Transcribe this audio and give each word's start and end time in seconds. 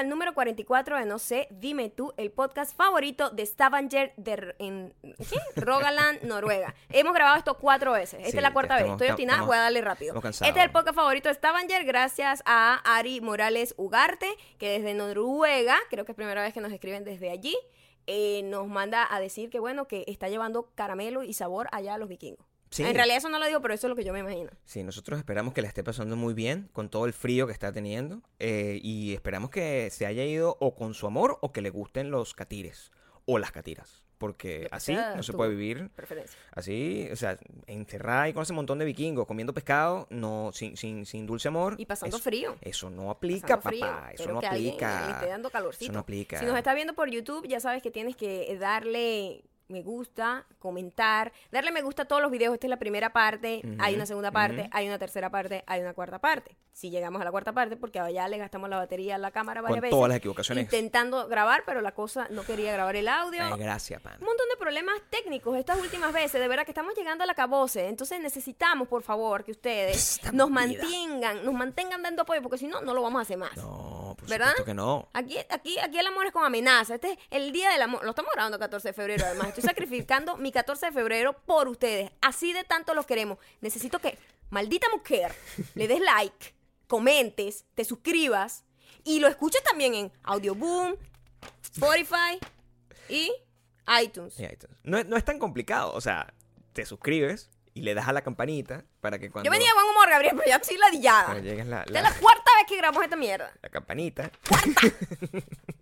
al 0.00 0.08
número 0.08 0.34
44 0.34 0.98
de 0.98 1.04
No 1.04 1.18
sé, 1.18 1.46
dime 1.50 1.90
tú, 1.90 2.12
el 2.16 2.30
podcast 2.32 2.74
favorito 2.76 3.30
de 3.30 3.44
Stavanger 3.46 4.12
de 4.16 4.54
en. 4.58 4.94
Rogaland, 5.56 6.22
Noruega. 6.22 6.74
Hemos 6.88 7.12
grabado 7.14 7.36
esto 7.38 7.54
cuatro 7.58 7.92
veces. 7.92 8.20
Esta 8.20 8.30
Sí, 8.30 8.36
es 8.38 8.42
la 8.42 8.52
cuarta 8.52 8.76
vez. 8.76 8.86
Estoy 8.90 9.08
obstinada, 9.08 9.36
estamos- 9.38 9.46
voy 9.48 9.56
a 9.56 9.60
darle 9.60 9.80
rápido. 9.82 10.14
Este 10.24 10.48
es 10.48 10.56
el 10.56 10.70
podcast 10.70 10.96
favorito 10.96 11.28
de 11.28 11.34
Stavanger 11.34 11.84
gracias 11.84 12.42
a 12.46 12.80
Ari 12.96 13.20
Morales 13.20 13.74
Ugarte, 13.76 14.28
que 14.58 14.70
desde 14.70 14.94
Noruega, 14.94 15.76
creo 15.90 16.04
que 16.04 16.12
es 16.12 16.16
primera 16.16 16.42
vez 16.42 16.52
que 16.54 16.60
nos 16.60 16.72
escriben 16.72 17.04
desde 17.04 17.30
allí, 17.30 17.56
eh, 18.06 18.42
nos 18.44 18.66
manda 18.66 19.06
a 19.08 19.20
decir 19.20 19.50
que 19.50 19.60
bueno, 19.60 19.86
que 19.86 20.04
está 20.08 20.28
llevando 20.28 20.70
caramelo 20.74 21.22
y 21.22 21.34
sabor 21.34 21.68
allá 21.72 21.94
a 21.94 21.98
los 21.98 22.08
vikingos. 22.08 22.46
Sí. 22.70 22.84
En 22.84 22.94
realidad 22.94 23.18
eso 23.18 23.28
no 23.28 23.38
lo 23.38 23.46
digo, 23.46 23.60
pero 23.60 23.74
eso 23.74 23.86
es 23.86 23.90
lo 23.90 23.96
que 23.96 24.04
yo 24.04 24.12
me 24.12 24.20
imagino. 24.20 24.50
Sí, 24.64 24.82
nosotros 24.84 25.18
esperamos 25.18 25.52
que 25.54 25.60
la 25.62 25.68
esté 25.68 25.82
pasando 25.82 26.14
muy 26.16 26.34
bien 26.34 26.68
con 26.72 26.88
todo 26.88 27.06
el 27.06 27.12
frío 27.12 27.46
que 27.46 27.52
está 27.52 27.72
teniendo 27.72 28.22
eh, 28.38 28.78
y 28.82 29.12
esperamos 29.12 29.50
que 29.50 29.90
se 29.90 30.06
haya 30.06 30.24
ido 30.24 30.56
o 30.60 30.74
con 30.76 30.94
su 30.94 31.06
amor 31.06 31.38
o 31.42 31.52
que 31.52 31.62
le 31.62 31.70
gusten 31.70 32.10
los 32.10 32.34
catires 32.34 32.92
o 33.24 33.38
las 33.38 33.50
catiras. 33.52 34.04
Porque 34.18 34.68
así 34.70 34.94
no 34.94 35.22
se 35.22 35.32
puede 35.32 35.50
vivir 35.50 35.88
Preferencia. 35.96 36.38
así, 36.52 37.08
o 37.10 37.16
sea, 37.16 37.38
encerrada 37.66 38.24
ahí 38.24 38.34
con 38.34 38.42
ese 38.42 38.52
montón 38.52 38.78
de 38.78 38.84
vikingos 38.84 39.26
comiendo 39.26 39.54
pescado, 39.54 40.06
no 40.10 40.50
sin, 40.52 40.76
sin, 40.76 41.06
sin 41.06 41.26
dulce 41.26 41.48
amor. 41.48 41.74
Y 41.78 41.86
pasando 41.86 42.18
eso, 42.18 42.22
frío. 42.22 42.54
Eso 42.60 42.90
no 42.90 43.10
aplica, 43.10 43.56
pasando 43.56 43.70
frío. 43.70 43.80
papá. 43.80 44.10
Eso 44.12 44.30
no 44.30 44.40
que 44.40 44.46
alguien 44.46 44.74
aplica. 44.74 45.06
le 45.06 45.12
esté 45.12 45.26
dando 45.26 45.48
calorcito. 45.48 45.84
Eso 45.86 45.92
no 45.94 46.00
aplica. 46.00 46.38
Si 46.38 46.44
nos 46.44 46.54
estás 46.54 46.74
viendo 46.74 46.94
por 46.94 47.08
YouTube, 47.10 47.48
ya 47.48 47.60
sabes 47.60 47.82
que 47.82 47.90
tienes 47.90 48.14
que 48.14 48.54
darle 48.60 49.42
me 49.70 49.82
gusta, 49.82 50.46
comentar, 50.58 51.32
darle 51.50 51.70
me 51.72 51.82
gusta 51.82 52.02
a 52.02 52.04
todos 52.06 52.20
los 52.22 52.30
videos. 52.30 52.54
Esta 52.54 52.66
es 52.66 52.70
la 52.70 52.78
primera 52.78 53.12
parte, 53.12 53.62
hay 53.78 53.94
una 53.94 54.06
segunda 54.06 54.30
parte, 54.30 54.68
hay 54.72 54.86
una 54.86 54.98
tercera 54.98 55.30
parte, 55.30 55.64
hay 55.66 55.80
una 55.80 55.94
cuarta 55.94 56.18
parte. 56.18 56.56
Si 56.72 56.88
llegamos 56.90 57.20
a 57.20 57.24
la 57.24 57.30
cuarta 57.30 57.52
parte, 57.52 57.76
porque 57.76 58.00
ya 58.12 58.26
le 58.28 58.38
gastamos 58.38 58.70
la 58.70 58.76
batería 58.76 59.16
a 59.16 59.18
la 59.18 59.30
cámara 59.32 59.60
varias 59.60 59.76
Con 59.76 59.80
veces. 59.82 59.90
todas 59.96 60.08
las 60.08 60.18
equivocaciones. 60.18 60.64
Intentando 60.64 61.28
grabar, 61.28 61.64
pero 61.66 61.80
la 61.82 61.92
cosa 61.92 62.26
no 62.30 62.42
quería 62.44 62.72
grabar 62.72 62.96
el 62.96 63.08
audio. 63.08 63.42
Ay, 63.42 63.58
gracias, 63.58 64.00
pan. 64.00 64.14
Un 64.20 64.26
montón 64.26 64.46
de 64.48 64.56
problemas 64.56 64.94
técnicos 65.10 65.56
estas 65.58 65.78
últimas 65.78 66.12
veces, 66.12 66.40
de 66.40 66.48
verdad 66.48 66.64
que 66.64 66.70
estamos 66.70 66.94
llegando 66.96 67.24
a 67.24 67.26
la 67.26 67.34
cabose. 67.34 67.88
Entonces 67.88 68.20
necesitamos, 68.20 68.88
por 68.88 69.02
favor, 69.02 69.44
que 69.44 69.50
ustedes 69.50 70.16
Estamos 70.16 70.34
nos 70.34 70.48
vida. 70.48 70.82
mantengan, 70.82 71.44
nos 71.44 71.54
mantengan 71.54 72.02
dando 72.02 72.22
apoyo, 72.22 72.40
porque 72.40 72.56
si 72.58 72.66
no, 72.66 72.80
no 72.80 72.94
lo 72.94 73.02
vamos 73.02 73.18
a 73.18 73.22
hacer 73.22 73.36
más. 73.36 73.56
No, 73.56 74.14
por 74.18 74.28
¿Verdad? 74.28 74.46
supuesto 74.50 74.64
que 74.64 74.74
no. 74.74 75.08
Aquí, 75.12 75.36
aquí, 75.50 75.78
aquí 75.78 75.98
el 75.98 76.06
amor 76.06 76.26
es 76.26 76.32
con 76.32 76.44
amenaza. 76.44 76.94
Este 76.94 77.12
es 77.12 77.18
el 77.30 77.52
día 77.52 77.70
del 77.70 77.82
amor. 77.82 78.02
Lo 78.04 78.10
estamos 78.10 78.30
grabando 78.32 78.56
el 78.56 78.60
14 78.60 78.88
de 78.88 78.92
febrero, 78.94 79.24
además. 79.26 79.48
Estoy 79.60 79.68
sacrificando 79.74 80.36
mi 80.36 80.52
14 80.52 80.86
de 80.86 80.92
febrero 80.92 81.32
por 81.46 81.68
ustedes. 81.68 82.10
Así 82.20 82.52
de 82.52 82.64
tanto 82.64 82.94
los 82.94 83.06
queremos. 83.06 83.38
Necesito 83.60 83.98
que, 83.98 84.18
maldita 84.50 84.88
mujer, 84.90 85.32
le 85.74 85.86
des 85.88 86.00
like, 86.00 86.54
comentes, 86.86 87.64
te 87.74 87.84
suscribas 87.84 88.64
y 89.04 89.20
lo 89.20 89.28
escuches 89.28 89.62
también 89.62 89.94
en 89.94 90.12
Audioboom, 90.24 90.94
Spotify 91.62 92.38
y 93.08 93.32
iTunes. 94.02 94.38
Ahí 94.38 94.46
está. 94.46 94.68
No, 94.82 94.98
es- 94.98 95.06
no 95.06 95.16
es 95.16 95.24
tan 95.24 95.38
complicado. 95.38 95.92
O 95.94 96.00
sea, 96.00 96.32
te 96.72 96.84
suscribes 96.84 97.50
y 97.74 97.82
le 97.82 97.94
das 97.94 98.08
a 98.08 98.12
la 98.12 98.22
campanita 98.22 98.84
para 99.00 99.18
que 99.18 99.30
cuando, 99.30 99.46
Yo 99.46 99.50
venía 99.52 99.72
buen 99.74 99.86
humor, 99.86 100.08
Gabriel, 100.10 100.34
pero 100.36 100.48
ya 100.48 100.56
estoy 100.56 100.76
ladillada. 100.76 101.24
cuando 101.26 101.42
llegues 101.44 101.66
la, 101.66 101.80
Esta 101.82 101.92
la- 101.92 102.08
es 102.08 102.14
la 102.14 102.20
cuarta 102.20 102.50
vez 102.58 102.66
que 102.68 102.76
grabamos 102.76 103.04
esta 103.04 103.16
mierda. 103.16 103.52
la 103.62 103.68
campanita. 103.68 104.30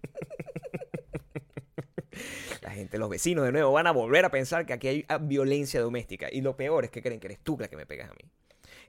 La 2.62 2.70
gente, 2.70 2.98
los 2.98 3.08
vecinos 3.08 3.44
de 3.44 3.52
nuevo 3.52 3.72
van 3.72 3.86
a 3.86 3.92
volver 3.92 4.24
a 4.24 4.30
pensar 4.30 4.66
que 4.66 4.72
aquí 4.72 4.88
hay 4.88 5.04
ah, 5.08 5.18
violencia 5.18 5.80
doméstica. 5.80 6.28
Y 6.30 6.40
lo 6.40 6.56
peor 6.56 6.84
es 6.84 6.90
que 6.90 7.02
creen 7.02 7.20
que 7.20 7.28
eres 7.28 7.38
tú 7.42 7.56
la 7.58 7.68
que 7.68 7.76
me 7.76 7.86
pegas 7.86 8.10
a 8.10 8.14
mí. 8.14 8.30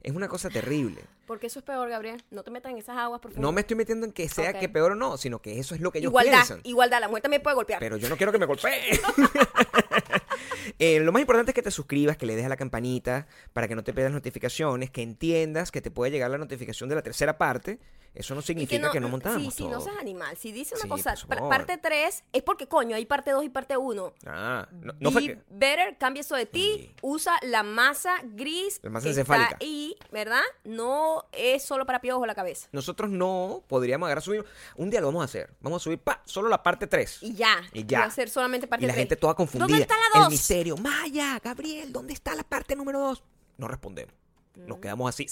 Es 0.02 0.16
una 0.16 0.27
cosa 0.27 0.49
terrible. 0.49 1.02
Porque 1.27 1.47
eso 1.47 1.59
es 1.59 1.66
peor, 1.66 1.89
Gabriel. 1.89 2.23
No 2.31 2.44
te 2.44 2.52
metas 2.52 2.71
en 2.71 2.77
esas 2.77 2.97
aguas 2.97 3.21
profundas. 3.21 3.41
No 3.41 3.52
me 3.52 3.61
estoy 3.61 3.77
metiendo 3.77 4.05
en 4.05 4.11
que 4.11 4.27
sea 4.30 4.58
que 4.58 4.69
peor 4.69 4.94
o 4.94 4.95
no, 4.95 5.17
sino 5.17 5.41
que 5.41 5.59
eso 5.59 5.75
es 5.75 5.81
lo 5.81 5.91
que 5.91 5.99
ellos 5.99 6.09
igualdad, 6.09 6.31
piensan. 6.31 6.61
igualdad. 6.63 6.99
La 7.02 7.08
mujer 7.08 7.23
también 7.23 7.44
puede 7.44 7.55
golpear. 7.55 7.80
Pero 7.80 7.97
yo 7.97 8.09
no 8.09 8.17
quiero 8.17 8.31
que 8.31 8.39
me 8.39 8.45
golpeen. 8.45 8.99
Eh, 10.77 10.99
lo 11.02 11.11
más 11.11 11.21
importante 11.21 11.52
es 11.52 11.55
que 11.55 11.61
te 11.61 11.71
suscribas, 11.71 12.15
que 12.15 12.26
le 12.26 12.36
des 12.36 12.45
a 12.45 12.49
la 12.49 12.55
campanita 12.55 13.27
para 13.52 13.67
que 13.67 13.76
no 13.76 13.83
te 13.83 13.92
pierdas 13.92 14.14
notificaciones, 14.14 14.89
que 14.89 15.02
entiendas 15.02 15.71
que 15.71 15.82
te 15.82 15.92
puede 15.92 16.11
llegar 16.11 16.32
la 16.32 16.37
notificación 16.37 16.87
de 16.87 16.95
la 16.95 17.02
tercera 17.02 17.37
parte. 17.37 17.80
Eso 18.19 18.35
no 18.35 18.41
significa 18.41 18.91
que 18.91 18.99
no, 18.99 19.07
montamos 19.07 19.41
Sí, 19.41 19.49
sí, 19.49 19.65
no 19.65 19.80
seas 19.80 19.95
animal. 19.97 20.35
Si 20.35 20.52
dice 20.52 20.75
una 20.75 20.83
Sí, 20.83 20.89
cosa, 20.89 21.15
parte 21.49 21.77
3, 21.77 22.23
es 22.33 22.43
porque 22.43 22.67
coño, 22.67 22.97
hay 22.97 23.05
parte 23.05 23.31
2 23.31 23.45
y 23.45 23.49
parte 23.49 23.77
1. 23.77 24.13
Ah, 24.25 24.67
no, 24.81 24.93
no 24.99 25.11
Be 25.11 25.21
que... 25.21 25.41
better, 25.49 25.97
cambia 25.97 26.19
eso 26.19 26.35
de 26.35 26.45
ti. 26.45 26.73
Sí. 26.75 26.95
Usa 27.02 27.37
la 27.43 27.63
masa 27.63 28.15
gris. 28.23 28.81
La 28.83 28.89
masa 28.89 29.05
que 29.05 29.09
encefálica. 29.11 29.52
Está 29.52 29.58
ahí, 29.61 29.95
¿verdad? 30.11 30.41
No 30.65 31.23
es 31.31 31.63
solo 31.63 31.85
para 31.85 32.02
piojos 32.02 32.27
la 32.27 32.35
cabeza. 32.35 32.67
Nosotros 32.73 33.09
no 33.09 33.63
podríamos 33.69 34.08
agarrar 34.08 34.21
subir. 34.21 34.43
Un 34.75 34.89
día 34.89 34.99
lo 34.99 35.08
vamos 35.08 35.21
a 35.21 35.25
hacer. 35.25 35.53
Vamos 35.61 35.81
a 35.81 35.83
subir 35.85 35.99
pa, 35.99 36.21
solo 36.25 36.49
la 36.49 36.61
parte 36.61 36.87
3. 36.87 37.19
Y 37.23 37.35
ya. 37.35 37.61
Y 37.71 37.85
ya. 37.85 37.99
Va 38.02 38.05
a 38.08 38.11
ser 38.11 38.29
solamente 38.29 38.67
parte 38.67 38.83
Y 38.83 38.87
la 38.87 38.95
3. 38.95 39.02
gente 39.02 39.15
toda 39.15 39.33
confundida. 39.33 39.65
¿Dónde 39.65 39.81
está 39.83 39.95
la 39.95 40.19
El 40.19 40.21
2? 40.23 40.29
misterio. 40.31 40.75
Maya, 40.75 41.39
Gabriel, 41.41 41.93
¿dónde 41.93 42.11
está 42.11 42.35
la 42.35 42.43
parte 42.43 42.75
número 42.75 42.99
2? 42.99 43.23
No 43.59 43.69
respondemos. 43.69 44.13
Nos 44.55 44.79
quedamos 44.79 45.08
así. 45.08 45.25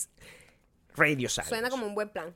Radio 0.97 1.29
silence. 1.29 1.49
Suena 1.49 1.69
como 1.69 1.85
un 1.85 1.95
buen 1.95 2.09
plan. 2.09 2.35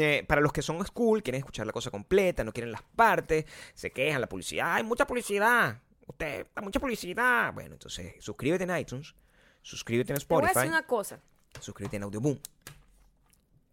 Eh, 0.00 0.24
para 0.26 0.40
los 0.40 0.52
que 0.52 0.62
son 0.62 0.84
school, 0.86 1.22
quieren 1.22 1.40
escuchar 1.40 1.66
la 1.66 1.72
cosa 1.72 1.90
completa, 1.90 2.44
no 2.44 2.52
quieren 2.52 2.72
las 2.72 2.82
partes, 2.82 3.44
se 3.74 3.90
quejan, 3.90 4.20
la 4.20 4.28
publicidad, 4.28 4.74
hay 4.74 4.84
mucha 4.84 5.06
publicidad. 5.06 5.80
Usted, 6.06 6.46
hay 6.54 6.64
mucha 6.64 6.78
publicidad. 6.80 7.52
Bueno, 7.52 7.72
entonces 7.74 8.14
suscríbete 8.20 8.64
en 8.64 8.76
iTunes, 8.76 9.14
suscríbete 9.62 10.12
en 10.12 10.18
Te 10.18 10.24
voy 10.28 10.36
a 10.36 10.46
Spotify, 10.46 10.58
decir 10.60 10.70
una 10.70 10.86
cosa. 10.86 11.20
suscríbete 11.60 11.96
en 11.96 12.02
Audioboom. 12.04 12.38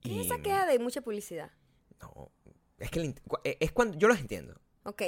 ¿Qué 0.02 0.10
es 0.10 0.16
Y- 0.16 0.26
esa 0.26 0.38
queja 0.40 0.66
de 0.66 0.80
mucha 0.80 1.02
publicidad? 1.02 1.52
No, 2.02 2.32
es 2.80 2.90
que 2.90 3.14
eh, 3.44 3.58
es 3.60 3.72
cuando 3.72 3.98
yo 3.98 4.08
los 4.08 4.20
entiendo. 4.20 4.56
Ok, 4.84 5.04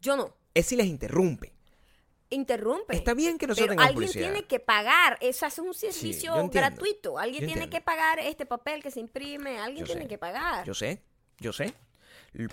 yo 0.00 0.16
no. 0.16 0.32
Es 0.54 0.66
si 0.66 0.76
les 0.76 0.86
interrumpe. 0.86 1.52
Interrumpe. 2.30 2.96
Está 2.96 3.14
bien 3.14 3.38
que 3.38 3.46
nosotros 3.46 3.66
Pero 3.68 3.70
tengamos 3.72 3.88
alguien 3.90 4.08
publicidad. 4.08 4.32
tiene 4.32 4.46
que 4.48 4.58
pagar. 4.60 5.16
Eso 5.20 5.46
es 5.46 5.58
un 5.58 5.72
servicio 5.74 6.34
gratuito. 6.48 7.18
Alguien 7.18 7.42
Yo 7.42 7.46
tiene 7.46 7.62
entiendo. 7.64 7.76
que 7.76 7.80
pagar 7.84 8.18
este 8.18 8.46
papel 8.46 8.82
que 8.82 8.90
se 8.90 9.00
imprime. 9.00 9.58
Alguien 9.60 9.84
Yo 9.84 9.86
tiene 9.86 10.02
sé. 10.02 10.08
que 10.08 10.18
pagar. 10.18 10.64
Yo 10.64 10.74
sé, 10.74 11.02
yo 11.38 11.52
sé. 11.52 11.74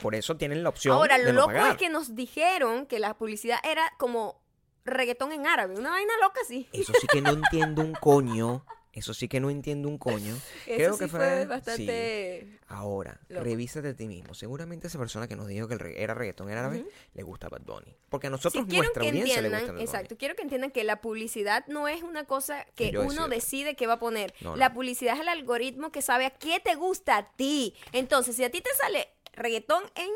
Por 0.01 0.15
eso 0.15 0.37
tienen 0.37 0.63
la 0.63 0.69
opción 0.69 0.95
Ahora, 0.95 1.17
lo 1.17 1.25
no 1.33 1.41
loco 1.41 1.47
pagar. 1.47 1.71
es 1.71 1.77
que 1.77 1.89
nos 1.89 2.15
dijeron 2.15 2.85
que 2.85 2.99
la 2.99 3.17
publicidad 3.17 3.59
era 3.63 3.91
como 3.97 4.41
reggaetón 4.85 5.31
en 5.31 5.47
árabe. 5.47 5.75
Una 5.77 5.89
vaina 5.89 6.13
loca 6.21 6.39
así. 6.41 6.69
Eso 6.71 6.93
sí 7.01 7.07
que 7.07 7.21
no 7.21 7.31
entiendo 7.31 7.81
un 7.81 7.93
coño. 7.93 8.65
Eso 8.93 9.13
sí 9.15 9.27
que 9.27 9.39
no 9.39 9.49
entiendo 9.49 9.89
un 9.89 9.97
coño. 9.97 10.35
Eso 10.67 10.75
Creo 10.75 10.93
sí 10.93 10.99
que 10.99 11.07
fue, 11.07 11.19
fue, 11.19 11.41
sí. 11.41 11.45
bastante... 11.47 12.59
Ahora, 12.67 13.19
Loco. 13.29 13.43
revísate 13.43 13.89
a 13.89 13.93
ti 13.95 14.07
mismo. 14.07 14.33
Seguramente 14.35 14.85
esa 14.87 14.99
persona 14.99 15.27
que 15.27 15.35
nos 15.35 15.47
dijo 15.47 15.67
que 15.67 15.73
el 15.75 15.81
era 15.97 16.13
reggaetón 16.13 16.49
en 16.51 16.57
árabe 16.57 16.85
le 17.13 17.23
gusta 17.23 17.49
Bad 17.49 17.61
Bunny. 17.61 17.95
Porque 18.09 18.27
a 18.27 18.29
nosotros, 18.29 18.63
Si 18.63 18.69
quiero 18.69 18.83
nuestra 18.83 19.03
audiencia 19.03 19.41
le 19.41 19.49
gusta 19.49 19.63
Bad 19.65 19.71
Bunny. 19.73 19.81
exacto, 19.83 20.15
quiero 20.17 20.35
que 20.35 20.43
entiendan 20.43 20.69
que 20.71 20.83
la 20.83 21.01
publicidad 21.01 21.65
no 21.67 21.87
es 21.87 22.03
una 22.03 22.25
cosa 22.25 22.65
que 22.75 22.91
yo 22.91 23.01
uno 23.01 23.09
decido. 23.09 23.27
decide 23.29 23.75
qué 23.75 23.87
va 23.87 23.93
a 23.93 23.99
poner. 23.99 24.33
No, 24.41 24.51
no. 24.51 24.55
La 24.57 24.73
publicidad 24.73 25.15
es 25.15 25.21
el 25.21 25.27
algoritmo 25.27 25.91
que 25.91 26.01
sabe 26.03 26.25
a 26.27 26.29
qué 26.29 26.59
te 26.59 26.75
gusta 26.75 27.17
a 27.17 27.31
ti. 27.35 27.73
Entonces, 27.93 28.35
si 28.35 28.43
a 28.43 28.51
ti 28.51 28.61
te 28.61 28.69
sale 28.75 29.07
reggaetón 29.33 29.83
en 29.95 30.09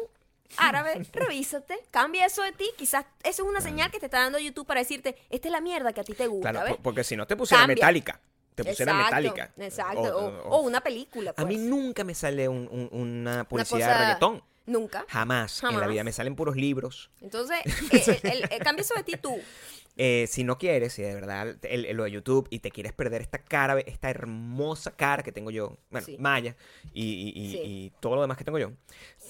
árabe, 0.58 1.04
revísate, 1.14 1.78
cambia 1.92 2.26
eso 2.28 2.44
de 2.44 2.52
ti. 2.52 2.70
Quizás 2.78 3.06
eso 3.24 3.44
es 3.44 3.50
una 3.50 3.62
señal 3.62 3.92
que 3.92 4.00
te 4.00 4.06
está 4.06 4.20
dando 4.20 4.38
YouTube 4.40 4.66
para 4.68 4.80
decirte, 4.82 5.16
esta 5.30 5.48
es 5.48 5.52
la 5.52 5.62
mierda 5.62 5.94
que 5.94 6.02
a 6.02 6.04
ti 6.04 6.14
te 6.14 6.28
gusta, 6.28 6.52
Claro, 6.52 6.66
¿ves? 6.66 6.76
por- 6.76 6.84
porque 6.84 7.04
si 7.04 7.16
no 7.16 7.26
te 7.28 7.36
pusiera 7.36 7.66
metálica. 7.68 8.20
Te 8.58 8.64
pusiera 8.66 8.92
Exacto, 8.92 9.16
metálica. 9.16 9.54
Exacto. 9.58 10.02
O, 10.18 10.50
o 10.50 10.62
una 10.62 10.82
película, 10.82 11.34
A 11.38 11.46
mí 11.46 11.56
pues. 11.56 11.68
nunca 11.68 12.04
me 12.04 12.14
sale 12.16 12.50
un- 12.50 12.68
un- 12.72 12.90
una 12.92 13.44
publicidad 13.48 13.78
cosa- 13.80 13.94
de 13.94 14.00
reggaetón. 14.06 14.44
Nunca. 14.66 15.06
Jamás, 15.08 15.64
en 15.64 15.80
la 15.80 15.88
vida. 15.88 16.04
Me 16.04 16.12
salen 16.12 16.36
puros 16.36 16.58
libros. 16.58 17.10
Entonces, 17.22 17.60
eh, 17.94 18.20
el- 18.24 18.32
el- 18.44 18.50
el- 18.52 18.60
cambia 18.60 18.82
eso 18.82 18.96
de 18.96 19.04
ti 19.04 19.14
tú. 19.22 19.40
Eh, 20.00 20.26
si 20.30 20.44
no 20.44 20.58
quieres, 20.58 20.94
si 20.94 21.02
de 21.02 21.14
verdad 21.14 21.56
el- 21.64 21.96
lo 21.96 22.04
de 22.04 22.12
YouTube 22.12 22.48
y 22.52 22.60
te 22.60 22.70
quieres 22.70 22.94
perder 22.94 23.22
esta 23.22 23.40
cara, 23.40 23.80
esta 23.80 24.10
hermosa 24.10 24.92
cara 24.92 25.24
que 25.24 25.32
tengo 25.32 25.52
yo, 25.52 25.78
bueno, 25.90 26.06
Sí. 26.06 26.18
Maya, 26.20 26.56
y, 26.94 27.04
y- 27.04 27.30
y- 27.42 27.52
Sí. 27.52 27.62
y 27.64 27.94
todo 28.00 28.16
lo 28.16 28.22
demás 28.22 28.38
que 28.38 28.44
tengo 28.44 28.60
yo, 28.60 28.72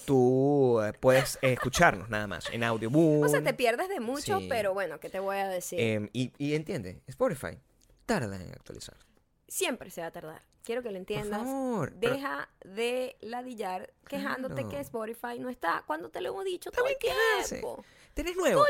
tú 0.06 0.82
eh, 0.82 0.94
puedes 1.00 1.38
escucharnos 1.42 2.10
nada 2.10 2.28
más 2.28 2.50
en 2.52 2.64
Audioboom. 2.64 3.24
O 3.24 3.30
sea, 3.30 3.42
te 3.44 3.54
pierdes 3.54 3.90
de 3.90 4.00
mucho, 4.00 4.40
Sí. 4.40 4.48
pero 4.50 4.74
bueno, 4.74 5.00
¿qué 5.00 5.10
te 5.10 5.20
voy 5.20 5.38
a 5.38 5.48
decir? 5.48 5.80
em, 5.80 6.10
y, 6.14 6.32
y 6.38 6.56
entiende, 6.56 7.00
Spotify 7.08 7.58
tarda 8.06 8.36
en 8.38 8.52
actualizar. 8.52 8.96
Siempre 9.48 9.90
se 9.92 10.02
va 10.02 10.08
a 10.08 10.12
tardar. 10.12 10.44
Quiero 10.64 10.84
que 10.84 10.92
lo 10.92 10.98
entiendas. 10.98 11.40
favor, 11.40 11.94
pero- 12.00 12.14
Deja 12.16 12.50
de 12.66 13.16
ladillar 13.22 13.94
quejándote 14.08 14.56
Claro. 14.56 14.70
que 14.70 14.80
Spotify 14.82 15.40
no 15.40 15.48
está 15.50 15.84
cuando 15.88 16.10
te 16.10 16.20
lo 16.20 16.30
hemos 16.30 16.44
dicho 16.44 16.72
todo 16.72 16.86
el 16.88 16.98
tiempo. 16.98 17.84
¿Eres 18.16 18.36
nuevo? 18.36 18.66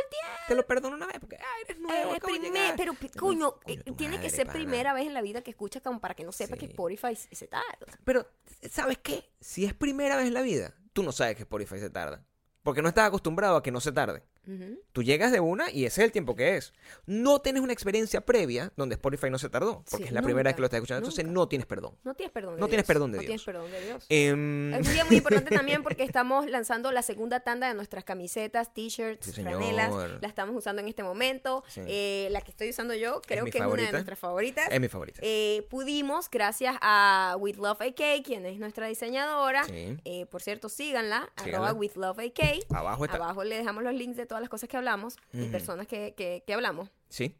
Te 0.47 0.55
lo 0.55 0.67
perdono 0.67 0.97
una 0.97 1.07
vez 1.07 1.15
porque 1.21 1.37
ah, 1.37 1.61
eres 1.65 1.79
nuevo. 1.79 2.13
Eh, 2.13 2.17
acabo 2.17 2.33
de 2.33 2.39
primer- 2.41 2.75
pero, 2.75 2.93
coño, 3.17 3.55
eh, 3.65 3.81
tiene 3.95 4.19
que 4.19 4.29
ser 4.29 4.45
pana. 4.45 4.59
primera 4.59 4.93
vez 4.93 5.07
en 5.07 5.13
la 5.13 5.21
vida 5.21 5.41
que 5.41 5.51
escuchas 5.51 5.81
como 5.81 6.01
para 6.01 6.13
que 6.15 6.25
no 6.25 6.31
sepa 6.33 6.57
que. 6.57 6.65
Spotify 6.65 7.15
se 7.15 7.47
tarda. 7.47 7.65
Pero, 8.03 8.27
¿sabes 8.69 8.97
qué? 8.97 9.23
Si 9.39 9.63
es 9.65 9.73
primera 9.73 10.17
vez 10.17 10.27
en 10.27 10.33
la 10.33 10.41
vida, 10.41 10.75
tú 10.91 11.01
no 11.01 11.13
sabes 11.13 11.37
que 11.37 11.43
Spotify 11.43 11.79
se 11.79 11.89
tarda. 11.89 12.25
Porque 12.61 12.81
no 12.81 12.89
estás 12.89 13.07
acostumbrado 13.07 13.55
a 13.55 13.63
que 13.63 13.71
no 13.71 13.79
se 13.79 13.93
tarde. 13.93 14.21
Ujú. 14.47 14.79
Tú 14.93 15.03
llegas 15.03 15.31
de 15.31 15.39
una 15.39 15.69
y 15.69 15.85
ese 15.85 16.01
es 16.01 16.05
el 16.05 16.11
tiempo 16.11 16.35
que 16.35 16.57
es. 16.57 16.73
No 17.05 17.41
tienes 17.41 17.61
una 17.61 17.73
experiencia 17.73 18.21
previa 18.21 18.71
donde 18.77 18.95
Spotify 18.95 19.29
no 19.29 19.37
se 19.37 19.49
tardó, 19.49 19.83
porque 19.89 20.05
Sí, 20.05 20.09
es 20.09 20.11
la 20.13 20.21
primera 20.21 20.47
vez 20.49 20.55
que 20.55 20.61
lo 20.61 20.65
estás 20.67 20.77
escuchando, 20.77 20.99
entonces 21.05 21.25
no 21.25 21.47
tienes 21.47 21.65
perdón. 21.67 21.95
No 22.03 22.13
tienes 22.15 22.31
perdón 22.33 22.55
de 22.55 22.61
No 22.61 22.67
tienes 22.67 22.85
Dios. 22.85 22.87
perdón 22.87 23.11
de 23.11 23.17
No 23.17 23.21
Dios. 23.21 23.27
tienes 23.27 23.43
perdón 23.43 23.71
de 23.71 23.85
Dios. 23.85 24.05
Em, 24.09 24.73
Es 24.73 24.87
un 24.87 24.93
día 24.93 25.05
muy 25.05 25.15
importante 25.17 25.55
también 25.55 25.83
porque 25.83 26.03
estamos 26.03 26.49
lanzando 26.49 26.91
la 26.91 27.01
segunda 27.01 27.41
tanda 27.41 27.67
de 27.67 27.73
nuestras 27.73 28.03
camisetas, 28.03 28.73
t-shirts, 28.73 29.25
Sí, 29.27 29.41
franelas. 29.43 29.91
La 30.21 30.27
estamos 30.27 30.55
usando 30.55 30.81
en 30.81 30.87
este 30.87 31.03
momento. 31.03 31.63
Sí. 31.67 31.81
Eh, 31.85 32.27
la 32.31 32.41
que 32.41 32.51
estoy 32.51 32.69
usando 32.69 32.93
yo 32.95 33.21
creo 33.25 33.45
que 33.45 33.57
es 33.57 33.65
una 33.65 33.83
de 33.83 33.91
nuestras 33.91 34.17
favoritas. 34.19 34.67
es 34.71 34.79
mi 34.79 34.87
favorita. 34.87 35.19
Eh, 35.23 35.65
pudimos, 35.69 36.29
gracias 36.29 36.75
a 36.81 37.35
With 37.39 37.57
Love 37.57 37.81
AK, 37.81 38.23
quien 38.23 38.45
es 38.45 38.59
nuestra 38.59 38.87
diseñadora. 38.87 39.65
Eh, 39.69 40.25
por 40.29 40.41
cierto, 40.41 40.69
síganla, 40.69 41.29
Síganla. 41.37 41.57
arroba 41.67 41.73
With 41.73 41.95
Love 41.95 42.19
AK. 42.19 42.65
Abajo 42.75 43.05
está. 43.05 43.17
Abajo 43.17 43.43
le 43.43 43.57
dejamos 43.57 43.83
los 43.83 43.93
links 43.93 44.15
de 44.17 44.25
todas 44.25 44.36
las 44.41 44.49
cosas 44.49 44.69
que 44.69 44.77
hablamos 44.77 45.17
y 45.33 45.41
Ujú. 45.43 45.51
personas 45.51 45.87
que, 45.87 46.13
que- 46.15 46.43
que 46.45 46.53
hablamos. 46.53 46.89
Sí. 47.09 47.35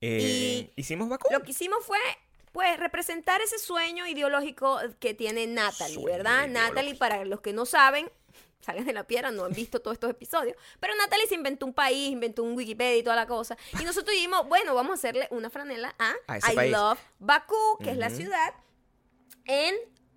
Eh, 0.00 0.70
hicimos 0.76 1.08
Bakú. 1.08 1.28
Lo 1.32 1.42
que 1.42 1.50
hicimos 1.50 1.84
fue, 1.84 1.98
pues, 2.52 2.78
representar 2.78 3.40
ese 3.40 3.58
sueño 3.58 4.06
ideológico 4.06 4.78
que 5.00 5.14
tiene 5.14 5.46
Natalie, 5.46 5.94
Sueño 5.94 6.06
¿verdad? 6.18 6.44
ideológico. 6.46 6.68
Natalie, 6.68 6.94
para 6.94 7.24
los 7.24 7.40
que 7.40 7.52
no 7.52 7.66
saben, 7.66 8.10
salgan 8.60 8.84
de 8.86 8.92
la 8.92 9.04
piedra, 9.04 9.30
no 9.30 9.44
han 9.44 9.52
visto 9.52 9.80
todos 9.80 9.94
estos 9.96 10.10
episodios, 10.10 10.56
pero 10.80 10.94
Natalie 10.96 11.26
se 11.26 11.34
inventó 11.34 11.64
un 11.66 11.72
país, 11.74 12.10
inventó 12.12 12.42
un 12.42 12.56
Wikipedia 12.56 12.96
y 12.96 13.02
toda 13.02 13.16
la 13.16 13.26
cosa. 13.26 13.56
Y 13.80 13.84
nosotros 13.84 14.14
dijimos, 14.14 14.46
bueno, 14.48 14.74
vamos 14.74 14.92
a 14.92 14.94
hacerle 14.94 15.26
una 15.30 15.50
franela 15.50 15.94
a, 15.98 16.14
A 16.26 16.38
I 16.52 16.54
país. 16.54 16.72
Love 16.72 16.98
Bakú, 17.18 17.78
que 17.82 17.90
es 17.90 17.96
la 17.96 18.10
ciudad, 18.10 18.54
en, 19.46 19.74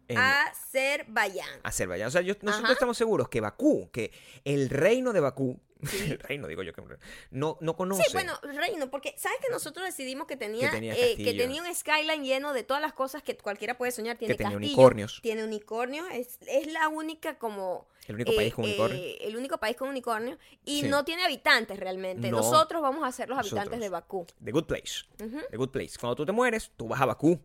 En- 0.07 0.18
Azerbaiyán. 0.18 1.48
Azerbaiyán. 1.64 2.07
O 2.07 2.12
sea, 2.12 2.22
yo- 2.22 2.34
nosotros 2.42 2.66
Ajá. 2.66 2.74
estamos 2.74 2.98
seguros 2.98 3.30
que 3.30 3.42
Bakú, 3.42 3.90
que 3.92 4.12
el 4.44 4.69
reino 4.69 5.14
de 5.14 5.19
Bakú, 5.22 5.60
reino 6.19 6.48
digo 6.48 6.63
yo 6.63 6.74
que 6.74 6.81
no, 7.31 7.57
no 7.62 7.75
conoce. 7.75 8.04
Sí, 8.04 8.10
bueno, 8.13 8.33
reino, 8.44 8.89
porque 8.89 9.13
¿sabes 9.18 9.39
que 9.42 9.51
nosotros 9.51 9.86
decidimos 9.86 10.28
que 10.28 10.38
tenía, 10.38 10.69
Que 10.69 10.75
tenía 10.78 10.94
eh, 10.95 11.16
que 11.18 11.33
tenía 11.33 11.62
un 11.62 11.74
skyline 11.75 12.24
lleno 12.24 12.54
de 12.54 12.63
todas 12.63 12.81
las 12.81 12.94
cosas 12.94 13.24
que 13.24 13.36
cualquiera 13.38 13.78
puede 13.78 13.92
soñar? 13.92 14.18
Tiene 14.18 14.36
tenía 14.36 14.51
castillo, 14.54 14.68
unicornios. 14.74 15.19
Tiene 15.22 15.44
unicornios, 15.44 16.07
es, 16.12 16.39
es 16.48 16.72
la 16.72 16.88
única 16.89 17.38
como... 17.38 17.88
El 18.07 18.16
único 18.16 18.36
país 18.36 18.54
con 18.54 18.66
unicornio. 18.66 18.98
eh, 18.98 19.18
el 19.22 19.38
único 19.38 19.57
país 19.60 19.78
con 19.78 19.88
unicornio. 19.88 20.38
Y 20.66 20.81
Sí. 20.81 20.88
no 20.89 21.06
tiene 21.06 21.24
habitantes 21.24 21.80
realmente. 21.80 22.31
No. 22.31 22.38
Nosotros 22.38 22.81
vamos 22.81 23.07
a 23.07 23.12
ser 23.12 23.30
los 23.30 23.38
habitantes 23.38 23.80
de 23.80 23.89
Bakú. 23.89 24.25
The 24.44 24.51
Good 24.51 24.66
Place. 24.66 25.06
Ujú. 25.24 25.39
The 25.51 25.57
Good 25.57 25.69
Place. 25.69 25.92
Cuando 26.00 26.16
tú 26.16 26.25
te 26.25 26.31
mueres, 26.31 26.72
tú 26.75 26.88
vas 26.88 27.00
a 27.00 27.06
Bakú. 27.06 27.39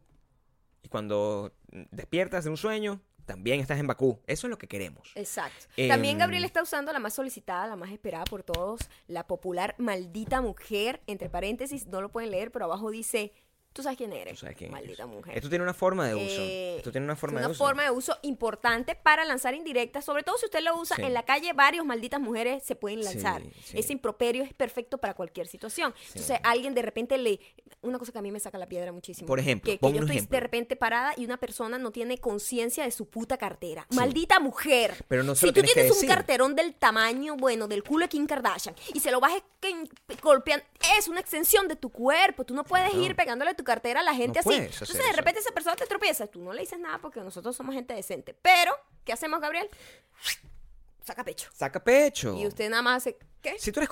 Y 0.83 0.89
cuando 0.89 1.53
mm, 1.73 1.83
despiertas 1.91 2.45
de 2.45 2.51
un 2.51 2.57
sueño, 2.57 3.01
también 3.27 3.61
estás 3.61 3.79
en 3.79 3.87
Bakú. 3.87 4.19
Eso 4.27 4.47
es 4.47 4.51
lo 4.51 4.57
que 4.57 4.69
queremos. 4.69 5.11
Exacto. 5.15 5.67
Em, 5.77 5.89
También 5.89 6.19
Gabriel 6.19 6.45
está 6.45 6.63
usando 6.63 6.93
la 6.93 6.99
más 6.99 7.15
solicitada, 7.15 7.67
la 7.67 7.77
más 7.77 7.91
esperada 7.91 8.25
por 8.25 8.43
todos, 8.43 8.81
la 9.09 9.27
popular 9.27 9.75
maldita 9.79 10.41
mujer, 10.41 11.03
entre 11.07 11.29
paréntesis, 11.29 11.87
no 11.87 12.01
lo 12.01 12.11
pueden 12.11 12.31
leer, 12.31 12.51
pero 12.53 12.65
abajo 12.65 12.91
dice, 12.91 13.33
tú 13.77 13.83
sabes 13.83 13.99
quién 13.99 14.13
eres, 14.13 14.33
Tú 14.35 14.41
sabes 14.41 14.57
quién 14.57 14.71
maldita 14.71 15.07
mujer. 15.07 15.37
Esto 15.37 15.49
tiene 15.49 15.63
una 15.63 15.75
forma 15.75 16.09
de 16.09 16.15
uso. 16.15 16.41
Eh, 16.41 16.77
Esto 16.79 16.91
tiene 16.91 17.05
una 17.05 17.15
forma 17.15 17.41
de 17.41 17.47
una 17.47 17.53
uso. 17.53 17.63
forma 17.65 17.83
de 17.85 17.91
uso 17.91 18.17
importante 18.23 18.95
para 18.95 19.25
lanzar 19.25 19.55
indirectas, 19.55 20.05
sobre 20.05 20.23
todo 20.23 20.39
si 20.39 20.47
usted 20.47 20.61
lo 20.63 20.77
usa 20.81 20.97
Sí. 20.97 21.03
en 21.03 21.13
la 21.13 21.25
calle, 21.25 21.53
varios 21.53 21.85
malditas 21.85 22.21
mujeres 22.21 22.63
se 22.65 22.75
pueden 22.75 23.05
lanzar. 23.05 23.43
sí. 23.65 23.79
Ese 23.79 23.93
improperio 23.93 24.43
es 24.43 24.55
perfecto 24.55 24.99
para 24.99 25.15
cualquier 25.15 25.47
situación. 25.47 25.95
Entonces, 26.09 26.39
alguien 26.43 26.75
de 26.75 26.83
repente 26.83 27.19
le... 27.19 27.39
Una 27.83 27.99
cosa 27.99 28.11
que 28.13 28.19
a 28.19 28.23
mí 28.23 28.33
me 28.33 28.41
saca 28.41 28.59
la 28.59 28.67
piedra 28.67 28.91
muchísimo. 28.93 29.27
Por 29.29 29.39
ejemplo, 29.39 29.71
que, 29.71 29.79
que 29.79 29.93
yo 29.93 30.01
estoy 30.01 30.21
de 30.23 30.41
repente 30.41 30.75
parada 30.77 31.13
y 31.17 31.25
una 31.25 31.37
persona 31.37 31.79
no 31.79 31.93
tiene 31.93 32.19
conciencia 32.19 32.83
de 32.85 32.91
su 32.91 33.09
puta 33.09 33.37
cartera. 33.37 33.87
Maldita 33.91 34.41
mujer. 34.41 35.05
Pero 35.09 35.23
no 35.23 35.35
se 35.35 35.47
si 35.49 35.53
tú 35.53 35.61
tienes 35.63 35.75
que 35.75 35.83
un 35.83 35.89
decir. 35.89 36.09
carterón 36.09 36.57
del 36.57 36.75
tamaño, 36.75 37.37
bueno, 37.37 37.69
del 37.69 37.83
culo 37.85 38.05
de 38.07 38.09
Kim 38.09 38.27
Kardashian 38.27 38.75
y 38.95 39.01
se 39.01 39.11
lo 39.11 39.21
vas 39.21 39.33
golpeando, 40.23 40.65
es 40.99 41.09
una 41.09 41.21
extensión 41.21 41.69
de 41.69 41.77
tu 41.77 41.91
cuerpo. 41.91 42.45
Tú 42.45 42.55
no 42.55 42.65
puedes 42.65 42.95
No. 42.95 43.03
ir 43.03 43.15
pegándole 43.17 43.55
tu 43.55 43.65
cartera 43.67 44.01
a 44.01 44.03
la 44.03 44.15
gente 44.15 44.41
No 44.43 44.51
así. 44.51 44.59
Entonces, 44.61 44.97
de 44.97 45.05
eso. 45.05 45.13
repente 45.17 45.41
esa 45.41 45.53
persona 45.53 45.77
te 45.77 45.85
tropieza. 45.87 46.27
Tú 46.27 46.41
no 46.41 46.55
le 46.55 46.63
dices 46.63 46.79
nada 46.79 46.99
porque 46.99 47.21
nosotros 47.21 47.55
somos 47.55 47.75
gente 47.75 47.93
decente. 47.93 48.33
Pero, 48.41 48.73
¿qué 49.05 49.13
hacemos, 49.13 49.41
Gabriel? 49.43 49.69
Saca 51.05 51.23
pecho. 51.25 51.51
Saca 51.55 51.83
pecho. 51.85 52.35
Y 52.37 52.47
usted 52.47 52.69
nada 52.71 52.83
más 52.83 53.03
hace, 53.03 53.19
¿qué? 53.43 53.59
Si 53.59 53.71
tú 53.71 53.81
eres, 53.81 53.91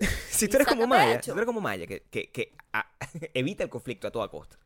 si 0.30 0.48
tú 0.48 0.56
eres 0.56 0.66
como 0.66 0.86
Maya, 0.86 1.22
si 1.22 1.30
tú 1.30 1.36
eres 1.36 1.46
como 1.46 1.60
Maya, 1.60 1.86
que, 1.86 2.02
que, 2.10 2.30
que, 2.30 2.54
evita 3.34 3.62
el 3.64 3.70
conflicto 3.70 4.08
a 4.08 4.10
toda 4.10 4.28
costa. 4.28 4.56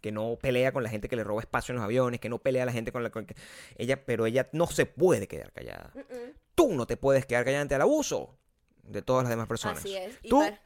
Que 0.00 0.12
no 0.12 0.36
pelea 0.40 0.72
con 0.72 0.82
la 0.84 0.88
gente 0.90 1.08
que 1.08 1.16
le 1.16 1.24
roba 1.24 1.40
espacio 1.40 1.72
en 1.72 1.76
los 1.76 1.84
aviones, 1.84 2.20
que 2.20 2.28
no 2.28 2.38
pelea 2.38 2.62
a 2.62 2.66
la 2.66 2.72
gente 2.72 2.92
con 2.92 3.02
la 3.02 3.10
con 3.10 3.26
que- 3.26 3.34
ella, 3.76 4.04
pero 4.04 4.26
ella 4.26 4.48
no 4.52 4.66
se 4.68 4.86
puede 4.86 5.26
quedar 5.26 5.50
callada. 5.52 5.92
Tú 6.54 6.72
no 6.74 6.86
te 6.86 6.96
puedes 6.96 7.26
quedar 7.26 7.44
callada 7.44 7.62
ante 7.62 7.74
el 7.74 7.80
abuso 7.80 8.36
de 8.84 9.02
todas 9.02 9.24
las 9.24 9.30
demás 9.30 9.48
personas. 9.48 9.78
Así 9.78 9.96
es. 9.96 10.16
Y 10.22 10.28
Tú, 10.28 10.40
para- 10.40 10.60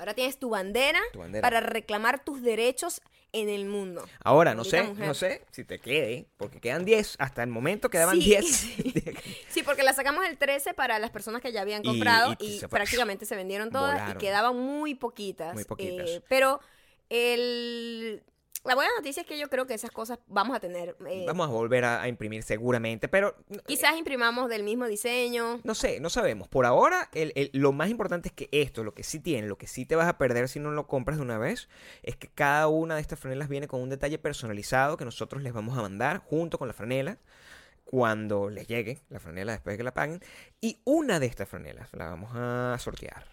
Ahora 0.00 0.14
tienes 0.14 0.38
tu 0.38 0.50
bandera, 0.50 0.98
Tu 1.12 1.18
bandera. 1.20 1.42
para 1.42 1.60
reclamar 1.60 2.24
tus 2.24 2.42
derechos 2.42 3.00
en 3.32 3.48
el 3.48 3.64
mundo. 3.66 4.04
ahora, 4.24 4.54
no 4.56 4.64
sé, 4.64 4.82
mujer. 4.82 5.06
no 5.06 5.14
sé 5.14 5.44
si 5.52 5.62
te 5.64 5.78
quede, 5.78 6.26
porque 6.36 6.58
quedan 6.58 6.84
10, 6.84 7.14
hasta 7.20 7.44
el 7.44 7.48
momento 7.50 7.88
quedaban 7.88 8.16
Sí, 8.16 8.24
10. 8.24 8.44
sí. 8.46 8.94
Sí, 9.50 9.62
porque 9.62 9.84
la 9.84 9.92
sacamos 9.92 10.24
el 10.26 10.36
13 10.36 10.74
para 10.74 10.98
las 10.98 11.10
personas 11.10 11.40
que 11.42 11.52
ya 11.52 11.60
habían 11.60 11.84
comprado 11.84 12.34
y 12.40 12.46
y, 12.46 12.52
se 12.58 12.68
fue. 12.68 12.78
prácticamente 12.78 13.26
se 13.26 13.36
vendieron 13.36 13.70
todas 13.70 13.92
Volaron. 13.92 14.16
y 14.16 14.18
quedaban 14.18 14.56
muy 14.56 14.94
poquitas. 14.96 15.54
Muy 15.54 15.64
poquitas. 15.64 16.08
eh, 16.10 16.22
pero 16.28 16.60
el, 17.08 18.22
la 18.64 18.74
buena 18.74 18.90
noticia 18.96 19.22
es 19.22 19.26
que 19.26 19.38
yo 19.38 19.48
creo 19.48 19.66
que 19.66 19.74
esas 19.74 19.90
cosas 19.90 20.18
vamos 20.26 20.56
a 20.56 20.60
tener. 20.60 20.96
eh, 21.08 21.24
Vamos 21.26 21.48
a 21.48 21.52
volver 21.52 21.84
a, 21.84 22.02
a 22.02 22.08
imprimir 22.08 22.42
seguramente, 22.42 23.08
pero 23.08 23.34
Quizás 23.66 23.96
imprimamos 23.96 24.48
del 24.50 24.62
mismo 24.64 24.86
diseño. 24.86 25.60
No 25.64 25.74
sé, 25.74 25.98
no 26.00 26.10
sabemos. 26.10 26.48
Por 26.48 26.66
ahora, 26.66 27.08
el- 27.14 27.32
el- 27.36 27.50
lo 27.54 27.72
más 27.72 27.88
importante 27.90 28.28
es 28.28 28.34
que 28.34 28.48
esto, 28.52 28.84
lo 28.84 28.92
que 28.94 29.02
sí 29.02 29.18
tiene, 29.20 29.48
lo 29.48 29.56
que 29.58 29.66
sí 29.66 29.86
te 29.86 29.96
vas 29.96 30.08
a 30.08 30.18
perder 30.18 30.48
si 30.48 30.60
no 30.60 30.70
lo 30.72 30.86
compras 30.86 31.16
de 31.18 31.22
una 31.22 31.38
vez, 31.38 31.68
es 32.02 32.16
que 32.16 32.28
cada 32.28 32.68
una 32.68 32.96
de 32.96 33.00
estas 33.00 33.18
franelas 33.18 33.48
viene 33.48 33.66
con 33.68 33.80
un 33.80 33.88
detalle 33.88 34.18
personalizado 34.18 34.96
que 34.96 35.04
nosotros 35.04 35.42
les 35.42 35.52
vamos 35.52 35.78
a 35.78 35.82
mandar 35.82 36.18
junto 36.18 36.58
con 36.58 36.68
la 36.68 36.74
franela 36.74 37.18
cuando 37.84 38.50
les 38.50 38.68
llegue 38.68 39.00
la 39.08 39.18
franela 39.20 39.52
después 39.52 39.72
de 39.74 39.78
que 39.78 39.84
la 39.84 39.94
paguen. 39.94 40.20
Y 40.60 40.80
una 40.84 41.18
de 41.18 41.26
estas 41.26 41.48
franelas 41.48 41.88
la 41.92 42.06
vamos 42.10 42.30
a 42.34 42.76
sortear. 42.78 43.24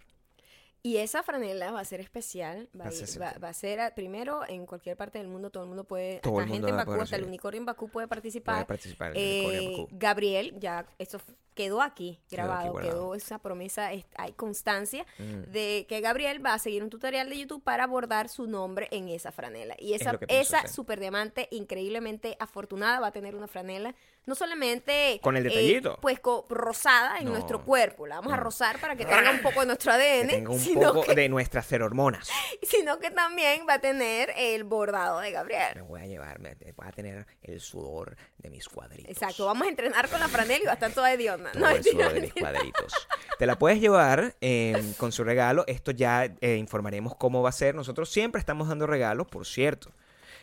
Y 0.84 0.98
esa 0.98 1.22
franela 1.24 1.72
va 1.72 1.82
a 1.82 1.86
ser 1.86 2.00
especial. 2.00 2.70
Va, 2.80 2.86
a 2.86 2.88
ir- 2.90 2.94
va- 3.00 3.04
especial. 3.04 3.44
va 3.44 3.50
a 3.50 3.54
ser 3.54 3.80
a- 3.82 3.96
primero 3.96 4.42
en 4.48 4.66
cualquier 4.66 4.96
parte 4.96 5.18
del 5.18 5.28
mundo. 5.28 5.50
Todo 5.50 5.64
el 5.64 5.70
mundo 5.70 5.84
puede. 5.84 6.20
Todo 6.20 6.34
hasta 6.40 6.44
el 6.44 6.50
gente 6.50 6.54
mundo 6.54 6.68
en 6.70 6.76
va 6.78 6.82
a 6.82 6.86
Bakú, 6.86 7.02
hasta 7.02 7.16
el 7.18 7.24
unicornio 7.26 7.60
en 7.60 7.66
Bakú 7.66 7.90
puede 7.90 8.08
participar. 8.08 8.56
Puede 8.56 8.66
participar 8.66 9.12
en 9.12 9.18
el 9.18 9.24
Eh, 9.24 9.70
Bakú. 9.72 9.88
Gabriel, 9.92 10.56
ya 10.60 10.86
eso 10.98 11.18
f- 11.18 11.34
quedó 11.58 11.82
aquí 11.82 12.22
Quedó 12.30 12.44
aquí 12.54 12.68
grabado, 12.70 12.76
quedó 12.76 13.16
esa 13.16 13.40
promesa, 13.40 13.92
es- 13.92 14.06
hay 14.16 14.32
constancia 14.34 15.06
Mm. 15.18 15.52
de 15.52 15.86
que 15.90 16.00
Gabriel 16.00 16.46
va 16.46 16.54
a 16.54 16.60
seguir 16.60 16.84
un 16.84 16.90
tutorial 16.90 17.28
de 17.30 17.38
YouTube 17.40 17.62
para 17.64 17.84
abordar 17.84 18.30
su 18.30 18.48
nombre 18.48 18.88
en 18.92 19.10
esa 19.10 19.32
franela. 19.34 19.76
Y 19.80 19.94
esa, 19.94 20.14
pienso 20.18 20.56
esa 20.56 20.68
super 20.70 21.00
diamante 21.00 21.48
increíblemente 21.52 22.38
afortunada 22.40 23.00
va 23.00 23.08
a 23.08 23.12
tener 23.12 23.36
una 23.36 23.48
franela, 23.48 23.94
no 24.26 24.36
solamente 24.36 25.20
Con 25.24 25.36
el 25.38 25.46
eh, 25.46 25.50
detallito. 25.50 25.98
pues 26.02 26.20
rosada 26.50 27.18
en 27.18 27.26
No. 27.26 27.32
nuestro 27.32 27.66
cuerpo, 27.66 28.06
la 28.08 28.16
vamos 28.18 28.34
a 28.34 28.38
No. 28.38 28.44
rozar 28.44 28.80
para 28.80 28.96
que 28.96 29.06
tenga 29.06 29.32
un 29.32 29.42
poco 29.42 29.62
de 29.62 29.66
nuestro 29.68 29.92
ADN, 29.94 30.28
Que 30.30 30.36
tenga 30.36 30.52
un 30.52 30.60
sino, 30.60 30.94
poco 30.94 31.04
que, 31.08 31.16
de 31.16 31.28
nuestras 31.30 31.66
ferormonas. 31.66 32.30
sino 32.62 33.00
que 33.00 33.10
también 33.12 33.66
va 33.68 33.76
a 33.76 33.80
tener 33.80 34.32
el 34.38 34.64
bordado 34.64 35.20
de 35.22 35.32
Gabriel. 35.32 35.76
Me 35.76 35.82
voy 35.82 36.02
a 36.02 36.06
llevar, 36.06 36.40
me- 36.40 36.56
voy 36.76 36.88
a 36.88 36.92
tener 36.92 37.26
el 37.42 37.60
sudor 37.60 38.16
de 38.38 38.50
mis 38.50 38.68
cuadritos. 38.70 39.10
Exacto, 39.10 39.46
vamos 39.46 39.66
a 39.66 39.70
entrenar 39.70 40.08
con 40.10 40.20
la 40.20 40.28
franela 40.28 40.62
y 40.62 40.66
va 40.66 40.72
a 40.72 40.76
estar 40.76 40.92
toda 40.92 41.12
hedionda. 41.12 41.47
Todo 41.52 41.62
No, 41.62 41.68
el 41.70 41.74
mentira, 41.76 41.98
sudor 41.98 42.14
de 42.14 42.22
mis 42.22 42.34
cuadritos. 42.34 42.94
Te 43.40 43.46
la 43.46 43.58
puedes 43.60 43.80
llevar 43.80 44.36
eh, 44.42 44.94
con 44.98 45.12
su 45.12 45.24
regalo. 45.24 45.64
Esto 45.68 45.92
ya 45.92 46.26
eh, 46.42 46.56
informaremos 46.58 47.16
cómo 47.16 47.42
va 47.42 47.50
a 47.50 47.54
ser. 47.54 47.76
Nosotros 47.76 48.10
siempre 48.10 48.40
estamos 48.40 48.68
dando 48.68 48.88
regalos, 48.88 49.28
por 49.28 49.46
cierto. 49.46 49.92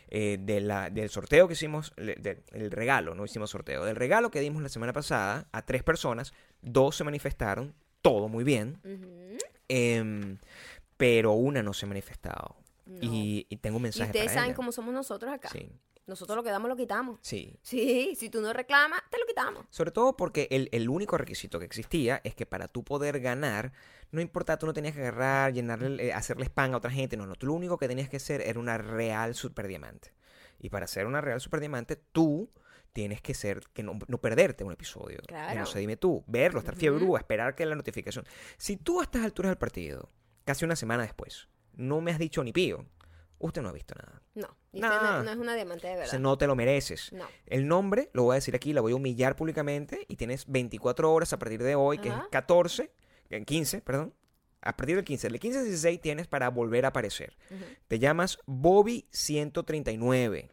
eh, 0.09 0.37
de 0.39 0.61
la- 0.61 0.91
del 0.91 1.09
sorteo 1.09 1.47
que 1.47 1.53
hicimos, 1.53 1.91
del 1.97 2.43
el 2.51 2.69
regalo, 2.69 3.15
no 3.15 3.25
hicimos 3.25 3.49
sorteo, 3.49 3.83
del 3.85 3.95
regalo 3.95 4.29
que 4.29 4.39
dimos 4.39 4.61
la 4.61 4.69
semana 4.69 4.93
pasada 4.93 5.47
a 5.51 5.63
tres 5.65 5.81
personas, 5.81 6.31
dos 6.61 6.95
se 6.95 7.03
manifestaron, 7.03 7.73
todo 8.03 8.27
muy 8.29 8.43
bien, 8.43 8.79
em, 9.67 10.37
pero 10.97 11.31
una 11.33 11.63
no 11.63 11.73
se 11.73 11.85
ha 11.85 11.89
manifestado. 11.89 12.55
No. 12.85 12.99
Y, 13.01 13.47
y 13.49 13.57
tengo 13.57 13.77
un 13.77 13.81
Y 13.81 13.83
mensaje 13.83 14.11
ustedes 14.11 14.25
para 14.25 14.33
saben 14.35 14.49
ella. 14.49 14.55
cómo 14.55 14.71
somos 14.71 14.93
nosotros 14.93 15.33
acá. 15.33 15.49
Sí, 15.49 15.71
Nosotros 16.07 16.35
lo 16.35 16.43
que 16.43 16.51
damos 16.51 16.69
lo 16.69 16.75
quitamos. 16.75 17.19
sí. 17.21 17.57
Sí, 17.61 18.15
si 18.15 18.29
tú 18.29 18.41
no 18.41 18.53
reclamas, 18.53 19.01
te 19.09 19.17
lo 19.17 19.25
quitamos. 19.25 19.65
Sobre 19.69 19.91
todo 19.91 20.15
porque 20.15 20.47
el, 20.51 20.69
el 20.71 20.89
único 20.89 21.17
requisito 21.17 21.59
que 21.59 21.65
existía 21.65 22.21
es 22.23 22.35
que 22.35 22.45
para 22.45 22.67
tú 22.67 22.83
poder 22.83 23.19
ganar, 23.19 23.73
no 24.11 24.21
importa, 24.21 24.57
tú 24.57 24.65
no 24.65 24.73
tenías 24.73 24.93
que 24.93 25.01
agarrar, 25.01 25.53
llenarle, 25.53 26.07
eh, 26.07 26.13
hacerle 26.13 26.45
spam 26.45 26.73
a 26.73 26.77
otra 26.77 26.91
gente, 26.91 27.17
no, 27.17 27.25
no, 27.25 27.35
tú 27.35 27.47
lo 27.47 27.53
único 27.53 27.77
que 27.77 27.87
tenías 27.87 28.09
que 28.09 28.17
hacer 28.17 28.41
era 28.41 28.59
una 28.59 28.77
real 28.77 29.33
super 29.35 29.67
diamante. 29.67 30.13
Y 30.59 30.69
para 30.69 30.87
ser 30.87 31.07
una 31.07 31.21
real 31.21 31.41
super 31.41 31.59
diamante, 31.59 31.95
tú 31.95 32.49
tienes 32.93 33.21
que 33.21 33.33
ser, 33.33 33.61
que 33.73 33.83
no, 33.83 33.99
no 34.07 34.19
perderte 34.19 34.63
un 34.63 34.71
episodio. 34.71 35.19
Claro. 35.27 35.59
no 35.59 35.65
sé, 35.65 35.79
dime 35.79 35.97
tú, 35.97 36.23
verlo, 36.27 36.59
estar 36.59 36.75
fiebre, 36.75 37.05
esperar 37.17 37.55
que 37.55 37.65
la 37.65 37.75
notificación. 37.75 38.25
Si 38.57 38.77
tú 38.77 39.01
a 39.01 39.03
estas 39.03 39.23
alturas 39.23 39.49
del 39.49 39.57
partido, 39.57 40.09
casi 40.45 40.63
una 40.63 40.77
semana 40.77 41.03
después, 41.03 41.49
no 41.73 41.99
me 41.99 42.11
has 42.11 42.19
dicho 42.19 42.41
ni 42.43 42.53
pío, 42.53 42.85
usted 43.45 43.61
no 43.61 43.69
ha 43.69 43.73
visto 43.73 43.95
nada. 43.95 44.21
No, 44.33 44.47
Nah. 44.73 45.19
no, 45.19 45.23
no 45.23 45.31
es 45.31 45.37
una 45.37 45.55
diamante 45.55 45.87
de 45.87 45.93
O 45.93 45.97
verdad. 45.97 46.09
sea, 46.11 46.19
no 46.19 46.37
te 46.37 46.47
lo 46.47 46.55
mereces. 46.55 47.11
No. 47.13 47.25
El 47.45 47.67
nombre, 47.67 48.09
lo 48.13 48.23
voy 48.23 48.33
a 48.33 48.35
decir 48.35 48.55
aquí, 48.55 48.73
la 48.73 48.81
voy 48.81 48.91
a 48.91 48.95
humillar 48.95 49.35
públicamente 49.35 50.05
y 50.09 50.17
tienes 50.17 50.45
24 50.47 51.11
horas 51.13 51.31
a 51.33 51.39
partir 51.39 51.63
de 51.63 51.75
hoy, 51.75 51.97
que 51.99 52.09
es 52.09 52.13
Ajá. 52.15 52.27
14, 52.31 52.91
eh, 53.29 53.45
15, 53.45 53.81
perdón. 53.81 54.13
A 54.61 54.75
partir 54.75 54.95
del 54.95 55.05
15, 55.05 55.29
del 55.29 55.39
15 55.39 55.59
al 55.59 55.65
16 55.65 56.01
tienes 56.01 56.27
para 56.27 56.49
volver 56.49 56.85
a 56.85 56.87
aparecer. 56.89 57.37
Te 57.87 57.99
llamas 57.99 58.39
Bobby 58.47 59.07
139. 59.11 60.49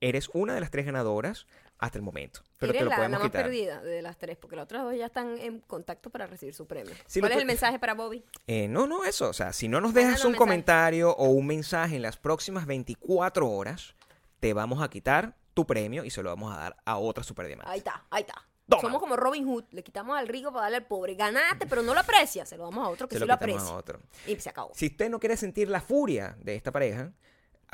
Eres 0.00 0.28
una 0.34 0.54
de 0.54 0.60
las 0.60 0.70
tres 0.70 0.84
ganadoras 0.84 1.46
hasta 1.84 1.98
el 1.98 2.02
momento. 2.02 2.40
Pero 2.58 2.70
Eres 2.70 2.80
te 2.80 2.84
lo 2.84 2.90
la, 2.90 2.96
la 2.96 2.96
podemos 2.96 3.20
más 3.20 3.28
quitar. 3.28 3.42
perdida 3.44 3.82
de 3.82 4.02
las 4.02 4.16
tres, 4.18 4.36
porque 4.36 4.56
las 4.56 4.64
otras 4.64 4.82
dos 4.84 4.96
ya 4.96 5.06
están 5.06 5.38
en 5.38 5.60
contacto 5.60 6.10
para 6.10 6.26
recibir 6.26 6.54
su 6.54 6.66
premio. 6.66 6.94
Sí, 7.06 7.20
¿Cuál 7.20 7.32
es 7.32 7.38
el 7.38 7.46
mensaje 7.46 7.78
para 7.78 7.94
Bobby? 7.94 8.24
Eh, 8.46 8.68
no, 8.68 8.86
no, 8.86 9.04
eso. 9.04 9.28
O 9.28 9.32
sea, 9.32 9.52
si 9.52 9.68
no 9.68 9.80
nos 9.80 9.94
dejas 9.94 10.24
un 10.24 10.34
comentario 10.34 11.10
o 11.16 11.28
un 11.28 11.46
mensaje 11.46 11.96
en 11.96 12.02
las 12.02 12.16
próximas 12.16 12.66
24 12.66 13.48
horas, 13.50 13.94
te 14.40 14.52
vamos 14.52 14.82
a 14.82 14.88
quitar 14.88 15.36
tu 15.54 15.66
premio 15.66 16.04
y 16.04 16.10
se 16.10 16.22
lo 16.22 16.30
vamos 16.30 16.52
a 16.52 16.58
dar 16.58 16.76
a 16.84 16.96
otra 16.98 17.22
superdiamante. 17.24 17.70
Ahí 17.70 17.78
está, 17.78 18.04
ahí 18.10 18.22
está. 18.22 18.34
Toma. 18.68 18.80
Somos 18.80 18.98
como 18.98 19.14
Robin 19.14 19.44
Hood, 19.46 19.64
le 19.72 19.84
quitamos 19.84 20.16
al 20.18 20.26
rico 20.26 20.50
para 20.50 20.62
darle 20.62 20.78
al 20.78 20.86
pobre. 20.86 21.14
Ganaste, 21.14 21.66
pero 21.66 21.82
no 21.82 21.92
lo 21.92 22.00
aprecia, 22.00 22.46
se 22.46 22.56
lo 22.56 22.64
damos 22.64 22.86
a 22.86 22.88
otro 22.88 23.06
que 23.06 23.14
Se 23.14 23.18
sí 23.18 23.20
lo 23.20 23.26
lo 23.26 23.34
aprecia. 23.34 23.60
a 23.68 23.74
otro. 23.76 24.00
Y 24.26 24.36
se 24.40 24.48
acabó. 24.48 24.70
Si 24.74 24.86
usted 24.86 25.10
no 25.10 25.20
quiere 25.20 25.36
sentir 25.36 25.68
la 25.68 25.82
furia 25.82 26.34
de 26.40 26.56
esta 26.56 26.72
pareja, 26.72 27.12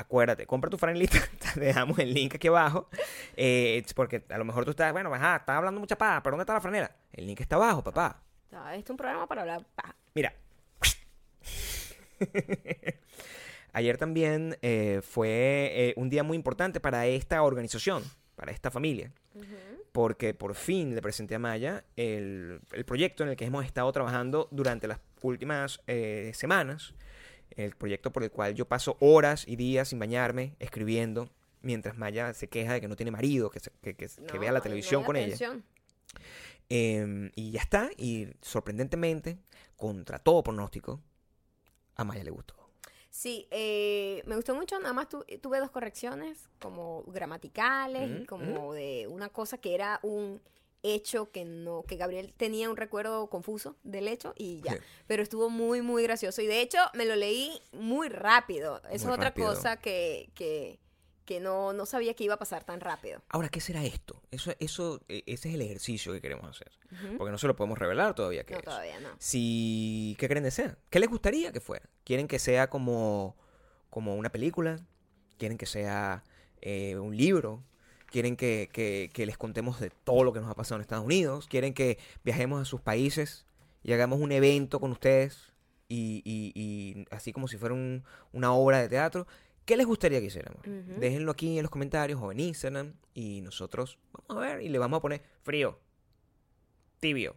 acuérdate, 0.01 0.45
compra 0.45 0.69
tu 0.69 0.77
franelita, 0.77 1.17
te 1.53 1.59
dejamos 1.59 1.97
el 1.99 2.13
link 2.13 2.35
aquí 2.35 2.47
abajo, 2.47 2.89
eh, 3.35 3.83
porque 3.95 4.23
a 4.29 4.37
lo 4.37 4.45
mejor 4.45 4.65
tú 4.65 4.71
estás, 4.71 4.91
bueno, 4.91 5.13
ajá, 5.13 5.37
estás 5.37 5.57
hablando 5.57 5.79
mucha 5.79 5.97
paja, 5.97 6.21
pero 6.21 6.33
¿dónde 6.33 6.43
está 6.43 6.53
la 6.53 6.61
franela? 6.61 6.95
El 7.11 7.27
link 7.27 7.39
está 7.41 7.55
abajo, 7.55 7.83
papá. 7.83 8.21
O 8.47 8.49
sea, 8.49 8.75
este 8.75 8.85
es 8.85 8.89
un 8.91 8.97
programa 8.97 9.27
para 9.27 9.41
hablar 9.41 9.65
paja. 9.75 9.95
Mira. 10.13 10.33
Ayer 13.73 13.97
también 13.97 14.57
eh, 14.61 15.01
fue 15.01 15.71
eh, 15.73 15.93
un 15.95 16.09
día 16.09 16.23
muy 16.23 16.35
importante 16.35 16.81
para 16.81 17.07
esta 17.07 17.41
organización, 17.41 18.03
para 18.35 18.51
esta 18.51 18.69
familia, 18.69 19.13
porque 19.93 20.33
por 20.33 20.55
fin 20.55 20.93
le 20.93 21.01
presenté 21.01 21.35
a 21.35 21.39
Maya 21.39 21.85
el, 21.95 22.59
el 22.73 22.85
proyecto 22.85 23.23
en 23.23 23.29
el 23.29 23.35
que 23.37 23.45
hemos 23.45 23.65
estado 23.65 23.89
trabajando 23.93 24.49
durante 24.51 24.87
las 24.87 24.99
últimas 25.21 25.81
eh, 25.87 26.31
semanas, 26.33 26.93
el 27.57 27.75
proyecto 27.75 28.11
por 28.11 28.23
el 28.23 28.31
cual 28.31 28.55
yo 28.55 28.65
paso 28.67 28.97
horas 28.99 29.47
y 29.47 29.55
días 29.55 29.89
sin 29.89 29.99
bañarme, 29.99 30.55
escribiendo, 30.59 31.29
mientras 31.61 31.97
Maya 31.97 32.33
se 32.33 32.47
queja 32.47 32.73
de 32.73 32.81
que 32.81 32.87
no 32.87 32.95
tiene 32.95 33.11
marido, 33.11 33.49
que, 33.49 33.59
se- 33.59 33.71
que- 33.81 33.95
que- 33.95 34.07
que 34.07 34.37
vea 34.39 34.51
la 34.51 34.61
televisión 34.61 35.03
con 35.03 35.15
ella. 35.15 35.35
Em, 36.69 37.31
y 37.35 37.51
ya 37.51 37.61
está. 37.61 37.89
Y 37.97 38.27
sorprendentemente, 38.41 39.37
contra 39.75 40.19
todo 40.19 40.43
pronóstico, 40.43 41.01
a 41.95 42.03
Maya 42.03 42.23
le 42.23 42.31
gustó. 42.31 42.55
Sí, 43.09 43.45
eh, 43.51 44.23
me 44.25 44.35
gustó 44.37 44.55
mucho, 44.55 44.79
nada 44.79 44.93
más 44.93 45.09
tu- 45.09 45.25
tuve 45.41 45.59
dos 45.59 45.69
correcciones, 45.69 46.47
como 46.59 47.03
gramaticales 47.07 48.21
y 48.21 48.25
como 48.25 48.73
de 48.73 49.05
una 49.09 49.27
cosa 49.29 49.57
que 49.57 49.75
era 49.75 49.99
un 50.01 50.41
hecho 50.83 51.31
que 51.31 51.45
no, 51.45 51.83
que 51.83 51.95
Gabriel 51.95 52.33
tenía 52.35 52.69
un 52.69 52.77
recuerdo 52.77 53.27
confuso 53.29 53.77
del 53.83 54.07
hecho 54.07 54.33
y 54.37 54.61
ya. 54.61 54.73
Sí. 54.73 54.79
Pero 55.07 55.21
estuvo 55.23 55.49
muy, 55.49 55.81
muy 55.81 56.03
gracioso. 56.03 56.41
Y 56.41 56.47
de 56.47 56.61
hecho, 56.61 56.77
me 56.93 57.05
lo 57.05 57.15
leí 57.15 57.61
muy 57.71 58.09
rápido. 58.09 58.77
Eso 58.89 59.05
Muy 59.05 59.13
es 59.13 59.17
otra 59.19 59.29
rápido. 59.29 59.47
cosa 59.49 59.77
que, 59.77 60.29
que, 60.33 60.79
que 61.25 61.39
no, 61.39 61.71
no 61.73 61.85
sabía 61.85 62.13
que 62.15 62.23
iba 62.23 62.33
a 62.33 62.39
pasar 62.39 62.63
tan 62.63 62.79
rápido. 62.81 63.21
Ahora, 63.29 63.49
¿qué 63.49 63.61
será 63.61 63.83
esto? 63.85 64.21
Eso, 64.31 64.51
eso, 64.59 65.01
e- 65.07 65.23
ese 65.27 65.49
es 65.49 65.55
el 65.55 65.61
ejercicio 65.61 66.11
que 66.13 66.21
queremos 66.21 66.49
hacer. 66.49 66.71
Porque 67.17 67.31
no 67.31 67.37
se 67.37 67.47
lo 67.47 67.55
podemos 67.55 67.77
revelar 67.77 68.15
todavía 68.15 68.43
qué 68.43 68.53
No, 68.53 68.59
es. 68.59 68.65
todavía 68.65 68.99
no. 68.99 69.09
Si, 69.19 70.15
¿Qué 70.19 70.27
creen 70.27 70.43
que 70.43 70.51
sea? 70.51 70.77
¿Qué 70.89 70.99
les 70.99 71.09
gustaría 71.09 71.51
que 71.51 71.59
fuera? 71.61 71.87
¿Quieren 72.03 72.27
que 72.27 72.39
sea 72.39 72.69
como, 72.69 73.37
como 73.89 74.15
una 74.15 74.31
película? 74.31 74.79
¿Quieren 75.37 75.57
que 75.57 75.65
sea 75.67 76.23
eh, 76.61 76.95
un 76.97 77.15
libro? 77.15 77.63
¿Quieren 78.11 78.35
que, 78.35 78.69
que- 78.71 79.09
que 79.13 79.25
les 79.25 79.37
contemos 79.37 79.79
de 79.79 79.89
todo 79.89 80.23
lo 80.23 80.33
que 80.33 80.39
nos 80.41 80.49
ha 80.51 80.55
pasado 80.55 80.75
en 80.75 80.81
Estados 80.81 81.05
Unidos? 81.05 81.47
¿Quieren 81.47 81.73
que 81.73 81.97
viajemos 82.23 82.61
a 82.61 82.65
sus 82.65 82.81
países 82.81 83.45
y 83.83 83.93
hagamos 83.93 84.19
un 84.19 84.31
evento 84.31 84.79
con 84.79 84.91
ustedes? 84.91 85.51
Y, 85.87 86.21
y- 86.23 86.51
y 86.55 87.05
así 87.11 87.31
como 87.33 87.47
si 87.47 87.57
fuera 87.57 87.73
un- 87.73 88.03
una 88.33 88.53
obra 88.53 88.81
de 88.81 88.89
teatro. 88.89 89.27
¿Qué 89.65 89.77
les 89.77 89.85
gustaría 89.85 90.19
que 90.19 90.25
hiciéramos? 90.25 90.61
Déjenlo 90.99 91.31
aquí 91.31 91.57
en 91.57 91.63
los 91.63 91.71
comentarios 91.71 92.19
o 92.21 92.31
en 92.31 92.39
Instagram 92.39 92.93
y 93.13 93.41
nosotros 93.41 93.97
vamos 94.27 94.43
a 94.43 94.47
ver 94.47 94.61
y 94.61 94.69
le 94.69 94.77
vamos 94.79 94.97
a 94.97 95.01
poner 95.01 95.21
frío, 95.43 95.79
tibio, 96.99 97.35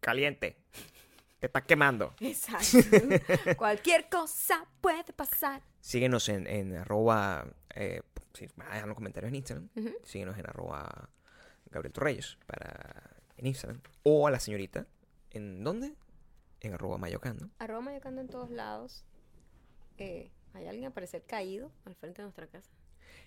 caliente. 0.00 0.56
Te 1.40 1.46
estás 1.46 1.64
quemando. 1.64 2.14
Exacto. 2.20 2.78
Cualquier 3.56 4.08
cosa 4.08 4.66
puede 4.80 5.12
pasar. 5.12 5.62
Síguenos 5.80 6.28
en, 6.30 6.46
en 6.46 6.74
arroba, 6.76 7.46
eh, 7.74 8.00
sí, 8.34 8.46
hagan 8.58 8.88
los 8.88 8.96
comentarios 8.96 9.28
en 9.30 9.36
Instagram. 9.36 9.68
Síguenos 10.02 10.36
en 10.38 10.46
arroba 10.46 11.08
Gabriel 11.70 11.92
Torreyes 11.92 12.36
para, 12.46 13.16
en 13.36 13.46
Instagram. 13.46 13.80
O 14.02 14.26
a 14.26 14.30
la 14.30 14.38
señorita, 14.40 14.86
¿en 15.30 15.64
dónde? 15.64 15.94
En 16.60 16.74
arroba 16.74 16.98
mayocando. 16.98 17.50
Arroba 17.58 17.80
mayocando 17.80 18.20
en 18.20 18.28
todos 18.28 18.50
lados. 18.50 19.04
Eh, 19.98 20.30
hay 20.52 20.66
alguien 20.66 20.86
a 20.86 20.90
parecer 20.94 21.22
caído 21.24 21.72
al 21.84 21.94
frente 21.94 22.22
de 22.22 22.24
nuestra 22.26 22.46
casa. 22.46 22.70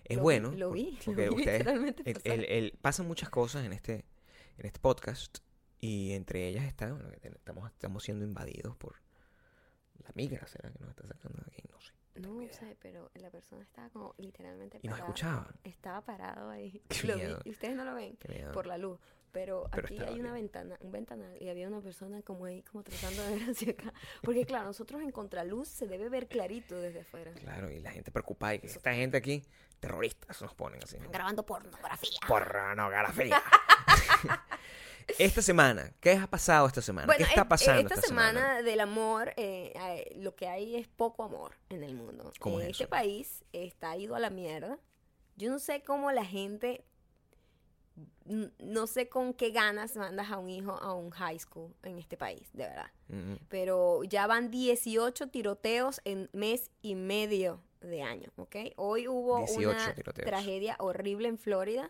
Es 0.06 0.18
Lo 0.18 0.24
bueno. 0.24 0.52
lo 0.52 0.72
vi, 0.72 0.98
lo 1.08 1.14
vi 1.14 1.28
ustedes, 1.30 1.60
literalmente 1.60 2.04
el- 2.06 2.22
el- 2.24 2.46
el- 2.46 2.78
pasan 2.82 3.08
muchas 3.08 3.30
cosas 3.30 3.66
en 3.66 3.74
este, 3.74 4.06
en 4.58 4.66
este 4.66 4.80
podcast. 4.80 5.40
Y 5.80 6.14
entre 6.14 6.48
ellas 6.48 6.66
está, 6.66 6.92
bueno, 6.92 7.10
que 7.22 7.28
estamos, 7.28 7.70
estamos 7.72 8.04
siendo 8.04 8.26
invadidos 8.26 8.76
por 8.78 8.96
la 10.04 10.10
migra, 10.16 10.48
¿será 10.48 10.72
que 10.72 10.80
nos 10.80 10.90
está 10.90 11.06
sacando 11.08 11.38
de 11.44 11.52
aquí? 11.52 11.64
No 11.72 11.80
sé. 11.80 11.94
No 12.20 12.42
sé, 12.54 12.78
pero 12.82 13.10
la 13.16 13.30
persona 13.30 13.64
estaba 13.64 13.90
como 13.90 14.14
literalmente 14.18 14.80
Y 14.82 14.88
nos 14.88 15.00
parada. 15.00 15.10
escuchaba. 15.14 15.48
Estaba 15.64 16.02
parado 16.02 16.50
ahí. 16.50 16.82
Qué 16.90 17.08
Lo 17.08 17.16
vi, 17.16 17.22
miedo. 17.22 17.40
y 17.46 17.50
ustedes 17.52 17.76
no 17.76 17.86
lo 17.86 17.96
ven 17.96 18.18
por 18.54 18.66
la 18.68 18.78
luz. 18.78 19.00
Pero, 19.32 19.68
Pero 19.72 19.86
aquí 19.86 20.00
hay 20.00 20.20
una 20.20 20.32
bien. 20.34 20.46
ventana, 20.46 20.78
un 20.80 20.92
ventanal 20.92 21.38
y 21.40 21.50
había 21.50 21.68
una 21.68 21.82
persona 21.82 22.22
como 22.24 22.46
ahí, 22.46 22.64
como 22.64 22.82
tratando 22.84 23.22
de 23.24 23.36
ver 23.38 23.50
hacia 23.52 23.72
acá. 23.72 23.94
Porque 24.24 24.46
claro, 24.46 24.66
nosotros 24.66 25.02
en 25.02 25.12
contraluz 25.12 25.68
se 25.68 25.86
debe 25.86 26.10
ver 26.10 26.28
clarito 26.28 26.80
desde 26.80 27.02
afuera. 27.02 27.32
Claro, 27.34 27.70
y 27.70 27.80
la 27.80 27.92
gente 27.92 28.10
preocupada. 28.10 28.56
Y 28.56 28.60
que 28.60 28.68
esta 28.68 28.94
gente 28.94 29.18
aquí, 29.18 29.44
terroristas, 29.80 30.42
nos 30.42 30.56
ponen 30.56 30.82
así. 30.82 30.98
¿no? 30.98 31.10
Grabando 31.12 31.46
pornografía. 31.46 32.18
Pornografía. 32.28 33.42
esta 35.20 35.42
semana, 35.42 35.94
¿qué 36.00 36.12
ha 36.14 36.28
pasado 36.28 36.68
esta 36.68 36.82
semana? 36.82 37.06
Bueno, 37.08 37.18
¿Qué 37.20 37.30
está 37.30 37.42
es- 37.42 37.48
pasando 37.48 37.82
esta, 37.82 38.02
semana, 38.02 38.62
del 38.62 38.80
amor, 38.80 39.30
eh, 39.38 39.74
eh, 39.76 40.14
lo 40.18 40.36
que 40.36 40.48
hay 40.48 40.76
es 40.76 40.88
poco 40.88 41.24
amor 41.24 41.56
en 41.70 41.84
el 41.84 41.96
mundo. 41.96 42.32
¿Cómo 42.40 42.60
Eh, 42.60 42.64
es 42.66 42.70
este 42.72 42.84
eso? 42.84 42.90
país 42.90 43.44
está 43.54 43.96
ido 43.98 44.16
a 44.16 44.20
la 44.20 44.30
mierda. 44.30 44.80
Yo 45.36 45.50
no 45.50 45.60
sé 45.60 45.82
cómo 45.84 46.12
la 46.12 46.26
gente, 46.26 46.84
no 48.60 48.86
sé 48.88 49.08
con 49.10 49.34
qué 49.34 49.52
ganas 49.52 49.96
mandas 49.96 50.30
a 50.32 50.38
un 50.38 50.50
hijo 50.50 50.72
a 50.74 50.94
un 50.94 51.10
high 51.12 51.40
school 51.40 51.74
en 51.84 51.98
este 51.98 52.18
país, 52.18 52.50
de 52.54 52.64
verdad. 52.66 52.92
Mm, 53.08 53.36
Pero 53.50 54.04
ya 54.04 54.28
van 54.28 54.52
18 54.52 55.30
tiroteos 55.30 56.02
en 56.04 56.30
mes 56.34 56.70
y 56.82 56.96
medio 56.96 57.62
de 57.82 58.02
año, 58.04 58.32
¿ok? 58.36 58.56
Hoy 58.76 59.08
hubo 59.08 59.38
18 59.40 59.70
una 59.70 59.96
tiroteos. 59.96 60.28
tragedia 60.28 60.76
horrible 60.80 61.28
en 61.28 61.38
Florida 61.38 61.90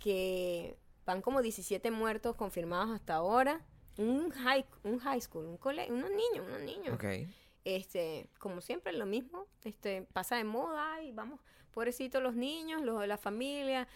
que 0.00 0.76
van 1.04 1.22
como 1.22 1.42
17 1.42 1.90
muertos 1.90 2.36
confirmados 2.36 2.90
hasta 2.90 3.14
ahora. 3.14 3.64
Un 3.98 4.30
high, 4.30 4.64
un 4.84 4.98
high 4.98 5.20
school, 5.20 5.46
un 5.46 5.58
colegio, 5.58 5.94
unos 5.94 6.10
niños, 6.10 6.46
unos 6.46 6.60
niños. 6.60 6.98
Este, 7.64 8.28
como 8.38 8.60
siempre, 8.60 8.92
lo 8.92 9.06
mismo. 9.06 9.46
Este, 9.64 10.02
pasa 10.12 10.36
de 10.36 10.44
moda 10.44 11.02
y 11.02 11.12
vamos, 11.12 11.40
pobrecitos 11.72 12.22
los 12.22 12.34
niños, 12.34 12.82
los 12.82 13.00
de 13.00 13.06
la 13.06 13.18
familia. 13.18 13.86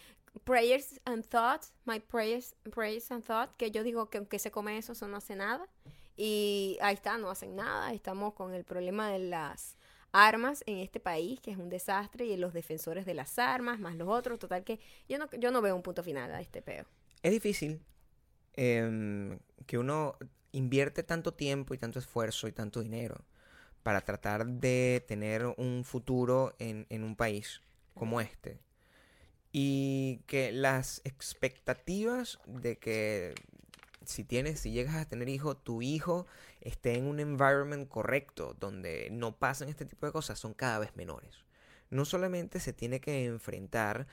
Prayers 0.44 1.00
and 1.06 1.24
thoughts, 1.24 1.72
my 1.86 1.98
prayers, 1.98 2.54
prayers 2.70 3.10
and 3.10 3.24
thoughts, 3.24 3.54
que 3.56 3.70
yo 3.70 3.82
digo 3.82 4.10
que 4.10 4.18
aunque 4.18 4.38
se 4.38 4.50
come 4.50 4.76
eso, 4.76 4.92
eso 4.92 5.08
no 5.08 5.16
hace 5.16 5.34
nada. 5.34 5.66
Y 6.16 6.78
ahí 6.80 6.94
está, 6.94 7.16
no 7.16 7.30
hacen 7.30 7.56
nada. 7.56 7.92
Estamos 7.92 8.34
con 8.34 8.54
el 8.54 8.64
problema 8.64 9.10
de 9.10 9.18
las 9.18 9.76
armas 10.12 10.62
en 10.66 10.78
este 10.78 11.00
país, 11.00 11.40
que 11.40 11.50
es 11.50 11.58
un 11.58 11.68
desastre, 11.68 12.26
y 12.26 12.36
los 12.36 12.52
defensores 12.52 13.06
de 13.06 13.14
las 13.14 13.38
armas, 13.38 13.78
más 13.78 13.96
los 13.96 14.08
otros. 14.08 14.38
Total 14.38 14.64
que 14.64 14.80
yo 15.08 15.18
no, 15.18 15.28
yo 15.38 15.50
no 15.50 15.60
veo 15.60 15.76
un 15.76 15.82
punto 15.82 16.02
final 16.02 16.32
a 16.32 16.40
este 16.40 16.62
peo. 16.62 16.84
Es 17.22 17.32
difícil 17.32 17.80
em, 18.54 19.38
que 19.66 19.78
uno 19.78 20.16
invierte 20.52 21.02
tanto 21.02 21.34
tiempo 21.34 21.74
y 21.74 21.78
tanto 21.78 21.98
esfuerzo 21.98 22.48
y 22.48 22.52
tanto 22.52 22.80
dinero 22.80 23.24
para 23.82 24.00
tratar 24.00 24.46
de 24.46 25.04
tener 25.06 25.46
un 25.56 25.84
futuro 25.84 26.54
en, 26.58 26.86
en 26.88 27.04
un 27.04 27.14
país 27.14 27.62
como 27.94 28.20
este. 28.20 28.58
Y 29.52 30.22
que 30.26 30.52
las 30.52 31.00
expectativas 31.04 32.38
de 32.46 32.78
que 32.78 33.34
si 34.06 34.24
tienes, 34.24 34.60
si 34.60 34.72
llegas 34.72 34.96
a 34.96 35.08
tener 35.08 35.28
hijo, 35.28 35.56
tu 35.56 35.82
hijo 35.82 36.26
esté 36.60 36.96
en 36.96 37.06
un 37.06 37.20
environment 37.20 37.88
correcto, 37.88 38.56
donde 38.58 39.08
no 39.10 39.36
pasan 39.36 39.68
este 39.68 39.84
tipo 39.84 40.06
de 40.06 40.12
cosas, 40.12 40.38
son 40.38 40.54
cada 40.54 40.78
vez 40.78 40.96
menores. 40.96 41.44
No 41.90 42.04
solamente 42.04 42.60
se 42.60 42.72
tiene 42.72 43.00
que 43.00 43.24
enfrentar 43.26 44.06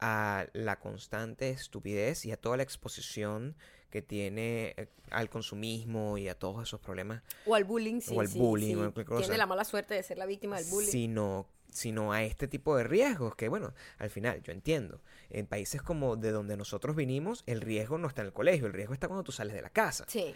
a 0.00 0.46
la 0.52 0.78
constante 0.78 1.50
estupidez 1.50 2.24
y 2.24 2.32
a 2.32 2.36
toda 2.36 2.56
la 2.56 2.62
exposición 2.62 3.56
que 3.90 4.02
tiene 4.02 4.74
eh, 4.76 4.88
al 5.10 5.30
consumismo 5.30 6.18
y 6.18 6.28
a 6.28 6.38
todos 6.38 6.62
esos 6.62 6.80
problemas, 6.80 7.22
O 7.46 7.54
al 7.54 7.64
bullying, 7.64 8.00
sí. 8.00 8.14
O 8.14 8.20
al 8.20 8.28
sí, 8.28 8.38
bullying, 8.38 8.74
sí. 8.74 8.74
o 8.74 8.78
cualquier 8.92 9.06
cosa. 9.06 9.20
Tiene 9.22 9.38
la 9.38 9.46
mala 9.46 9.64
suerte 9.64 9.94
de 9.94 10.02
ser 10.02 10.18
la 10.18 10.26
víctima 10.26 10.56
del 10.58 10.66
bullying. 10.70 10.90
sino, 10.90 11.48
sino 11.70 12.12
a 12.12 12.22
este 12.22 12.48
tipo 12.48 12.76
de 12.76 12.84
riesgos 12.84 13.34
que, 13.34 13.48
bueno, 13.48 13.74
al 13.98 14.10
final 14.10 14.42
yo 14.42 14.52
entiendo. 14.52 15.00
En 15.30 15.46
países 15.46 15.82
como 15.82 16.16
de 16.16 16.30
donde 16.30 16.56
nosotros 16.56 16.96
vinimos, 16.96 17.42
el 17.46 17.60
riesgo 17.60 17.98
no 17.98 18.08
está 18.08 18.22
en 18.22 18.28
el 18.28 18.32
colegio, 18.32 18.66
el 18.66 18.72
riesgo 18.72 18.94
está 18.94 19.08
cuando 19.08 19.24
tú 19.24 19.32
sales 19.32 19.54
de 19.54 19.62
la 19.62 19.70
casa. 19.70 20.04
Sí. 20.08 20.34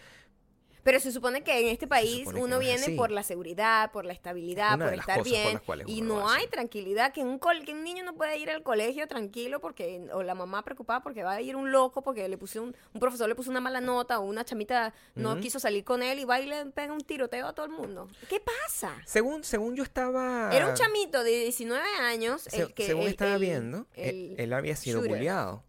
Pero 0.83 0.99
se 0.99 1.11
supone 1.11 1.43
que 1.43 1.59
en 1.61 1.67
este 1.67 1.87
país 1.87 2.25
uno 2.27 2.47
no 2.47 2.59
viene 2.59 2.83
por 2.97 3.09
la 3.09 3.23
seguridad, 3.23 3.91
por 3.91 4.05
la 4.05 4.11
estabilidad, 4.13 4.75
Una 4.75 4.85
por 4.85 4.93
estar 4.99 5.17
por 5.17 5.25
bien. 5.25 5.47
Y 5.89 6.01
no 6.01 6.29
hay 6.29 6.47
tranquilidad, 6.47 7.13
que 7.13 7.21
un, 7.21 7.39
col- 7.39 7.63
que 7.63 7.71
un 7.73 7.83
niño 7.83 8.03
no 8.03 8.15
puede 8.15 8.37
ir 8.37 8.49
al 8.49 8.63
colegio 8.63 9.07
tranquilo 9.07 9.61
porque, 9.61 10.07
o 10.13 10.23
la 10.23 10.35
mamá 10.35 10.61
preocupada 10.63 11.01
porque 11.01 11.23
va 11.23 11.33
a 11.33 11.41
ir 11.41 11.55
un 11.55 11.71
loco 11.71 12.01
porque 12.01 12.27
le 12.27 12.37
puso 12.37 12.61
un, 12.61 12.75
un 12.93 12.99
profesor 12.99 13.27
le 13.29 13.35
puso 13.35 13.49
una 13.49 13.61
mala 13.61 13.79
nota 13.81 14.19
o 14.19 14.23
una 14.23 14.43
chamita 14.43 14.93
no 15.15 15.39
quiso 15.39 15.59
salir 15.59 15.83
con 15.83 16.03
él 16.03 16.19
y 16.19 16.25
va 16.25 16.39
y 16.41 16.47
le 16.47 16.65
pega 16.67 16.91
un 16.93 17.01
tiroteo 17.01 17.47
a 17.47 17.53
todo 17.53 17.65
el 17.65 17.71
mundo. 17.71 18.09
¿Qué 18.29 18.39
pasa? 18.41 18.93
Según, 19.05 19.43
según 19.43 19.75
yo 19.75 19.83
estaba... 19.83 20.49
Era 20.53 20.67
un 20.67 20.73
chamito 20.75 21.23
de 21.23 21.31
19 21.45 21.81
años. 22.01 22.41
Se- 22.41 22.61
el 22.61 22.73
que, 22.73 22.85
según 22.85 23.03
el- 23.03 23.09
estaba 23.09 23.35
el- 23.35 23.41
viendo, 23.41 23.87
él, 23.95 24.35
el 24.37 24.39
él 24.45 24.53
había 24.53 24.75
sido 24.75 24.99
bulleado. 25.01 25.63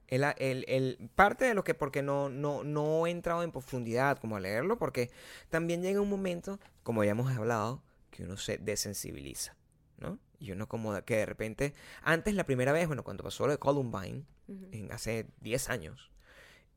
Parte 1.15 1.45
de 1.45 1.55
lo 1.55 1.65
que, 1.65 1.75
porque 1.75 2.03
no, 2.03 2.29
no, 2.29 2.65
no 2.65 3.07
he 3.07 3.11
entrado 3.11 3.43
en 3.43 3.53
profundidad 3.53 4.19
como 4.19 4.37
a 4.37 4.41
leerlo, 4.41 4.79
porque 4.79 5.11
también 5.49 5.83
llega 5.83 6.01
un 6.01 6.11
momento, 6.11 6.59
como 6.83 7.05
ya 7.05 7.13
hemos 7.13 7.31
hablado, 7.37 7.83
que 8.11 8.25
uno 8.25 8.37
se 8.37 8.59
desensibiliza, 8.59 9.57
¿no? 9.99 10.19
Y 10.39 10.53
uno 10.53 10.69
como 10.69 11.01
que 11.05 11.17
de 11.17 11.27
repente, 11.27 11.75
antes 12.03 12.35
la 12.35 12.45
primera 12.45 12.73
vez, 12.73 12.87
bueno, 12.87 13.03
cuando 13.03 13.23
pasó 13.25 13.47
lo 13.47 13.53
de 13.53 13.59
Columbine, 13.59 14.25
en 14.73 14.93
hace 14.93 15.27
10 15.41 15.71
años, 15.71 16.11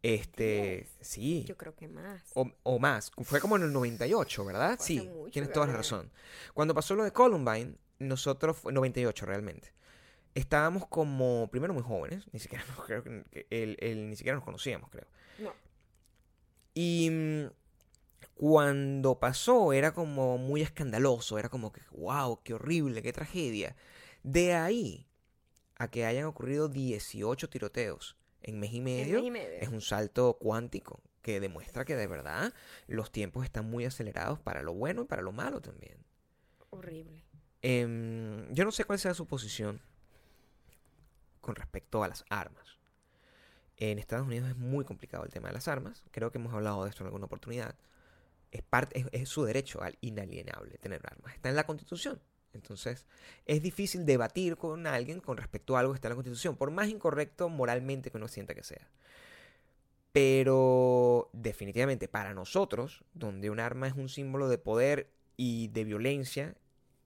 este, 0.03 0.87
sí, 1.01 1.43
Yo 1.45 1.57
creo 1.57 1.75
que 1.75 1.87
más. 1.87 2.21
o, 2.35 2.49
o 2.63 2.79
más. 2.79 3.11
Fue 3.23 3.41
como 3.41 3.57
en 3.57 3.63
el 3.63 3.73
98, 3.73 4.45
¿verdad? 4.45 4.77
Fue 4.77 4.85
Sí, 4.85 4.99
mucho, 5.01 5.31
tienes 5.31 5.51
toda 5.51 5.67
la 5.67 5.73
razón. 5.73 6.11
Cuando 6.53 6.73
pasó 6.73 6.95
lo 6.95 7.03
de 7.03 7.11
Columbine, 7.11 7.75
nosotros, 7.99 8.57
fue 8.57 8.71
98 8.71 9.25
realmente, 9.25 9.73
estábamos 10.39 10.85
como, 10.87 11.47
primero 11.51 11.73
muy 11.73 11.83
jóvenes, 11.83 12.25
ni 12.31 12.39
siquiera 12.39 12.63
nos, 12.77 12.85
creo 12.85 13.03
que- 13.03 13.47
el- 13.49 13.77
el- 13.79 14.09
ni 14.09 14.15
siquiera 14.15 14.35
nos 14.35 14.45
conocíamos, 14.45 14.89
creo. 14.89 15.07
No. 15.39 15.51
Y 16.73 17.09
mm, 17.09 17.45
cuando 18.35 19.19
pasó 19.19 19.73
era 19.73 19.93
como 19.93 20.37
muy 20.37 20.61
escandaloso, 20.61 21.37
era 21.39 21.49
como 21.49 21.71
que, 21.71 21.81
wow, 21.91 22.41
qué 22.43 22.53
horrible, 22.53 23.01
qué 23.01 23.13
tragedia. 23.13 23.75
De 24.23 24.53
ahí 24.53 25.07
a 25.77 25.89
que 25.89 26.05
hayan 26.05 26.25
ocurrido 26.25 26.69
18 26.69 27.49
tiroteos 27.49 28.15
en 28.41 28.59
mes 28.59 28.73
y 28.73 28.77
En 28.77 28.83
medio, 28.83 29.17
mes 29.19 29.27
y 29.27 29.31
medio. 29.31 29.57
es 29.59 29.69
un 29.69 29.81
salto 29.81 30.37
cuántico 30.39 31.01
que 31.21 31.39
demuestra 31.39 31.83
que 31.85 31.95
de 31.95 32.07
verdad 32.07 32.53
los 32.87 33.11
tiempos 33.11 33.43
están 33.43 33.69
muy 33.69 33.85
acelerados 33.85 34.39
para 34.39 34.61
lo 34.63 34.73
bueno 34.73 35.01
y 35.01 35.05
para 35.05 35.21
lo 35.21 35.31
malo 35.31 35.61
también. 35.61 35.97
Horrible. 36.69 37.23
Em, 37.61 38.51
yo 38.53 38.63
no 38.65 38.71
sé 38.71 38.85
cuál 38.85 38.99
sea 38.99 39.13
su 39.13 39.25
posición 39.25 39.81
con 41.47 41.55
respecto 41.55 42.03
a 42.03 42.09
las 42.09 42.25
armas. 42.29 42.77
En 43.77 43.99
Estados 43.99 44.27
Unidos 44.27 44.49
es 44.49 44.57
muy 44.57 44.83
complicado 44.83 45.23
el 45.23 45.31
tema 45.31 45.47
de 45.47 45.53
las 45.53 45.69
armas. 45.69 46.03
Creo 46.11 46.29
que 46.29 46.39
hemos 46.39 46.53
hablado 46.53 46.83
de 46.83 46.89
esto 46.89 47.03
en 47.03 47.07
alguna 47.07 47.27
oportunidad. 47.27 47.73
Es, 48.51 48.63
parte, 48.63 48.99
es, 48.99 49.07
es 49.13 49.29
su 49.29 49.45
derecho 49.45 49.81
al 49.81 49.97
inalienable 50.01 50.77
tener 50.77 51.01
armas. 51.09 51.33
Está 51.33 51.47
en 51.47 51.55
la 51.55 51.65
Constitución. 51.65 52.19
Entonces, 52.53 53.05
es 53.45 53.63
difícil 53.63 54.05
debatir 54.05 54.57
con 54.57 54.87
alguien 54.87 55.21
con 55.21 55.37
respecto 55.37 55.77
a 55.77 55.79
algo 55.79 55.93
que 55.93 55.97
está 55.97 56.09
en 56.09 56.11
la 56.11 56.15
Constitución, 56.15 56.57
por 56.57 56.69
más 56.69 56.89
incorrecto 56.89 57.47
moralmente 57.47 58.11
que 58.11 58.17
uno 58.17 58.27
sienta 58.27 58.53
que 58.53 58.63
sea. 58.63 58.89
Pero 60.11 61.29
definitivamente 61.31 62.09
para 62.09 62.33
nosotros, 62.33 63.05
donde 63.13 63.49
un 63.49 63.61
arma 63.61 63.87
es 63.87 63.93
un 63.93 64.09
símbolo 64.09 64.49
de 64.49 64.57
poder 64.57 65.09
y 65.37 65.69
de 65.69 65.85
violencia 65.85 66.55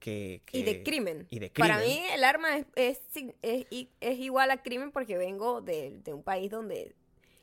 que... 0.01 0.41
Y 0.51 0.63
de 0.63 0.83
crimen. 0.83 1.27
y 1.29 1.39
de 1.39 1.49
Para 1.51 1.77
mí 1.77 2.01
el 2.13 2.23
arma 2.25 2.57
es, 2.57 2.65
es, 2.75 2.99
es 3.41 3.65
i- 3.69 3.89
es 4.01 4.19
igual 4.19 4.51
a 4.51 4.61
crimen 4.61 4.91
porque 4.91 5.17
vengo 5.17 5.61
de, 5.61 5.99
de 6.03 6.13
un 6.13 6.23
país 6.23 6.51
donde 6.51 6.93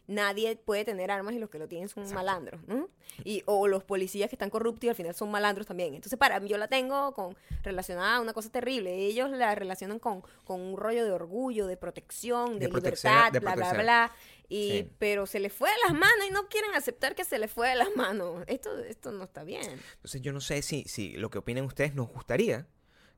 nadie 0.09 0.57
puede 0.57 0.85
tener 0.85 1.11
armas 1.11 1.35
y 1.35 1.39
los 1.39 1.51
que 1.51 1.59
lo 1.59 1.69
tienen 1.69 1.89
son 1.89 2.03
Exacto. 2.03 2.19
malandros. 2.19 2.61
¿no? 2.67 2.89
Y, 3.25 3.43
o 3.47 3.69
los 3.69 3.85
policías 3.85 4.29
que 4.29 4.35
están 4.35 4.51
corruptos 4.51 4.85
y 4.85 4.89
al 4.89 4.97
final 4.97 5.15
son 5.15 5.31
malandros 5.31 5.67
también. 5.67 5.95
Entonces 5.95 6.19
para 6.19 6.41
mí 6.41 6.49
yo 6.49 6.57
la 6.57 6.67
tengo 6.67 7.13
con 7.13 7.37
relacionada 7.63 8.17
a 8.17 8.21
una 8.21 8.33
cosa 8.33 8.51
terrible. 8.51 8.95
Ellos 8.97 9.31
la 9.31 9.55
relacionan 9.55 9.99
con, 9.99 10.23
con 10.45 10.61
un 10.61 10.77
rollo 10.77 11.05
de 11.05 11.13
orgullo, 11.13 11.67
de 11.67 11.77
protección, 11.77 12.59
de, 12.59 12.69
libertad, 12.69 13.31
de 13.31 13.39
bla, 13.39 13.55
bla, 13.55 13.73
bla. 13.75 14.13
Y, 14.49 14.69
Sí. 14.69 14.91
Pero 14.99 15.27
se 15.27 15.41
les 15.41 15.53
fue 15.53 15.69
de 15.69 15.77
las 15.87 15.93
manos 15.93 16.27
y 16.27 16.33
no 16.33 16.49
quieren 16.49 16.75
aceptar 16.75 17.15
que 17.15 17.25
se 17.25 17.39
les 17.39 17.53
fue 17.53 17.69
de 17.69 17.75
las 17.77 17.95
manos. 17.97 18.45
Esto, 18.47 18.79
esto 18.79 19.13
no 19.13 19.25
está 19.25 19.45
bien. 19.45 19.63
Entonces 19.97 20.23
yo 20.23 20.33
no 20.33 20.41
sé 20.41 20.63
si, 20.63 20.85
si 20.85 21.13
lo 21.19 21.29
que 21.29 21.37
opinen 21.37 21.65
ustedes 21.65 21.95
nos 21.95 22.09
gustaría 22.09 22.67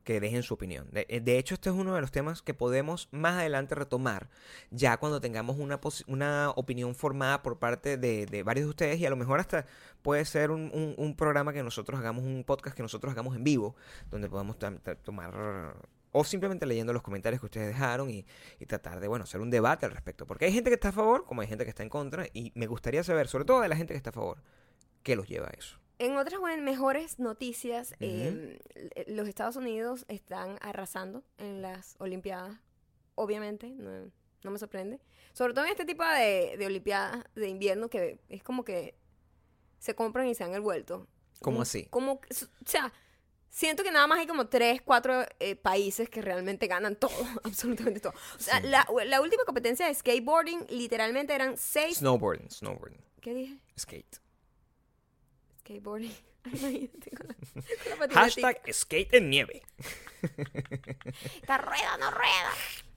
que 0.05 0.21
dejen 0.21 0.43
su 0.43 0.55
opinión. 0.55 0.89
De, 0.91 1.07
eh, 1.09 1.21
de 1.21 1.39
hecho, 1.39 1.55
este 1.55 1.69
es 1.71 1.75
uno 1.77 1.95
de 1.95 2.01
los 2.01 2.11
temas 2.11 2.43
que 2.43 2.55
podemos 2.55 3.09
más 3.13 3.35
adelante 3.35 3.75
retomar, 3.75 4.29
ya 4.71 4.97
cuando 4.97 5.21
tengamos 5.21 5.59
una, 5.59 5.79
una 6.07 6.51
opinión 6.57 6.95
formada 6.95 7.43
por 7.43 7.59
parte 7.59 7.97
de, 7.97 8.27
de 8.27 8.43
varios 8.43 8.67
de 8.67 8.71
ustedes 8.71 8.99
y 9.01 9.07
a 9.07 9.11
lo 9.11 9.17
mejor 9.17 9.41
hasta 9.41 9.67
puede 10.03 10.25
ser 10.25 10.51
un, 10.51 10.95
un- 10.97 11.15
programa 11.17 11.53
que 11.53 11.63
nosotros 11.63 12.01
hagamos, 12.01 12.25
un 12.25 12.45
podcast 12.45 12.75
que 12.77 12.83
nosotros 12.83 13.13
hagamos 13.13 13.37
en 13.37 13.45
vivo, 13.45 13.77
donde 14.11 14.29
podamos 14.29 14.57
tomar 15.03 15.75
o 16.13 16.25
simplemente 16.25 16.67
leyendo 16.67 16.93
los 16.93 17.03
comentarios 17.03 17.41
que 17.41 17.47
ustedes 17.47 17.69
dejaron 17.69 18.11
y, 18.11 18.25
y 18.59 18.67
tratar 18.67 19.01
de, 19.01 19.07
bueno, 19.09 19.25
hacer 19.25 19.41
un 19.41 19.51
debate 19.51 19.87
al 19.87 19.93
respecto. 19.93 20.27
Porque 20.27 20.47
hay 20.47 20.53
gente 20.53 20.71
que 20.71 20.75
está 20.75 20.89
a 20.89 20.93
favor, 20.93 21.25
como 21.25 21.41
hay 21.43 21.47
gente 21.49 21.65
que 21.65 21.71
está 21.71 21.83
en 21.83 21.89
contra, 21.89 22.27
y 22.33 22.53
me 22.55 22.67
gustaría 22.67 23.05
saber, 23.05 23.29
sobre 23.29 23.45
todo 23.45 23.61
de 23.61 23.69
la 23.69 23.77
gente 23.77 23.95
que 23.95 23.99
está 23.99 24.11
a 24.11 24.15
favor, 24.15 24.43
qué 25.03 25.15
los 25.15 25.29
lleva 25.29 25.47
a 25.49 25.51
eso. 25.51 25.80
En 26.01 26.17
otras 26.17 26.41
buen- 26.41 26.65
mejores 26.65 27.19
noticias, 27.19 27.95
eh, 28.01 28.59
los 29.09 29.29
Estados 29.29 29.57
Unidos 29.57 30.07
están 30.09 30.57
arrasando 30.63 31.23
en 31.37 31.61
las 31.61 31.95
Olimpiadas, 31.99 32.59
obviamente, 33.17 33.69
no, 33.69 34.11
no 34.43 34.51
me 34.51 34.59
sorprende. 34.59 34.99
Sobre 35.35 35.53
todo 35.53 35.67
en 35.67 35.73
este 35.73 35.85
tipo 35.85 36.03
de, 36.03 36.57
de 36.59 36.67
Olimpiadas 36.67 37.23
de 37.35 37.49
invierno 37.49 37.91
que 37.91 38.19
es 38.31 38.43
como 38.43 38.65
que 38.65 38.95
se 39.79 39.95
compran 39.95 40.27
y 40.27 40.35
se 40.35 40.43
dan 40.45 40.55
el 40.55 40.63
vuelto. 40.63 41.07
¿Cómo 41.43 41.59
Un- 41.59 41.63
así? 41.65 41.85
Como, 41.91 42.13
o 42.15 42.21
sea, 42.65 42.91
siento 43.51 43.83
que 43.83 43.91
nada 43.93 44.07
más 44.07 44.21
hay 44.21 44.27
como 44.27 44.49
tres, 44.49 44.81
cuatro 44.83 45.27
eh, 45.39 45.55
países 45.55 46.09
que 46.09 46.23
realmente 46.23 46.67
ganan 46.67 46.97
todo, 46.97 47.11
absolutamente 47.45 48.01
todo. 48.01 48.15
O 48.37 48.39
sea, 48.43 48.59
Sí. 48.63 48.69
la, 48.69 48.87
la 49.05 49.21
última 49.21 49.45
competencia 49.45 49.87
de 49.87 49.95
skateboarding 49.95 50.67
literalmente 50.71 51.35
eran 51.35 51.59
seis... 51.59 51.99
Snowboarding, 51.99 52.51
snowboarding, 52.51 53.03
¿Qué 53.21 53.35
dije? 53.35 53.59
skate. 53.79 54.17
Skateboarding. 55.71 56.15
Hashtag 58.15 58.61
skate 58.73 59.15
en 59.15 59.31
nieve. 59.31 59.63
Esta 60.23 61.59
rueda 61.59 61.97
no 61.99 62.11
rueda. 62.11 62.51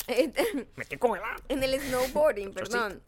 Este, 0.07 0.67
Me 0.75 0.83
estoy 0.83 0.97
congelando. 0.97 1.43
en 1.49 1.63
el 1.63 1.79
snowboarding, 1.79 2.53
perdón. 2.53 3.01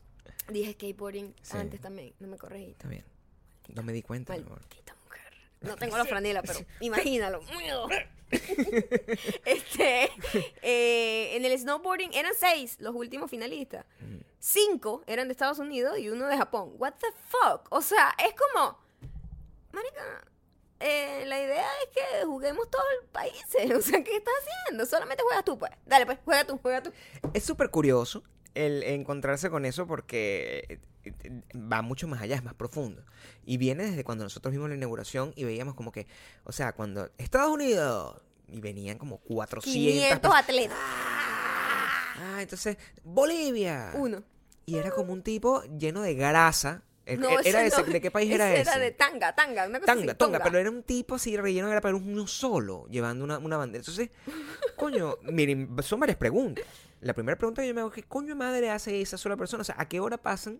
Dije 0.49 0.73
skateboarding 0.73 1.33
Sí. 1.41 1.57
antes 1.57 1.81
también, 1.81 2.13
no 2.19 2.27
me 2.27 2.37
corregí. 2.37 2.71
Está 2.71 2.87
bien. 2.87 3.03
No 3.73 3.81
me 3.81 3.91
di 3.93 4.01
cuenta, 4.03 4.33
amor. 4.33 4.61
Mujer. 5.05 5.33
No 5.61 5.75
tengo 5.77 5.97
la 5.97 6.05
franela, 6.05 6.43
pero 6.43 6.59
imagínalo. 6.79 7.41
este, 9.45 10.11
eh, 10.61 11.35
en 11.35 11.45
el 11.45 11.57
snowboarding 11.57 12.13
eran 12.13 12.33
seis 12.39 12.77
los 12.79 12.93
últimos 12.93 13.31
finalistas. 13.31 13.85
Mm. 13.99 14.17
Cinco 14.39 15.03
eran 15.07 15.27
de 15.27 15.31
Estados 15.31 15.57
Unidos 15.57 15.97
y 15.97 16.09
uno 16.09 16.27
de 16.27 16.37
Japón. 16.37 16.73
What 16.77 16.93
the 16.99 17.07
fuck? 17.29 17.67
O 17.71 17.81
sea, 17.81 18.13
es 18.19 18.35
como, 18.35 18.77
marica, 19.75 20.25
eh, 20.79 21.23
la 21.25 21.41
idea 21.41 21.65
es 21.83 21.89
que 21.93 22.25
juguemos 22.25 22.69
todos 22.69 22.85
los 23.01 23.09
países. 23.11 23.71
O 23.77 23.81
sea, 23.81 24.03
¿qué 24.03 24.17
estás 24.17 24.33
haciendo? 24.41 24.85
Solamente 24.85 25.23
juegas 25.23 25.45
tú, 25.45 25.57
pues. 25.57 25.71
Dale, 25.85 26.05
pues, 26.05 26.19
juega 26.23 26.45
tú, 26.45 26.59
juega 26.61 26.81
tú. 26.81 26.91
Es 27.33 27.43
súper 27.43 27.69
curioso 27.69 28.23
el 28.53 28.83
encontrarse 28.83 29.49
con 29.49 29.65
eso 29.65 29.85
porque 29.85 30.65
eh, 30.69 30.79
eh, 31.03 31.41
va 31.55 31.81
mucho 31.81 32.07
más 32.07 32.21
allá, 32.21 32.35
es 32.35 32.43
más 32.43 32.53
profundo. 32.53 33.03
Y 33.45 33.57
viene 33.57 33.85
desde 33.85 34.03
cuando 34.03 34.23
nosotros 34.23 34.51
vimos 34.51 34.69
la 34.69 34.75
inauguración 34.75 35.33
y 35.35 35.43
veíamos 35.43 35.75
como 35.75 35.91
que, 35.91 36.07
o 36.45 36.51
sea, 36.51 36.73
cuando 36.73 37.09
Estados 37.17 37.51
Unidos 37.51 38.21
y 38.47 38.61
venían 38.61 38.97
como 38.97 39.17
400 39.19 39.73
500 39.73 40.19
personas. 40.19 40.43
atletas. 40.43 40.77
Ah, 42.17 42.37
entonces 42.39 42.77
Bolivia. 43.03 43.91
Uno. 43.95 44.23
Y 44.65 44.77
era 44.77 44.91
como 44.91 45.13
un 45.13 45.21
tipo 45.21 45.61
lleno 45.77 46.01
de 46.01 46.15
grasa. 46.15 46.81
No, 47.17 47.39
era 47.39 47.65
ese 47.65 47.81
no. 47.83 47.87
¿De 47.87 48.01
qué 48.01 48.09
país 48.11 48.31
era 48.33 48.51
Ese? 48.53 48.61
Era 48.61 48.79
de 48.79 48.91
tanga, 48.91 49.35
tanga, 49.35 49.67
una 49.67 49.79
cosa 49.79 49.93
Tanga, 49.93 50.11
así, 50.11 50.17
tonga, 50.17 50.39
pero 50.43 50.57
era 50.57 50.71
un 50.71 50.83
tipo 50.83 51.15
así 51.15 51.37
relleno 51.37 51.69
de 51.69 51.79
pero 51.81 51.97
uno 51.97 52.25
solo, 52.27 52.87
llevando 52.89 53.23
una, 53.23 53.37
una 53.37 53.57
bandera. 53.57 53.81
Entonces, 53.81 54.09
coño, 54.75 55.17
miren, 55.21 55.75
son 55.83 55.99
varias 55.99 56.17
preguntas. 56.17 56.65
La 57.01 57.13
primera 57.13 57.37
pregunta 57.37 57.61
que 57.61 57.67
yo 57.67 57.73
me 57.75 57.81
hago 57.81 57.89
es, 57.89 57.95
¿qué 57.95 58.03
coño 58.03 58.35
madre 58.35 58.71
hace 58.71 59.01
esa 59.01 59.17
sola 59.17 59.37
persona? 59.37 59.61
O 59.61 59.63
sea, 59.63 59.75
¿a 59.77 59.87
qué 59.87 59.99
hora 59.99 60.17
pasan 60.17 60.59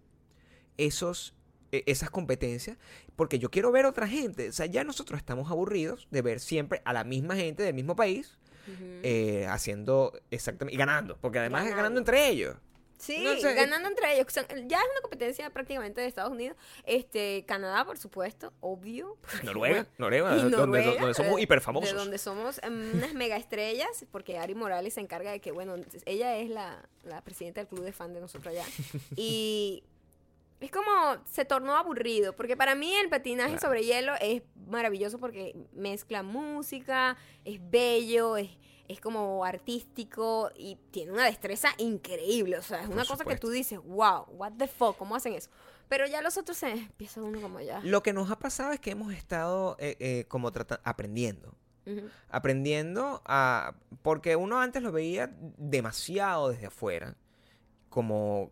esos, 0.77 1.33
e- 1.71 1.83
esas 1.87 2.11
competencias? 2.11 2.77
Porque 3.15 3.39
yo 3.39 3.49
quiero 3.49 3.71
ver 3.71 3.85
otra 3.85 4.07
gente. 4.07 4.49
O 4.49 4.53
sea, 4.53 4.67
ya 4.67 4.83
nosotros 4.83 5.17
estamos 5.17 5.49
aburridos 5.49 6.07
de 6.11 6.21
ver 6.21 6.39
siempre 6.39 6.81
a 6.85 6.93
la 6.93 7.03
misma 7.03 7.35
gente 7.35 7.63
del 7.63 7.73
mismo 7.73 7.95
país 7.95 8.37
eh, 9.03 9.45
haciendo 9.49 10.13
exactamente, 10.31 10.75
y 10.75 10.77
ganando, 10.77 11.17
porque 11.21 11.39
además 11.39 11.65
es 11.67 11.75
Ganando. 11.75 11.99
entre 11.99 12.29
ellos. 12.29 12.55
Sí, 12.97 13.19
No 13.23 13.35
sé, 13.35 13.53
ganando 13.53 13.89
entre 13.89 14.13
ellos. 14.13 14.27
Ya 14.33 14.77
es 14.77 14.85
una 14.91 15.01
competencia 15.01 15.49
prácticamente 15.49 16.01
de 16.01 16.07
Estados 16.07 16.31
Unidos. 16.31 16.57
Este, 16.85 17.43
Canadá, 17.45 17.85
por 17.85 17.97
supuesto, 17.97 18.53
obvio. 18.61 19.17
Noruega, 19.43 19.85
Noruega, 19.97 20.35
y 20.37 20.41
donde, 20.43 20.57
Noruega, 20.57 21.01
donde 21.01 21.13
somos 21.13 21.39
hiperfamosos. 21.41 21.91
De 21.91 21.95
donde 21.97 22.17
somos 22.17 22.59
em, 22.63 22.91
unas 22.95 23.13
mega 23.13 23.37
estrellas, 23.37 24.05
porque 24.11 24.37
Ari 24.37 24.55
Morales 24.55 24.93
se 24.93 25.01
encarga 25.01 25.31
de 25.31 25.41
que, 25.41 25.51
bueno, 25.51 25.75
ella 26.05 26.37
es 26.37 26.49
la, 26.49 26.87
la 27.03 27.21
presidenta 27.21 27.61
del 27.61 27.67
club 27.67 27.83
de 27.83 27.91
fan 27.91 28.13
de 28.13 28.21
nosotros 28.21 28.53
allá. 28.53 28.65
Y 29.17 29.83
es 30.61 30.71
como, 30.71 31.17
se 31.29 31.43
tornó 31.45 31.75
aburrido, 31.75 32.33
porque 32.33 32.55
para 32.55 32.75
mí 32.75 32.93
el 32.95 33.09
patinaje 33.09 33.51
Claro. 33.57 33.67
sobre 33.67 33.83
hielo 33.83 34.13
es 34.21 34.41
maravilloso 34.67 35.19
porque 35.19 35.53
mezcla 35.73 36.23
música, 36.23 37.17
es 37.43 37.59
bello, 37.69 38.37
es, 38.37 38.49
es 38.87 39.01
como 39.01 39.43
artístico 39.43 40.51
y 40.55 40.77
tiene 40.91 41.11
una 41.11 41.25
destreza 41.25 41.69
increíble. 41.77 42.57
O 42.57 42.61
sea, 42.61 42.81
es 42.81 42.87
Por 42.87 42.95
una 42.95 43.05
cosa 43.05 43.25
que 43.25 43.37
tú 43.37 43.49
dices, 43.49 43.79
wow, 43.83 44.25
what 44.29 44.53
the 44.57 44.67
fuck, 44.67 44.97
¿cómo 44.97 45.15
hacen 45.15 45.33
eso? 45.33 45.49
Pero 45.87 46.07
ya 46.07 46.21
los 46.21 46.37
otros 46.37 46.57
se 46.57 46.71
empieza 46.71 47.21
uno 47.21 47.41
como 47.41 47.61
ya. 47.61 47.79
Lo 47.83 48.01
que 48.01 48.13
nos 48.13 48.31
ha 48.31 48.39
pasado 48.39 48.71
es 48.71 48.79
que 48.79 48.91
hemos 48.91 49.13
estado 49.13 49.75
eh, 49.79 49.97
eh, 49.99 50.25
como 50.27 50.51
aprendiendo. 50.83 51.55
Aprendiendo 52.29 53.21
a... 53.25 53.75
Porque 54.01 54.35
uno 54.35 54.59
antes 54.59 54.81
lo 54.81 54.91
veía 54.91 55.35
demasiado 55.57 56.49
desde 56.49 56.65
afuera, 56.65 57.15
como 57.89 58.51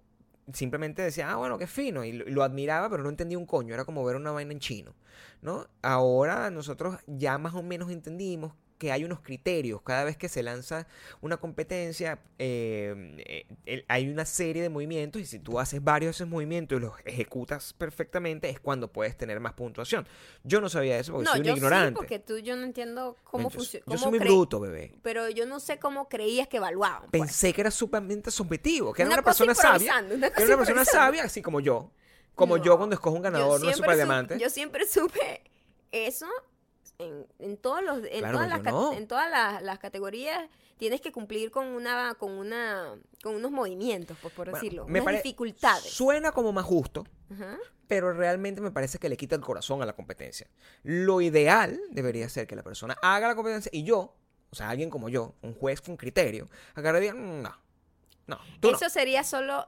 simplemente 0.51 1.01
decía, 1.01 1.31
ah, 1.31 1.37
bueno, 1.37 1.57
qué 1.57 1.65
fino, 1.65 2.03
y 2.03 2.11
lo, 2.11 2.27
y 2.27 2.31
lo 2.31 2.43
admiraba, 2.43 2.89
pero 2.89 3.01
no 3.01 3.09
entendía 3.09 3.39
un 3.39 3.45
coño, 3.45 3.73
era 3.73 3.85
como 3.85 4.03
ver 4.03 4.17
una 4.17 4.31
vaina 4.31 4.51
en 4.51 4.59
chino, 4.59 4.93
¿no? 5.41 5.67
Ahora 5.81 6.51
nosotros 6.51 6.99
ya 7.07 7.37
más 7.37 7.55
o 7.55 7.63
menos 7.63 7.89
entendimos 7.89 8.53
que 8.83 8.91
hay 8.91 9.05
unos 9.05 9.21
criterios. 9.21 9.81
Cada 9.81 10.03
vez 10.03 10.17
que 10.17 10.27
se 10.27 10.43
lanza 10.43 10.87
una 11.21 11.37
competencia, 11.37 12.19
eh, 12.37 13.45
eh, 13.65 13.85
hay 13.87 14.09
una 14.09 14.25
serie 14.25 14.61
de 14.61 14.67
movimientos 14.67 15.21
y 15.21 15.25
si 15.25 15.39
tú 15.39 15.57
haces 15.57 15.81
varios 15.81 16.07
de 16.09 16.11
esos 16.23 16.27
movimientos 16.27 16.77
y 16.77 16.81
los 16.81 16.91
ejecutas 17.05 17.71
perfectamente 17.71 18.49
es 18.49 18.59
cuando 18.59 18.91
puedes 18.91 19.15
tener 19.15 19.39
más 19.39 19.53
puntuación. 19.53 20.05
Yo 20.43 20.59
no 20.59 20.67
sabía 20.67 20.99
eso 20.99 21.13
porque 21.13 21.23
No, 21.25 21.31
soy 21.31 21.39
un 21.39 21.45
yo 21.47 21.53
ignorante. 21.55 21.89
sí, 21.91 21.95
porque 21.95 22.19
tú, 22.19 22.39
yo 22.39 22.57
no 22.57 22.63
entiendo 22.65 23.15
cómo 23.23 23.49
funciona. 23.49 23.85
Yo 23.87 23.97
soy 23.97 24.09
muy 24.09 24.19
bruto, 24.19 24.59
bebé. 24.59 24.91
Pero 25.01 25.29
yo 25.29 25.45
no 25.45 25.61
sé 25.61 25.79
cómo 25.79 26.09
creías 26.09 26.49
que 26.49 26.57
evaluaban. 26.57 27.09
pues. 27.09 27.21
Pensé 27.21 27.53
que 27.53 27.61
era 27.61 27.71
sumamente 27.71 28.31
subjetivo, 28.31 28.91
que 28.91 29.03
era 29.03 29.11
Una 29.13 29.21
persona 29.21 29.55
sabia. 29.55 29.93
una 30.13 30.29
Que 30.29 30.43
era 30.43 30.55
una 30.55 30.57
persona 30.65 30.83
sabia, 30.83 31.23
así 31.23 31.41
como 31.41 31.61
yo. 31.61 31.89
Como 32.35 32.57
No, 32.57 32.63
yo 32.65 32.75
cuando 32.77 32.95
escojo 32.95 33.15
un 33.15 33.21
ganador, 33.21 33.63
no 33.63 33.69
es 33.69 33.77
super 33.77 33.91
supe- 33.91 33.95
diamante. 33.95 34.37
Yo 34.39 34.49
siempre 34.49 34.85
supe 34.87 35.41
eso 35.93 36.27
en, 36.99 37.27
en 37.39 37.57
todos 37.57 37.83
los 37.83 37.97
en 38.05 38.19
Claro, 38.19 38.37
todas 38.37 38.49
yo 38.49 38.63
las 38.63 38.73
no. 38.73 38.93
en 38.93 39.07
todas 39.07 39.29
las, 39.29 39.61
las 39.63 39.79
categorías 39.79 40.49
tienes 40.77 41.01
que 41.01 41.11
cumplir 41.11 41.51
con 41.51 41.67
una 41.67 42.15
con 42.15 42.31
una 42.31 42.95
con 43.21 43.35
unos 43.35 43.51
movimientos, 43.51 44.17
pues, 44.21 44.33
por 44.33 44.45
Bueno, 44.49 44.57
decirlo, 44.61 44.87
me 44.87 45.01
unas 45.01 45.15
dificultades. 45.15 45.89
Suena 45.91 46.31
como 46.31 46.51
más 46.51 46.65
justo, 46.65 47.05
pero 47.87 48.13
realmente 48.13 48.61
me 48.61 48.71
parece 48.71 48.97
que 48.99 49.09
le 49.09 49.17
quita 49.17 49.35
el 49.35 49.41
corazón 49.41 49.81
a 49.81 49.85
la 49.85 49.93
competencia. 49.93 50.47
Lo 50.83 51.21
ideal 51.21 51.79
debería 51.91 52.29
ser 52.29 52.47
que 52.47 52.55
la 52.55 52.63
persona 52.63 52.95
haga 53.01 53.27
la 53.27 53.35
competencia 53.35 53.69
y 53.73 53.83
yo, 53.83 54.15
o 54.49 54.55
sea, 54.55 54.69
alguien 54.69 54.89
como 54.89 55.09
yo, 55.09 55.35
un 55.41 55.53
juez 55.53 55.81
con 55.81 55.97
criterio, 55.97 56.49
agarre 56.75 56.99
y 56.99 57.01
diga, 57.01 57.13
"Mm, 57.15 57.41
no, 57.41 57.55
no, 58.27 58.39
tú 58.59 58.71
no". 58.71 58.77
Eso 58.77 58.89
sería 58.89 59.23
solo 59.23 59.67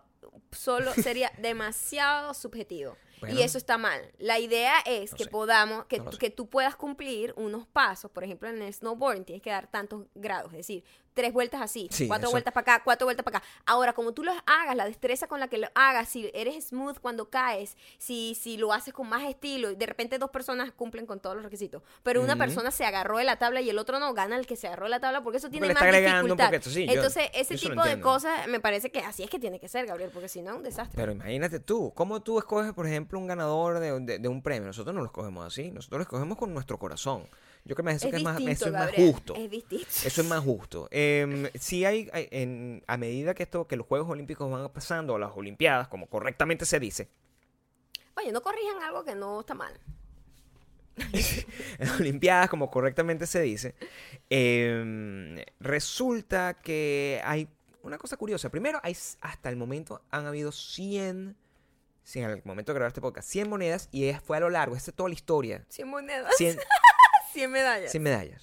solo 0.52 0.92
sería 0.94 1.32
demasiado 1.40 2.34
subjetivo. 2.34 2.98
Y 3.34 3.42
eso 3.42 3.58
está 3.58 3.78
mal. 3.78 4.12
La 4.18 4.40
idea 4.40 4.80
es 4.86 5.12
No 5.12 5.18
que 5.18 5.24
sé. 5.26 5.30
podamos, 5.30 5.86
que, 5.86 6.00
No 6.00 6.12
que 6.12 6.30
tú 6.30 6.48
puedas 6.50 6.76
cumplir 6.76 7.34
unos 7.38 7.66
pasos. 7.68 8.12
Por 8.12 8.24
ejemplo, 8.24 8.50
en 8.50 8.62
el 8.62 8.74
snowboarding 8.74 9.26
tienes 9.26 9.42
que 9.42 9.50
dar 9.52 9.68
tantos 9.68 10.06
grados, 10.16 10.52
es 10.54 10.58
decir, 10.60 10.84
tres 11.14 11.32
vueltas 11.32 11.62
así, 11.62 11.88
Sí, 11.92 12.08
cuatro 12.10 12.26
eso- 12.26 12.32
vueltas 12.32 12.54
para 12.54 12.74
acá, 12.76 12.84
cuatro 12.84 13.06
vueltas 13.08 13.24
para 13.24 13.38
acá. 13.38 13.48
Ahora, 13.66 13.94
como 13.94 14.12
tú 14.14 14.22
los 14.22 14.36
hagas, 14.46 14.76
la 14.76 14.84
destreza 14.84 15.28
con 15.28 15.40
la 15.40 15.48
que 15.48 15.58
lo 15.58 15.68
hagas, 15.74 16.10
si 16.10 16.30
eres 16.34 16.68
smooth 16.68 17.00
cuando 17.00 17.30
caes, 17.30 17.78
si, 17.98 18.36
si 18.36 18.58
lo 18.58 18.74
haces 18.74 18.94
con 18.94 19.08
más 19.08 19.24
estilo, 19.24 19.74
de 19.74 19.86
repente 19.86 20.18
dos 20.20 20.30
personas 20.30 20.74
cumplen 20.74 21.06
con 21.06 21.22
todos 21.22 21.38
los 21.38 21.46
requisitos, 21.46 21.82
pero 22.04 22.22
una 22.22 22.36
persona 22.36 22.70
se 22.70 22.84
agarró 22.84 23.18
de 23.18 23.24
la 23.24 23.38
tabla 23.38 23.62
y 23.62 23.70
el 23.70 23.78
otro 23.78 23.98
no, 23.98 24.14
gana 24.14 24.36
el 24.36 24.46
que 24.46 24.58
se 24.58 24.68
agarró 24.68 24.88
de 24.88 24.90
la 24.90 25.00
tabla 25.00 25.24
porque 25.24 25.38
eso 25.38 25.50
tiene 25.50 25.74
más 25.74 25.82
dificultad. 25.82 26.48
poquito, 26.50 26.70
sí, 26.70 26.86
yo- 26.86 26.92
Entonces, 26.94 27.30
ese 27.34 27.56
yo 27.56 27.70
tipo 27.70 27.82
de 27.84 28.02
cosas 28.02 28.48
me 28.50 28.60
parece 28.60 28.92
que 28.92 29.00
así 29.00 29.24
es 29.24 29.30
que 29.30 29.40
tiene 29.40 29.58
que 29.58 29.70
ser, 29.70 29.86
Gabriel, 29.86 30.10
porque 30.14 30.28
si 30.28 30.42
no 30.42 30.52
es 30.52 30.58
un 30.58 30.64
desastre. 30.64 30.98
Pero 30.98 31.14
imagínate 31.14 31.62
tú, 31.62 31.94
¿cómo 31.96 32.22
tú 32.22 32.40
escoges, 32.40 32.74
por 32.74 32.88
ejemplo, 32.88 33.15
un 33.18 33.28
ganador 33.28 33.80
de, 33.80 34.00
de- 34.02 34.20
de 34.20 34.28
un 34.28 34.42
premio? 34.42 34.68
Nosotros 34.68 34.94
no 34.96 35.02
lo 35.02 35.08
escogemos 35.08 35.46
así, 35.46 35.72
nosotros 35.72 36.00
lo 36.00 36.04
escogemos 36.04 36.38
con 36.38 36.54
nuestro 36.54 36.78
corazón. 36.80 37.28
Yo 37.66 37.76
creo 37.76 37.86
que 37.88 37.92
eso 37.94 38.06
es 38.08 38.12
que 38.12 38.18
es 38.18 38.24
más, 38.24 38.40
eso 38.42 38.68
es 38.68 38.72
más 38.74 38.92
justo. 38.94 39.34
Es 39.36 39.50
distinto. 39.50 39.88
Eso 40.06 40.22
es 40.22 40.28
más 40.28 40.40
justo. 40.44 40.88
Eh, 40.92 41.52
sí 41.60 41.84
hay, 41.86 42.10
hay- 42.14 42.28
en- 42.32 42.84
a 42.88 42.98
medida 42.98 43.34
que 43.34 43.44
esto, 43.44 43.68
que 43.68 43.76
los 43.76 43.88
Juegos 43.88 44.10
Olímpicos 44.10 44.50
van 44.52 44.70
pasando, 44.72 45.14
o 45.14 45.18
las 45.18 45.32
Olimpiadas, 45.36 45.88
como 45.88 46.08
correctamente 46.08 46.66
se 46.66 46.80
dice, 46.80 47.10
Oye, 48.18 48.32
no 48.32 48.42
corrijan 48.42 48.82
algo 48.84 49.04
que 49.04 49.14
no 49.16 49.42
está 49.42 49.54
mal. 49.56 49.74
en 50.98 51.08
las 51.80 52.00
Olimpiadas, 52.00 52.50
como 52.50 52.72
correctamente 52.72 53.28
se 53.28 53.42
dice, 53.42 53.76
eh, 54.30 55.46
resulta 55.60 56.54
que 56.62 57.22
hay 57.26 57.50
una 57.84 57.98
cosa 57.98 58.16
curiosa. 58.18 58.50
Primero, 58.50 58.80
hay, 58.84 58.96
hasta 59.22 59.50
el 59.50 59.58
momento 59.58 60.02
han 60.12 60.26
habido 60.26 60.52
100, 60.52 61.36
sí, 62.06 62.20
en 62.22 62.30
el 62.30 62.42
momento 62.46 62.72
de 62.72 62.76
grabar 62.76 62.88
este 62.90 63.02
podcast, 63.02 63.28
100 63.28 63.50
monedas 63.50 63.90
y 63.92 64.14
fue 64.14 64.38
a 64.38 64.40
lo 64.40 64.50
largo, 64.50 64.78
esta 64.78 64.92
es 64.92 64.96
toda 64.96 65.10
la 65.10 65.16
historia. 65.16 65.66
100 65.68 65.88
monedas. 65.90 66.34
100, 66.38 66.58
100 67.34 67.52
medallas. 67.52 67.92
100 67.92 68.02
medallas. 68.04 68.42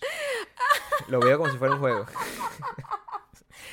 Lo 1.09 1.19
veo 1.21 1.39
como 1.39 1.51
si 1.51 1.57
fuera 1.57 1.75
un 1.75 1.81
juego. 1.81 2.05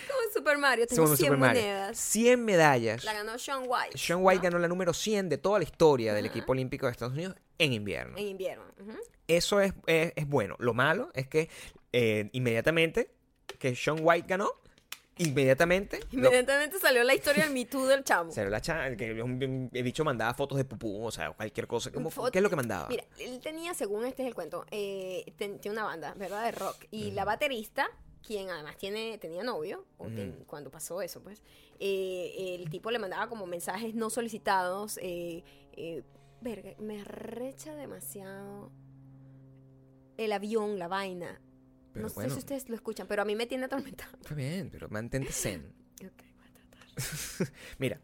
Como 0.07 0.31
Super 0.33 0.57
Mario, 0.57 0.87
tengo 0.87 1.03
Como 1.03 1.15
100 1.15 1.27
Super 1.27 1.37
Mario. 1.37 1.61
monedas. 1.61 1.97
100 1.97 2.45
medallas. 2.45 3.03
La 3.03 3.13
ganó 3.13 3.37
Sean 3.37 3.63
White. 3.67 3.97
Sean 3.97 4.19
White 4.21 4.37
¿no? 4.37 4.43
ganó 4.43 4.59
la 4.59 4.67
número 4.67 4.93
100 4.93 5.29
de 5.29 5.37
toda 5.37 5.59
la 5.59 5.65
historia 5.65 6.13
del 6.13 6.25
Ajá. 6.25 6.33
equipo 6.35 6.51
olímpico 6.53 6.85
de 6.85 6.91
Estados 6.93 7.13
Unidos 7.13 7.35
en 7.57 7.73
invierno. 7.73 8.17
En 8.17 8.27
invierno. 8.27 8.63
ujú. 8.79 8.97
Eso 9.27 9.59
es, 9.61 9.73
es, 9.85 10.13
es 10.15 10.27
bueno. 10.27 10.55
Lo 10.59 10.73
malo 10.73 11.09
es 11.13 11.27
que 11.27 11.49
eh, 11.93 12.29
inmediatamente 12.33 13.11
que 13.59 13.75
Sean 13.75 13.97
White 14.01 14.27
ganó, 14.27 14.51
inmediatamente 15.19 15.99
lo- 16.11 16.17
Inmediatamente 16.27 16.79
salió 16.79 17.03
la 17.03 17.13
historia 17.13 17.43
del 17.43 17.53
Me 17.53 17.65
Too 17.65 17.85
del 17.85 18.03
chamo. 18.03 18.31
salió 18.31 18.49
la 18.49 18.61
cha- 18.61 18.95
que 18.95 19.11
el 19.11 19.83
bicho 19.83 20.03
mandaba 20.03 20.33
fotos 20.33 20.57
de 20.57 20.65
pupú, 20.65 21.05
o 21.05 21.11
sea, 21.11 21.31
cualquier 21.31 21.67
cosa. 21.67 21.91
¿Cómo- 21.91 22.09
Foto- 22.09 22.31
¿Qué 22.31 22.39
es 22.39 22.43
lo 22.43 22.49
que 22.49 22.55
mandaba? 22.55 22.87
Mira, 22.89 23.03
él 23.19 23.39
tenía, 23.39 23.73
según 23.73 24.05
este 24.05 24.23
es 24.23 24.27
el 24.27 24.33
cuento, 24.33 24.65
eh, 24.71 25.31
ten- 25.37 25.59
tiene 25.59 25.77
una 25.77 25.85
banda, 25.85 26.13
¿verdad? 26.15 26.43
De 26.45 26.51
rock. 26.51 26.85
Y 26.89 27.11
la 27.11 27.25
baterista, 27.25 27.87
quien 28.25 28.49
además 28.49 28.77
tiene, 28.77 29.17
tenía 29.17 29.43
novio, 29.43 29.85
o 29.97 30.07
ten- 30.07 30.31
Ujú. 30.35 30.45
cuando 30.45 30.71
pasó 30.71 31.01
eso, 31.01 31.21
pues, 31.21 31.43
eh, 31.79 32.55
el 32.59 32.69
tipo 32.69 32.89
le 32.91 32.99
mandaba 32.99 33.27
como 33.27 33.45
mensajes 33.45 33.93
no 33.95 34.09
solicitados. 34.09 34.97
Eh, 35.01 35.43
eh, 35.73 36.03
verga, 36.41 36.71
me 36.79 37.01
arrecha 37.01 37.75
demasiado 37.75 38.71
el 40.17 40.31
avión, 40.31 40.79
la 40.79 40.87
vaina. 40.87 41.41
Pero 41.93 42.07
no 42.07 42.13
bueno, 42.13 42.29
sé 42.29 42.35
si 42.35 42.39
ustedes 42.39 42.69
lo 42.69 42.75
escuchan, 42.75 43.07
pero 43.07 43.21
a 43.21 43.25
mí 43.25 43.35
me 43.35 43.45
tiene 43.47 43.65
atormentado. 43.65 44.11
está 44.21 44.35
bien, 44.35 44.69
pero 44.69 44.87
mantente 44.89 45.31
zen. 45.31 45.73
Ok, 46.01 46.23
voy 46.37 46.47
a 46.47 46.53
tratar. 46.53 47.53
Mira, 47.77 47.99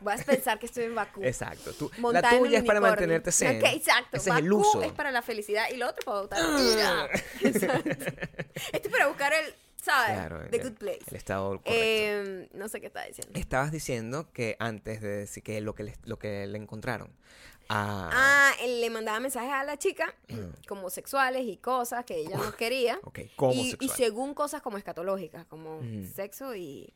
Vas 0.00 0.20
a 0.20 0.24
pensar 0.24 0.58
que 0.60 0.66
estoy 0.66 0.84
en 0.84 0.94
Bakú. 0.94 1.24
exacto. 1.24 1.72
Tú, 1.72 1.90
la 2.12 2.20
tuya 2.30 2.58
es 2.58 2.64
para 2.64 2.78
unicornio. 2.78 2.80
mantenerte 2.82 3.32
zen. 3.32 3.56
Ok, 3.58 3.64
exacto. 3.72 4.16
Ese 4.16 4.30
es 4.30 4.36
el 4.36 4.44
Bakú 4.44 4.60
uso. 4.60 4.82
es 4.82 4.92
para 4.92 5.10
la 5.10 5.22
felicidad 5.22 5.64
y 5.72 5.76
lo 5.76 5.88
otro 5.88 6.04
para 6.04 6.20
votar. 6.20 7.10
Exacto. 7.42 7.90
Este 7.90 8.88
es 8.88 8.88
para 8.88 9.08
buscar 9.08 9.32
el, 9.32 9.54
¿sabes? 9.82 10.12
Claro, 10.12 10.48
The 10.50 10.56
el- 10.58 10.62
good 10.62 10.78
place. 10.78 11.00
El 11.08 11.16
estado 11.16 11.48
correcto. 11.50 11.70
Eh, 11.74 12.48
no 12.54 12.68
sé 12.68 12.80
qué 12.80 12.86
está 12.88 13.04
diciendo. 13.06 13.38
Estabas 13.40 13.72
diciendo 13.72 14.30
que 14.32 14.56
antes 14.60 15.00
de 15.00 15.08
decir 15.08 15.42
que 15.42 15.60
lo 15.60 15.74
que 15.74 15.92
lo 16.04 16.16
que 16.18 16.46
le 16.46 16.58
encontraron 16.58 17.10
a... 17.68 18.10
Ah, 18.12 18.52
él 18.62 18.80
le 18.80 18.90
mandaba 18.90 19.20
mensajes 19.20 19.52
a 19.52 19.64
la 19.64 19.76
chica 19.78 20.14
Mm. 20.28 20.66
como 20.66 20.90
sexuales 20.90 21.42
y 21.46 21.56
cosas 21.58 22.04
que 22.04 22.16
ella 22.16 22.36
no 22.36 22.54
quería. 22.56 22.98
Ok, 23.04 23.20
como 23.36 23.52
y, 23.52 23.76
y 23.80 23.88
según 23.88 24.34
cosas 24.34 24.62
como 24.62 24.78
escatológicas, 24.78 25.44
como 25.46 25.80
Mm. 25.82 26.06
sexo 26.12 26.54
y 26.54 26.92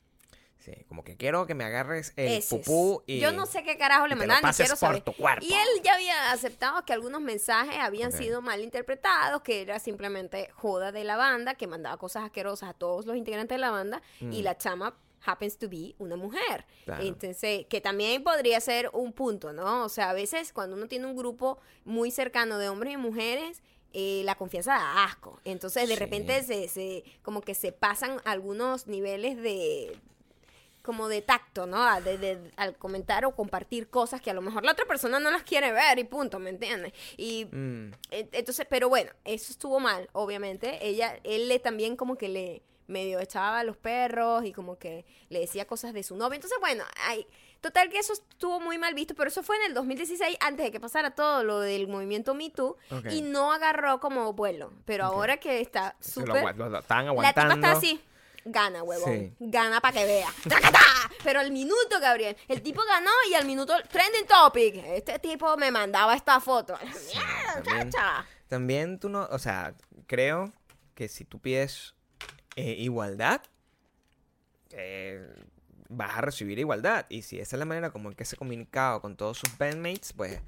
Sí, 0.58 0.72
como 0.86 1.02
que 1.02 1.16
quiero 1.16 1.44
que 1.44 1.54
me 1.56 1.64
agarres 1.64 2.12
el 2.14 2.34
heces. 2.34 2.48
pupú 2.48 3.02
y... 3.08 3.18
Yo 3.18 3.32
no 3.32 3.46
sé 3.46 3.64
qué 3.64 3.76
carajo 3.76 4.06
le 4.06 4.14
y 4.14 4.18
te 4.18 4.26
lo 4.26 4.28
mandaban, 4.28 4.42
ni 4.44 4.46
pases 4.48 4.66
quiero 4.66 4.78
por 4.78 4.88
saber. 4.90 5.02
tu 5.02 5.12
cuerpo. 5.12 5.44
Y 5.44 5.52
él 5.52 5.82
ya 5.82 5.94
había 5.94 6.30
aceptado 6.30 6.84
que 6.84 6.92
algunos 6.92 7.20
mensajes 7.20 7.74
habían 7.80 8.12
Ok. 8.12 8.18
sido 8.18 8.42
mal 8.42 8.60
interpretados, 8.60 9.42
que 9.42 9.60
era 9.62 9.80
simplemente 9.80 10.50
joda 10.54 10.92
de 10.92 11.02
la 11.02 11.16
banda, 11.16 11.54
que 11.56 11.66
mandaba 11.66 11.96
cosas 11.96 12.22
asquerosas 12.22 12.70
a 12.70 12.74
todos 12.74 13.06
los 13.06 13.16
integrantes 13.16 13.56
de 13.56 13.60
la 13.60 13.72
banda, 13.72 14.02
y 14.20 14.24
Mm. 14.40 14.44
la 14.44 14.56
chama 14.56 14.94
happens 15.24 15.56
to 15.58 15.68
be 15.68 15.94
una 15.98 16.16
mujer. 16.16 16.64
Claro. 16.84 17.04
Entonces, 17.04 17.66
que 17.66 17.80
también 17.80 18.22
podría 18.24 18.60
ser 18.60 18.90
un 18.92 19.12
punto, 19.12 19.52
¿no? 19.52 19.84
O 19.84 19.88
sea, 19.88 20.10
a 20.10 20.14
veces 20.14 20.52
cuando 20.52 20.76
uno 20.76 20.86
tiene 20.88 21.06
un 21.06 21.16
grupo 21.16 21.58
muy 21.84 22.10
cercano 22.10 22.58
de 22.58 22.68
hombres 22.68 22.94
y 22.94 22.96
mujeres, 22.96 23.62
eh, 23.94 24.22
la 24.24 24.34
confianza 24.36 24.72
da 24.72 25.04
asco. 25.04 25.38
Entonces, 25.44 25.88
de 25.88 25.94
Sí. 25.94 26.00
repente, 26.00 26.42
se, 26.42 26.66
se, 26.68 27.04
como 27.22 27.42
que 27.42 27.54
se 27.54 27.72
pasan 27.72 28.20
algunos 28.24 28.86
niveles 28.86 29.36
de 29.36 29.98
como 30.82 31.06
de 31.06 31.22
tacto, 31.22 31.66
¿no? 31.66 32.00
De- 32.00 32.18
de- 32.18 32.50
al 32.56 32.76
comentar 32.76 33.24
o 33.24 33.36
compartir 33.36 33.88
cosas 33.88 34.20
que 34.20 34.30
a 34.30 34.34
lo 34.34 34.42
mejor 34.42 34.64
la 34.64 34.72
otra 34.72 34.84
persona 34.84 35.20
no 35.20 35.30
las 35.30 35.44
quiere 35.44 35.70
ver 35.70 35.96
y 36.00 36.04
punto, 36.04 36.40
¿me 36.40 36.50
entiendes? 36.50 36.92
Y 37.16 37.44
Mm, 37.52 37.92
entonces, 38.10 38.66
pero 38.68 38.88
bueno, 38.88 39.12
eso 39.24 39.52
estuvo 39.52 39.78
mal, 39.78 40.08
obviamente. 40.12 40.84
Ella, 40.84 41.20
él 41.22 41.46
le 41.48 41.60
también 41.60 41.94
como 41.94 42.16
que 42.16 42.28
le 42.28 42.62
medio 42.92 43.18
echaba 43.18 43.60
a 43.60 43.64
los 43.64 43.76
perros 43.76 44.44
y 44.44 44.52
como 44.52 44.78
que 44.78 45.04
le 45.28 45.40
decía 45.40 45.66
cosas 45.66 45.92
de 45.92 46.02
su 46.02 46.16
novio. 46.16 46.36
Entonces, 46.36 46.58
bueno, 46.60 46.84
hay, 47.06 47.26
total 47.60 47.88
que 47.88 47.98
eso 47.98 48.12
estuvo 48.12 48.60
muy 48.60 48.78
mal 48.78 48.94
visto, 48.94 49.14
pero 49.14 49.28
eso 49.28 49.42
fue 49.42 49.56
en 49.56 49.64
el 49.64 49.74
2016, 49.74 50.36
antes 50.40 50.66
de 50.66 50.70
que 50.70 50.78
pasara 50.78 51.12
todo 51.12 51.42
lo 51.42 51.60
del 51.60 51.88
movimiento 51.88 52.34
Me 52.34 52.50
Too, 52.50 52.76
y 53.10 53.22
no 53.22 53.52
agarró 53.52 53.98
como 53.98 54.32
vuelo. 54.32 54.72
Pero 54.84 55.04
ahora 55.04 55.38
que 55.38 55.60
está 55.60 55.96
súper... 56.00 56.44
están 56.78 57.06
La 57.06 57.10
aguantando. 57.10 57.54
tipa 57.54 57.54
está 57.54 57.72
así. 57.72 58.00
Gana, 58.44 58.82
huevón. 58.82 59.08
Sí. 59.08 59.34
Gana 59.38 59.80
para 59.80 59.94
que 60.00 60.04
vea. 60.04 60.28
¡Tracatá! 60.48 60.80
Pero 61.24 61.40
al 61.40 61.52
minuto, 61.52 62.00
Gabriel, 62.00 62.36
el 62.48 62.62
tipo 62.62 62.82
ganó 62.84 63.10
y 63.30 63.34
al 63.34 63.44
minuto, 63.44 63.72
trending 63.90 64.26
topic. 64.26 64.76
Este 64.84 65.18
tipo 65.20 65.56
me 65.56 65.70
mandaba 65.70 66.14
esta 66.14 66.40
foto. 66.40 66.76
¡Mierda, 66.82 67.62
también. 67.62 67.90
También 68.48 68.98
tú 68.98 69.08
no, 69.08 69.28
o 69.30 69.38
sea, 69.38 69.74
creo 70.06 70.52
que 70.94 71.08
si 71.08 71.24
tú 71.24 71.38
pides 71.38 71.94
eh, 72.56 72.76
igualdad, 72.78 73.42
eh, 74.70 75.26
vas 75.88 76.16
a 76.16 76.20
recibir 76.20 76.58
igualdad. 76.58 77.06
Y 77.08 77.22
si 77.22 77.38
esa 77.38 77.56
es 77.56 77.58
la 77.58 77.64
manera 77.64 77.90
como 77.90 78.08
en 78.08 78.14
que 78.14 78.24
se 78.24 78.36
ha 78.36 78.38
comunicado 78.38 79.00
con 79.00 79.16
todos 79.16 79.38
sus 79.38 79.56
bandmates, 79.58 80.12
pues... 80.12 80.40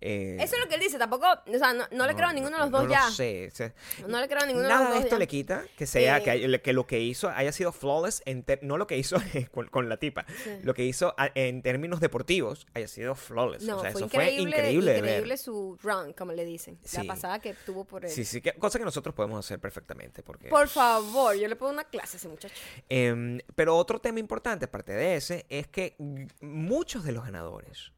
eh, 0.00 0.36
Eso 0.40 0.54
es 0.56 0.60
lo 0.60 0.68
que 0.68 0.74
él 0.74 0.80
dice. 0.80 0.98
Tampoco, 0.98 1.26
o 1.26 1.58
sea, 1.58 1.72
no, 1.72 1.84
no 1.90 2.06
le 2.06 2.14
creo 2.14 2.28
a 2.28 2.32
ninguno 2.32 2.56
de 2.56 2.62
los 2.64 2.70
dos 2.70 2.84
lo 2.84 2.90
ya. 2.90 3.10
sé, 3.10 3.48
o 3.52 3.54
sea, 3.54 3.72
No 4.08 4.20
le 4.20 4.28
creo 4.28 4.40
a 4.42 4.46
ninguno 4.46 4.64
de 4.66 4.68
Nada 4.74 4.80
los 4.84 4.88
de 4.90 4.94
dos 4.96 5.04
esto 5.04 5.16
ya. 5.16 5.18
le 5.18 5.26
quita 5.26 5.64
que 5.76 5.86
sea 5.86 6.18
Eh. 6.18 6.22
que, 6.22 6.60
que 6.62 6.72
lo 6.72 6.86
que 6.86 7.00
hizo 7.00 7.28
haya 7.30 7.52
sido 7.52 7.72
flawless 7.72 8.22
en 8.26 8.44
no 8.62 8.76
lo 8.76 8.86
que 8.86 8.98
hizo 8.98 9.16
con, 9.52 9.68
con 9.68 9.88
la 9.88 9.96
tipa 9.96 10.24
Sí. 10.44 10.50
lo 10.62 10.74
que 10.74 10.84
hizo 10.84 11.14
a- 11.16 11.30
en 11.34 11.62
términos 11.62 12.00
deportivos 12.00 12.66
haya 12.74 12.88
sido 12.88 13.14
flawless 13.14 13.62
No, 13.62 13.78
o 13.78 13.80
sea 13.80 13.92
fue 13.92 14.00
eso 14.00 14.06
increíble, 14.06 14.34
fue 14.36 14.42
increíble, 14.60 14.92
de 14.92 15.00
ver. 15.00 15.10
increíble 15.10 15.36
su 15.36 15.78
run, 15.82 16.12
como 16.12 16.32
le 16.32 16.44
dicen. 16.44 16.78
La 16.92 17.04
pasada 17.04 17.38
que 17.38 17.54
tuvo 17.54 17.84
por 17.84 18.04
él. 18.04 18.10
sí 18.10 18.24
sí 18.24 18.40
que, 18.40 18.52
cosa 18.54 18.78
que 18.78 18.84
nosotros 18.84 19.14
podemos 19.14 19.38
hacer 19.44 19.58
perfectamente 19.58 20.22
porque 20.22 20.48
Por 20.48 20.68
favor, 20.68 21.34
yo 21.36 21.48
le 21.48 21.56
pongo 21.56 21.72
una 21.72 21.84
clase 21.84 22.16
a 22.16 22.18
ese 22.18 22.28
muchacho. 22.28 22.54
Em, 22.88 23.40
pero 23.54 23.76
otro 23.76 24.00
tema 24.00 24.18
importante, 24.20 24.66
aparte 24.66 24.92
de 24.92 25.16
ese, 25.16 25.46
es 25.48 25.66
que 25.68 25.96
muchos 26.40 27.04
de 27.04 27.12
los 27.12 27.24
ganadores 27.24 27.92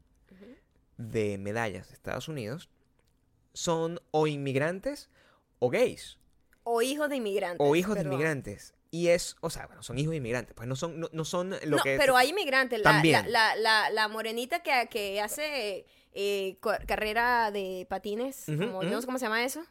de 0.96 1.38
medallas 1.38 1.88
de 1.88 1.94
Estados 1.94 2.28
Unidos 2.28 2.70
son 3.52 4.00
o 4.10 4.26
inmigrantes 4.26 5.10
o 5.58 5.70
gays 5.70 6.18
O 6.64 6.82
hijos 6.82 7.08
de 7.08 7.16
inmigrantes. 7.16 7.66
o 7.66 7.74
hijos 7.76 7.94
de 7.94 8.02
inmigrantes. 8.02 8.74
Y 8.90 9.08
es, 9.08 9.36
o 9.40 9.50
sea, 9.50 9.66
bueno, 9.66 9.82
son 9.82 9.98
hijos 9.98 10.12
de 10.12 10.18
inmigrantes, 10.18 10.54
pues 10.54 10.68
no 10.68 10.76
son, 10.76 11.00
no, 11.00 11.08
no 11.12 11.24
son 11.24 11.50
lo 11.50 11.76
no, 11.76 11.82
que... 11.82 11.96
pero 11.98 12.16
hay 12.16 12.30
inmigrantes. 12.30 12.78
La, 12.78 12.84
También. 12.92 13.30
La, 13.30 13.54
la, 13.56 13.60
la, 13.60 13.90
la 13.90 14.08
morenita 14.08 14.62
que, 14.62 14.88
que 14.90 15.20
hace 15.20 15.86
eh, 16.12 16.58
carrera 16.86 17.50
de 17.50 17.86
patines, 17.90 18.44
como, 18.46 18.82
no 18.82 19.00
sé 19.00 19.06
cómo 19.06 19.18
se 19.18 19.26
llama 19.26 19.44
eso. 19.44 19.64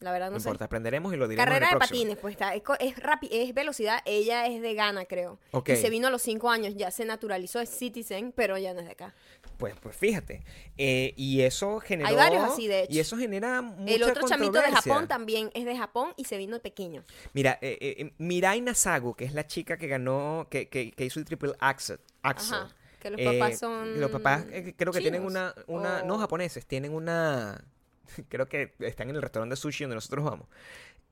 La 0.00 0.12
verdad 0.12 0.26
no, 0.26 0.34
no, 0.34 0.40
sé. 0.40 0.48
importa, 0.48 0.66
aprenderemos 0.66 1.14
y 1.14 1.16
lo 1.16 1.26
diremos 1.26 1.46
Carrera 1.46 1.66
en 1.66 1.70
de 1.70 1.72
el 1.72 1.78
próximo. 1.78 1.98
patines, 2.00 2.18
pues 2.18 2.32
está, 2.32 2.54
es, 2.54 2.62
es, 2.80 2.94
es 3.30 3.54
velocidad. 3.54 4.00
Ella 4.04 4.46
es 4.46 4.60
de 4.60 4.74
Ghana, 4.74 5.06
creo. 5.06 5.38
Y 5.66 5.76
se 5.76 5.88
vino 5.88 6.08
a 6.08 6.10
los 6.10 6.20
cinco 6.20 6.50
años, 6.50 6.74
ya 6.76 6.90
se 6.90 7.06
naturalizó, 7.06 7.60
es 7.60 7.70
citizen, 7.70 8.32
pero 8.36 8.58
ya 8.58 8.74
no 8.74 8.80
es 8.80 8.86
de 8.86 8.92
acá. 8.92 9.14
Pues, 9.56 9.74
pues 9.80 9.96
fíjate. 9.96 10.42
eh, 10.76 11.14
y 11.16 11.40
eso 11.40 11.80
generó... 11.80 12.14
varios 12.14 12.44
así, 12.44 12.66
de 12.68 12.82
hecho. 12.82 12.92
Y 12.92 12.98
eso 12.98 13.16
genera 13.16 13.62
mucha 13.62 13.94
El 13.94 14.02
otro 14.02 14.28
chamito 14.28 14.60
de. 14.60 14.70
Japón 14.70 15.08
también 15.08 15.50
es 15.54 15.64
de 15.64 15.74
Japón 15.76 16.12
y 16.16 16.24
se 16.24 16.36
vino 16.36 16.58
pequeño. 16.60 17.02
Mira, 17.32 17.58
eh, 17.62 17.78
eh, 17.80 17.94
eh, 17.98 18.12
Mirai 18.18 18.60
Nasago, 18.60 19.14
que 19.14 19.24
es 19.24 19.32
la 19.32 19.46
chica 19.46 19.78
que 19.78 19.86
ganó, 19.88 20.46
que, 20.50 20.68
que, 20.68 20.92
que 20.92 21.04
hizo 21.06 21.18
el 21.18 21.24
triple 21.24 21.52
axel. 21.58 22.00
axel. 22.22 22.54
Ajá. 22.54 22.68
Que 23.00 23.10
los 23.10 23.20
Eh, 23.20 23.24
papás 23.24 23.58
son. 23.58 23.98
Los 23.98 24.10
papás 24.10 24.44
creo 24.76 24.92
que 24.92 25.00
tienen 25.00 25.24
una, 25.24 25.54
una 25.68 26.02
no 26.02 26.18
japoneses, 26.18 26.66
tienen 26.66 26.92
una, 26.92 27.64
creo 28.28 28.48
que 28.48 28.74
están 28.80 29.10
en 29.10 29.16
el 29.16 29.22
restaurante 29.22 29.52
de 29.52 29.56
sushi 29.56 29.84
donde 29.84 29.96
nosotros 29.96 30.24
vamos. 30.24 30.48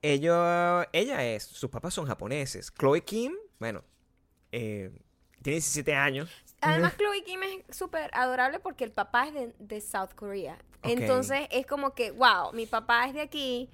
Ellos, 0.02 0.86
ella 0.92 1.24
es, 1.24 1.44
sus 1.44 1.70
papás 1.70 1.94
son 1.94 2.06
japoneses. 2.06 2.72
Chloe 2.78 3.02
Kim, 3.02 3.32
bueno, 3.58 3.82
eh, 4.52 4.90
tiene 5.42 5.56
17 5.56 5.94
años. 5.94 6.30
Además, 6.60 6.94
Chloe 6.98 7.24
Kim 7.24 7.40
es 7.42 7.76
súper 7.76 8.10
adorable 8.12 8.60
porque 8.60 8.84
el 8.84 8.92
papá 8.92 9.28
es 9.28 9.34
de, 9.34 9.54
de 9.58 9.80
South 9.80 10.10
Korea. 10.14 10.58
Entonces 10.84 11.46
es 11.50 11.66
como 11.66 11.94
que, 11.94 12.10
wow, 12.10 12.52
mi 12.52 12.66
papá 12.66 13.06
es 13.06 13.14
de 13.14 13.22
aquí, 13.22 13.70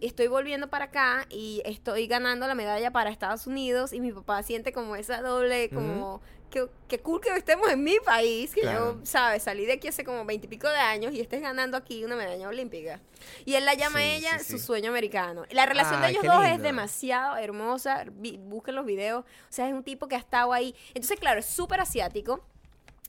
estoy 0.00 0.28
volviendo 0.28 0.68
para 0.68 0.86
acá 0.86 1.26
y 1.28 1.62
estoy 1.64 2.06
ganando 2.06 2.46
la 2.46 2.54
medalla 2.54 2.90
para 2.92 3.10
Estados 3.10 3.46
Unidos 3.46 3.92
y 3.92 4.00
mi 4.00 4.12
papá 4.12 4.42
siente 4.42 4.72
como 4.72 4.96
esa 4.96 5.22
doble, 5.22 5.70
como, 5.70 6.22
que, 6.52 6.68
que 6.86 7.00
cool 7.00 7.20
que 7.20 7.30
estemos 7.36 7.68
en 7.70 7.82
mi 7.82 7.96
país, 8.04 8.54
que 8.54 8.60
Claro. 8.60 8.98
yo, 9.00 9.06
¿sabes? 9.06 9.42
Salí 9.42 9.64
de 9.66 9.72
aquí 9.72 9.88
hace 9.88 10.04
como 10.04 10.24
veintipico 10.24 10.68
de 10.68 10.76
años 10.76 11.12
y 11.14 11.20
estés 11.20 11.40
ganando 11.40 11.76
aquí 11.76 12.04
una 12.04 12.14
medalla 12.14 12.46
olímpica. 12.46 13.00
Y 13.44 13.54
él 13.54 13.64
la 13.64 13.74
llama 13.74 14.00
a 14.00 14.04
ella 14.04 14.38
sí, 14.38 14.52
su 14.52 14.58
sueño 14.58 14.90
americano. 14.90 15.44
La 15.50 15.66
relación 15.66 16.00
de 16.02 16.10
ellos 16.10 16.22
qué 16.22 16.28
dos 16.28 16.44
es 16.44 16.60
demasiado 16.62 17.36
hermosa, 17.38 18.04
vi- 18.12 18.36
busquen 18.36 18.74
los 18.76 18.84
videos, 18.84 19.24
o 19.24 19.26
sea, 19.48 19.66
es 19.66 19.74
un 19.74 19.82
tipo 19.82 20.06
que 20.06 20.14
ha 20.14 20.18
estado 20.18 20.52
ahí. 20.52 20.74
Entonces, 20.88 21.18
claro, 21.18 21.40
es 21.40 21.46
súper 21.46 21.80
asiático. 21.80 22.44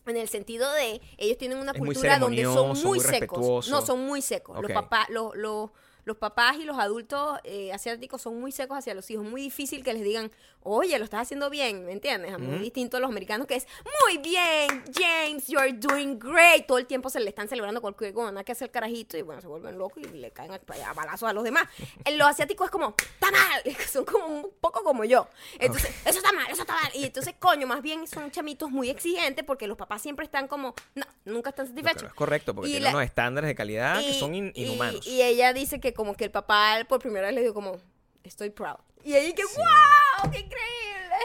En 0.05 0.17
el 0.17 0.27
sentido 0.27 0.71
de, 0.73 1.01
ellos 1.17 1.37
tienen 1.37 1.57
una 1.59 1.71
Es 1.71 1.77
cultura 1.77 2.19
donde 2.19 2.43
son 2.43 2.69
muy, 2.69 2.83
muy 2.83 2.99
secos. 2.99 3.69
No, 3.69 3.81
son 3.81 4.05
muy 4.05 4.21
secos. 4.21 4.61
Los 4.61 4.71
papás, 4.71 5.07
los, 5.09 5.35
los, 5.35 5.69
los 6.05 6.17
papás 6.17 6.57
y 6.57 6.63
los 6.65 6.77
adultos 6.79 7.39
eh, 7.43 7.71
asiáticos 7.73 8.21
son 8.21 8.39
muy 8.39 8.51
secos 8.51 8.77
hacia 8.77 8.93
los 8.93 9.09
hijos. 9.09 9.25
Muy 9.25 9.41
difícil 9.41 9.83
que 9.83 9.93
les 9.93 10.03
digan, 10.03 10.31
oye, 10.61 10.97
lo 10.97 11.03
estás 11.05 11.21
haciendo 11.21 11.49
bien, 11.49 11.85
¿me 11.85 11.91
entiendes? 11.93 12.37
Muy 12.39 12.57
distinto 12.59 12.97
a 12.97 12.99
los 12.99 13.09
americanos 13.09 13.47
que 13.47 13.55
es, 13.55 13.67
muy 14.05 14.17
bien, 14.17 14.83
James, 14.93 15.47
you're 15.47 15.73
doing 15.73 16.17
great. 16.19 16.65
Todo 16.67 16.77
el 16.77 16.87
tiempo 16.87 17.09
se 17.09 17.19
le 17.19 17.29
están 17.29 17.47
celebrando 17.47 17.81
cualquier 17.81 18.13
cosa 18.13 18.43
que 18.43 18.51
hace 18.51 18.65
el 18.65 18.71
carajito 18.71 19.17
y 19.17 19.21
bueno, 19.21 19.41
se 19.41 19.47
vuelven 19.47 19.77
locos 19.77 20.03
y 20.03 20.07
le 20.17 20.31
caen 20.31 20.51
a, 20.51 20.55
a 20.89 20.93
balazos 20.93 21.29
a 21.29 21.33
los 21.33 21.43
demás. 21.43 21.67
En 22.05 22.17
los 22.17 22.27
asiáticos 22.27 22.65
es 22.65 22.71
como, 22.71 22.95
está 22.97 23.31
mal, 23.31 23.61
son 23.91 24.03
como 24.05 24.25
un 24.27 24.51
poco 24.59 24.83
como 24.83 25.03
yo. 25.05 25.27
Entonces, 25.59 25.89
eso 26.05 26.17
está 26.19 26.31
mal, 26.33 26.47
eso 26.51 26.61
está 26.61 26.73
mal. 26.73 26.91
Y 26.93 27.05
entonces, 27.05 27.33
coño, 27.39 27.65
más 27.67 27.81
bien 27.81 28.07
son 28.07 28.29
chamitos 28.31 28.69
muy 28.71 28.89
exigentes 28.89 29.43
porque 29.45 29.67
los 29.67 29.77
papás 29.77 30.01
siempre 30.01 30.25
están 30.25 30.47
como, 30.47 30.73
no, 30.95 31.05
nunca 31.25 31.49
están 31.51 31.67
satisfechos. 31.67 32.03
no 32.03 32.07
es 32.09 32.13
correcto, 32.13 32.53
porque 32.53 32.69
Y 32.69 32.73
tienen 32.73 32.83
la- 32.91 32.97
unos 32.97 33.03
estándares 33.05 33.47
de 33.47 33.55
calidad 33.55 33.99
que 34.01 34.13
son 34.13 34.35
in- 34.35 34.51
y- 34.55 34.65
inhumanos. 34.65 35.05
Y, 35.07 35.21
ella 35.21 35.53
dice 35.53 35.79
que 35.79 35.92
como 35.93 36.15
que 36.15 36.25
el 36.25 36.31
papá 36.31 36.77
por 36.87 36.99
primera 36.99 37.27
vez 37.27 37.35
le 37.35 37.41
dijo 37.41 37.53
como, 37.53 37.77
estoy 38.23 38.49
proud. 38.49 38.77
Y 39.03 39.15
ella 39.15 39.35
que, 39.35 39.43
wow, 39.43 40.31
qué 40.31 40.39
increíble. 40.39 40.53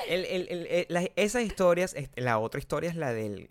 El- 0.09 0.25
el- 0.25 0.49
el- 0.51 0.67
el- 0.67 0.87
las- 0.89 1.09
esas 1.17 1.43
historias, 1.43 1.95
la 2.17 2.39
otra 2.39 2.59
historia 2.61 2.91
es 2.91 2.97
la 2.97 3.13
del 3.13 3.47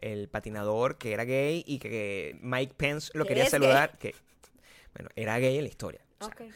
el, 0.00 0.28
patinador 0.28 0.96
que 0.98 1.12
era 1.12 1.24
gay 1.24 1.62
y 1.66 1.78
que 1.78 2.36
Mike 2.40 2.74
Pence 2.76 3.10
lo 3.14 3.24
Que 3.24 3.28
quería 3.30 3.48
saludar. 3.50 3.98
Que, 3.98 4.14
bueno, 4.94 5.10
era 5.16 5.38
gay 5.38 5.56
en 5.58 5.64
la 5.64 5.68
historia. 5.68 6.00
O 6.20 6.24
sea, 6.26 6.34
Ok. 6.34 6.52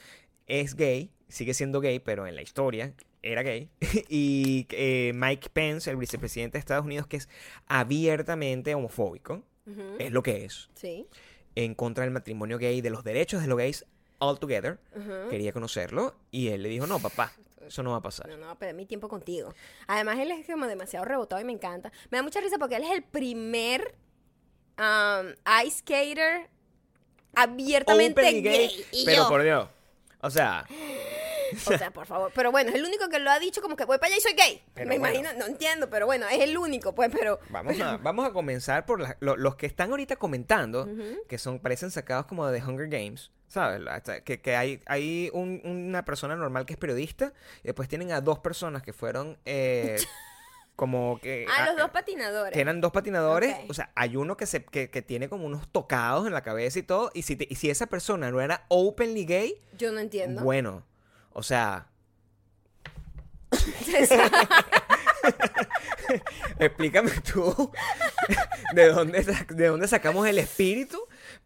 Es 0.47 0.75
gay, 0.75 1.11
sigue 1.29 1.55
siendo 1.55 1.81
gay, 1.81 2.01
pero 2.01 2.27
en 2.27 2.35
la 2.35 2.43
historia 2.43 2.93
era 3.23 3.43
gay. 3.43 3.69
y 4.09 4.67
eh, 4.71 5.13
Mike 5.15 5.51
Pence, 5.53 5.91
el 5.91 5.97
vicepresidente 5.97 6.55
de 6.55 6.61
Estados 6.61 6.85
Unidos, 6.85 7.07
que 7.07 7.19
es 7.19 7.29
abiertamente 7.67 8.75
homofóbico, 8.75 9.43
es 10.01 10.11
lo 10.11 10.23
que 10.25 10.45
es, 10.45 10.69
Sí. 10.75 11.07
en 11.55 11.75
contra 11.77 12.03
del 12.03 12.13
matrimonio 12.13 12.59
gay, 12.59 12.81
de 12.81 12.91
los 12.91 13.05
derechos 13.05 13.41
de 13.43 13.47
los 13.47 13.57
gays, 13.57 13.87
all 14.21 14.39
together. 14.39 14.79
Quería 15.29 15.53
conocerlo 15.53 16.15
y 16.31 16.49
él 16.49 16.63
le 16.63 16.69
dijo, 16.69 16.87
no, 16.87 16.99
papá, 17.01 17.33
eso 17.67 17.83
no 17.83 17.91
va 17.91 17.97
a 17.97 18.03
pasar. 18.03 18.29
No, 18.29 18.37
no, 18.37 18.47
va 18.47 18.53
a 18.53 18.59
perder 18.59 18.75
mi 18.77 18.87
tiempo 18.87 19.09
contigo. 19.09 19.53
Además, 19.89 20.19
él 20.19 20.31
es 20.31 20.47
como 20.47 20.67
demasiado 20.67 21.05
rebotado 21.05 21.41
y 21.43 21.45
me 21.45 21.53
encanta. 21.53 21.91
Me 22.11 22.19
da 22.19 22.23
mucha 22.23 22.41
risa 22.41 22.59
porque 22.59 22.77
él 22.77 22.85
es 22.85 22.91
el 22.93 23.03
primer 23.03 23.95
um, 24.79 25.27
ice 25.65 25.79
skater 25.79 26.49
abiertamente 27.35 28.23
gay. 28.41 28.85
Y 28.93 29.05
pero 29.05 29.23
yo, 29.25 29.29
por 29.29 29.43
Dios. 29.43 29.69
O 30.21 30.31
sea, 30.31 30.67
O 31.67 31.77
sea, 31.77 31.91
por 31.91 32.07
favor. 32.07 32.31
Pero 32.33 32.53
bueno, 32.53 32.71
es 32.71 32.77
el 32.77 32.85
único 32.85 33.09
que 33.09 33.19
lo 33.19 33.29
ha 33.29 33.41
dicho 33.41 33.61
como 33.61 33.75
que 33.75 33.85
voy 33.85 33.99
para 33.99 34.07
allá 34.09 34.19
y 34.19 34.21
soy 34.21 34.35
gay. 34.35 34.63
Pero 34.73 34.89
me 34.89 34.99
bueno. 35.01 35.19
imagino, 35.19 35.37
no 35.41 35.47
entiendo, 35.47 35.91
pero 35.91 36.07
bueno, 36.07 36.29
es 36.29 36.39
el 36.39 36.57
único, 36.57 36.95
pues, 36.95 37.11
pero... 37.13 37.41
vamos 37.49 37.81
a, 37.81 37.97
vamos 38.03 38.25
a 38.29 38.33
comenzar 38.33 38.87
por 38.87 39.01
la- 39.01 39.17
lo- 39.19 39.37
los 39.37 39.57
que 39.57 39.67
están 39.67 39.91
ahorita 39.91 40.15
comentando, 40.15 40.89
que 41.29 41.39
son 41.39 41.59
parecen 41.59 41.91
sacados 41.91 42.27
como 42.27 42.47
de 42.47 42.61
The 42.61 42.65
Hunger 42.67 42.87
Games. 42.89 43.33
¿Sabes? 43.51 43.83
Que, 44.25 44.41
que 44.41 44.55
hay, 44.55 44.81
hay 44.87 45.29
un- 45.33 45.61
una 45.65 46.05
persona 46.05 46.37
normal 46.37 46.67
que 46.67 46.75
es 46.75 46.79
periodista 46.79 47.33
y 47.65 47.67
después 47.67 47.89
tienen 47.89 48.13
a 48.13 48.21
dos 48.21 48.39
personas 48.39 48.81
que 48.85 48.93
fueron 48.93 49.37
eh, 49.45 49.97
como 50.77 51.19
que... 51.21 51.47
Ah, 51.51 51.65
los 51.67 51.75
ah, 51.75 51.83
dos 51.83 51.91
patinadores. 51.91 52.53
que 52.55 52.61
eran 52.61 52.81
dos 52.81 52.93
patinadores, 52.93 53.57
o 53.69 53.75
sea, 53.75 53.91
hay 53.97 54.15
uno 54.17 54.37
que, 54.37 54.47
se, 54.47 54.65
que, 54.65 54.89
que 54.89 55.03
tiene 55.03 55.29
como 55.29 55.47
unos 55.47 55.67
tocados 55.73 56.29
en 56.29 56.33
la 56.33 56.43
cabeza 56.43 56.79
y 56.79 56.85
todo, 56.85 57.11
y 57.13 57.23
si, 57.23 57.35
te- 57.35 57.49
y 57.51 57.57
si 57.57 57.71
esa 57.71 57.87
persona 57.87 58.31
no 58.31 58.41
era 58.41 58.67
openly 58.69 59.25
gay, 59.25 59.61
Yo 59.77 59.91
no 59.91 59.99
entiendo. 59.99 60.45
bueno, 60.45 60.85
o 61.33 61.43
sea, 61.43 61.89
explícame 66.59 67.11
tú 67.33 67.71
de 68.75 68.89
dónde, 68.89 69.23
de 69.49 69.67
dónde 69.67 69.89
sacamos 69.89 70.27
el 70.27 70.39
espíritu 70.39 71.01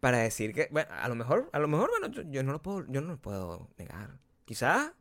para 0.04 0.18
decir 0.18 0.52
que, 0.52 0.68
bueno, 0.70 0.90
a 0.92 1.08
lo 1.08 1.14
mejor, 1.14 1.48
a 1.50 1.58
lo 1.58 1.66
mejor, 1.66 1.88
bueno, 1.88 2.08
yo, 2.08 2.20
yo 2.30 2.42
no 2.42 2.52
lo 2.52 2.60
puedo, 2.60 2.84
yo 2.88 3.00
no 3.00 3.12
lo 3.12 3.16
puedo 3.16 3.70
negar. 3.78 4.10
Quizás, 4.44 4.92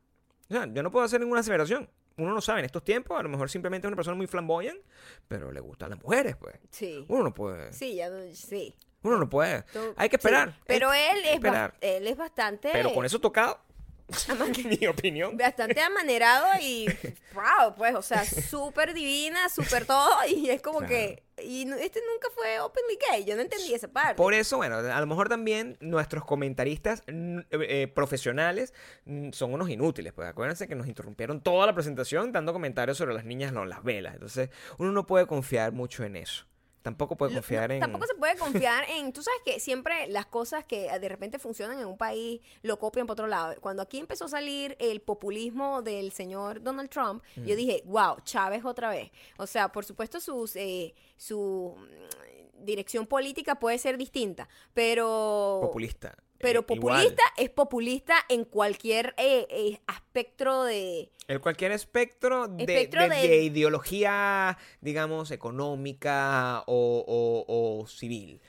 o 0.50 0.54
sea, 0.54 0.66
yo 0.72 0.82
no 0.82 0.92
puedo 0.92 1.04
hacer 1.04 1.20
ninguna 1.20 1.42
aseveración. 1.42 1.90
Uno 2.16 2.34
no 2.34 2.40
sabe 2.40 2.60
en 2.60 2.66
estos 2.66 2.86
tiempos, 2.86 3.20
a 3.20 3.24
lo 3.24 3.28
mejor 3.28 3.50
simplemente 3.50 3.86
es 3.86 3.90
una 3.90 3.98
persona 3.98 4.16
muy 4.16 4.28
flamboyant, 4.28 4.80
pero 5.28 5.52
le 5.52 5.60
gustan 5.60 5.90
las 5.90 6.02
mujeres, 6.02 6.38
pues. 6.38 6.56
Sí. 6.70 7.04
Uno 7.10 7.22
no 7.26 7.34
puede. 7.34 7.74
Sí, 7.74 7.96
ya 7.96 8.10
no- 8.10 8.34
sí. 8.34 8.74
Uno 9.02 9.18
no 9.18 9.28
puede. 9.28 9.64
Tú- 9.74 9.94
Hay 9.98 10.08
que 10.08 10.16
sí. 10.18 10.26
esperar. 10.28 10.58
Pero 10.66 10.90
hay 10.90 11.02
él 11.18 11.26
es, 11.26 11.34
esperar. 11.34 11.76
él 11.82 12.08
es 12.08 12.16
bastante... 12.16 12.70
Pero 12.72 12.94
con 12.94 13.04
eso 13.04 13.20
tocado, 13.20 13.60
Mi 14.80 14.88
opinión. 14.88 15.38
bastante 15.38 15.82
amanerado 15.82 16.46
y 16.62 16.88
wow, 17.34 17.74
pues, 17.76 17.96
o 17.96 18.02
sea, 18.02 18.26
súper 18.26 18.94
divina, 18.94 19.50
súper 19.50 19.86
todo, 19.86 20.10
y 20.28 20.50
es 20.50 20.62
como 20.62 20.80
Claro. 20.80 20.90
que, 20.94 21.24
y 21.44 21.62
este 21.80 22.00
nunca 22.12 22.28
fue 22.36 22.60
openly 22.60 22.98
gay, 23.10 23.26
yo 23.26 23.36
no 23.36 23.42
entendí 23.42 23.74
esa 23.74 23.88
parte. 23.88 24.16
Por 24.16 24.34
eso, 24.34 24.58
bueno, 24.58 24.76
a 24.78 25.00
lo 25.00 25.08
mejor 25.08 25.30
también 25.30 25.78
nuestros 25.80 26.26
comentaristas 26.26 27.02
mm, 27.12 27.40
eh, 27.52 27.88
profesionales 27.94 28.74
mm, 29.06 29.32
son 29.32 29.54
unos 29.54 29.70
inútiles. 29.70 30.14
Pues 30.14 30.28
acuérdense 30.28 30.68
que 30.68 30.76
nos 30.76 30.88
interrumpieron 30.88 31.42
toda 31.42 31.66
la 31.66 31.74
presentación 31.74 32.32
dando 32.32 32.54
comentarios 32.54 32.98
sobre 32.98 33.14
las 33.14 33.26
niñas, 33.26 33.52
no, 33.52 33.66
las 33.66 33.84
velas. 33.84 34.14
Entonces, 34.14 34.50
uno 34.78 34.92
no 34.92 35.06
puede 35.08 35.26
confiar 35.26 35.72
mucho 35.72 36.04
en 36.04 36.18
eso. 36.18 36.46
Tampoco 36.84 37.16
puede 37.16 37.34
confiar 37.34 37.70
no, 37.70 37.76
en. 37.76 37.80
Tampoco 37.80 38.06
se 38.06 38.14
puede 38.14 38.38
confiar 38.38 38.84
en, 38.90 39.12
tú 39.14 39.24
sabes 39.24 39.40
que 39.44 39.60
siempre 39.60 40.08
las 40.08 40.26
cosas 40.28 40.66
que 40.66 40.88
de 41.00 41.10
repente 41.10 41.40
funcionan 41.40 41.80
en 41.80 41.88
un 41.88 41.98
país 41.98 42.42
lo 42.62 42.78
copian 42.78 43.08
por 43.08 43.14
otro 43.14 43.28
lado. 43.28 43.56
Cuando 43.62 43.82
aquí 43.82 43.98
empezó 44.00 44.26
a 44.26 44.28
salir 44.30 44.76
el 44.80 45.02
populismo 45.02 45.82
del 45.82 46.12
señor 46.12 46.62
Donald 46.62 46.90
Trump, 46.90 47.24
Mm. 47.36 47.46
yo 47.46 47.56
dije, 47.56 47.82
wow, 47.86 48.18
Chávez 48.24 48.64
otra 48.66 48.90
vez. 48.90 49.12
O 49.38 49.48
sea, 49.48 49.72
por 49.72 49.86
supuesto 49.86 50.20
sus, 50.20 50.56
eh, 50.56 50.94
su 51.18 51.76
mm, 51.78 52.66
dirección 52.66 53.08
política 53.08 53.56
puede 53.56 53.78
ser 53.78 53.98
distinta, 53.98 54.48
pero... 54.74 55.60
Populista. 55.62 56.16
Pero 56.44 56.60
Eh, 56.60 56.66
igual. 56.76 56.96
populista 56.98 57.24
es 57.38 57.50
populista 57.50 58.16
en 58.30 58.44
cualquier 58.46 59.16
eh, 59.18 59.48
eh, 59.50 59.80
aspecto 59.88 60.66
de... 60.66 61.10
En 61.28 61.40
cualquier 61.40 61.72
espectro 61.72 62.48
de, 62.50 62.64
Espectro 62.64 63.02
de- 63.04 63.10
de- 63.10 63.28
de 63.30 63.44
ideología, 63.44 64.58
digamos, 64.82 65.32
económica 65.32 66.64
o, 66.68 67.04
o- 67.48 67.82
o 67.82 67.88
civil. 67.88 68.42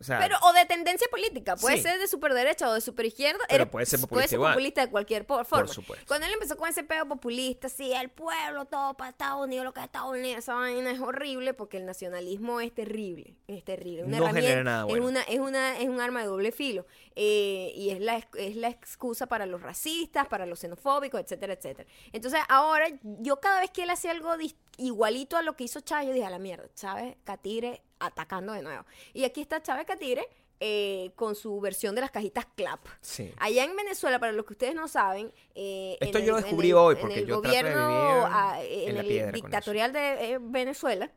O 0.00 0.04
sea, 0.04 0.18
Pero, 0.18 0.36
o 0.42 0.52
de 0.54 0.64
tendencia 0.64 1.06
política, 1.10 1.56
puede 1.56 1.76
Sí. 1.76 1.82
ser 1.82 1.98
de 1.98 2.08
superderecha 2.08 2.68
o 2.70 2.72
de 2.72 2.80
superizquierda. 2.80 3.44
Pero 3.48 3.64
eres- 3.64 3.70
puede 3.70 3.84
ser 3.86 3.98
Puede 4.00 4.08
populista 4.08 4.28
ser 4.30 4.36
igual. 4.38 4.52
populista 4.54 4.80
de 4.86 4.90
cualquier 4.90 5.24
forma. 5.26 5.68
supuesto. 5.68 6.06
Cuando 6.08 6.26
él 6.26 6.32
empezó 6.32 6.56
con 6.56 6.68
ese 6.70 6.82
pedo 6.84 7.06
populista, 7.06 7.68
sí, 7.68 7.92
el 7.92 8.08
pueblo, 8.08 8.64
todo 8.64 8.94
para 8.94 9.10
Estados 9.10 9.44
Unidos, 9.44 9.64
lo 9.66 9.74
que 9.74 9.80
es 9.80 9.86
Estados 9.86 10.10
Unidos, 10.12 10.38
esa 10.38 10.54
vaina 10.54 10.90
es 10.90 11.00
horrible 11.00 11.52
porque 11.52 11.76
el 11.76 11.84
nacionalismo 11.84 12.60
es 12.62 12.74
terrible, 12.74 13.36
es 13.46 13.62
terrible. 13.64 14.04
Una 14.04 14.16
No 14.18 14.24
herramienta- 14.24 14.40
genera 14.48 14.64
nada 14.64 14.84
bueno. 14.84 15.04
Es, 15.04 15.10
una, 15.10 15.22
es, 15.22 15.38
una, 15.38 15.78
es 15.78 15.88
un 15.88 16.00
arma 16.00 16.20
de 16.22 16.26
doble 16.28 16.50
filo. 16.52 16.86
eh, 17.22 17.72
y 17.76 17.90
es 17.90 18.00
la, 18.00 18.26
es 18.38 18.56
la 18.56 18.68
excusa 18.68 19.26
para 19.26 19.44
los 19.44 19.60
racistas, 19.60 20.26
para 20.28 20.46
los 20.46 20.60
xenofóbicos, 20.60 21.20
etcétera, 21.20 21.52
etcétera. 21.52 21.86
Entonces, 22.12 22.40
ahora, 22.48 22.86
yo 23.02 23.40
cada 23.40 23.60
vez 23.60 23.70
que 23.70 23.82
él 23.82 23.90
hacía 23.90 24.12
algo 24.12 24.32
igualito 24.78 25.36
a 25.36 25.42
lo 25.42 25.54
que 25.56 25.64
hizo 25.64 25.80
Chávez, 25.80 26.06
yo 26.08 26.12
dije, 26.14 26.24
a 26.24 26.30
la 26.30 26.38
mierda, 26.38 26.64
Chávez 26.74 27.16
Catire 27.24 27.82
atacando 28.00 28.52
de 28.52 28.62
nuevo. 28.62 28.84
Y 29.14 29.24
aquí 29.24 29.40
está 29.40 29.62
Chávez 29.62 29.86
Catire 29.86 30.26
eh, 30.62 31.12
con 31.16 31.34
su 31.34 31.58
versión 31.60 31.94
de 31.94 32.02
las 32.02 32.10
cajitas 32.10 32.46
clap. 32.54 32.80
sí. 33.00 33.32
Allá 33.38 33.64
en 33.64 33.74
Venezuela, 33.76 34.18
para 34.18 34.32
los 34.32 34.44
que 34.44 34.52
ustedes 34.52 34.74
no 34.74 34.88
saben, 34.88 35.32
eh, 35.54 35.96
Esto 36.00 36.18
yo 36.18 36.32
lo 36.32 36.36
el- 36.36 36.38
en 36.38 36.44
descubrí 36.44 36.68
el- 36.68 36.74
hoy, 36.74 36.94
en 36.96 37.00
porque 37.00 37.18
el 37.20 37.26
yo 37.26 37.40
trato 37.40 37.56
de 37.56 37.62
gobierno, 37.62 38.26
ah, 38.26 38.58
en 38.62 38.90
en 38.90 38.96
el 38.98 39.32
dictatorial 39.32 39.92
de 39.94 40.32
eh, 40.32 40.38
Venezuela, 40.38 41.10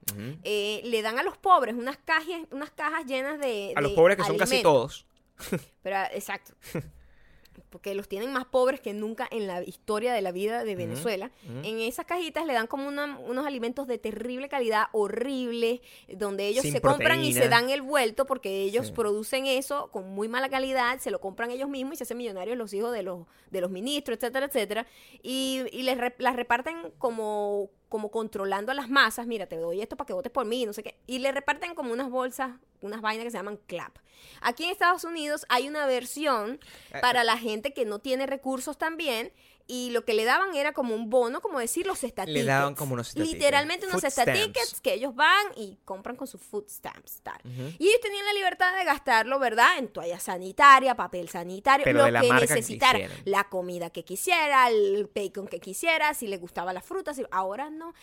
eh, 0.43 0.80
le 0.86 1.02
dan 1.02 1.19
a 1.19 1.24
los 1.24 1.38
pobres 1.38 1.76
unas 1.76 1.98
cajas, 1.98 2.38
unas 2.52 2.72
cajas 2.72 3.06
llenas 3.06 3.38
de 3.39 3.74
A 3.76 3.82
los 3.82 3.91
pobres 3.91 4.15
que 4.15 4.24
son 4.24 4.38
casi 4.38 4.62
todos. 4.62 5.06
Pero, 5.82 5.98
ah, 5.98 6.10
exacto. 6.13 6.54
Porque 7.74 7.96
los 7.96 8.08
tienen 8.08 8.32
más 8.32 8.46
pobres 8.46 8.80
que 8.82 8.94
nunca 8.94 9.28
en 9.32 9.48
la 9.48 9.64
historia 9.64 10.14
de 10.14 10.22
la 10.22 10.32
vida 10.32 10.64
de 10.64 10.76
Venezuela. 10.76 11.32
En 11.64 11.80
esas 11.80 12.06
cajitas 12.06 12.46
le 12.46 12.54
dan 12.54 12.68
como 12.68 12.88
una- 12.88 13.18
unos 13.18 13.48
alimentos 13.48 13.88
de 13.88 13.98
terrible 13.98 14.48
calidad, 14.48 14.84
horrible, 14.92 15.82
donde 16.08 16.48
ellos 16.48 16.62
Sin 16.62 16.72
se 16.74 16.82
compran 16.82 17.24
y 17.24 17.34
se 17.34 17.50
dan 17.50 17.72
el 17.72 17.82
vuelto 17.82 18.28
porque 18.28 18.62
ellos 18.62 18.88
Sí. 18.88 18.94
producen 18.94 19.48
eso 19.48 19.90
con 19.92 20.08
muy 20.14 20.28
mala 20.28 20.50
calidad, 20.50 21.00
se 21.00 21.10
lo 21.10 21.20
compran 21.20 21.50
ellos 21.50 21.68
mismos 21.68 21.94
y 21.94 21.98
se 21.98 22.04
hacen 22.04 22.18
millonarios 22.18 22.56
los 22.58 22.72
hijos 22.76 22.94
de 22.94 23.02
los, 23.02 23.26
de 23.50 23.62
los 23.62 23.72
ministros, 23.72 24.18
etcétera, 24.20 24.46
etcétera. 24.46 24.86
Y, 25.24 25.64
y 25.72 25.82
les 25.82 25.98
re- 25.98 26.14
las 26.20 26.36
reparten 26.36 26.92
como, 27.00 27.72
como 27.94 28.10
controlando 28.10 28.72
a 28.72 28.76
las 28.76 28.90
masas. 28.90 29.28
Mira, 29.28 29.46
te 29.46 29.58
doy 29.58 29.80
esto 29.80 29.96
para 29.96 30.08
que 30.08 30.14
votes 30.14 30.32
por 30.32 30.48
mí, 30.48 30.66
no 30.66 30.74
sé 30.74 30.82
qué. 30.82 30.98
Y 31.06 31.20
le 31.20 31.32
reparten 31.32 31.76
como 31.76 31.94
unas 31.94 32.10
bolsas, 32.10 32.50
unas 32.82 33.02
vainas 33.02 33.24
que 33.24 33.30
se 33.30 33.38
llaman 33.38 33.60
clap. 33.68 33.96
Aquí 34.42 34.64
en 34.64 34.72
Estados 34.72 35.04
Unidos 35.04 35.46
hay 35.48 35.68
una 35.68 35.86
versión 35.86 36.60
Eh, 36.92 36.98
para 37.02 37.24
la 37.24 37.38
gente 37.38 37.72
que 37.72 37.86
no 37.86 38.00
tiene 38.00 38.26
recursos 38.26 38.80
también. 38.80 39.32
Y 39.65 39.91
lo 39.91 40.04
que 40.04 40.13
le 40.13 40.26
daban 40.26 40.54
era 40.56 40.73
como 40.73 40.93
un 40.93 41.10
bono, 41.10 41.39
como 41.39 41.58
decir 41.58 41.88
los 41.88 41.99
statickets. 41.99 42.45
daban 42.45 42.76
como 42.76 42.95
unos 42.95 43.08
statickets. 43.08 43.34
Literalmente 43.34 43.88
unos 43.88 44.02
statickets 44.02 44.82
que 44.82 44.93
ellos 44.93 45.15
van 45.15 45.45
y 45.56 45.78
compran 45.86 46.17
con 46.17 46.28
sus 46.28 46.41
food 46.41 46.65
stamps. 46.69 47.21
Tal. 47.23 47.39
Y 47.45 47.88
ellos 47.88 48.02
tenían 48.02 48.26
la 48.26 48.34
libertad 48.34 48.76
de 48.78 48.84
gastarlo, 48.84 49.39
¿verdad? 49.39 49.78
En 49.78 49.88
toalla 49.88 50.19
sanitaria, 50.19 50.95
papel 50.95 51.30
sanitario, 51.30 51.86
Pero 51.86 52.10
lo 52.10 52.21
que 52.21 52.30
necesitara. 52.34 53.08
la 53.23 53.45
comida 53.45 53.89
que 53.89 54.04
quisiera, 54.04 54.67
el 54.69 55.10
bacon 55.15 55.47
que 55.47 55.60
quisiera, 55.62 56.13
si 56.13 56.28
le 56.28 56.38
gustaba 56.38 56.73
las 56.73 56.84
frutas. 56.86 57.15
si- 57.15 57.23
Ahora 57.32 57.69
no. 57.69 57.93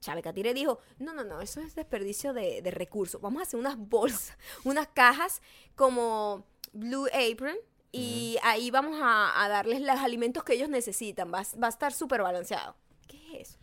Chávez 0.00 0.22
Catire 0.24 0.52
dijo, 0.54 0.80
no, 0.98 1.12
no, 1.14 1.24
no, 1.24 1.40
eso 1.40 1.60
es 1.60 1.74
desperdicio 1.74 2.32
de, 2.34 2.60
de 2.62 2.70
recursos. 2.70 3.20
Vamos 3.20 3.40
a 3.40 3.42
hacer 3.44 3.60
unas 3.60 3.76
bolsas, 3.78 4.36
unas 4.64 4.88
cajas 4.88 5.42
como 5.76 6.46
Blue 6.72 7.06
Apron 7.12 7.56
y 7.94 8.38
ahí 8.42 8.70
vamos 8.70 8.98
a, 9.00 9.42
a 9.44 9.48
darles 9.48 9.80
los 9.80 9.98
alimentos 10.00 10.42
que 10.44 10.54
ellos 10.54 10.68
necesitan. 10.68 11.32
Va, 11.32 11.40
a- 11.40 11.58
va 11.62 11.66
a 11.68 11.70
estar 11.70 11.92
súper 11.92 12.22
balanceado. 12.22 12.74
¿Qué 13.06 13.40
es 13.40 13.48
eso? 13.50 13.58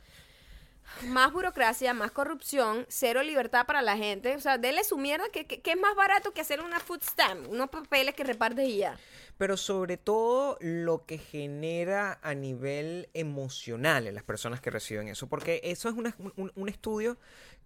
Más 1.08 1.32
burocracia, 1.32 1.94
más 1.94 2.12
corrupción, 2.12 2.86
cero 2.89 3.24
libertad 3.24 3.65
para 3.65 3.82
la 3.82 3.96
gente. 3.96 4.36
O 4.36 4.39
sea, 4.41 4.58
dele 4.58 4.84
su 4.84 4.98
mierda, 4.98 5.30
que, 5.32 5.48
que- 5.48 5.62
que 5.62 5.72
es 5.72 5.80
más 5.80 5.96
barato 5.96 6.34
que 6.34 6.41
hacer 6.41 6.62
una 6.62 6.80
food 6.80 7.02
stamp, 7.02 7.48
unos 7.50 7.70
papeles 7.70 8.13
que 8.13 8.24
repartes 8.26 8.67
y 8.67 8.78
ya. 8.78 9.00
Pero 9.38 9.56
sobre 9.58 9.98
todo 9.98 10.58
lo 10.60 11.06
que 11.06 11.17
genera 11.17 12.20
a 12.22 12.34
nivel 12.36 13.10
emocional 13.13 14.06
en 14.06 14.13
las 14.15 14.24
personas 14.24 14.60
que 14.62 14.70
reciben 14.70 15.08
eso. 15.08 15.28
Porque 15.28 15.62
eso 15.63 15.88
es 15.89 15.96
una- 15.96 16.15
un, 16.36 16.52
un 16.56 16.70
estudio 16.70 17.17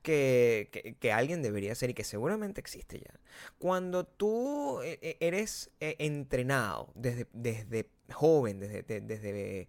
que, 0.06 1.12
alguien 1.12 1.41
debería 1.41 1.72
hacer 1.74 1.89
y 1.89 1.94
que 1.94 2.04
seguramente 2.04 2.62
existe 2.62 3.00
ya. 3.00 3.20
Cuando 3.58 4.06
tú 4.06 4.82
eh, 4.82 5.00
eh, 5.02 5.18
eres 5.20 5.72
eh, 5.80 5.96
entrenado 6.00 6.91
desde, 6.96 7.28
desde 7.34 7.89
joven, 8.13 8.60
desde, 8.60 8.84
de- 8.84 9.02
desde, 9.02 9.68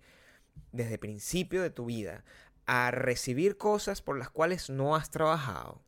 desde 0.73 0.99
principio 0.99 1.63
de 1.63 1.71
tu 1.71 1.87
vida, 1.87 2.25
a 2.67 2.91
recibir 2.91 3.57
cosas 3.57 4.03
por 4.03 4.19
las 4.19 4.31
cuales 4.31 4.71
no 4.71 4.95
has 4.97 5.11
trabajado, 5.11 5.81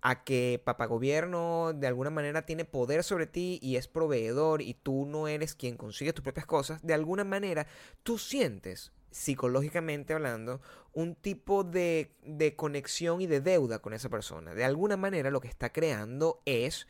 a 0.00 0.22
que 0.24 0.60
papá 0.64 0.86
gobierno 0.86 1.72
de 1.74 1.86
alguna 1.88 2.10
manera 2.10 2.46
tiene 2.46 2.64
poder 2.64 3.02
sobre 3.02 3.26
ti 3.26 3.58
y 3.62 3.76
es 3.76 3.88
proveedor 3.88 4.62
y 4.62 4.74
tú 4.74 5.06
no 5.06 5.26
eres 5.28 5.54
quien 5.54 5.76
consigue 5.76 6.12
tus 6.12 6.22
propias 6.22 6.46
cosas, 6.46 6.82
de 6.86 6.94
alguna 6.94 7.24
manera 7.24 7.66
tú 8.04 8.18
sientes, 8.18 8.92
psicológicamente 9.10 10.14
hablando, 10.14 10.60
un 10.92 11.14
tipo 11.14 11.64
de, 11.64 12.10
de 12.24 12.56
conexión 12.56 13.20
y 13.20 13.26
de 13.26 13.40
deuda 13.40 13.78
con 13.80 13.92
esa 13.92 14.08
persona. 14.08 14.54
De 14.54 14.64
alguna 14.64 14.96
manera 14.96 15.30
lo 15.30 15.40
que 15.40 15.48
está 15.48 15.70
creando 15.72 16.40
es 16.44 16.86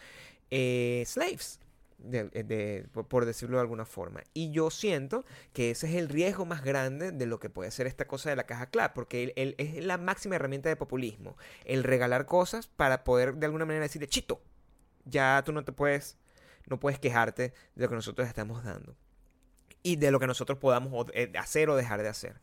eh, 0.51 1.03
slaves. 1.07 1.61
de- 1.99 2.29
de- 2.31 2.87
por- 2.93 3.25
decirlo 3.27 3.57
de 3.57 3.63
alguna 3.63 3.85
forma. 3.85 4.23
Y 4.33 4.53
yo 4.53 4.71
siento 4.71 5.25
que 5.53 5.73
ese 5.73 5.89
es 5.89 5.97
el 5.97 6.09
riesgo 6.09 6.47
más 6.47 6.63
grande 6.63 7.11
de 7.11 7.27
lo 7.27 7.41
que 7.41 7.51
puede 7.51 7.73
ser 7.73 7.89
esta 7.89 8.07
cosa 8.07 8.31
de 8.31 8.37
la 8.37 8.47
caja 8.47 8.67
clap, 8.71 8.95
porque 8.95 9.33
el- 9.35 9.57
es 9.59 9.85
la 9.85 9.99
máxima 9.99 10.37
herramienta 10.37 10.69
de 10.69 10.77
populismo, 10.77 11.37
el 11.65 11.83
regalar 11.83 12.25
cosas 12.25 12.69
para 12.69 13.03
poder 13.03 13.35
de 13.35 13.47
alguna 13.47 13.65
manera 13.65 13.83
decirle, 13.83 14.07
chito, 14.07 14.41
ya 15.07 15.43
tú 15.45 15.53
no 15.53 15.65
te 15.65 15.73
puedes, 15.73 16.17
no 16.69 16.79
puedes 16.79 17.01
quejarte 17.01 17.53
de 17.75 17.83
lo 17.83 17.89
que 17.89 17.97
nosotros 17.97 18.29
estamos 18.29 18.63
dando 18.63 18.95
y 19.83 19.97
de 19.97 20.11
lo 20.11 20.19
que 20.21 20.27
nosotros 20.27 20.59
podamos 20.59 21.07
eh, 21.15 21.33
hacer 21.39 21.71
o 21.71 21.77
dejar 21.77 22.03
de 22.03 22.09
hacer. 22.09 22.41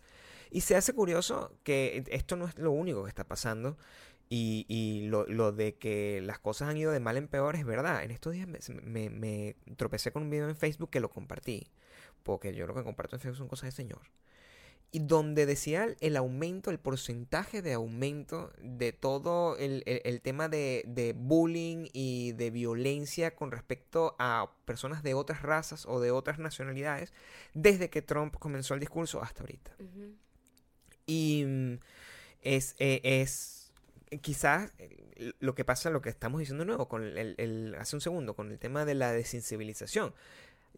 Y 0.52 0.62
se 0.62 0.76
hace 0.76 0.94
curioso 0.94 1.52
que 1.64 2.04
esto 2.10 2.36
no 2.36 2.48
es 2.48 2.58
lo 2.58 2.72
único 2.72 3.04
que 3.04 3.10
está 3.10 3.26
pasando 3.28 3.78
y, 4.30 4.66
y 4.70 5.08
lo, 5.08 5.26
lo 5.28 5.52
de 5.52 5.76
que 5.76 6.22
las 6.22 6.40
cosas 6.40 6.70
han 6.70 6.78
ido 6.78 6.92
de 6.92 7.00
mal 7.00 7.18
en 7.18 7.28
peor 7.28 7.56
es 7.56 7.66
verdad. 7.66 8.04
En 8.04 8.12
estos 8.12 8.34
días 8.34 8.48
me, 8.48 8.60
me- 8.84 9.10
me 9.10 9.56
tropecé 9.78 10.12
con 10.12 10.24
un 10.24 10.30
video 10.30 10.50
en 10.50 10.56
Facebook 10.56 10.90
que 10.90 11.00
lo 11.00 11.10
compartí, 11.10 11.68
porque 12.24 12.54
yo 12.56 12.68
lo 12.68 12.74
que 12.76 12.84
comparto 12.84 13.16
en 13.16 13.22
Facebook 13.22 13.38
son 13.38 13.48
cosas 13.48 13.68
de 13.70 13.72
señor. 13.72 14.02
Y 14.92 15.00
donde 15.00 15.46
decía 15.46 15.94
el, 16.00 16.16
aumento, 16.16 16.72
el 16.72 16.80
porcentaje 16.80 17.62
de 17.62 17.74
aumento 17.74 18.54
de 18.62 18.94
todo 18.94 19.58
el, 19.58 19.84
el- 19.86 20.02
el 20.06 20.22
tema 20.22 20.48
de, 20.48 20.84
de 20.88 21.12
bullying 21.14 21.88
y 21.92 22.32
de 22.32 22.50
violencia 22.50 23.36
con 23.36 23.52
respecto 23.52 24.16
a 24.20 24.52
personas 24.64 25.04
de 25.04 25.14
otras 25.14 25.42
razas 25.42 25.86
o 25.86 26.00
de 26.00 26.12
otras 26.12 26.40
nacionalidades 26.40 27.12
desde 27.54 27.90
que 27.90 28.02
Trump 28.02 28.36
comenzó 28.40 28.74
el 28.74 28.80
discurso 28.80 29.22
hasta 29.22 29.42
ahorita. 29.44 29.76
Y 31.06 31.44
mm, 31.46 31.74
es, 32.42 32.76
eh, 32.80 33.02
es 33.04 33.72
quizás 34.22 34.72
eh, 34.80 35.34
lo 35.40 35.56
que 35.56 35.66
pasa, 35.66 35.90
lo 35.90 36.02
que 36.02 36.10
estamos 36.10 36.40
diciendo 36.40 36.64
de 36.64 36.68
nuevo, 36.68 36.88
con 36.88 37.04
el, 37.04 37.36
el- 37.38 37.76
hace 37.78 37.96
un 37.96 38.02
segundo, 38.02 38.34
con 38.36 38.52
el 38.52 38.60
tema 38.60 38.86
de 38.86 38.96
la 38.96 39.12
desensibilización. 39.12 40.14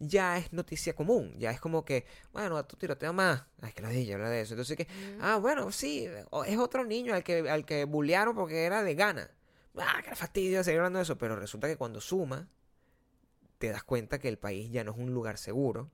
Ya 0.00 0.38
es 0.38 0.52
noticia 0.52 0.94
común, 0.94 1.34
ya 1.38 1.50
es 1.50 1.60
como 1.60 1.84
que, 1.84 2.06
bueno, 2.32 2.56
a 2.56 2.66
tu 2.68 2.76
tiroteo 2.76 3.12
más. 3.12 3.44
Ay, 3.60 3.72
que 3.72 3.82
la 3.82 3.88
dije, 3.90 4.14
habla 4.14 4.30
de 4.30 4.42
eso. 4.42 4.54
Entonces 4.54 4.76
que, 4.76 4.86
ah, 5.20 5.36
bueno, 5.38 5.72
sí, 5.72 6.08
es 6.46 6.58
otro 6.58 6.84
niño 6.84 7.14
al 7.14 7.24
que, 7.24 7.50
al 7.50 7.64
que 7.64 7.84
bullearon 7.84 8.34
porque 8.36 8.64
era 8.64 8.82
de 8.84 8.94
gana. 8.94 9.30
Ah, 9.76 10.00
qué 10.04 10.14
fastidio 10.14 10.62
seguir 10.64 10.78
hablando 10.80 10.98
de 11.00 11.04
eso. 11.04 11.18
Pero 11.18 11.36
resulta 11.36 11.66
que 11.68 11.76
cuando 11.76 12.00
suma, 12.00 12.48
te 13.58 13.68
das 13.70 13.82
cuenta 13.84 14.18
que 14.18 14.28
el 14.28 14.38
país 14.38 14.70
ya 14.70 14.84
no 14.84 14.92
es 14.92 14.98
un 14.98 15.12
lugar 15.12 15.38
seguro. 15.38 15.90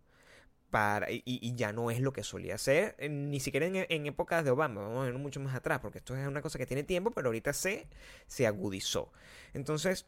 para, 0.71 1.11
y, 1.13 1.23
y 1.27 1.55
ya 1.57 1.73
no 1.73 1.91
es 1.91 2.01
lo 2.01 2.13
que 2.13 2.25
solía 2.25 2.59
ser, 2.59 2.97
eh, 2.99 3.09
ni 3.09 3.41
siquiera 3.41 3.67
en, 3.67 3.77
en 3.89 4.07
épocas 4.07 4.45
de 4.45 4.51
Obama, 4.53 4.83
vamos 4.83 5.03
a 5.03 5.07
ver 5.07 5.15
mucho 5.19 5.41
más 5.41 5.55
atrás, 5.57 5.81
porque 5.81 5.99
esto 5.99 6.17
es 6.17 6.27
una 6.29 6.43
cosa 6.43 6.59
que 6.59 6.67
tiene 6.67 6.85
tiempo, 6.85 7.13
pero 7.13 7.29
ahorita 7.29 7.53
se, 7.55 7.89
se 8.27 8.47
agudizó. 8.47 9.13
Entonces, 9.55 10.07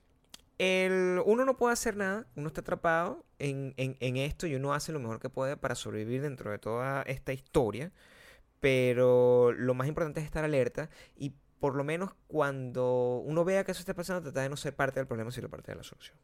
el, 0.58 1.20
uno 1.24 1.44
no 1.44 1.56
puede 1.56 1.72
hacer 1.72 1.96
nada, 1.96 2.26
uno 2.36 2.48
está 2.48 2.62
atrapado 2.62 3.24
en, 3.38 3.74
en, 3.76 4.16
esto 4.16 4.46
y 4.46 4.54
uno 4.54 4.72
hace 4.74 4.92
lo 4.92 5.00
mejor 5.00 5.20
que 5.20 5.28
puede 5.28 5.56
para 5.56 5.74
sobrevivir 5.74 6.22
dentro 6.22 6.50
de 6.50 6.58
toda 6.58 7.02
esta 7.02 7.32
historia, 7.32 7.92
pero 8.60 9.52
lo 9.52 9.74
más 9.74 9.88
importante 9.88 10.20
es 10.20 10.26
estar 10.26 10.44
alerta 10.44 10.90
y 11.16 11.34
por 11.60 11.74
lo 11.74 11.84
menos 11.84 12.14
cuando 12.26 13.22
uno 13.24 13.44
vea 13.44 13.64
que 13.64 13.72
eso 13.72 13.80
está 13.80 13.94
pasando, 13.94 14.22
tratar 14.22 14.44
de 14.44 14.48
no 14.48 14.56
ser 14.56 14.74
parte 14.74 15.00
del 15.00 15.06
problema, 15.06 15.30
sino 15.30 15.48
parte 15.48 15.72
de 15.72 15.76
la 15.76 15.82
solución 15.82 16.16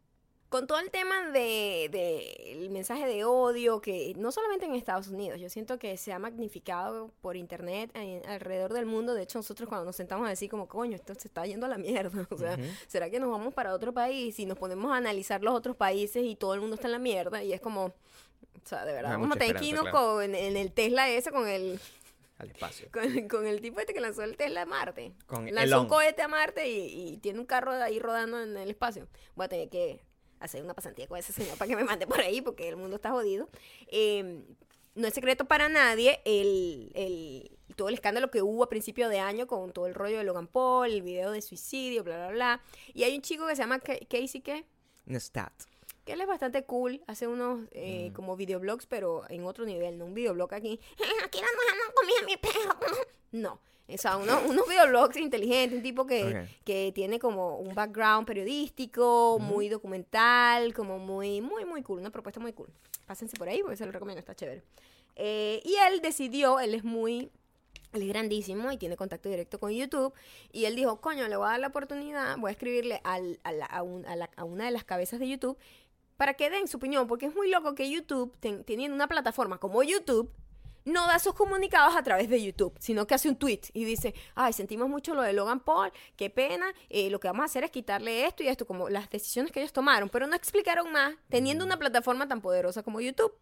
con 0.53 0.67
todo 0.67 0.81
el 0.81 0.91
tema 0.91 1.31
de, 1.31 1.89
de, 1.91 2.53
el 2.53 2.69
mensaje 2.69 3.07
de 3.07 3.25
odio, 3.25 3.81
que 3.81 4.13
no 4.19 4.31
solamente 4.31 4.67
en 4.67 4.75
Estados 4.75 5.09
Unidos, 5.09 5.41
yo 5.41 5.49
siento 5.49 5.79
que 5.79 5.97
se 5.97 6.13
ha 6.13 6.19
magnificado 6.19 7.11
por 7.23 7.37
internet 7.37 7.91
alrededor 8.29 8.75
del 8.75 8.85
mundo. 8.85 9.15
De 9.15 9.23
hecho, 9.23 9.39
nosotros 9.39 9.67
cuando 9.67 9.87
nos 9.87 9.97
sentamos 9.97 10.27
a 10.27 10.29
decir 10.29 10.51
como, 10.51 10.69
coño, 10.69 10.95
esto 10.95 11.15
se 11.15 11.27
está 11.27 11.47
yendo 11.47 11.65
a 11.65 11.71
la 11.71 11.79
mierda. 11.79 12.13
O 12.33 12.37
sea, 12.37 12.59
¿será 12.87 13.09
que 13.09 13.19
nos 13.19 13.31
vamos 13.31 13.55
para 13.55 13.73
otro 13.73 13.95
país 13.95 14.39
y 14.39 14.45
nos 14.45 14.59
ponemos 14.59 14.93
a 14.93 14.97
analizar 14.97 15.43
los 15.43 15.55
otros 15.55 15.75
países 15.75 16.23
y 16.23 16.37
todo 16.37 16.53
el 16.53 16.61
mundo 16.61 16.75
está 16.75 16.89
en 16.89 16.93
la 16.93 16.99
mierda? 16.99 17.43
Y 17.43 17.55
es 17.55 17.61
como, 17.63 17.87
o 17.87 17.95
sea, 18.65 18.85
de 18.85 18.93
verdad, 18.93 19.13
vamos 19.13 19.35
a 19.35 19.39
tener 19.39 19.57
que 19.57 19.65
irnos 19.65 19.89
con, 19.89 20.23
en, 20.23 20.57
el 20.57 20.71
Tesla 20.73 21.09
ese 21.09 21.31
con 21.31 21.49
el 21.49 21.81
al 22.37 22.51
espacio. 22.51 22.89
Con, 23.31 23.47
el 23.47 23.61
tipo 23.63 23.81
este 23.81 23.95
que 23.95 24.01
lanzó 24.01 24.23
el 24.23 24.37
Tesla 24.37 24.63
a 24.63 24.67
Marte. 24.67 25.15
Con 25.27 25.47
lanzó 25.55 25.81
un 25.81 25.89
cohete 25.89 26.21
a 26.21 26.29
Marte 26.29 26.69
y, 26.69 27.13
y, 27.13 27.17
tiene 27.19 27.41
un 27.41 27.47
carro 27.47 27.73
ahí 27.73 27.99
rodando 27.99 28.43
en 28.43 28.55
el 28.55 28.69
espacio. 28.69 29.09
Voy 29.35 29.47
a 29.47 29.49
tener 29.49 29.71
que 29.71 30.03
hacer 30.43 30.63
una 30.63 30.75
pasantía 30.75 31.07
con 31.07 31.19
ese 31.19 31.33
señor 31.33 31.57
para 31.57 31.69
que 31.69 31.77
me 31.77 31.85
mande 31.85 32.07
por 32.07 32.21
ahí 32.21 32.41
porque 32.41 32.69
el 32.69 32.77
mundo 32.77 32.97
está 32.97 33.11
jodido. 33.11 33.49
Em, 33.89 34.45
no 34.95 35.09
es 35.09 35.15
secreto 35.15 35.47
para 35.47 35.69
nadie 35.69 36.21
el, 36.25 36.91
el, 36.95 37.59
todo 37.77 37.89
el 37.89 37.95
escándalo 37.95 38.31
que 38.31 38.43
hubo 38.43 38.65
a 38.65 38.69
principio 38.69 39.09
de 39.09 39.21
año 39.21 39.47
con 39.47 39.73
todo 39.73 39.87
el 39.87 39.95
rollo 39.95 40.19
de 40.19 40.25
Logan 40.25 40.47
Paul, 40.47 40.91
el 40.91 41.03
video 41.03 41.31
de 41.31 41.41
suicidio, 41.43 42.05
bla, 42.05 42.17
bla, 42.17 42.29
bla. 42.31 42.63
Y 42.93 43.05
hay 43.05 43.17
un 43.17 43.23
chico 43.23 43.47
que 43.47 43.57
se 43.57 43.63
llama 43.63 43.79
Casey, 43.79 44.41
¿qué? 44.43 44.67
Nestat. 45.07 45.53
Que 46.05 46.15
él 46.15 46.21
es 46.21 46.27
bastante 46.27 46.65
cool, 46.65 47.01
hace 47.07 47.29
unos 47.29 47.69
eh, 47.71 48.11
mm. 48.11 48.15
como 48.15 48.37
videoblogs, 48.37 48.87
pero 48.87 49.23
en 49.29 49.45
otro 49.45 49.65
nivel, 49.65 49.99
no 49.99 50.07
un 50.07 50.15
videoblog 50.15 50.53
aquí. 50.53 50.81
Aquí 51.25 51.39
comida 51.95 52.21
a 52.21 52.27
mi 52.27 52.37
perro. 52.37 52.77
No, 53.33 53.63
o 53.95 53.99
sea, 53.99 54.17
uno, 54.17 54.41
unos 54.49 54.69
videoblogs 54.69 55.17
inteligentes, 55.17 55.77
un 55.77 55.83
tipo 55.83 56.07
que, 56.07 56.47
que 56.65 56.93
tiene 56.95 57.19
como 57.19 57.59
un 57.59 57.75
background 57.75 58.27
periodístico, 58.27 59.39
muy 59.41 59.69
documental, 59.69 60.75
como 60.75 60.99
muy, 60.99 61.41
muy, 61.41 61.65
muy 61.65 61.83
cool, 61.83 62.01
una 62.01 62.11
propuesta 62.11 62.41
muy 62.41 62.53
cool. 62.53 62.69
Pásense 63.07 63.37
por 63.37 63.49
ahí 63.49 63.61
porque 63.63 63.77
se 63.77 63.87
lo 63.87 63.93
recomiendo, 63.93 64.21
está 64.21 64.35
chévere. 64.35 64.63
Eh, 65.17 65.61
y 65.65 65.75
él 65.87 66.01
decidió, 66.01 66.59
él 66.61 66.75
es 66.75 66.85
muy 66.85 67.31
él 67.93 68.03
es 68.03 68.09
grandísimo 68.09 68.73
y 68.73 68.79
tiene 68.79 68.97
contacto 68.97 69.29
directo 69.29 69.59
con 69.59 69.71
YouTube. 69.71 70.15
Y 70.51 70.65
él 70.65 70.77
dijo, 70.77 71.01
coño, 71.01 71.29
le 71.29 71.37
voy 71.37 71.47
a 71.47 71.51
dar 71.51 71.61
la 71.61 71.67
oportunidad, 71.69 72.37
voy 72.39 72.49
a 72.49 72.53
escribirle 72.53 73.01
al, 73.05 73.39
a, 73.45 73.53
la, 73.53 73.67
a, 73.67 73.83
una 74.45 74.65
de 74.65 74.71
las 74.71 74.85
cabezas 74.85 75.21
de 75.21 75.29
YouTube 75.29 75.59
para 76.17 76.35
que 76.35 76.51
den 76.51 76.69
su 76.69 76.77
opinión, 76.77 77.07
porque 77.07 77.27
es 77.27 77.35
muy 77.35 77.51
loco 77.51 77.75
que 77.75 77.91
YouTube, 77.91 78.35
teniendo 78.65 78.95
una 78.95 79.09
plataforma 79.09 79.59
como 79.59 79.83
YouTube, 79.83 80.31
no 80.85 81.07
da 81.07 81.19
sus 81.19 81.35
comunicados 81.35 81.97
a 81.97 82.03
través 82.03 82.29
de 82.29 82.43
YouTube, 82.43 82.75
sino 82.79 83.07
que 83.07 83.15
hace 83.15 83.29
un 83.29 83.37
tweet 83.37 83.61
y 83.73 83.85
dice, 83.85 84.15
ay, 84.35 84.53
sentimos 84.53 84.89
mucho 84.89 85.15
lo 85.15 85.23
de 85.23 85.33
Logan 85.33 85.61
Paul, 85.61 85.93
qué 86.17 86.31
pena, 86.31 86.73
eh, 86.89 87.11
lo 87.11 87.21
que 87.21 87.29
vamos 87.29 87.43
a 87.43 87.47
hacer 87.47 87.65
es 87.65 87.71
quitarle 87.71 88.27
esto 88.27 88.43
y 88.43 88.49
esto, 88.49 88.67
como 88.67 88.89
las 88.89 89.09
decisiones 89.11 89.53
que 89.53 89.61
ellos 89.61 89.73
tomaron, 89.73 90.09
pero 90.09 90.27
no 90.27 90.35
explicaron 90.35 90.91
más 90.93 91.15
teniendo 91.29 91.65
una 91.65 91.79
plataforma 91.79 92.29
tan 92.29 92.41
poderosa 92.41 92.83
como 92.83 93.01
YouTube. 93.01 93.33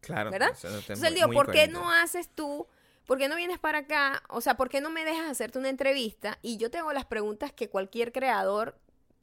Claro. 0.00 0.30
¿Verdad? 0.30 0.50
Entonces 0.50 1.02
él 1.02 1.14
dijo, 1.14 1.30
¿por 1.30 1.50
qué 1.50 1.68
no 1.68 1.90
haces 1.90 2.30
tú? 2.34 2.66
¿Por 3.06 3.18
qué 3.18 3.28
no 3.28 3.36
vienes 3.36 3.58
para 3.58 3.78
acá? 3.78 4.22
O 4.28 4.40
sea, 4.40 4.56
¿por 4.56 4.68
qué 4.68 4.80
no 4.80 4.90
me 4.90 5.04
dejas 5.04 5.30
hacerte 5.30 5.58
una 5.58 5.68
entrevista? 5.68 6.38
Y 6.42 6.56
yo 6.56 6.70
tengo 6.70 6.92
las 6.92 7.04
preguntas 7.04 7.52
que 7.52 7.68
cualquier 7.68 8.12
creador 8.12 8.78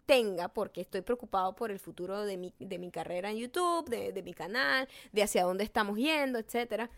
tenga, 0.05 0.49
porque 0.49 0.81
estoy 0.81 1.01
preocupado 1.01 1.55
por 1.55 1.71
el 1.71 1.79
futuro 1.79 2.23
de 2.23 2.37
mi, 2.37 2.53
de 2.59 2.77
mi 2.77 2.91
carrera 2.91 3.29
en 3.29 3.37
YouTube, 3.37 3.89
de, 3.89 4.11
de 4.11 4.23
mi 4.23 4.33
canal, 4.33 4.87
de 5.11 5.23
hacia 5.23 5.43
dónde 5.43 5.63
estamos 5.63 5.97
yendo, 5.97 6.39
etcétera. 6.39 6.89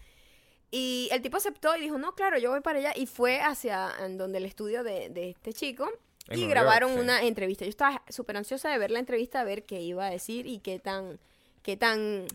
Y 0.71 1.09
el 1.11 1.21
tipo 1.21 1.37
aceptó 1.37 1.75
y 1.75 1.81
dijo, 1.81 1.97
no, 1.97 2.15
claro, 2.15 2.37
yo 2.37 2.51
voy 2.51 2.61
para 2.61 2.79
allá. 2.79 2.93
Y 2.95 3.05
fue 3.05 3.39
hacia 3.39 3.93
donde 4.11 4.39
el 4.39 4.45
estudio 4.45 4.83
de, 4.83 5.11
este 5.15 5.53
chico. 5.53 5.89
y 6.29 6.47
grabaron 6.47 6.97
una 6.97 7.23
entrevista. 7.23 7.65
Yo 7.65 7.69
estaba 7.69 8.01
súper 8.09 8.37
ansiosa 8.37 8.69
de 8.69 8.77
ver 8.77 8.91
la 8.91 8.99
entrevista, 8.99 9.41
a 9.41 9.43
ver 9.43 9.63
qué 9.63 9.81
iba 9.81 10.05
a 10.05 10.09
decir 10.09 10.47
y 10.47 10.59
qué 10.59 10.79
tan, 10.79 11.19
qué 11.61 11.77
tan, 11.77 12.27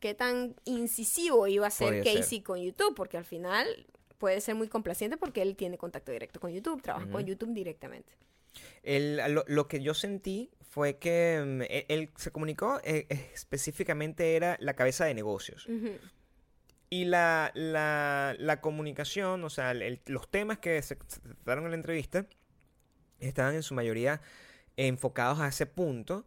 qué 0.00 0.14
tan 0.14 0.54
incisivo 0.64 1.46
iba 1.46 1.66
a 1.66 1.70
ser 1.70 2.04
Casey 2.04 2.42
con 2.42 2.60
YouTube, 2.60 2.94
porque 2.94 3.16
al 3.16 3.24
final 3.24 3.86
puede 4.18 4.40
ser 4.40 4.54
muy 4.54 4.68
complaciente 4.68 5.16
porque 5.16 5.42
él 5.42 5.56
tiene 5.56 5.78
contacto 5.78 6.12
directo 6.12 6.40
con 6.40 6.52
YouTube, 6.52 6.82
trabaja 6.82 7.08
con 7.10 7.24
YouTube 7.24 7.54
directamente. 7.54 8.12
lo, 8.84 9.68
que 9.68 9.80
yo 9.80 9.94
sentí 9.94 10.50
fue 10.68 10.98
que 10.98 11.42
mm, 11.44 11.62
e, 11.62 11.86
él, 11.88 12.10
se 12.16 12.30
comunicó, 12.30 12.80
eh, 12.84 13.06
específicamente 13.32 14.36
era 14.36 14.56
la 14.60 14.74
cabeza 14.74 15.04
de 15.06 15.14
negocios. 15.14 15.66
Y 16.90 17.04
la, 17.04 17.50
la, 17.54 18.34
la 18.38 18.60
comunicación, 18.60 19.44
o 19.44 19.50
sea, 19.50 19.74
los 19.74 20.30
temas 20.30 20.58
que 20.58 20.80
se, 20.80 20.96
trataron 20.96 21.64
en 21.64 21.70
la 21.72 21.76
entrevista 21.76 22.26
estaban 23.20 23.54
en 23.54 23.62
su 23.62 23.74
mayoría 23.74 24.20
enfocados 24.76 25.40
a 25.40 25.48
ese 25.48 25.66
punto. 25.66 26.24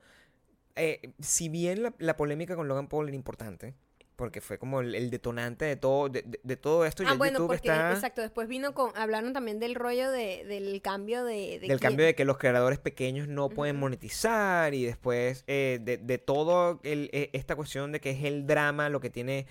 Eh, 0.76 1.14
si 1.20 1.50
bien 1.50 1.84
la, 1.84 1.94
la, 1.98 2.16
polémica 2.16 2.56
con 2.56 2.68
Logan 2.68 2.88
Paul 2.88 3.08
era 3.08 3.16
importante, 3.16 3.74
porque 4.22 4.40
fue 4.40 4.60
como 4.60 4.82
el, 4.82 5.10
detonante 5.10 5.66
de 5.66 5.76
todo, 5.78 6.08
de, 6.08 6.24
de, 6.44 6.56
todo 6.56 6.86
esto. 6.86 7.04
Ah, 7.08 7.16
bueno, 7.16 7.48
porque, 7.48 7.70
exacto, 7.70 8.22
después 8.22 8.48
vino 8.48 8.76
con, 8.76 8.96
hablaron 8.96 9.34
también 9.34 9.60
del 9.60 9.74
rollo 9.74 10.12
de, 10.12 10.46
del 10.46 10.80
cambio 10.84 11.26
de... 11.26 11.60
del 11.60 11.80
cambio 11.80 12.06
de 12.06 12.14
que 12.14 12.24
los 12.24 12.38
creadores 12.38 12.78
pequeños 12.78 13.28
no 13.28 13.50
pueden 13.50 13.78
monetizar 13.80 14.76
y 14.76 14.86
después 14.86 15.44
eh, 15.48 15.80
de, 15.82 15.98
de 15.98 16.18
todo 16.20 16.80
el, 16.84 17.10
e, 17.14 17.32
esta 17.34 17.56
cuestión 17.56 17.92
de 17.92 18.00
que 18.00 18.12
es 18.12 18.24
el 18.24 18.46
drama 18.46 18.90
lo 18.90 19.00
que 19.00 19.10
tiene 19.10 19.48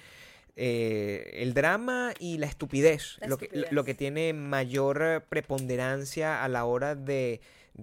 eh, 0.62 1.40
el 1.42 1.54
drama 1.54 2.12
y 2.18 2.36
la 2.36 2.44
estupidez, 2.44 3.16
lo, 3.26 3.38
Que, 3.38 3.66
lo 3.70 3.82
que 3.82 3.94
tiene 3.94 4.34
mayor 4.34 5.24
preponderancia 5.30 6.44
a 6.44 6.48
la 6.48 6.66
hora 6.66 6.94
de, 6.94 7.40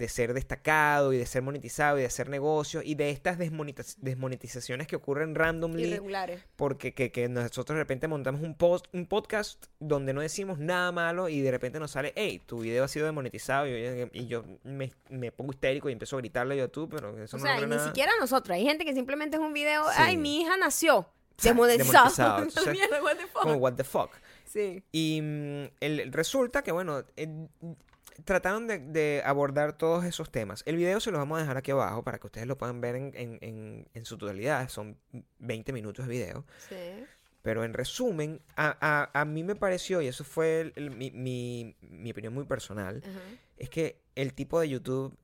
ser 0.07 0.35
destacado 0.35 1.11
y 1.11 1.17
de 1.17 1.25
ser 1.25 1.41
monetizado 1.41 1.97
y 1.97 2.01
de 2.01 2.05
hacer 2.05 2.29
negocios 2.29 2.83
y 2.85 2.93
de 2.93 3.09
estas 3.09 3.39
desmonetizaciones 3.39 4.85
que 4.85 4.95
ocurren 4.95 5.33
randomly. 5.33 5.85
Irregulares. 5.85 6.39
Porque 6.55 6.93
que, 6.93 7.27
nosotros 7.27 7.75
de 7.75 7.81
repente 7.81 8.07
montamos 8.07 8.41
un, 8.41 8.53
post, 8.53 8.85
un 8.93 9.07
podcast 9.07 9.65
donde 9.79 10.13
no 10.13 10.21
decimos 10.21 10.59
nada 10.59 10.91
malo 10.91 11.29
y 11.29 11.41
de 11.41 11.49
repente 11.49 11.79
nos 11.79 11.89
sale, 11.89 12.13
hey, 12.15 12.43
tu 12.45 12.59
video 12.59 12.83
ha 12.83 12.87
sido 12.87 13.07
desmonetizado 13.07 13.65
y 13.67 14.27
yo, 14.27 14.43
me, 14.63 14.91
pongo 15.31 15.51
histérico 15.51 15.89
y 15.89 15.93
empiezo 15.93 16.15
a 16.15 16.19
gritarle 16.19 16.53
a 16.53 16.57
YouTube, 16.65 16.91
pero 16.93 17.23
eso 17.23 17.37
o 17.37 17.39
no 17.39 17.45
sea, 17.47 17.59
ni 17.65 17.79
siquiera 17.79 18.11
nosotros. 18.19 18.55
Hay 18.55 18.65
gente 18.65 18.85
que 18.85 18.93
simplemente 18.93 19.37
es 19.37 19.41
un 19.41 19.53
video, 19.53 19.83
ay, 19.95 20.15
mi 20.15 20.41
hija 20.41 20.57
nació 20.57 21.07
Demonetizado. 21.43 22.47
como, 23.33 23.55
what 23.55 23.73
the 23.73 23.83
fuck. 23.83 24.11
Sí. 24.45 24.83
Y 24.91 25.21
mm, 25.21 25.65
el, 25.81 26.11
resulta 26.11 26.63
que, 26.63 26.71
bueno, 26.71 27.03
trataron 28.25 28.67
de, 28.67 29.21
abordar 29.25 29.77
todos 29.77 30.05
esos 30.05 30.31
temas. 30.31 30.63
El 30.65 30.77
video 30.77 30.99
se 30.99 31.11
los 31.11 31.19
vamos 31.19 31.37
a 31.37 31.41
dejar 31.41 31.57
aquí 31.57 31.71
abajo 31.71 32.03
para 32.03 32.17
que 32.17 32.27
ustedes 32.27 32.47
lo 32.47 32.57
puedan 32.57 32.81
ver 32.81 32.95
en, 32.95 33.11
en, 33.13 33.87
en, 33.93 34.05
su 34.05 34.17
totalidad. 34.17 34.67
Son 34.69 34.97
20 35.39 35.73
minutos 35.73 36.07
de 36.07 36.11
video. 36.11 36.45
Sí. 36.69 37.05
Pero 37.43 37.63
en 37.63 37.73
resumen, 37.73 38.41
a, 38.55 38.75
a, 38.81 39.21
a, 39.21 39.25
mí 39.25 39.43
me 39.43 39.55
pareció, 39.55 40.01
y 40.01 40.07
eso 40.07 40.23
fue 40.23 40.73
mi, 40.75 41.11
mi, 41.11 41.75
mi, 41.81 42.11
opinión 42.11 42.33
muy 42.33 42.45
personal, 42.45 43.01
es 43.57 43.69
que 43.69 44.01
el 44.15 44.33
tipo 44.33 44.59
de 44.59 44.69
YouTube 44.69 45.17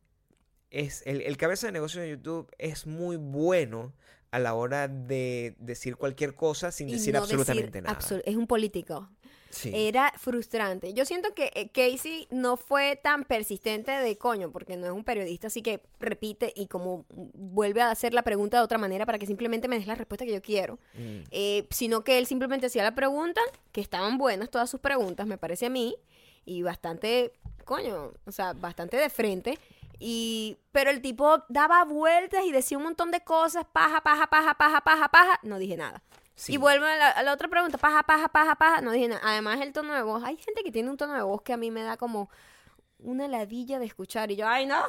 es 0.69 1.03
el, 1.05 1.21
el, 1.21 1.37
cabeza 1.37 1.67
de 1.67 1.73
negocio 1.73 2.01
de 2.01 2.09
YouTube 2.09 2.49
es 2.57 2.87
muy 2.87 3.17
bueno 3.17 3.93
a 4.33 4.39
la 4.39 4.55
hora 4.55 4.87
de 4.87 5.53
decir 5.59 5.95
cualquier 5.95 6.33
cosa 6.33 6.71
sin 6.71 6.87
decir 6.87 7.15
absolutamente 7.15 7.83
nada. 7.83 7.99
es 8.25 8.35
un 8.35 8.47
político. 8.47 9.07
Era 9.65 10.11
frustrante. 10.17 10.95
Yo 10.95 11.05
siento 11.05 11.35
que 11.35 11.51
eh, 11.53 11.69
Casey 11.69 12.27
no 12.31 12.57
fue 12.57 12.95
tan 12.95 13.25
persistente 13.25 13.91
de 13.91 14.17
coño, 14.17 14.51
porque 14.51 14.75
no 14.75 14.87
es 14.87 14.91
un 14.91 15.03
periodista, 15.03 15.45
así 15.45 15.61
que 15.61 15.83
repite 15.99 16.51
y 16.55 16.65
como 16.65 17.05
vuelve 17.11 17.81
a 17.83 17.91
hacer 17.91 18.15
la 18.15 18.23
pregunta 18.23 18.57
de 18.57 18.63
otra 18.63 18.79
manera 18.79 19.05
para 19.05 19.19
que 19.19 19.27
simplemente 19.27 19.67
me 19.67 19.77
des 19.77 19.85
la 19.85 19.93
respuesta 19.93 20.25
que 20.25 20.33
yo 20.33 20.41
quiero. 20.41 20.79
Mm. 20.95 21.25
Eh, 21.29 21.67
sino 21.69 22.03
que 22.03 22.17
él 22.17 22.25
simplemente 22.25 22.65
hacía 22.65 22.81
la 22.81 22.95
pregunta, 22.95 23.39
que 23.71 23.81
estaban 23.81 24.17
buenas 24.17 24.49
todas 24.49 24.67
sus 24.67 24.79
preguntas, 24.79 25.27
me 25.27 25.37
parece 25.37 25.67
a 25.67 25.69
mí, 25.69 25.95
y 26.43 26.63
bastante, 26.63 27.33
coño, 27.65 28.13
o 28.25 28.31
sea, 28.31 28.53
bastante 28.53 28.97
de 28.97 29.11
frente. 29.11 29.59
Y, 30.05 30.57
pero 30.73 30.89
el 30.89 31.01
tipo 31.01 31.45
daba 31.47 31.85
vueltas 31.85 32.43
y 32.43 32.51
decía 32.51 32.77
un 32.77 32.83
montón 32.83 33.09
de 33.09 33.23
cosas, 33.23 33.63
paja, 33.71 34.01
paja, 34.01 34.27
paja, 34.27 34.53
paja, 34.53 34.81
paja, 34.81 35.07
paja, 35.07 35.39
no 35.43 35.57
dije 35.57 35.77
nada. 35.77 36.03
Y 36.49 36.57
vuelvo 36.57 36.85
a 36.85 37.23
la, 37.23 37.31
otra 37.31 37.47
pregunta, 37.47 37.77
paja, 37.77 38.03
paja, 38.03 38.27
paja, 38.27 38.55
paja, 38.55 38.81
no 38.81 38.91
dije 38.91 39.07
nada. 39.07 39.21
Además 39.23 39.61
el 39.61 39.71
tono 39.71 39.93
de 39.93 40.01
voz, 40.01 40.21
hay 40.25 40.35
gente 40.35 40.61
que 40.61 40.73
tiene 40.73 40.89
un 40.89 40.97
tono 40.97 41.13
de 41.13 41.21
voz 41.21 41.41
que 41.41 41.53
a 41.53 41.57
mí 41.57 41.71
me 41.71 41.83
da 41.83 41.95
como 41.95 42.29
una 42.99 43.29
ladilla 43.29 43.79
de 43.79 43.85
escuchar 43.85 44.29
y 44.29 44.35
yo, 44.35 44.45
ay 44.45 44.65
no, 44.65 44.83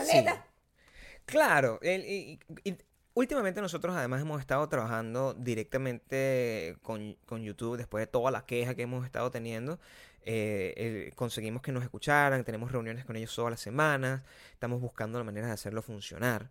sí. 0.00 0.22
Claro, 1.24 1.78
el, 1.80 2.38
últimamente 3.14 3.60
nosotros 3.60 3.94
además 3.96 4.20
hemos 4.22 4.40
estado 4.40 4.68
trabajando 4.68 5.34
directamente 5.34 6.76
con, 6.82 7.16
con 7.26 7.42
YouTube 7.42 7.76
después 7.76 8.02
de 8.02 8.06
toda 8.06 8.30
la 8.30 8.44
queja 8.46 8.74
que 8.74 8.82
hemos 8.82 9.04
estado 9.04 9.30
teniendo. 9.30 9.78
eh, 10.24 10.74
el- 11.08 11.14
conseguimos 11.16 11.62
que 11.62 11.72
nos 11.72 11.82
escucharan, 11.82 12.44
tenemos 12.44 12.70
reuniones 12.70 13.04
con 13.04 13.16
ellos 13.16 13.34
todas 13.34 13.50
las 13.50 13.60
semanas, 13.60 14.22
estamos 14.52 14.80
buscando 14.80 15.18
la 15.18 15.24
manera 15.24 15.48
de 15.48 15.52
hacerlo 15.54 15.82
funcionar. 15.82 16.48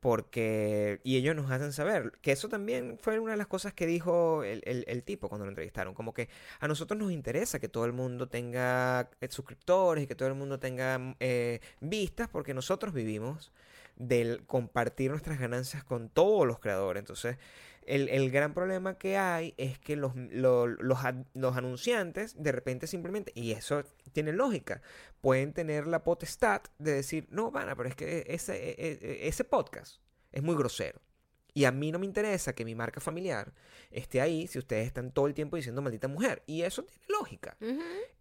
Porque, 0.00 1.00
y 1.02 1.16
ellos 1.16 1.34
nos 1.34 1.50
hacen 1.50 1.72
saber 1.72 2.12
que 2.22 2.30
eso 2.32 2.48
también 2.48 2.98
fue 3.00 3.18
una 3.18 3.32
de 3.32 3.38
las 3.38 3.48
cosas 3.48 3.72
que 3.74 3.84
dijo 3.86 4.44
el, 4.44 4.62
el- 4.64 4.84
el 4.86 5.02
tipo 5.02 5.28
cuando 5.28 5.44
lo 5.46 5.50
entrevistaron. 5.50 5.92
Como 5.94 6.14
que 6.14 6.28
a 6.60 6.68
nosotros 6.68 6.98
nos 7.00 7.10
interesa 7.12 7.58
que 7.58 7.68
todo 7.68 7.84
el 7.84 7.92
mundo 7.92 8.28
tenga 8.28 9.10
eh, 9.20 9.28
suscriptores 9.30 10.04
y 10.04 10.06
que 10.06 10.14
todo 10.14 10.28
el 10.28 10.34
mundo 10.34 10.58
tenga 10.60 11.16
eh, 11.18 11.60
vistas, 11.80 12.28
porque 12.28 12.54
nosotros 12.54 12.94
vivimos 12.94 13.50
del 13.98 14.46
compartir 14.46 15.10
nuestras 15.10 15.38
ganancias 15.38 15.84
con 15.84 16.08
todos 16.08 16.46
los 16.46 16.58
creadores. 16.60 17.00
Entonces, 17.02 17.36
el, 17.84 18.08
el 18.10 18.30
gran 18.30 18.54
problema 18.54 18.96
que 18.98 19.16
hay 19.16 19.54
es 19.56 19.78
que 19.78 19.96
los, 19.96 20.14
lo- 20.14 20.66
los, 20.66 20.98
los 21.34 21.56
anunciantes 21.56 22.34
de 22.42 22.52
repente 22.52 22.86
simplemente, 22.86 23.32
y 23.34 23.52
eso 23.52 23.82
tiene 24.12 24.32
lógica, 24.32 24.82
pueden 25.20 25.52
tener 25.52 25.86
la 25.86 26.04
potestad 26.04 26.62
de 26.78 26.92
decir, 26.92 27.26
no, 27.30 27.50
van 27.50 27.74
pero 27.76 27.88
es 27.88 27.96
que 27.96 28.24
ese, 28.28 28.56
e- 28.56 28.92
e- 29.00 29.28
ese 29.28 29.44
podcast 29.44 30.00
es 30.32 30.42
muy 30.42 30.54
grosero. 30.54 31.00
Y 31.54 31.64
a 31.64 31.72
mí 31.72 31.90
no 31.90 31.98
me 31.98 32.06
interesa 32.06 32.52
que 32.54 32.64
mi 32.64 32.74
marca 32.76 33.00
familiar 33.00 33.52
esté 33.90 34.20
ahí 34.20 34.46
si 34.46 34.58
ustedes 34.60 34.86
están 34.86 35.10
todo 35.10 35.26
el 35.26 35.34
tiempo 35.34 35.56
diciendo 35.56 35.82
maldita 35.82 36.06
mujer. 36.06 36.42
Y 36.46 36.62
eso 36.62 36.84
tiene 36.84 37.04
lógica. 37.08 37.56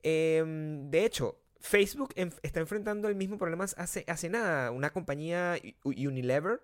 Em, 0.01 0.89
de 0.89 1.05
hecho, 1.05 1.39
Facebook 1.59 2.11
en- 2.15 2.33
está 2.43 2.59
enfrentando 2.59 3.07
el 3.07 3.15
mismo 3.15 3.37
problema 3.37 3.63
hace, 3.65 4.03
hace 4.07 4.29
nada. 4.29 4.71
Una 4.71 4.91
compañía 4.91 5.59
Unilever, 5.83 6.61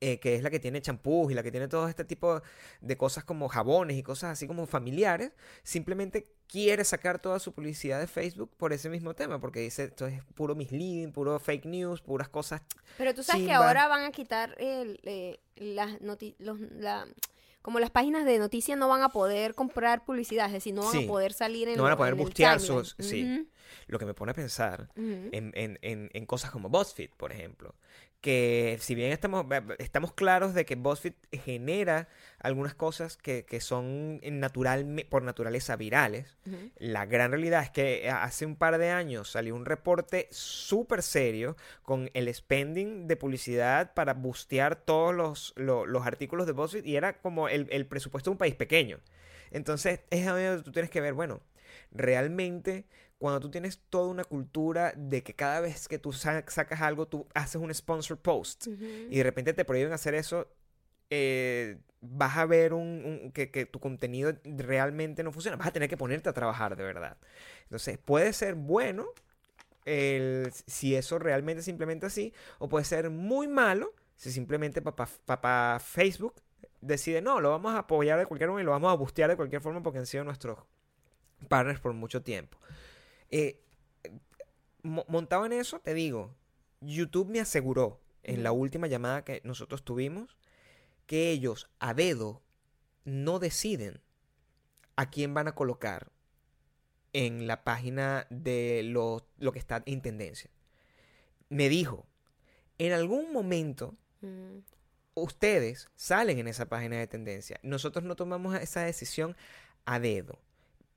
eh, 0.00 0.18
que 0.20 0.34
es 0.34 0.42
la 0.42 0.50
que 0.50 0.60
tiene 0.60 0.82
champús 0.82 1.32
y 1.32 1.34
la 1.34 1.42
que 1.42 1.50
tiene 1.50 1.68
todo 1.68 1.88
este 1.88 2.04
tipo 2.04 2.42
de 2.80 2.96
cosas 2.96 3.24
como 3.24 3.48
jabones 3.48 3.96
y 3.96 4.02
cosas 4.02 4.32
así 4.32 4.46
como 4.46 4.66
familiares, 4.66 5.32
simplemente 5.62 6.26
quiere 6.46 6.84
sacar 6.84 7.18
toda 7.20 7.38
su 7.38 7.52
publicidad 7.54 7.98
de 8.00 8.06
Facebook 8.06 8.50
por 8.56 8.72
ese 8.74 8.90
mismo 8.90 9.14
tema, 9.14 9.40
porque 9.40 9.60
dice 9.60 9.84
esto 9.84 10.06
es 10.06 10.22
puro 10.34 10.54
misleading, 10.54 11.10
puro 11.12 11.38
fake 11.38 11.64
news, 11.64 12.02
puras 12.02 12.28
cosas. 12.28 12.60
Pero 12.98 13.14
tú 13.14 13.22
sabes 13.22 13.44
que 13.46 13.52
ahora 13.52 13.88
van 13.88 14.04
a 14.04 14.10
quitar 14.10 14.54
el, 14.58 15.00
eh, 15.04 15.40
las 15.56 16.00
noti- 16.02 16.36
los, 16.38 16.60
la, 16.60 17.06
como 17.64 17.80
las 17.80 17.88
páginas 17.88 18.26
de 18.26 18.38
noticias 18.38 18.78
no 18.78 18.88
van 18.88 19.00
a 19.02 19.08
poder 19.08 19.54
comprar 19.54 20.04
publicidad, 20.04 20.48
es 20.48 20.52
decir, 20.52 20.74
no 20.74 20.82
van 20.82 20.92
Sí. 20.92 21.04
a 21.04 21.08
poder 21.08 21.32
salir 21.32 21.66
en 21.68 21.78
No 21.78 21.82
van 21.84 21.92
a 21.92 21.96
poder 21.96 22.14
bustear 22.14 22.60
sus- 22.60 22.94
sí. 22.98 23.48
Lo 23.86 23.98
que 23.98 24.04
me 24.04 24.12
pone 24.12 24.32
a 24.32 24.34
pensar 24.34 24.90
en, 24.96 25.30
en- 25.54 25.78
en- 25.80 26.10
en 26.12 26.26
cosas 26.26 26.50
como 26.50 26.68
BuzzFeed, 26.68 27.10
por 27.16 27.32
ejemplo. 27.32 27.74
Que 28.24 28.78
si 28.80 28.94
bien 28.94 29.12
estamos, 29.12 29.44
estamos 29.78 30.14
claros 30.14 30.54
de 30.54 30.64
que 30.64 30.76
BuzzFeed 30.76 31.12
genera 31.44 32.08
algunas 32.40 32.74
cosas 32.74 33.18
que, 33.18 33.44
que 33.44 33.60
son 33.60 34.18
natural, 34.22 35.04
por 35.10 35.22
naturaleza 35.22 35.76
virales, 35.76 36.38
la 36.78 37.04
gran 37.04 37.32
realidad 37.32 37.62
es 37.62 37.68
que 37.68 38.08
hace 38.08 38.46
un 38.46 38.56
par 38.56 38.78
de 38.78 38.88
años 38.88 39.30
salió 39.30 39.54
un 39.54 39.66
reporte 39.66 40.26
súper 40.30 41.02
serio 41.02 41.58
con 41.82 42.10
el 42.14 42.32
spending 42.34 43.06
de 43.08 43.16
publicidad 43.16 43.92
para 43.92 44.14
bustear 44.14 44.76
todos 44.76 45.14
los, 45.14 45.52
lo- 45.56 45.84
los 45.84 46.06
artículos 46.06 46.46
de 46.46 46.52
BuzzFeed 46.52 46.86
y 46.86 46.96
era 46.96 47.18
como 47.20 47.50
el, 47.50 47.66
el 47.70 47.84
presupuesto 47.86 48.30
de 48.30 48.32
un 48.32 48.38
país 48.38 48.54
pequeño. 48.54 49.00
Entonces 49.50 50.00
es 50.08 50.26
ahí 50.26 50.44
donde 50.46 50.62
tú 50.62 50.72
tienes 50.72 50.90
que 50.90 51.02
ver, 51.02 51.12
bueno, 51.12 51.42
realmente 51.92 52.86
cuando 53.18 53.40
tú 53.40 53.50
tienes 53.50 53.80
toda 53.90 54.08
una 54.08 54.24
cultura 54.24 54.92
de 54.96 55.22
que 55.22 55.34
cada 55.34 55.60
vez 55.60 55.88
que 55.88 55.98
tú 55.98 56.12
sa- 56.12 56.44
sacas 56.48 56.80
algo, 56.82 57.06
tú 57.08 57.26
haces 57.34 57.56
un 57.56 57.72
sponsor 57.72 58.18
post 58.18 58.66
y 59.10 59.16
de 59.16 59.22
repente 59.22 59.52
te 59.54 59.64
prohíben 59.64 59.92
hacer 59.92 60.14
eso, 60.14 60.48
eh, 61.10 61.78
vas 62.00 62.36
a 62.36 62.44
ver 62.46 62.74
un, 62.74 63.20
un- 63.24 63.32
que, 63.32 63.50
que 63.50 63.66
tu 63.66 63.78
contenido 63.80 64.32
realmente 64.44 65.22
no 65.22 65.32
funciona. 65.32 65.56
Vas 65.56 65.68
a 65.68 65.72
tener 65.72 65.88
que 65.88 65.96
ponerte 65.96 66.28
a 66.28 66.32
trabajar 66.32 66.76
de 66.76 66.84
verdad. 66.84 67.16
Entonces, 67.64 67.98
puede 67.98 68.32
ser 68.32 68.54
bueno 68.56 69.06
el- 69.84 70.50
si 70.66 70.94
eso 70.96 71.18
realmente 71.18 71.60
es 71.60 71.64
simplemente 71.64 72.06
así, 72.06 72.32
o 72.58 72.68
puede 72.68 72.84
ser 72.84 73.10
muy 73.10 73.48
malo 73.48 73.92
si 74.16 74.30
simplemente 74.30 74.80
papá, 74.80 75.08
papá 75.24 75.78
Facebook 75.84 76.34
decide, 76.80 77.20
no, 77.20 77.40
lo 77.40 77.50
vamos 77.50 77.74
a 77.74 77.78
apoyar 77.78 78.18
de 78.18 78.26
cualquier 78.26 78.48
forma 78.48 78.60
y 78.60 78.64
lo 78.64 78.70
vamos 78.70 78.90
a 78.92 78.94
bustear 78.96 79.28
de 79.30 79.36
cualquier 79.36 79.60
forma 79.60 79.82
porque 79.82 79.98
han 79.98 80.06
sido 80.06 80.24
nuestros 80.24 80.58
partners 81.48 81.80
por 81.80 81.92
mucho 81.94 82.22
tiempo. 82.22 82.56
Eh, 83.36 83.60
mo- 84.84 85.04
montado 85.08 85.44
en 85.44 85.52
eso, 85.52 85.80
te 85.80 85.92
digo, 85.92 86.32
YouTube 86.80 87.28
me 87.28 87.40
aseguró 87.40 88.00
en 88.22 88.42
la 88.44 88.52
última 88.52 88.86
llamada 88.86 89.24
que 89.24 89.40
nosotros 89.44 89.84
tuvimos 89.84 90.36
que 91.06 91.30
ellos 91.30 91.68
a 91.80 91.94
dedo 91.94 92.42
no 93.04 93.38
deciden 93.40 94.00
a 94.96 95.10
quién 95.10 95.34
van 95.34 95.48
a 95.48 95.54
colocar 95.54 96.12
en 97.12 97.46
la 97.46 97.64
página 97.64 98.26
de 98.30 98.82
lo, 98.84 99.26
lo 99.38 99.52
que 99.52 99.58
está 99.58 99.82
en 99.86 100.00
tendencia. 100.00 100.50
Me 101.48 101.68
dijo, 101.68 102.06
en 102.78 102.92
algún 102.92 103.32
momento 103.32 103.94
Mm. 104.20 104.60
ustedes 105.14 105.90
salen 105.96 106.38
en 106.38 106.48
esa 106.48 106.66
página 106.68 106.96
de 106.98 107.06
tendencia. 107.06 107.60
Nosotros 107.62 108.04
no 108.04 108.16
tomamos 108.16 108.54
esa 108.56 108.80
decisión 108.82 109.36
a 109.84 109.98
dedo 110.00 110.38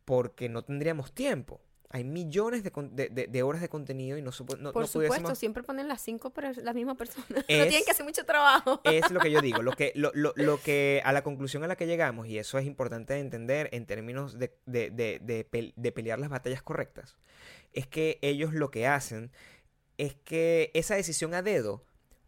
porque 0.06 0.48
no 0.48 0.64
tendríamos 0.64 1.12
tiempo. 1.14 1.60
Hay 1.90 2.04
millones 2.04 2.64
de, 2.64 2.72
de- 2.92 3.08
de- 3.10 3.28
de 3.28 3.44
horas 3.44 3.62
de 3.62 3.70
contenido 3.70 4.18
y 4.18 4.22
no, 4.22 4.32
supo- 4.34 4.58
no, 4.58 4.74
Por 4.74 4.82
no 4.84 4.88
supuesto, 4.88 5.36
siempre 5.36 5.64
ponen 5.64 5.88
las 5.88 6.02
cinco, 6.02 6.32
pero 6.32 6.52
las 6.62 6.76
mismas 6.76 6.98
personas. 6.98 7.30
no 7.32 7.44
tienen 7.46 7.84
que 7.86 7.92
hacer 7.92 8.06
mucho 8.06 8.26
trabajo. 8.26 8.82
Es 8.86 9.10
lo 9.10 9.22
que 9.22 9.32
yo 9.32 9.40
digo, 9.40 9.62
lo 9.62 9.72
que, 9.72 9.94
lo, 9.96 10.12
lo- 10.14 10.34
lo 10.36 10.62
que 10.62 11.02
a 11.06 11.14
la 11.14 11.24
conclusión 11.24 11.64
a 11.64 11.68
la 11.68 11.78
que 11.78 11.88
llegamos, 11.88 12.28
y 12.28 12.38
eso 12.40 12.58
es 12.58 12.66
importante 12.66 13.14
de 13.14 13.20
entender 13.22 13.70
en 13.72 13.86
términos 13.86 14.38
de, 14.38 14.52
de 14.66 15.92
pelear 15.94 16.20
las 16.20 16.30
batallas 16.30 16.62
correctas, 16.62 17.16
es 17.74 17.88
que 17.88 18.20
ellos 18.22 18.54
lo 18.54 18.70
que 18.70 18.86
hacen 18.88 19.32
es 19.98 20.14
que 20.16 20.72
esa 20.74 20.96
decisión 20.96 21.34
a 21.34 21.42
dedo 21.42 21.86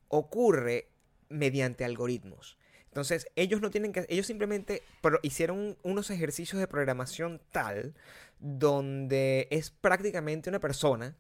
ocurre 0.07 0.88
mediante 1.30 1.86
algoritmos. 1.86 2.57
Entonces, 2.90 3.28
ellos 3.36 3.62
no 3.62 3.70
tienen 3.70 3.94
que, 3.94 4.06
ellos 4.10 4.26
simplemente 4.28 4.82
pro- 5.02 5.20
hicieron 5.24 5.58
un- 5.58 5.78
unos 5.84 6.10
ejercicios 6.10 6.60
de 6.60 6.68
programación 6.68 7.40
tal 7.52 7.94
donde 8.40 9.48
es 9.52 9.70
prácticamente 9.72 10.50
una 10.50 10.60
persona 10.60 11.16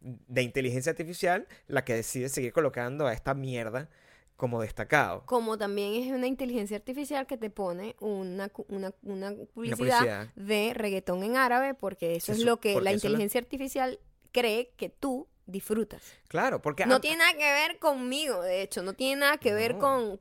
de 0.00 0.42
inteligencia 0.42 0.90
artificial 0.90 1.46
la 1.68 1.84
que 1.84 1.94
decide 1.94 2.28
seguir 2.28 2.52
colocando 2.52 3.06
a 3.06 3.12
esta 3.12 3.34
mierda 3.34 3.88
como 4.36 4.62
destacado. 4.62 5.24
Como 5.26 5.58
también 5.58 5.92
es 6.02 6.10
una 6.12 6.26
inteligencia 6.26 6.78
artificial 6.78 7.26
que 7.26 7.36
te 7.36 7.50
pone 7.50 7.94
una, 8.00 8.50
una, 8.68 8.94
una 9.02 9.34
publicidad, 9.52 9.76
publicidad. 9.76 10.28
de 10.34 10.72
reggaetón 10.74 11.22
en 11.22 11.36
árabe, 11.36 11.74
porque 11.74 12.16
eso 12.16 12.32
es 12.32 12.38
lo 12.40 12.58
que 12.58 12.80
la 12.80 12.92
inteligencia 12.92 13.38
artificial 13.38 14.00
cree 14.32 14.70
que 14.78 14.88
tú 14.88 15.28
disfrutas. 15.44 16.02
Claro, 16.28 16.62
porque 16.62 16.86
No 16.86 17.00
tiene 17.02 17.18
nada 17.18 17.32
que 17.32 17.52
ver 17.52 17.78
conmigo, 17.78 18.40
de 18.40 18.62
hecho, 18.62 18.82
no 18.82 18.94
tiene 18.94 19.20
nada 19.20 19.36
que 19.36 19.52
ver 19.52 19.76
con, 19.76 20.16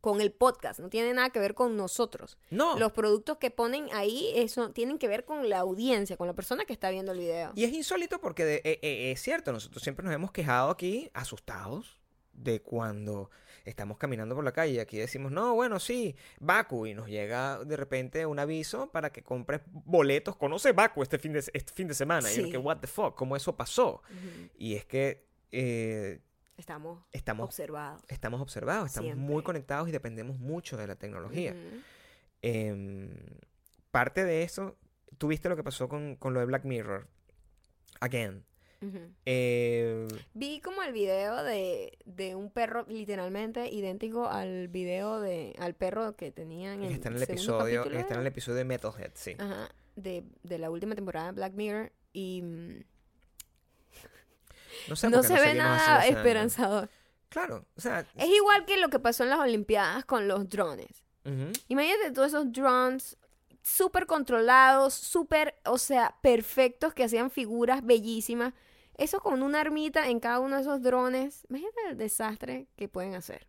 con 0.00 0.20
el 0.20 0.30
podcast, 0.32 0.78
no 0.80 0.88
tiene 0.88 1.12
nada 1.12 1.30
que 1.30 1.40
ver 1.40 1.54
con 1.54 1.76
nosotros. 1.76 2.38
no. 2.50 2.78
Los 2.78 2.92
productos 2.92 3.38
que 3.38 3.50
ponen 3.50 3.88
ahí 3.92 4.30
eso 4.34 4.70
tienen 4.70 4.98
que 4.98 5.08
ver 5.08 5.24
con 5.24 5.48
la 5.48 5.58
audiencia, 5.58 6.16
con 6.16 6.26
la 6.26 6.34
persona 6.34 6.64
que 6.64 6.72
está 6.72 6.90
viendo 6.90 7.12
el 7.12 7.18
video. 7.18 7.52
Y 7.56 7.64
es 7.64 7.72
insólito 7.72 8.20
porque 8.20 8.44
de- 8.44 8.62
eh, 8.64 8.78
eh, 8.82 9.10
es 9.12 9.20
cierto, 9.20 9.52
nosotros 9.52 9.82
siempre 9.82 10.04
nos 10.04 10.14
hemos 10.14 10.30
quejado 10.32 10.70
aquí 10.70 11.10
asustados 11.14 11.98
de 12.32 12.60
cuando 12.62 13.30
estamos 13.64 13.98
caminando 13.98 14.34
por 14.34 14.44
la 14.44 14.52
calle 14.52 14.74
y 14.74 14.78
aquí 14.78 14.96
decimos, 14.96 15.30
no, 15.32 15.54
bueno, 15.54 15.78
sí, 15.80 16.14
Baku, 16.38 16.86
y 16.86 16.94
nos 16.94 17.08
llega 17.08 17.58
de 17.64 17.76
repente 17.76 18.24
un 18.24 18.38
aviso 18.38 18.90
para 18.90 19.10
que 19.10 19.22
compres 19.22 19.60
boletos, 19.66 20.36
conoce 20.36 20.72
Baku 20.72 21.02
este 21.02 21.18
fin 21.18 21.32
de, 21.34 21.40
este 21.40 21.72
fin 21.74 21.88
de 21.88 21.94
semana. 21.94 22.32
Y 22.32 22.38
uno 22.40 22.50
que, 22.50 22.56
what 22.58 22.78
the 22.78 22.86
fuck, 22.86 23.14
¿cómo 23.16 23.36
eso 23.36 23.56
pasó? 23.56 24.00
Y 24.56 24.74
es 24.74 24.86
que 24.86 25.26
eh, 25.50 26.20
Estamos 26.58 27.04
estamos, 27.12 27.44
observados. 27.46 28.02
estamos 28.08 28.40
observados, 28.42 28.86
estamos 28.88 29.14
muy 29.16 29.26
Siempre. 29.26 29.44
conectados 29.44 29.88
y 29.88 29.92
dependemos 29.92 30.38
mucho 30.38 30.76
de 30.76 30.86
la 30.86 30.96
tecnología. 30.96 31.52
Ujú. 31.52 31.80
Em, 32.42 33.08
parte 33.90 34.24
de 34.24 34.42
eso, 34.42 34.76
tuviste 35.18 35.48
lo 35.48 35.56
que 35.56 35.62
pasó 35.64 35.88
con, 35.88 36.16
con 36.16 36.34
lo 36.34 36.40
de 36.40 36.46
Black 36.46 36.64
Mirror. 36.64 37.08
Again. 38.00 38.44
Ujú. 38.80 38.98
Eh, 39.24 40.06
Vi 40.34 40.60
como 40.60 40.82
el 40.82 40.92
video 40.92 41.42
de, 41.42 41.98
de 42.04 42.34
un 42.36 42.50
perro 42.50 42.84
literalmente 42.88 43.68
idéntico 43.72 44.28
al 44.28 44.68
video 44.68 45.20
de 45.20 45.54
al 45.58 45.74
perro 45.74 46.14
que 46.14 46.30
tenían 46.30 46.84
en 46.84 46.92
está 46.92 47.08
en 47.08 47.16
el 47.16 47.22
episodio, 47.24 47.84
está 47.90 48.14
en 48.14 48.20
el 48.20 48.26
episodio 48.28 48.58
de 48.58 48.64
Metalhead, 48.64 49.10
sí. 49.14 49.34
Ajá, 49.38 49.68
de, 49.96 50.24
de 50.44 50.58
la 50.58 50.70
última 50.70 50.94
temporada 50.94 51.26
de 51.26 51.32
Black 51.32 51.54
Mirror 51.54 51.92
y 52.12 52.42
mm, 52.42 52.84
No, 54.88 54.96
sé 54.96 55.10
se 55.10 55.40
ve 55.40 55.54
nada 55.54 56.06
esperanzador. 56.06 56.88
Claro, 57.28 57.66
o 57.76 57.80
sea, 57.80 58.06
Es 58.16 58.28
igual 58.28 58.64
que 58.64 58.78
lo 58.78 58.88
que 58.88 58.98
pasó 58.98 59.22
en 59.24 59.30
las 59.30 59.40
Olimpiadas 59.40 60.04
con 60.04 60.28
los 60.28 60.48
drones. 60.48 61.04
Imagínate 61.68 62.10
todos 62.12 62.28
esos 62.28 62.50
drones 62.52 63.18
súper 63.62 64.06
controlados, 64.06 64.94
súper, 64.94 65.56
o 65.66 65.76
sea, 65.76 66.16
perfectos, 66.22 66.94
que 66.94 67.04
hacían 67.04 67.30
figuras 67.30 67.84
bellísimas. 67.84 68.54
Eso 68.96 69.20
con 69.20 69.42
una 69.42 69.60
ermita 69.60 70.08
en 70.08 70.20
cada 70.20 70.40
uno 70.40 70.56
de 70.56 70.62
esos 70.62 70.82
drones. 70.82 71.46
Imagínate 71.50 71.80
el 71.90 71.96
desastre 71.98 72.66
que 72.76 72.88
pueden 72.88 73.14
hacer. 73.14 73.46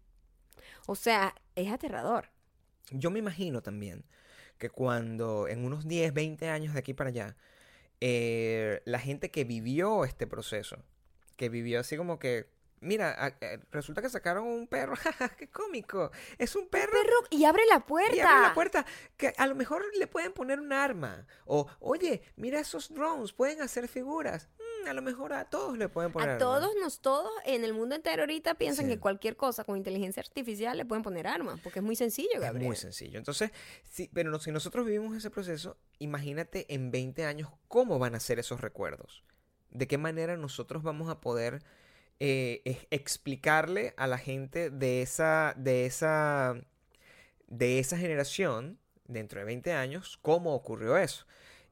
O 0.88 0.96
sea, 0.96 1.34
es 1.56 1.72
aterrador. 1.72 2.30
Yo 2.92 3.12
me 3.12 3.20
imagino 3.20 3.62
también 3.62 4.04
que 4.58 4.70
cuando 4.70 5.48
en 5.48 5.64
unos 5.64 5.88
10, 5.88 6.14
20 6.14 6.50
años 6.50 6.74
de 6.74 6.80
aquí 6.80 6.94
para 6.94 7.10
allá, 7.10 7.38
eh, 8.02 8.82
la 8.86 9.00
gente 9.00 9.32
que 9.32 9.44
vivió 9.44 10.04
este 10.04 10.28
proceso, 10.28 10.84
que 11.40 11.48
vivió 11.50 11.80
así 11.80 11.96
como 11.96 12.20
que, 12.20 12.50
mira, 12.82 13.16
a- 13.26 13.30
eh, 13.40 13.60
resulta 13.72 14.02
que 14.02 14.10
sacaron 14.10 14.46
un 14.46 14.68
perro, 14.68 14.94
qué 15.40 15.48
cómico, 15.50 16.12
es 16.38 16.54
un 16.58 16.68
perro 16.68 16.92
Perro, 16.92 17.16
y 17.30 17.46
abre 17.46 17.64
la 17.70 17.80
puerta. 17.86 18.14
y 18.16 18.20
abre 18.20 18.42
la 18.48 18.54
puerta, 18.54 18.86
que 19.16 19.34
a 19.38 19.48
lo 19.48 19.56
mejor 19.56 19.84
le 19.98 20.06
pueden 20.08 20.34
poner 20.34 20.60
un 20.60 20.74
arma, 20.74 21.26
o, 21.46 21.66
oye, 21.80 22.22
mira 22.36 22.60
esos 22.60 22.94
drones, 22.94 23.32
pueden 23.34 23.62
hacer 23.62 23.88
figuras, 23.88 24.50
Mm, 24.84 24.88
a 24.88 24.94
lo 24.94 25.02
mejor 25.02 25.34
a 25.34 25.44
todos 25.50 25.78
le 25.78 25.90
pueden 25.90 26.12
poner 26.12 26.30
A 26.30 26.34
armas. 26.36 26.40
todos 26.48 26.74
nos, 26.82 27.02
todos 27.02 27.30
en 27.46 27.64
el 27.66 27.74
mundo 27.74 27.96
entero 27.96 28.22
ahorita 28.24 28.54
piensan 28.56 28.86
Sí. 28.86 28.92
que 28.92 29.00
cualquier 29.00 29.36
cosa 29.36 29.64
con 29.66 29.76
inteligencia 29.78 30.22
artificial 30.22 30.78
le 30.78 30.86
pueden 30.86 31.04
poner 31.04 31.26
armas, 31.28 31.60
porque 31.62 31.80
es 31.80 31.84
muy 31.86 31.96
sencillo, 31.98 32.42
Es 32.42 32.54
muy 32.54 32.76
sencillo. 32.78 33.18
Entonces, 33.18 33.52
sí, 33.84 34.10
pero 34.14 34.38
si 34.40 34.52
nosotros 34.52 34.86
vivimos 34.86 35.16
ese 35.18 35.30
proceso, 35.30 35.78
imagínate 36.00 36.66
en 36.74 36.92
20 36.92 37.26
años 37.26 37.50
cómo 37.68 37.98
van 38.00 38.16
a 38.16 38.20
ser 38.22 38.40
esos 38.40 38.62
recuerdos. 38.62 39.24
De 39.72 39.88
qué 39.88 39.98
manera 39.98 40.38
nosotros 40.38 40.84
vamos 40.84 41.10
a 41.10 41.20
poder 41.22 41.62
eh, 42.20 42.62
ex- 42.66 42.88
explicarle 42.92 43.94
a 43.98 44.08
la 44.08 44.18
gente 44.18 44.70
de 44.70 45.02
esa, 45.02 45.54
de 45.58 45.86
esa, 45.86 46.56
de 47.48 47.80
esa 47.80 47.98
generación, 47.98 48.78
dentro 49.08 49.40
de 49.40 49.46
20 49.46 49.74
años, 49.74 50.18
cómo 50.22 50.54
ocurrió 50.54 50.98
eso. 50.98 51.26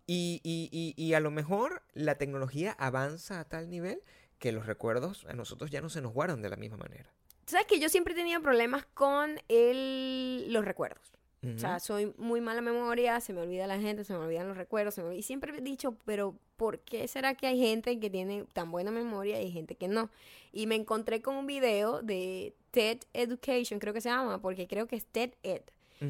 Y, 0.05 0.39
y- 0.43 0.69
y- 0.71 0.93
y 1.03 1.13
a 1.15 1.19
lo 1.19 1.31
mejor 1.31 1.83
la 1.93 2.15
tecnología 2.17 2.71
avanza 2.79 3.39
a 3.39 3.45
tal 3.45 3.69
nivel 3.69 4.01
que 4.39 4.51
los 4.51 4.65
recuerdos 4.65 5.25
a 5.27 5.33
nosotros 5.33 5.69
ya 5.71 5.81
no 5.81 5.89
se 5.89 6.01
nos 6.01 6.13
guardan 6.13 6.41
de 6.41 6.49
la 6.49 6.55
misma 6.55 6.77
manera. 6.77 7.11
¿Sabes 7.45 7.65
que 7.67 7.79
yo 7.79 7.89
siempre 7.89 8.13
he 8.13 8.15
tenido 8.17 8.41
problemas 8.41 8.85
con 8.93 9.39
el, 9.47 10.45
los 10.51 10.63
recuerdos? 10.65 11.16
O 11.43 11.59
sea, 11.59 11.79
soy 11.79 12.13
muy 12.17 12.41
mala 12.41 12.61
memoria, 12.61 13.19
se 13.21 13.31
me 13.31 13.41
olvida 13.41 13.67
la 13.67 13.79
gente, 13.79 14.03
se 14.03 14.13
me 14.13 14.19
olvidan 14.19 14.47
los 14.47 14.57
recuerdos, 14.57 14.95
se 14.95 15.01
me 15.01 15.07
olvida- 15.09 15.19
y 15.19 15.23
siempre 15.23 15.55
he 15.55 15.61
dicho, 15.61 15.95
pero 16.05 16.35
¿por 16.55 16.79
qué 16.79 17.07
será 17.07 17.35
que 17.35 17.45
hay 17.47 17.59
gente 17.59 17.99
que 17.99 18.09
tiene 18.09 18.45
tan 18.53 18.71
buena 18.71 18.89
memoria 18.91 19.39
y 19.39 19.45
hay 19.45 19.51
gente 19.51 19.75
que 19.75 19.87
no? 19.87 20.09
Y 20.51 20.65
me 20.65 20.75
encontré 20.75 21.21
con 21.21 21.35
un 21.35 21.45
video 21.45 22.01
de 22.01 22.53
TED 22.71 22.99
Education, 23.13 23.79
creo 23.79 23.93
que 23.93 24.01
se 24.01 24.09
llama, 24.09 24.41
porque 24.41 24.67
creo 24.67 24.87
que 24.87 24.95
es 24.95 25.05
TED 25.05 25.31
Ed. 25.43 25.61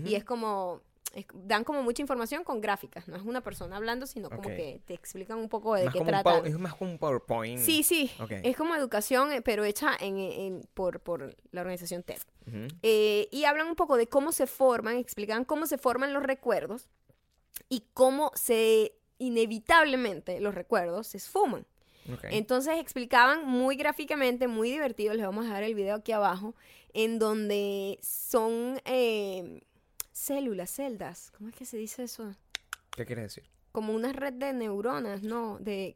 Y 0.05 0.15
es 0.15 0.23
como, 0.23 0.81
es- 1.13 1.25
dan 1.33 1.63
como 1.63 1.81
mucha 1.83 2.01
información 2.01 2.43
con 2.43 2.61
gráficas, 2.61 3.07
no 3.07 3.15
es 3.15 3.23
una 3.23 3.41
persona 3.41 3.75
hablando, 3.77 4.05
sino 4.05 4.29
como 4.29 4.41
Ok. 4.49 4.55
que 4.55 4.81
te 4.85 4.93
explican 4.93 5.37
un 5.39 5.49
poco 5.49 5.75
de 5.75 5.85
Más 5.85 5.93
qué 5.93 5.99
pow- 6.01 6.45
es 6.45 6.57
más 6.59 6.75
como 6.75 6.91
un 6.91 6.97
PowerPoint. 6.97 7.59
Sí, 7.59 7.83
sí, 7.83 8.11
Ok. 8.19 8.31
es 8.43 8.55
como 8.57 8.75
educación, 8.75 9.31
eh, 9.31 9.41
pero 9.41 9.63
hecha 9.63 9.91
en, 9.99 10.17
en- 10.17 10.67
por, 10.73 10.99
por 10.99 11.35
la 11.51 11.61
organización 11.61 12.03
TED. 12.03 12.19
Ujú. 12.47 12.67
Eh, 12.83 13.27
y 13.31 13.45
hablan 13.45 13.67
un 13.67 13.75
poco 13.75 13.97
de 13.97 14.07
cómo 14.07 14.31
se 14.31 14.47
forman, 14.47 14.97
explican 14.97 15.43
cómo 15.45 15.65
se 15.65 15.77
forman 15.77 16.13
los 16.13 16.23
recuerdos 16.23 16.87
y 17.69 17.83
cómo 17.93 18.31
se 18.35 18.93
inevitablemente 19.17 20.39
los 20.39 20.53
recuerdos 20.53 21.07
se 21.07 21.17
esfuman. 21.17 21.65
Ok. 22.13 22.25
Entonces 22.29 22.75
explicaban 22.79 23.45
muy 23.45 23.75
gráficamente, 23.75 24.47
muy 24.47 24.69
divertido, 24.71 25.13
les 25.13 25.25
vamos 25.25 25.45
a 25.45 25.47
dejar 25.49 25.63
el 25.63 25.75
video 25.75 25.95
aquí 25.95 26.11
abajo, 26.11 26.53
en 26.93 27.19
donde 27.19 27.99
son 28.01 28.79
eh, 28.85 29.61
células, 30.17 30.71
celdas, 30.71 31.31
¿cómo 31.37 31.49
es 31.49 31.55
que 31.55 31.65
se 31.65 31.77
dice 31.77 32.03
eso? 32.03 32.35
¿Qué 32.91 33.05
quiere 33.05 33.21
decir? 33.21 33.43
Como 33.71 33.93
una 33.93 34.11
red 34.11 34.33
de 34.33 34.51
neuronas, 34.51 35.21
¿no? 35.21 35.59
De... 35.59 35.95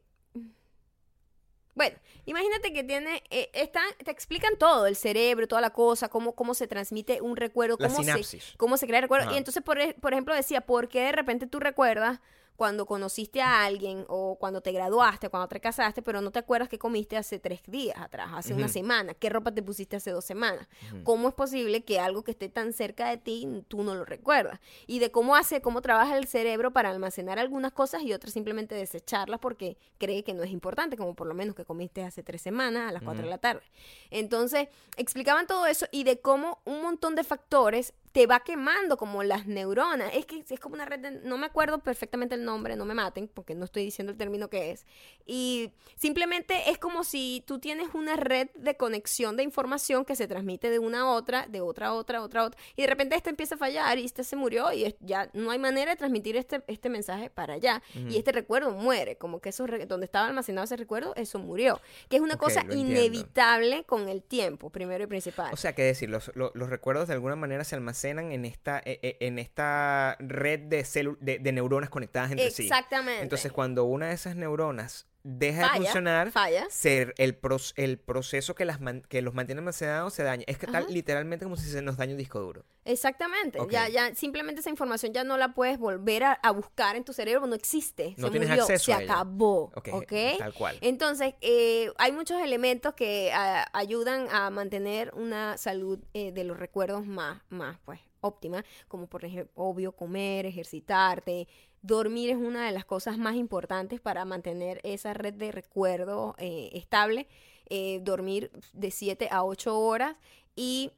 Bueno, 1.74 1.98
imagínate 2.26 2.72
que 2.72 2.84
tiene, 2.84 3.24
eh, 3.32 3.50
están, 3.54 3.86
te 4.04 4.12
explican 4.12 4.58
todo, 4.58 4.86
el 4.86 4.96
cerebro, 4.96 5.48
toda 5.48 5.62
la 5.62 5.72
cosa, 5.72 6.10
cómo, 6.10 6.36
cómo 6.36 6.54
se 6.54 6.68
transmite 6.68 7.22
un 7.22 7.36
recuerdo, 7.36 7.78
La 7.80 7.88
cómo 7.88 8.04
se, 8.04 8.40
cómo 8.58 8.78
se 8.78 8.86
crea 8.86 9.00
el 9.00 9.04
recuerdo. 9.04 9.28
Ajá. 9.28 9.36
Y 9.36 9.38
entonces, 9.38 9.64
por, 9.64 9.80
e- 9.80 9.96
por 9.96 10.14
ejemplo, 10.14 10.36
decía, 10.36 10.62
¿por 10.62 10.88
qué 10.90 11.02
de 11.02 11.14
repente 11.14 11.48
tú 11.48 11.60
recuerdas 11.60 12.20
cuando 12.62 12.86
conociste 12.86 13.42
a 13.42 13.64
alguien 13.66 14.06
o 14.08 14.36
cuando 14.36 14.62
te 14.62 14.72
graduaste, 14.72 15.30
cuando 15.30 15.48
te 15.48 15.60
casaste, 15.60 16.04
pero 16.04 16.22
no 16.22 16.30
te 16.30 16.38
acuerdas 16.38 16.70
qué 16.70 16.78
comiste 16.78 17.18
hace 17.18 17.40
tres 17.40 17.64
días 17.66 17.98
atrás, 17.98 18.30
hace 18.36 18.54
una 18.54 18.68
semana, 18.68 19.16
qué 19.16 19.32
ropa 19.32 19.52
te 19.52 19.64
pusiste 19.64 19.96
hace 19.96 20.12
dos 20.12 20.26
semanas? 20.26 20.68
¿Cómo 21.04 21.28
es 21.28 21.34
posible 21.34 21.84
que 21.84 22.00
algo 22.00 22.24
que 22.24 22.30
esté 22.30 22.50
tan 22.50 22.72
cerca 22.72 23.10
de 23.10 23.18
ti 23.18 23.48
tú 23.68 23.82
no 23.82 23.96
lo 23.96 24.06
recuerdas? 24.06 24.60
Y 24.86 25.00
de 25.00 25.10
cómo 25.10 25.36
hace, 25.36 25.60
cómo 25.64 25.82
trabaja 25.82 26.16
el 26.16 26.28
cerebro 26.28 26.72
para 26.72 26.92
almacenar 26.92 27.40
algunas 27.40 27.72
cosas 27.72 28.04
y 28.04 28.14
otras 28.14 28.32
simplemente 28.32 28.76
desecharlas 28.76 29.40
porque 29.40 29.80
cree 29.98 30.24
que 30.24 30.36
no 30.36 30.44
es 30.44 30.52
importante, 30.52 30.98
como 30.98 31.16
por 31.16 31.26
lo 31.26 31.34
menos 31.34 31.56
que 31.56 31.66
comiste 31.66 32.04
hace 32.04 32.22
tres 32.22 32.44
semanas 32.44 32.88
a 32.88 32.92
las 32.92 33.02
cuatro 33.02 33.24
de 33.24 33.30
la 33.32 33.40
tarde. 33.40 33.64
Entonces, 34.12 34.68
explicaban 34.98 35.48
todo 35.48 35.66
eso 35.66 35.88
y 35.92 36.04
de 36.04 36.20
cómo 36.20 36.60
un 36.66 36.84
montón 36.84 37.16
de 37.16 37.24
factores 37.24 37.96
te 38.12 38.28
va 38.28 38.42
quemando 38.42 38.98
como 38.98 39.24
las 39.24 39.48
neuronas. 39.48 40.12
Es 40.14 40.26
que 40.26 40.44
es 40.50 40.60
como 40.60 40.76
una 40.76 40.86
red 40.86 41.00
de... 41.00 41.12
No 41.12 41.38
me 41.38 41.46
acuerdo 41.46 41.80
perfectamente 41.80 42.36
el 42.36 42.44
nombre, 42.44 42.76
no 42.76 42.84
me 42.86 42.94
maten, 42.94 43.28
porque 43.28 43.56
no 43.56 43.64
estoy 43.66 43.86
diciendo 43.86 44.12
el 44.12 44.18
término 44.18 44.50
que 44.50 44.72
es. 44.72 44.86
Y 45.26 45.72
simplemente 45.96 46.70
es 46.72 46.78
como 46.78 47.04
si 47.04 47.44
tú 47.48 47.60
tienes 47.60 47.88
una 47.94 48.18
red 48.18 48.50
de 48.56 48.76
conexión 48.76 49.38
de 49.38 49.44
información 49.44 50.04
que 50.04 50.16
se 50.18 50.28
transmite 50.28 50.70
de 50.70 50.80
una 50.80 51.02
a 51.02 51.12
otra, 51.12 51.48
de 51.48 51.62
otra 51.62 51.88
a 51.88 51.94
otra, 51.94 52.22
otra 52.22 52.42
a 52.42 52.46
otra, 52.46 52.60
y 52.76 52.82
de 52.82 52.88
repente 52.88 53.16
esta 53.16 53.30
empieza 53.30 53.56
a 53.56 53.58
fallar 53.58 53.98
y 53.98 54.04
este 54.04 54.24
se 54.24 54.36
murió 54.36 54.74
y 54.74 54.94
ya 55.00 55.30
no 55.34 55.52
hay 55.52 55.60
manera 55.60 55.92
de 55.92 55.98
transmitir 55.98 56.36
este, 56.36 56.64
este 56.68 56.90
mensaje 56.90 57.30
para 57.30 57.54
allá. 57.54 57.82
Ujú. 57.96 58.10
Y 58.10 58.18
este 58.18 58.32
recuerdo 58.34 58.72
muere, 58.72 59.16
como 59.16 59.40
que 59.40 59.50
eso, 59.50 59.66
donde 59.88 60.06
estaba 60.06 60.28
almacenado 60.28 60.66
ese 60.66 60.76
recuerdo, 60.76 61.14
eso 61.16 61.40
murió. 61.40 61.80
Que 62.10 62.18
es 62.18 62.22
una 62.22 62.34
Ok, 62.34 62.42
cosa 62.42 62.62
entiendo. 62.62 62.92
inevitable 62.92 63.84
con 63.86 64.10
el 64.10 64.22
tiempo, 64.22 64.70
primero 64.70 65.04
y 65.04 65.08
principal. 65.08 65.54
O 65.54 65.58
sea, 65.58 65.74
que 65.74 65.84
decir, 65.84 66.10
los, 66.10 66.30
lo- 66.36 66.52
los 66.56 66.70
recuerdos 66.70 67.08
de 67.08 67.14
alguna 67.14 67.36
manera 67.38 67.64
se 67.64 67.76
almacenan 67.76 68.01
en 68.32 68.46
esta, 68.46 68.80
e- 68.84 69.00
e- 69.02 69.18
en 69.28 69.40
esta 69.40 70.18
red 70.20 70.60
de, 70.62 70.86
de, 71.20 71.40
de 71.40 71.52
neuronas 71.52 71.90
conectadas 71.90 72.32
entre 72.32 72.52
sí. 72.52 72.64
Exactamente. 72.64 73.22
Entonces, 73.22 73.52
cuando 73.52 73.86
una 73.86 74.08
de 74.08 74.14
esas 74.14 74.36
neuronas 74.36 75.08
deja 75.24 75.62
Falla, 75.68 75.74
de 75.74 75.86
funcionar, 75.86 76.32
falla. 76.32 76.66
ser 76.70 77.14
el, 77.18 77.38
pros- 77.40 77.74
el 77.76 78.00
proceso 78.00 78.56
que, 78.56 78.66
las 78.66 78.82
man- 78.82 79.04
que 79.08 79.22
los 79.22 79.34
mantiene 79.34 79.60
almacenados 79.60 80.14
se 80.14 80.24
daña. 80.24 80.44
Es 80.48 80.58
que 80.58 80.68
tal 80.68 80.86
literalmente 80.90 81.46
como 81.46 81.58
si 81.58 81.70
se 81.70 81.82
nos 81.82 81.98
daña 81.98 82.14
un 82.14 82.18
disco 82.18 82.40
duro. 82.40 82.66
Exactamente. 82.86 83.60
Ya, 83.70 83.88
ya, 83.90 84.16
simplemente 84.16 84.62
esa 84.62 84.70
información 84.72 85.14
ya 85.14 85.24
no 85.24 85.38
la 85.38 85.54
puedes 85.54 85.78
volver 85.78 86.24
a, 86.24 86.34
a 86.34 86.52
buscar 86.52 86.96
en 86.96 87.04
tu 87.04 87.14
cerebro, 87.14 87.46
no 87.46 87.56
existe. 87.56 88.16
No 88.18 88.28
se 88.28 88.32
tienes 88.32 88.50
murió, 88.50 88.64
acceso 88.64 88.86
se 88.86 88.94
a 88.94 89.02
ella. 89.02 89.14
acabó. 89.14 89.72
Ok, 89.76 89.90
¿ok? 89.94 90.14
tal 90.40 90.54
cual. 90.54 90.78
Entonces, 90.82 91.36
eh, 91.42 91.92
hay 91.98 92.12
muchos 92.12 92.42
elementos 92.42 92.94
que 92.96 93.32
ayudan 93.74 94.28
a 94.32 94.50
mantener 94.50 95.12
una 95.16 95.58
salud 95.58 96.00
eh, 96.14 96.32
de 96.32 96.44
los 96.44 96.58
recuerdos 96.58 97.06
más, 97.06 97.42
más, 97.50 97.78
pues, 97.86 98.00
óptima, 98.22 98.64
como 98.88 99.08
por 99.08 99.26
ejemplo, 99.26 99.52
obvio, 99.56 99.92
comer, 99.94 100.46
ejercitarte. 100.46 101.48
Dormir 101.82 102.30
es 102.30 102.38
una 102.38 102.66
de 102.66 102.72
las 102.72 102.86
cosas 102.86 103.18
más 103.18 103.36
importantes 103.36 104.00
para 104.00 104.24
mantener 104.26 104.80
esa 104.84 105.14
red 105.14 105.34
de 105.34 105.52
recuerdo 105.52 106.36
eh, 106.38 106.70
estable. 106.74 107.28
Eh, 107.74 108.00
dormir 108.04 108.52
de 108.74 108.92
7 108.92 109.30
a 109.32 109.44
8 109.46 109.80
horas 109.80 110.18
y, 110.56 110.92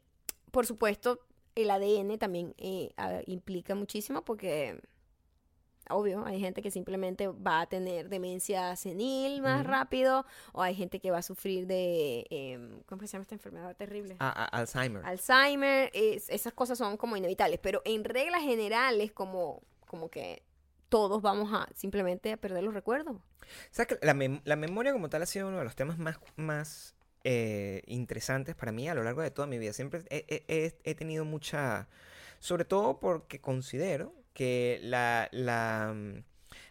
por 0.52 0.66
supuesto, 0.66 1.20
el 1.56 1.70
ADN 1.70 2.18
también 2.18 2.56
eh, 2.58 2.92
ah, 2.98 3.22
implica 3.28 3.76
muchísimo 3.76 4.26
porque 4.26 4.82
obvio, 5.90 6.26
hay 6.26 6.40
gente 6.40 6.62
que 6.62 6.72
simplemente 6.72 7.28
va 7.28 7.62
a 7.62 7.68
tener 7.68 8.10
demencia 8.10 8.76
senil 8.76 9.42
más 9.42 9.68
rápido, 9.68 10.26
o 10.54 10.62
hay 10.62 10.74
gente 10.74 11.00
que 11.00 11.12
va 11.12 11.18
a 11.20 11.22
sufrir 11.22 11.68
de, 11.68 12.26
em, 12.30 12.82
¿cómo 12.88 13.02
se 13.02 13.08
llama 13.08 13.24
esta 13.24 13.36
enfermedad 13.36 13.76
terrible? 13.76 14.16
A- 14.20 14.30
a- 14.30 14.46
Alzheimer. 14.46 15.06
Alzheimer, 15.06 15.92
es- 15.94 16.30
esas 16.30 16.54
cosas 16.54 16.78
son 16.78 16.96
como 16.98 17.18
inevitables, 17.18 17.60
pero 17.62 17.82
en 17.86 18.04
reglas 18.06 18.42
generales 18.44 19.12
como, 19.12 19.62
como 19.86 20.10
que 20.10 20.42
todos 20.94 21.24
vamos 21.24 21.52
a 21.52 21.68
simplemente 21.74 22.32
a 22.32 22.38
perder 22.38 22.64
los 22.64 22.76
recuerdos. 22.76 23.18
¿Sabes 23.72 23.88
que 23.98 24.06
la, 24.06 24.14
mem- 24.14 24.42
la 24.46 24.56
memoria 24.56 24.94
como 24.94 25.10
tal 25.10 25.24
ha 25.24 25.26
sido 25.26 25.48
uno 25.48 25.58
de 25.58 25.64
los 25.64 25.76
temas 25.76 25.98
más, 25.98 26.20
más 26.36 26.94
eh, 27.24 27.82
interesantes 27.88 28.54
para 28.54 28.72
mí 28.72 28.88
a 28.88 28.94
lo 28.94 29.04
largo 29.04 29.24
de 29.24 29.32
toda 29.32 29.48
mi 29.48 29.58
vida? 29.58 29.74
Siempre 29.74 30.04
he 30.08 30.96
tenido 30.96 31.26
mucha... 31.26 31.88
Sobre 32.38 32.64
todo 32.64 33.00
porque 33.00 33.42
considero 33.42 34.14
que 34.36 34.80
la, 34.84 35.30
la, 35.32 35.94
mm, 35.96 36.24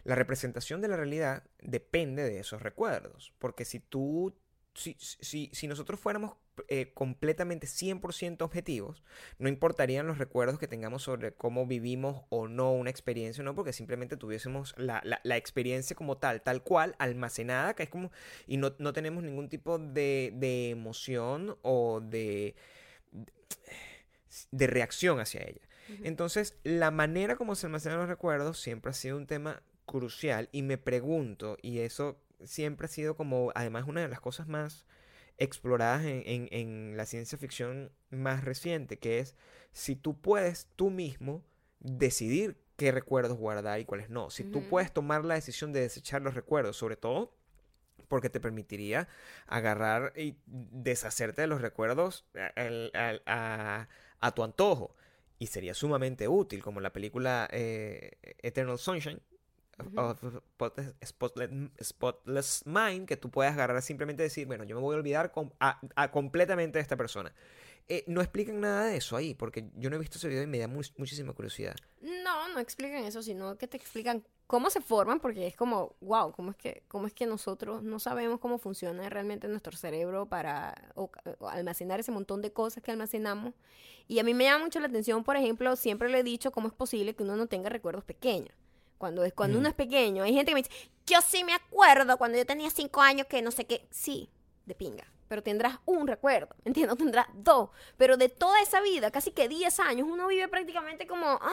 la 0.05 0.15
representación 0.15 0.79
de 0.79 0.87
la 0.87 0.95
realidad 0.95 1.43
depende 1.61 2.23
de 2.23 2.39
esos 2.39 2.61
recuerdos. 2.61 3.33
Porque 3.39 3.65
si 3.65 3.81
tú... 3.81 4.33
Si, 4.73 4.95
si, 4.97 5.49
si 5.51 5.67
nosotros 5.67 5.99
fuéramos 5.99 6.37
eh, 6.67 6.91
completamente 6.93 7.67
100% 7.67 8.45
objetivos, 8.45 9.03
no 9.39 9.49
importarían 9.49 10.07
los 10.07 10.17
recuerdos 10.19 10.59
que 10.59 10.67
tengamos 10.67 11.03
sobre 11.03 11.33
cómo 11.33 11.65
vivimos 11.67 12.23
o 12.29 12.47
no 12.47 12.71
una 12.73 12.89
experiencia, 12.89 13.43
¿no? 13.43 13.55
Porque 13.55 13.73
simplemente 13.73 14.17
tuviésemos 14.17 14.73
la, 14.77 15.01
la- 15.03 15.19
la 15.23 15.37
experiencia 15.37 15.95
como 15.95 16.17
tal, 16.17 16.41
tal 16.41 16.63
cual, 16.63 16.95
almacenada, 16.99 17.73
que 17.75 17.83
es 17.83 17.89
como... 17.89 18.11
Y 18.47 18.57
no, 18.57 18.75
no 18.79 18.93
tenemos 18.93 19.23
ningún 19.23 19.49
tipo 19.49 19.79
de, 19.79 20.31
de 20.35 20.69
emoción 20.71 21.57
o 21.63 22.01
de, 22.01 22.55
de 24.51 24.67
reacción 24.67 25.19
hacia 25.19 25.41
ella. 25.41 25.61
Entonces, 26.03 26.57
la 26.63 26.91
manera 26.91 27.35
como 27.35 27.55
se 27.55 27.67
almacenan 27.67 27.99
los 27.99 28.07
recuerdos 28.07 28.59
siempre 28.59 28.91
ha 28.91 28.93
sido 28.93 29.17
un 29.17 29.27
tema 29.27 29.61
crucial 29.85 30.49
y 30.51 30.61
me 30.61 30.77
pregunto, 30.77 31.57
y 31.61 31.79
eso 31.79 32.17
siempre 32.43 32.85
ha 32.85 32.89
sido 32.89 33.15
como, 33.15 33.51
además, 33.55 33.85
una 33.87 34.01
de 34.01 34.07
las 34.07 34.21
cosas 34.21 34.47
más 34.47 34.85
exploradas 35.37 36.03
en, 36.05 36.23
en- 36.25 36.47
en 36.51 36.97
la 36.97 37.05
ciencia 37.05 37.37
ficción 37.37 37.91
más 38.09 38.43
reciente, 38.43 38.97
que 38.99 39.19
es 39.19 39.35
si 39.71 39.95
tú 39.95 40.19
puedes 40.19 40.67
tú 40.75 40.89
mismo 40.89 41.43
decidir 41.79 42.57
qué 42.77 42.91
recuerdos 42.91 43.37
guardar 43.37 43.79
y 43.79 43.85
cuáles 43.85 44.09
no. 44.09 44.29
Si 44.29 44.43
tú 44.43 44.67
puedes 44.69 44.91
tomar 44.93 45.25
la 45.25 45.35
decisión 45.35 45.73
de 45.73 45.81
desechar 45.81 46.21
los 46.21 46.33
recuerdos, 46.33 46.77
sobre 46.77 46.95
todo 46.95 47.35
porque 48.07 48.29
te 48.29 48.39
permitiría 48.39 49.07
agarrar 49.47 50.13
y 50.15 50.37
deshacerte 50.47 51.41
de 51.41 51.47
los 51.47 51.61
recuerdos 51.61 52.25
a, 52.35 52.47
al- 52.61 52.91
al- 52.93 53.21
a- 53.25 53.87
a 54.19 54.31
tu 54.35 54.43
antojo. 54.43 54.95
Y 55.39 55.47
sería 55.47 55.73
sumamente 55.73 56.27
útil, 56.27 56.63
como 56.63 56.79
la 56.79 56.93
película 56.93 57.47
eh, 57.51 58.11
Eternal 58.41 58.77
Sunshine 58.77 59.19
Spotless- 61.01 61.71
Spotless 61.83 62.63
Mind, 62.65 63.07
que 63.07 63.17
tú 63.17 63.29
puedas 63.29 63.53
agarrar 63.53 63.81
simplemente 63.81 64.23
decir, 64.23 64.47
bueno, 64.47 64.63
yo 64.63 64.75
me 64.75 64.81
voy 64.81 64.95
a 64.95 64.97
olvidar 64.97 65.31
com- 65.31 65.51
a- 65.59 65.79
a- 65.95 66.11
completamente 66.11 66.77
de 66.77 66.81
esta 66.83 66.95
persona. 66.97 67.33
Eh, 67.89 68.05
no 68.07 68.21
explican 68.21 68.61
nada 68.61 68.85
de 68.85 68.95
eso 68.97 69.17
ahí, 69.17 69.33
porque 69.33 69.69
yo 69.75 69.89
no 69.89 69.97
he 69.97 69.99
visto 69.99 70.17
ese 70.17 70.29
video 70.29 70.43
y 70.43 70.47
me 70.47 70.57
da 70.59 70.67
mu- 70.69 70.81
muchísima 70.97 71.33
curiosidad. 71.33 71.75
No, 72.01 72.47
no 72.53 72.59
explican 72.59 73.03
eso, 73.03 73.21
sino 73.21 73.57
que 73.57 73.67
te 73.67 73.75
explican 73.75 74.23
cómo 74.47 74.69
se 74.69 74.79
forman, 74.79 75.19
porque 75.19 75.47
es 75.47 75.55
como, 75.57 75.95
wow, 75.99 76.31
¿cómo 76.31 76.51
es 76.51 76.57
que, 76.57 76.83
cómo 76.87 77.07
es 77.07 77.13
que 77.13 77.25
nosotros 77.25 77.83
no 77.83 77.99
sabemos 77.99 78.39
cómo 78.39 78.57
funciona 78.57 79.09
realmente 79.09 79.47
nuestro 79.49 79.75
cerebro 79.75 80.27
para 80.27 80.75
o- 80.95 81.11
o 81.39 81.49
almacenar 81.49 81.99
ese 81.99 82.11
montón 82.11 82.41
de 82.41 82.53
cosas 82.53 82.81
que 82.83 82.91
almacenamos? 82.91 83.53
Y 84.07 84.19
a 84.19 84.23
mí 84.23 84.33
me 84.33 84.45
llama 84.45 84.63
mucho 84.65 84.79
la 84.79 84.87
atención, 84.87 85.23
por 85.25 85.35
ejemplo, 85.35 85.75
siempre 85.75 86.07
le 86.09 86.19
he 86.19 86.23
dicho 86.23 86.51
cómo 86.51 86.67
es 86.69 86.73
posible 86.73 87.15
que 87.15 87.23
uno 87.23 87.35
no 87.35 87.47
tenga 87.47 87.69
recuerdos 87.69 88.05
pequeños. 88.05 88.55
Cuando, 89.03 89.25
es, 89.25 89.33
cuando 89.33 89.57
Mm. 89.57 89.59
uno 89.59 89.67
es 89.67 89.75
pequeño, 89.75 90.23
hay 90.23 90.33
gente 90.33 90.51
que 90.51 90.55
me 90.55 90.61
dice, 90.63 90.71
yo 91.05 91.19
sí 91.19 91.43
me 91.43 91.53
acuerdo 91.53 92.17
cuando 92.17 92.37
yo 92.37 92.45
tenía 92.45 92.69
cinco 92.69 93.01
años 93.01 93.27
que 93.27 93.41
no 93.41 93.51
sé 93.51 93.65
qué. 93.65 93.85
Sí, 93.91 94.29
de 94.65 94.75
pinga. 94.75 95.05
Pero 95.27 95.43
tendrás 95.43 95.77
un 95.83 96.07
recuerdo, 96.07 96.55
¿entiendes? 96.63 96.97
Tendrás 96.97 97.27
dos. 97.33 97.69
Pero 97.97 98.15
de 98.15 98.29
toda 98.29 98.61
esa 98.61 98.79
vida, 98.79 99.11
casi 99.11 99.31
que 99.31 99.49
10 99.49 99.77
años, 99.81 100.07
uno 100.09 100.25
vive 100.27 100.47
prácticamente 100.47 101.05
como... 101.05 101.27
"Ah". 101.27 101.49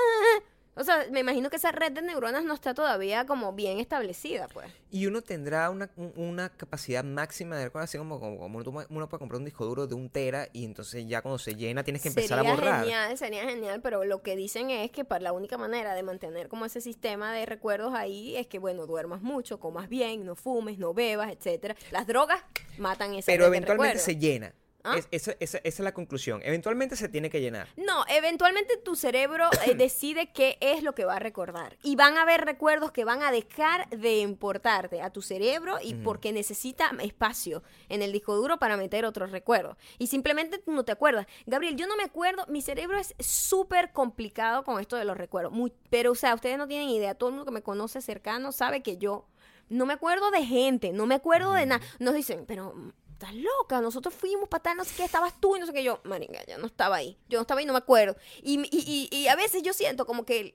O 0.77 0.85
sea, 0.85 1.05
me 1.11 1.21
imagino 1.21 1.51
que 1.51 1.57
esa 1.57 1.73
red 1.73 1.93
de 1.93 2.01
neuronas 2.01 2.45
no 2.45 2.55
está 2.55 2.75
todavía 2.75 3.27
como 3.27 3.53
bien 3.53 3.81
establecida, 3.81 4.49
pues. 4.49 4.69
Y 4.91 5.07
uno 5.07 5.21
tendrá 5.21 5.69
una, 5.69 5.91
un- 5.97 6.13
una 6.17 6.49
capacidad 6.49 7.03
máxima 7.05 7.57
de 7.57 7.71
así 7.75 7.99
como, 7.99 8.19
como, 8.21 8.39
como 8.39 8.59
uno 8.59 9.09
puede 9.09 9.19
comprar 9.19 9.39
un 9.39 9.45
disco 9.45 9.65
duro 9.67 9.87
de 9.87 9.95
un 9.95 10.09
tera 10.11 10.49
y 10.53 10.65
entonces 10.65 11.07
ya 11.07 11.23
cuando 11.23 11.39
se 11.39 11.55
llena 11.55 11.83
tienes 11.83 12.03
que 12.03 12.09
empezar 12.09 12.39
sería 12.39 12.53
a 12.53 12.55
borrar. 12.55 12.81
genial, 12.83 13.19
sería 13.19 13.45
genial, 13.45 13.81
pero 13.83 14.05
lo 14.05 14.23
que 14.23 14.37
dicen 14.37 14.71
es 14.71 14.91
que 14.91 15.05
para 15.05 15.23
la 15.23 15.33
única 15.33 15.59
manera 15.59 15.95
de 15.95 16.03
mantener 16.03 16.49
como 16.49 16.65
ese 16.65 16.81
sistema 16.81 17.33
de 17.33 17.47
recuerdos 17.47 17.93
ahí 17.95 18.37
es 18.37 18.47
que, 18.47 18.59
bueno, 18.59 18.87
duermas 18.87 19.23
mucho, 19.23 19.59
comas 19.61 19.89
bien, 19.89 20.25
no 20.25 20.37
fumes, 20.37 20.79
no 20.79 20.95
bebas, 20.95 21.31
etcétera. 21.33 21.77
Las 21.91 22.07
drogas 22.07 22.43
matan 22.79 23.15
esa 23.15 23.27
Pero 23.33 23.45
red 23.45 23.55
eventualmente 23.55 23.99
se 23.99 24.17
llena. 24.17 24.55
¿Ah? 24.85 24.97
Es- 24.97 25.09
esa, 25.11 25.33
esa- 25.41 25.59
esa 25.59 25.63
es 25.65 25.81
la 25.81 25.93
conclusión. 25.93 26.41
Eventualmente 26.45 26.97
se 26.97 27.09
tiene 27.09 27.29
que 27.31 27.41
llenar. 27.41 27.69
No, 27.77 28.05
eventualmente 28.09 28.77
tu 28.79 28.97
cerebro 28.97 29.49
eh, 29.67 29.75
decide 29.77 30.33
qué 30.33 30.57
es 30.61 30.83
lo 30.83 30.95
que 30.95 31.05
va 31.05 31.17
a 31.17 31.19
recordar. 31.19 31.77
Y 31.83 31.97
van 31.97 32.17
a 32.17 32.23
haber 32.23 32.45
recuerdos 32.45 32.91
que 32.93 33.05
van 33.05 33.23
a 33.23 33.31
dejar 33.31 33.89
de 33.91 34.19
importarte 34.21 35.03
a 35.03 35.11
tu 35.11 35.23
cerebro 35.23 35.79
y 35.83 35.95
porque 35.95 36.33
necesita 36.33 36.91
espacio 37.03 37.63
en 37.89 38.03
el 38.03 38.13
disco 38.13 38.35
duro 38.37 38.59
para 38.59 38.77
meter 38.77 39.05
otros 39.05 39.31
recuerdos. 39.31 39.77
Y 39.99 40.07
simplemente 40.07 40.63
no 40.67 40.85
te 40.85 40.93
acuerdas. 40.93 41.27
Gabriel, 41.47 41.77
yo 41.77 41.87
no 41.87 41.97
me 41.97 42.05
acuerdo, 42.05 42.45
mi 42.49 42.63
cerebro 42.63 42.99
es 42.99 43.15
súper 43.19 43.93
complicado 43.93 44.65
con 44.65 44.81
esto 44.81 44.97
de 44.97 45.05
los 45.05 45.17
recuerdos. 45.17 45.53
Muy- 45.53 45.73
pero, 45.91 46.13
o 46.13 46.15
sea, 46.15 46.35
ustedes 46.35 46.57
no 46.59 46.67
tienen 46.69 46.89
idea. 46.89 47.15
Todo 47.15 47.29
el 47.31 47.35
mundo 47.37 47.47
que 47.51 47.55
me 47.55 47.63
conoce 47.63 48.01
cercano 48.01 48.53
sabe 48.53 48.83
que 48.83 48.97
yo 48.97 49.27
no 49.69 49.87
me 49.87 49.95
acuerdo 49.95 50.31
de 50.31 50.45
gente, 50.45 50.93
no 50.93 51.07
me 51.07 51.15
acuerdo 51.17 51.53
de 51.53 51.67
nada. 51.67 51.85
Nos 51.99 52.15
dicen, 52.15 52.45
pero 52.47 52.75
estás 53.21 53.35
loca, 53.35 53.81
nosotros 53.81 54.15
fuimos 54.15 54.49
para 54.49 54.63
tal, 54.63 54.77
no 54.79 54.85
sé 54.85 54.95
qué, 54.97 55.05
estabas 55.05 55.39
tú 55.39 55.57
y 55.57 55.61
no 55.61 55.67
sé 55.67 55.73
qué. 55.73 55.85
Yo, 55.85 56.01
maringa, 56.05 56.45
yo 56.47 56.57
no 56.59 56.67
estaba 56.67 56.97
ahí. 56.97 57.19
Yo 57.29 57.39
no 57.39 57.43
estaba 57.43 57.61
ahí, 57.61 57.67
no 57.67 57.75
me 57.75 57.79
acuerdo. 57.79 58.17
Y, 58.43 58.61
y, 58.75 59.09
y, 59.13 59.17
y 59.17 59.29
a 59.29 59.37
veces 59.37 59.63
yo 59.63 59.75
siento 59.75 60.07
como 60.07 60.25
que, 60.25 60.55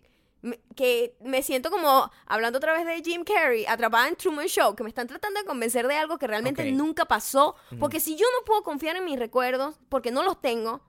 que 0.76 1.16
me 1.22 1.44
siento 1.44 1.70
como 1.70 2.12
hablando 2.26 2.58
otra 2.58 2.74
vez 2.74 2.86
de 2.86 3.02
Jim 3.04 3.24
Carrey, 3.24 3.66
atrapada 3.68 4.08
en 4.08 4.16
Truman 4.16 4.48
Show, 4.48 4.76
que 4.76 4.84
me 4.84 4.90
están 4.90 5.08
tratando 5.08 5.40
de 5.40 5.46
convencer 5.46 5.88
de 5.88 5.96
algo 5.96 6.18
que 6.18 6.28
realmente 6.28 6.72
nunca 6.72 7.06
pasó. 7.06 7.56
Porque 7.80 8.00
si 8.00 8.16
yo 8.16 8.26
no 8.38 8.44
puedo 8.46 8.64
confiar 8.64 8.96
en 8.96 9.06
mis 9.06 9.20
recuerdos, 9.20 9.76
porque 9.88 10.12
no 10.12 10.24
los 10.24 10.42
tengo 10.42 10.82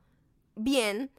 bien, 0.55 1.11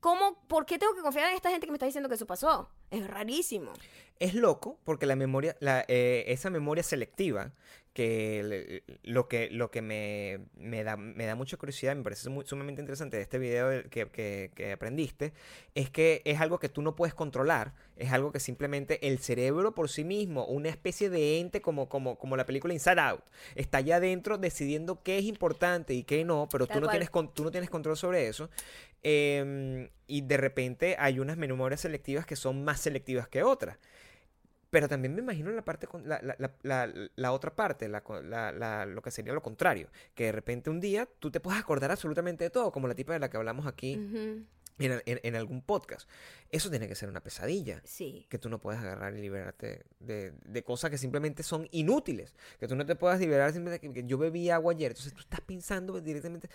¿cómo, 0.00 0.42
por 0.48 0.64
qué 0.64 0.78
tengo 0.78 0.94
que 0.94 1.02
confiar 1.02 1.28
en 1.28 1.36
esta 1.36 1.50
gente 1.50 1.66
que 1.66 1.72
me 1.72 1.76
está 1.76 1.86
diciendo 1.86 2.08
que 2.08 2.14
eso 2.14 2.26
pasó? 2.26 2.70
Es 2.90 3.06
rarísimo. 3.06 3.72
Es 4.18 4.34
loco 4.34 4.80
porque 4.84 5.04
la 5.04 5.16
memoria, 5.16 5.56
la, 5.60 5.84
eh, 5.88 6.24
esa 6.28 6.48
memoria 6.48 6.82
selectiva, 6.82 7.52
que 7.96 8.82
lo 9.04 9.26
que, 9.26 9.48
lo 9.50 9.70
que 9.70 9.80
me, 9.80 10.40
me 10.54 10.84
da, 10.84 10.98
me 10.98 11.24
da 11.24 11.34
mucha 11.34 11.56
curiosidad, 11.56 11.96
me 11.96 12.02
parece 12.02 12.28
muy- 12.28 12.44
sumamente 12.44 12.82
interesante 12.82 13.16
de 13.16 13.22
este 13.22 13.38
video 13.38 13.82
que, 13.88 14.06
que- 14.10 14.50
que 14.54 14.72
aprendiste, 14.72 15.32
es 15.74 15.88
que 15.88 16.20
es 16.26 16.38
algo 16.38 16.58
que 16.58 16.68
tú 16.68 16.82
no 16.82 16.94
puedes 16.94 17.14
controlar, 17.14 17.72
es 17.96 18.12
algo 18.12 18.32
que 18.32 18.38
simplemente 18.38 19.08
el 19.08 19.18
cerebro 19.18 19.74
por 19.74 19.88
sí 19.88 20.04
mismo, 20.04 20.44
una 20.44 20.68
especie 20.68 21.08
de 21.08 21.40
ente 21.40 21.62
como, 21.62 21.88
como, 21.88 22.18
como 22.18 22.36
la 22.36 22.44
película 22.44 22.74
Inside 22.74 23.00
Out, 23.00 23.22
está 23.54 23.78
allá 23.78 23.96
adentro 23.96 24.36
decidiendo 24.36 25.02
qué 25.02 25.16
es 25.16 25.24
importante 25.24 25.94
y 25.94 26.02
qué 26.04 26.22
no, 26.22 26.48
pero 26.52 26.66
tú 26.66 26.74
no, 26.74 26.88
cual. 26.88 26.98
tienes, 26.98 27.10
tú 27.34 27.44
no 27.44 27.50
tienes 27.50 27.70
control 27.70 27.96
sobre 27.96 28.28
eso. 28.28 28.50
Em, 29.02 29.88
y 30.06 30.20
de 30.22 30.36
repente 30.36 30.96
hay 30.98 31.18
unas 31.20 31.36
memorias 31.36 31.80
selectivas 31.80 32.26
que 32.26 32.36
son 32.36 32.62
más 32.64 32.80
selectivas 32.80 33.26
que 33.28 33.42
otras. 33.42 33.78
Pero 34.76 34.88
también 34.90 35.14
me 35.14 35.22
imagino 35.22 35.50
la 35.52 35.64
parte 35.64 35.86
con- 35.86 36.06
la, 36.06 36.20
la- 36.22 36.36
la- 36.62 36.92
la- 37.16 37.32
otra 37.32 37.54
parte, 37.56 37.88
lo 37.88 39.00
que 39.00 39.10
sería 39.10 39.32
lo 39.32 39.40
contrario, 39.40 39.88
que 40.14 40.24
de 40.24 40.32
repente 40.32 40.68
un 40.68 40.80
día 40.80 41.08
tú 41.18 41.30
te 41.30 41.40
puedes 41.40 41.58
acordar 41.58 41.90
absolutamente 41.90 42.44
de 42.44 42.50
todo, 42.50 42.70
como 42.70 42.86
la 42.86 42.94
tipa 42.94 43.14
de 43.14 43.18
la 43.20 43.30
que 43.30 43.38
hablamos 43.38 43.66
aquí. 43.66 43.96
En, 44.78 44.92
el- 44.92 45.02
en- 45.06 45.20
en 45.22 45.34
algún 45.36 45.62
podcast. 45.62 46.08
Eso 46.50 46.70
tiene 46.70 46.86
que 46.88 46.94
ser 46.94 47.08
una 47.08 47.22
pesadilla, 47.22 47.80
Sí. 47.84 48.26
que 48.28 48.38
tú 48.38 48.48
no 48.48 48.60
puedes 48.60 48.80
agarrar 48.80 49.16
y 49.16 49.20
liberarte 49.20 49.84
de, 50.00 50.32
de 50.44 50.62
cosas 50.62 50.90
que 50.90 50.98
simplemente 50.98 51.42
son 51.42 51.66
inútiles, 51.72 52.34
que 52.60 52.68
tú 52.68 52.76
no 52.76 52.86
te 52.86 52.94
puedas 52.94 53.18
liberar 53.18 53.52
simplemente 53.52 53.86
que, 53.88 53.92
que 53.92 54.06
yo 54.06 54.16
bebí 54.18 54.50
agua 54.50 54.72
ayer, 54.72 54.92
entonces 54.92 55.12
tú 55.12 55.20
estás 55.20 55.40
pensando 55.40 56.00
directamente, 56.00 56.48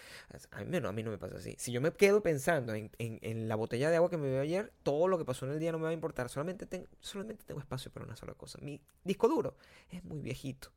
a 0.51 0.63
mí 0.63 0.79
no, 0.79 0.87
a 0.89 0.91
mí 0.93 1.03
no 1.03 1.11
me 1.11 1.17
pasa 1.17 1.37
así. 1.37 1.55
Si 1.57 1.71
yo 1.71 1.81
me 1.81 1.91
quedo 1.91 2.21
pensando 2.21 2.73
en, 2.73 2.91
en- 2.99 3.47
la 3.49 3.55
botella 3.55 3.89
de 3.89 3.97
agua 3.97 4.09
que 4.09 4.17
me 4.17 4.27
bebí 4.29 4.37
ayer, 4.39 4.71
todo 4.83 5.07
lo 5.07 5.17
que 5.17 5.25
pasó 5.25 5.45
en 5.45 5.51
el 5.53 5.59
día 5.59 5.71
no 5.71 5.77
me 5.79 5.85
va 5.85 5.89
a 5.89 5.93
importar, 5.93 6.29
solamente, 6.29 6.65
ten- 6.65 6.87
solamente 6.99 7.43
tengo 7.45 7.59
espacio 7.59 7.91
para 7.91 8.05
una 8.05 8.15
sola 8.15 8.33
cosa. 8.33 8.59
Mi 8.61 8.81
disco 9.03 9.27
duro 9.27 9.55
es 9.89 10.03
muy 10.03 10.19
viejito. 10.19 10.71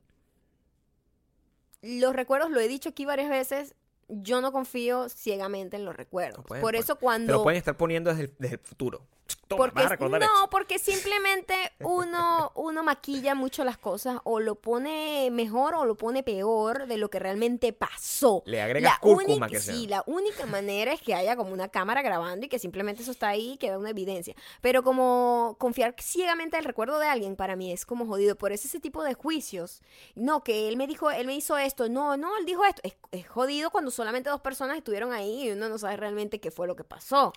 los 1.82 2.16
recuerdos, 2.16 2.50
lo 2.52 2.62
he 2.62 2.68
dicho 2.70 2.90
aquí 2.90 3.04
varias 3.06 3.30
veces, 3.30 3.76
yo 4.12 4.42
no 4.42 4.52
confío 4.52 5.10
ciegamente 5.10 5.78
en 5.78 5.86
los 5.86 5.96
recuerdos. 5.96 6.40
No 6.40 6.44
pueden, 6.44 6.62
Por 6.62 6.76
eso 6.76 6.98
cuando... 6.98 7.44
pueden 7.44 7.58
estar 7.58 7.78
poniendo 7.78 8.10
desde 8.10 8.26
el, 8.26 8.34
desde 8.38 8.56
el 8.56 8.62
futuro. 8.62 9.08
Toma, 9.48 9.72
porque 9.72 9.84
no, 10.26 10.50
porque 10.50 10.80
simplemente 10.80 11.56
uno, 11.80 12.52
uno 12.56 12.84
maquilla 12.84 13.36
mucho 13.36 13.64
las 13.64 13.78
cosas 13.78 14.18
o 14.24 14.40
lo 14.40 14.56
pone 14.56 15.30
mejor 15.32 15.76
o 15.76 15.86
lo 15.86 15.96
pone 15.96 16.24
peor 16.24 16.88
de 16.88 16.98
lo 16.98 17.10
que 17.10 17.20
realmente 17.20 17.74
pasó. 17.74 18.44
Le 18.46 18.62
agregas 18.62 18.94
La 18.94 19.00
cúrcuma 19.00 19.24
única- 19.36 19.48
que 19.48 19.60
sea. 19.60 19.74
Sí, 19.74 19.88
la 19.88 20.04
única 20.08 20.46
manera 20.46 20.94
es 20.94 21.02
que 21.02 21.14
haya 21.16 21.36
como 21.36 21.52
una 21.54 21.68
cámara 21.70 22.02
grabando 22.02 22.46
y 22.46 22.50
que 22.50 22.60
simplemente 22.60 23.02
eso 23.04 23.12
está 23.12 23.30
ahí 23.30 23.54
y 23.54 23.58
queda 23.58 23.78
una 23.78 23.90
evidencia. 23.90 24.36
Pero 24.62 24.84
como 24.84 25.56
confiar 25.60 25.96
ciegamente 26.00 26.56
en 26.58 26.62
el 26.62 26.66
recuerdo 26.66 27.00
de 27.00 27.08
alguien 27.08 27.36
para 27.36 27.56
mí 27.56 27.72
es 27.72 27.86
como 27.86 28.06
jodido. 28.06 28.36
Por 28.36 28.52
eso 28.52 28.68
ese 28.68 28.80
tipo 28.80 29.04
de 29.04 29.14
juicios. 29.14 29.82
No, 30.16 30.44
que 30.44 30.68
él 30.70 30.78
me 30.78 30.88
dijo, 30.88 31.12
él 31.12 31.28
me 31.28 31.36
hizo 31.36 31.58
esto. 31.58 31.90
No, 31.90 32.18
no, 32.18 32.38
él 32.38 32.46
dijo 32.46 32.64
esto. 32.66 32.82
Es, 32.84 32.96
es 33.12 33.28
jodido 33.28 33.70
cuando 33.72 33.92
solamente 33.92 34.30
dos 34.30 34.42
personas 34.42 34.78
estuvieron 34.78 35.12
ahí 35.14 35.48
y 35.48 35.52
uno 35.52 35.70
no 35.70 35.78
sabe 35.78 35.98
realmente 35.98 36.40
qué 36.40 36.52
fue 36.52 36.68
lo 36.68 36.76
que 36.76 36.84
pasó. 36.84 37.34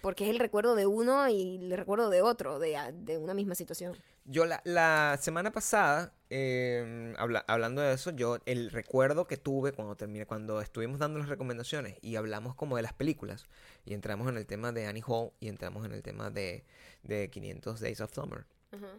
Porque 0.00 0.24
es 0.24 0.30
el 0.30 0.38
recuerdo 0.38 0.74
de 0.76 0.86
uno 0.86 1.28
y 1.28 1.56
el 1.56 1.76
recuerdo 1.76 2.08
de 2.10 2.22
otro, 2.22 2.58
de, 2.58 2.76
de 2.92 3.18
una 3.18 3.34
misma 3.34 3.54
situación. 3.54 3.96
Yo 4.24 4.44
la, 4.44 4.60
la 4.64 5.18
semana 5.20 5.50
pasada, 5.52 6.12
eh, 6.30 7.14
habla- 7.18 7.44
hablando 7.48 7.80
de 7.80 7.94
eso, 7.94 8.10
yo 8.10 8.38
el 8.44 8.70
recuerdo 8.70 9.26
que 9.26 9.36
tuve 9.38 9.72
cuando 9.72 9.96
terminé, 9.96 10.26
cuando 10.26 10.60
estuvimos 10.60 10.98
dando 10.98 11.18
las 11.18 11.28
recomendaciones 11.28 11.96
y 12.02 12.16
hablamos 12.16 12.54
como 12.54 12.76
de 12.76 12.82
las 12.82 12.92
películas 12.92 13.46
y 13.86 13.94
entramos 13.94 14.28
en 14.28 14.36
el 14.36 14.46
tema 14.46 14.70
de 14.70 14.86
Annie 14.86 15.02
Hall 15.06 15.30
y 15.40 15.48
entramos 15.48 15.84
en 15.86 15.92
el 15.92 16.02
tema 16.02 16.30
de, 16.30 16.64
de 17.02 17.30
500 17.30 17.80
Days 17.80 18.00
of 18.02 18.12
Summer, 18.12 18.44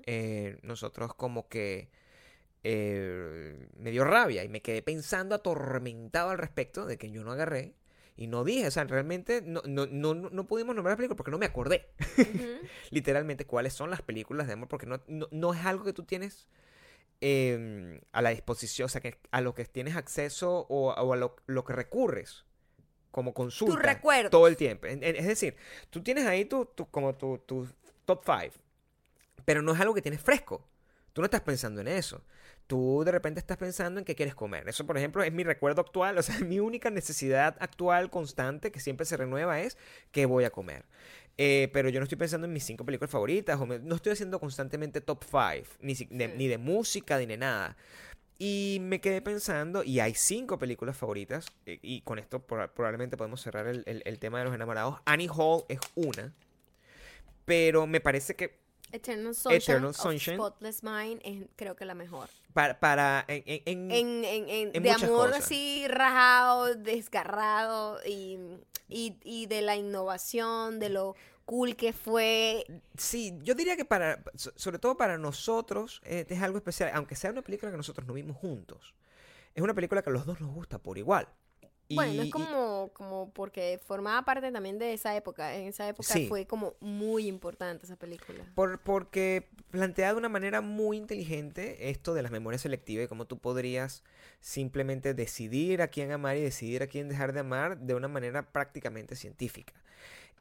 eh, 0.07 0.57
nosotros 0.63 1.13
como 1.13 1.47
que 1.47 1.89
eh, 2.63 3.67
me 3.77 3.91
dio 3.91 4.03
rabia 4.03 4.43
y 4.43 4.49
me 4.49 4.61
quedé 4.61 4.81
pensando 4.81 5.35
atormentado 5.35 6.31
al 6.31 6.37
respecto 6.37 6.85
de 6.85 6.97
que 6.97 7.09
yo 7.11 7.23
no 7.23 7.31
agarré 7.31 7.73
y 8.21 8.27
no 8.27 8.43
dije, 8.43 8.67
o 8.67 8.71
sea, 8.71 8.83
realmente 8.83 9.41
no, 9.41 9.61
no, 9.65 9.85
no, 9.87 10.13
no 10.13 10.45
pudimos 10.45 10.75
nombrar 10.75 10.93
la 10.93 10.97
película 10.97 11.15
porque 11.15 11.31
no 11.31 11.37
me 11.37 11.45
acordé 11.45 11.87
literalmente 12.91 13.45
cuáles 13.45 13.73
son 13.73 13.89
las 13.89 14.01
películas 14.01 14.45
de 14.47 14.53
amor, 14.53 14.67
porque 14.67 14.85
no, 14.85 14.99
no, 15.07 15.27
no 15.31 15.53
es 15.53 15.65
algo 15.65 15.85
que 15.85 15.93
tú 15.93 16.03
tienes 16.03 16.47
eh, 17.21 18.01
a 18.11 18.21
la 18.21 18.31
disposición, 18.31 18.87
o 18.87 18.89
sea, 18.89 19.01
que 19.01 19.17
a 19.31 19.41
lo 19.41 19.53
que 19.55 19.65
tienes 19.65 19.95
acceso 19.95 20.65
o, 20.69 20.91
o 20.93 21.13
a 21.13 21.15
lo, 21.15 21.35
lo 21.47 21.63
que 21.63 21.73
recurres 21.73 22.43
como 23.11 23.33
consulta 23.33 23.73
todo 24.29 24.47
el 24.47 24.57
tiempo. 24.57 24.85
Es 24.87 25.25
decir, 25.25 25.55
tú 25.89 26.01
tienes 26.03 26.25
ahí 26.25 26.45
tu, 26.45 26.65
tu- 26.65 26.89
como 26.89 27.15
tu, 27.15 27.37
tu 27.39 27.67
top 28.05 28.23
5, 28.25 28.55
pero 29.45 29.61
no 29.61 29.73
es 29.73 29.79
algo 29.79 29.93
que 29.93 30.01
tienes 30.01 30.21
fresco. 30.21 30.67
Tú 31.13 31.21
no 31.21 31.25
estás 31.25 31.41
pensando 31.41 31.81
en 31.81 31.87
eso. 31.87 32.21
Tú 32.69 33.01
de 33.03 33.11
repente 33.11 33.39
estás 33.39 33.57
pensando 33.57 33.97
en 33.99 34.05
qué 34.05 34.13
quieres 34.13 34.35
comer. 34.35 34.69
Eso, 34.69 34.85
por 34.85 34.95
ejemplo, 34.95 35.23
es 35.23 35.33
mi 35.33 35.43
recuerdo 35.43 35.81
actual. 35.81 36.19
O 36.19 36.21
sea, 36.21 36.37
mi 36.45 36.59
única 36.59 36.91
necesidad 36.91 37.57
actual 37.59 38.11
constante 38.11 38.71
que 38.71 38.79
siempre 38.79 39.07
se 39.07 39.17
renueva 39.17 39.59
es 39.59 39.75
qué 40.11 40.27
voy 40.27 40.43
a 40.43 40.51
comer. 40.51 40.85
Eh, 41.39 41.69
pero 41.73 41.89
yo 41.89 41.99
no 41.99 42.03
estoy 42.03 42.19
pensando 42.19 42.45
en 42.45 42.53
mis 42.53 42.63
cinco 42.63 42.85
películas 42.85 43.09
favoritas. 43.09 43.59
O 43.59 43.65
me- 43.65 43.79
no 43.79 43.95
estoy 43.95 44.11
haciendo 44.11 44.39
constantemente 44.39 45.01
top 45.01 45.23
5. 45.23 45.67
Ni, 45.81 45.93
de, 45.95 46.27
Sí. 46.27 46.33
ni 46.37 46.47
de 46.47 46.59
música, 46.59 47.17
ni 47.17 47.25
de 47.25 47.37
nada. 47.37 47.75
Y 48.37 48.77
me 48.81 49.01
quedé 49.01 49.21
pensando, 49.23 49.83
y 49.83 49.99
hay 49.99 50.13
cinco 50.13 50.59
películas 50.59 50.95
favoritas, 50.95 51.47
eh, 51.65 51.79
y 51.81 52.01
con 52.01 52.19
esto 52.19 52.45
proba- 52.45 52.69
probablemente 52.71 53.17
podemos 53.17 53.41
cerrar 53.41 53.65
el, 53.65 53.81
el- 53.87 54.03
el 54.05 54.19
tema 54.19 54.37
de 54.37 54.45
los 54.45 54.53
enamorados. 54.53 54.99
Annie 55.05 55.27
Hall 55.35 55.63
es 55.69 55.79
una, 55.95 56.31
pero 57.45 57.87
me 57.87 57.99
parece 57.99 58.35
que 58.35 58.58
Eternal 58.91 59.35
Sunshine, 59.35 59.57
Eternal 59.61 59.89
of 59.91 59.95
Sunshine. 59.97 60.35
Spotless 60.37 60.83
Mind 60.83 61.21
es 61.23 61.47
creo 61.55 61.75
que 61.75 61.85
la 61.85 61.93
mejor. 61.95 62.29
para, 62.53 62.79
para 62.79 63.25
en, 63.27 63.43
en- 63.91 64.25
en- 64.25 64.83
de 64.83 64.91
amor 64.91 65.29
cosas. 65.29 65.45
así 65.45 65.85
rajado, 65.87 66.73
desgarrado 66.75 67.99
y, 68.05 68.37
y, 68.87 69.17
y 69.23 69.45
de 69.47 69.61
la 69.61 69.75
innovación, 69.75 70.79
de 70.79 70.89
lo 70.89 71.15
cool 71.45 71.75
que 71.75 71.93
fue. 71.93 72.65
sí, 72.97 73.33
yo 73.43 73.55
diría 73.55 73.75
que 73.75 73.85
para, 73.85 74.23
so- 74.35 74.53
sobre 74.55 74.79
todo 74.79 74.97
para 74.97 75.17
nosotros, 75.17 76.01
eh, 76.05 76.25
es 76.27 76.41
algo 76.41 76.57
especial, 76.57 76.91
aunque 76.93 77.15
sea 77.15 77.31
una 77.31 77.41
película 77.41 77.71
que 77.71 77.77
nosotros 77.77 78.07
no 78.07 78.13
vimos 78.13 78.37
juntos. 78.37 78.93
Es 79.55 79.63
una 79.63 79.73
película 79.73 80.01
que 80.03 80.09
a 80.09 80.13
los 80.13 80.25
dos 80.25 80.39
nos 80.41 80.53
gusta 80.53 80.77
por 80.77 80.97
igual. 80.97 81.27
Y- 81.91 81.95
bueno, 81.95 82.21
es 82.21 82.29
como, 82.29 82.91
como 82.93 83.31
porque 83.33 83.79
formaba 83.83 84.23
parte 84.23 84.51
también 84.51 84.77
de 84.77 84.93
esa 84.93 85.15
época. 85.15 85.55
En 85.55 85.67
esa 85.67 85.89
época 85.89 86.13
Sí. 86.13 86.27
fue 86.27 86.45
como 86.45 86.75
muy 86.79 87.25
importante 87.27 87.87
esa 87.87 87.95
película. 87.95 88.45
Por, 88.53 88.79
porque 88.79 89.47
plantea 89.71 90.11
de 90.13 90.17
una 90.19 90.29
manera 90.29 90.61
muy 90.61 90.97
inteligente 90.97 91.89
esto 91.89 92.13
de 92.13 92.21
las 92.21 92.31
memorias 92.31 92.61
selectivas 92.61 93.05
y 93.05 93.07
cómo 93.07 93.25
tú 93.25 93.39
podrías 93.39 94.03
simplemente 94.39 95.15
decidir 95.15 95.81
a 95.81 95.87
quién 95.87 96.11
amar 96.11 96.37
y 96.37 96.41
decidir 96.41 96.83
a 96.83 96.87
quién 96.87 97.09
dejar 97.09 97.33
de 97.33 97.39
amar 97.39 97.79
de 97.79 97.95
una 97.95 98.07
manera 98.07 98.51
prácticamente 98.51 99.15
científica. 99.15 99.73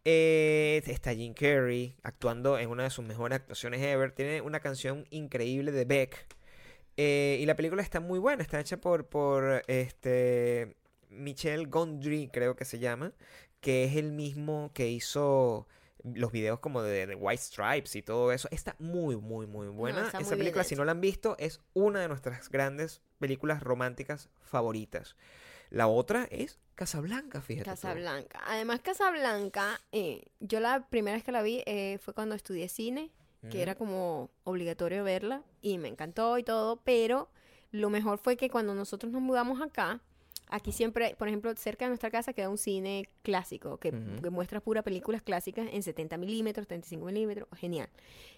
Eh, 0.05 0.83
está 0.87 1.15
Jim 1.15 1.33
Carrey 1.35 1.97
actuando 2.03 2.59
en 2.59 2.69
una 2.69 2.85
de 2.85 2.91
sus 2.91 3.05
mejores 3.07 3.37
actuaciones 3.37 3.81
ever. 3.83 4.13
Tiene 4.13 4.43
una 4.43 4.61
canción 4.61 5.07
increíble 5.11 5.73
de 5.73 5.85
Beck. 5.87 6.27
Eh, 6.99 7.39
y 7.41 7.47
la 7.47 7.57
película 7.57 7.81
está 7.83 8.01
muy 8.01 8.19
buena. 8.19 8.43
Está 8.43 8.61
hecha 8.61 8.77
por, 8.77 9.07
por 9.07 9.63
este, 9.67 10.77
Michel 11.11 11.69
Gondry, 11.69 12.29
creo 12.33 12.57
que 12.57 12.65
se 12.65 12.79
llama. 12.79 13.13
Que 13.61 13.85
es 13.85 13.97
el 13.97 14.13
mismo 14.13 14.71
que 14.75 14.89
hizo 14.89 15.67
los 16.05 16.33
videos 16.33 16.61
como 16.61 16.83
de, 16.83 17.07
de 17.07 17.15
White 17.15 17.43
Stripes 17.43 17.97
y 17.97 18.03
todo 18.03 18.33
eso. 18.33 18.49
Está 18.51 18.77
muy, 18.79 19.17
muy, 19.17 19.47
muy 19.47 19.69
buena. 19.69 20.09
Esa 20.09 20.37
película, 20.37 20.65
si 20.65 20.77
no 20.77 20.85
la 20.85 20.93
han 20.93 21.01
visto, 21.01 21.37
es 21.39 21.61
una 21.75 22.01
de 22.01 22.09
nuestras 22.09 22.49
grandes 22.51 23.03
películas 23.19 23.63
románticas 23.63 24.29
favoritas. 24.41 25.17
La 25.71 25.87
otra 25.87 26.27
es 26.31 26.59
Casablanca, 26.75 27.43
fíjate. 27.43 27.65
tú. 27.65 27.71
Casablanca. 27.71 28.41
Además, 28.47 28.81
Casablanca, 28.81 29.81
eh, 29.93 30.25
yo 30.41 30.61
la 30.61 30.89
primera 30.89 31.17
vez 31.17 31.25
que 31.25 31.33
la 31.33 31.43
vi 31.43 31.63
eh, 31.67 31.99
fue 31.99 32.15
cuando 32.15 32.35
estudié 32.35 32.69
cine, 32.69 33.11
que 33.51 33.63
era 33.63 33.77
como 33.77 34.31
obligatorio 34.43 35.05
verla 35.05 35.45
y 35.63 35.79
me 35.79 35.89
encantó 35.89 36.39
y 36.39 36.43
todo, 36.43 36.81
pero 36.83 37.31
lo 37.71 37.89
mejor 37.89 38.19
fue 38.19 38.37
que 38.37 38.51
cuando 38.51 38.75
nosotros 38.75 39.13
nos 39.13 39.23
mudamos 39.23 39.63
acá, 39.63 40.01
aquí 40.51 40.73
siempre, 40.73 41.15
por 41.19 41.29
ejemplo, 41.29 41.55
cerca 41.57 41.85
de 41.85 41.91
nuestra 41.91 42.11
casa 42.11 42.33
queda 42.33 42.49
un 42.49 42.59
cine 42.59 43.09
clásico 43.23 43.79
que, 43.79 43.93
muestra 43.93 44.61
puras 44.61 44.85
películas 44.85 45.23
clásicas 45.23 45.67
en 45.73 45.83
70 45.83 46.17
milímetros, 46.17 46.67
35 46.67 47.05
milímetros, 47.07 47.49
genial. 47.57 47.89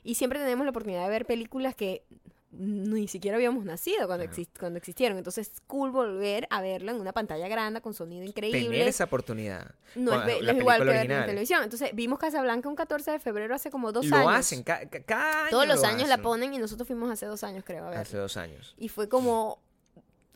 Y 0.04 0.14
siempre 0.16 0.38
tenemos 0.38 0.64
la 0.64 0.70
oportunidad 0.70 1.04
de 1.04 1.10
ver 1.10 1.26
películas 1.26 1.74
que 1.74 2.04
ni 2.52 3.06
siquiera 3.06 3.36
habíamos 3.36 3.64
nacido 3.64 4.08
cuando, 4.08 4.24
Claro. 4.24 4.32
exist- 4.42 4.58
cuando 4.58 4.76
existieron. 4.78 5.16
Entonces 5.16 5.52
es 5.52 5.60
cool 5.68 5.92
volver 5.92 6.48
a 6.50 6.60
verla 6.60 6.90
en 6.90 7.00
una 7.00 7.12
pantalla 7.12 7.46
grande 7.46 7.80
con 7.80 7.94
sonido 7.94 8.24
increíble. 8.24 8.62
Tener 8.62 8.88
esa 8.88 9.04
oportunidad. 9.04 9.72
No 9.94 10.20
es, 10.24 10.42
no 10.42 10.52
igual 10.58 10.78
que 10.80 10.84
verlo 10.84 11.14
en 11.14 11.26
televisión. 11.26 11.62
Entonces, 11.62 11.90
vimos 11.94 12.18
Casablanca 12.18 12.68
un 12.68 12.74
14 12.74 13.12
de 13.12 13.18
febrero 13.20 13.54
hace 13.54 13.70
como 13.70 13.92
dos 13.92 14.04
lo 14.06 14.16
años. 14.16 14.32
hacen, 14.32 14.64
ca- 14.64 14.84
ca- 14.88 15.00
cada 15.04 15.40
año 15.42 15.50
Todos 15.50 15.68
los 15.68 15.80
lo 15.82 15.86
años 15.86 16.08
la 16.08 16.18
ponen 16.18 16.52
y 16.52 16.58
nosotros 16.58 16.88
fuimos 16.88 17.08
hace 17.12 17.26
dos 17.26 17.44
años, 17.44 17.62
creo, 17.64 17.86
a 17.86 17.90
ver. 17.90 17.98
Hace 18.00 18.16
dos 18.16 18.36
años. 18.36 18.74
Y 18.78 18.88
fue 18.88 19.08
como, 19.08 19.60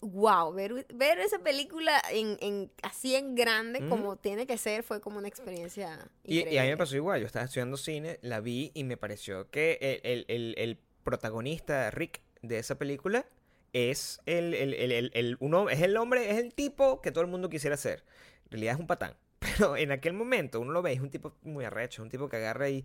wow, 0.05 0.53
ver, 0.53 0.87
ver 0.95 1.19
esa 1.19 1.39
película 1.41 2.01
en, 2.11 2.37
en- 2.41 2.71
así 2.83 3.15
en 3.15 3.35
grande 3.35 3.87
como 3.89 4.17
tiene 4.17 4.47
que 4.47 4.57
ser, 4.59 4.83
fue 4.83 5.01
como 5.01 5.19
una 5.19 5.29
experiencia 5.29 5.99
Y, 6.25 6.47
y 6.49 6.59
a 6.59 6.63
mí 6.63 6.69
me 6.69 6.77
pasó 6.77 6.97
igual, 6.97 7.21
yo 7.21 7.27
estaba 7.27 7.45
estudiando 7.45 7.77
cine, 7.77 8.19
la 8.23 8.41
vi 8.41 8.71
y 8.75 8.85
me 8.85 8.97
pareció 8.97 9.51
que 9.51 9.79
el, 9.81 10.11
el- 10.11 10.25
el- 10.29 10.55
el 10.59 10.79
protagonista, 11.05 11.91
Rick, 11.91 12.21
de 12.43 12.59
esa 12.59 12.77
película 12.77 13.27
es 13.73 14.21
el, 14.27 14.55
el- 14.55 14.75
el- 14.75 14.93
el- 14.93 15.11
el- 15.15 15.37
uno, 15.41 15.69
es 15.71 15.81
el 15.83 15.97
hombre, 15.97 16.31
es 16.31 16.39
el 16.39 16.55
tipo 16.55 17.01
que 17.01 17.11
todo 17.11 17.23
el 17.25 17.31
mundo 17.31 17.49
quisiera 17.49 17.77
ser. 17.77 18.05
En 18.47 18.51
realidad 18.53 18.75
es 18.75 18.81
un 18.81 18.87
patán. 18.87 19.15
Pero 19.57 19.77
en 19.77 19.93
aquel 19.93 20.13
momento 20.13 20.61
uno 20.61 20.73
lo 20.73 20.83
ve, 20.83 20.93
es 20.93 21.01
un 21.01 21.11
tipo 21.11 21.35
muy 21.43 21.65
arrecho, 21.65 22.03
un 22.03 22.09
tipo 22.11 22.29
que 22.29 22.37
agarra 22.37 22.69
y, 22.69 22.85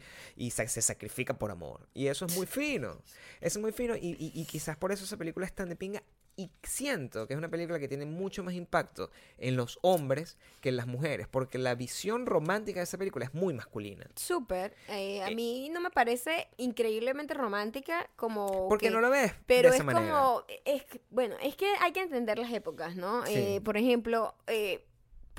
se 0.51 0.81
sacrifica 0.81 1.33
por 1.37 1.51
amor. 1.51 1.87
Y 1.93 2.07
eso 2.07 2.25
es 2.25 2.35
muy 2.35 2.45
fino. 2.45 2.91
Eso 3.41 3.59
es 3.59 3.61
muy 3.61 3.71
fino 3.71 3.95
y, 3.95 4.15
y- 4.19 4.31
y 4.33 4.45
quizás 4.45 4.77
por 4.77 4.91
eso 4.91 5.03
esa 5.03 5.17
película 5.17 5.45
es 5.45 5.53
tan 5.53 5.69
de 5.69 5.75
pinga. 5.75 6.03
Y 6.35 6.49
siento 6.63 7.27
que 7.27 7.33
es 7.33 7.37
una 7.37 7.49
película 7.49 7.79
que 7.79 7.89
tiene 7.89 8.05
mucho 8.05 8.43
más 8.45 8.53
impacto 8.53 9.11
en 9.39 9.57
los 9.57 9.77
hombres 9.81 10.37
que 10.61 10.69
en 10.69 10.77
las 10.77 10.87
mujeres, 10.87 11.27
porque 11.27 11.57
la 11.57 11.75
visión 11.75 12.25
romántica 12.25 12.79
de 12.79 12.85
esa 12.85 12.97
película 12.97 13.25
es 13.25 13.33
muy 13.33 13.53
masculina. 13.53 14.07
Súper. 14.15 14.73
eh, 14.87 15.21
a 15.21 15.27
Eh, 15.29 15.35
mí 15.35 15.67
no 15.69 15.81
me 15.81 15.89
parece 15.89 16.47
increíblemente 16.55 17.33
romántica 17.33 18.09
como... 18.15 18.69
Porque 18.69 18.85
que- 18.87 18.91
no 18.91 19.01
lo 19.01 19.09
ves 19.09 19.33
Pero 19.47 19.69
de 19.71 19.77
es 19.79 19.83
manera. 19.83 20.05
como, 20.13 20.43
es, 20.63 20.85
bueno, 21.09 21.35
es 21.43 21.57
que 21.57 21.67
hay 21.81 21.91
que 21.91 22.01
entender 22.03 22.37
las 22.39 22.53
épocas, 22.53 22.95
¿no? 22.95 23.25
Sí. 23.25 23.33
Eh, 23.35 23.61
por 23.61 23.75
ejemplo, 23.75 24.33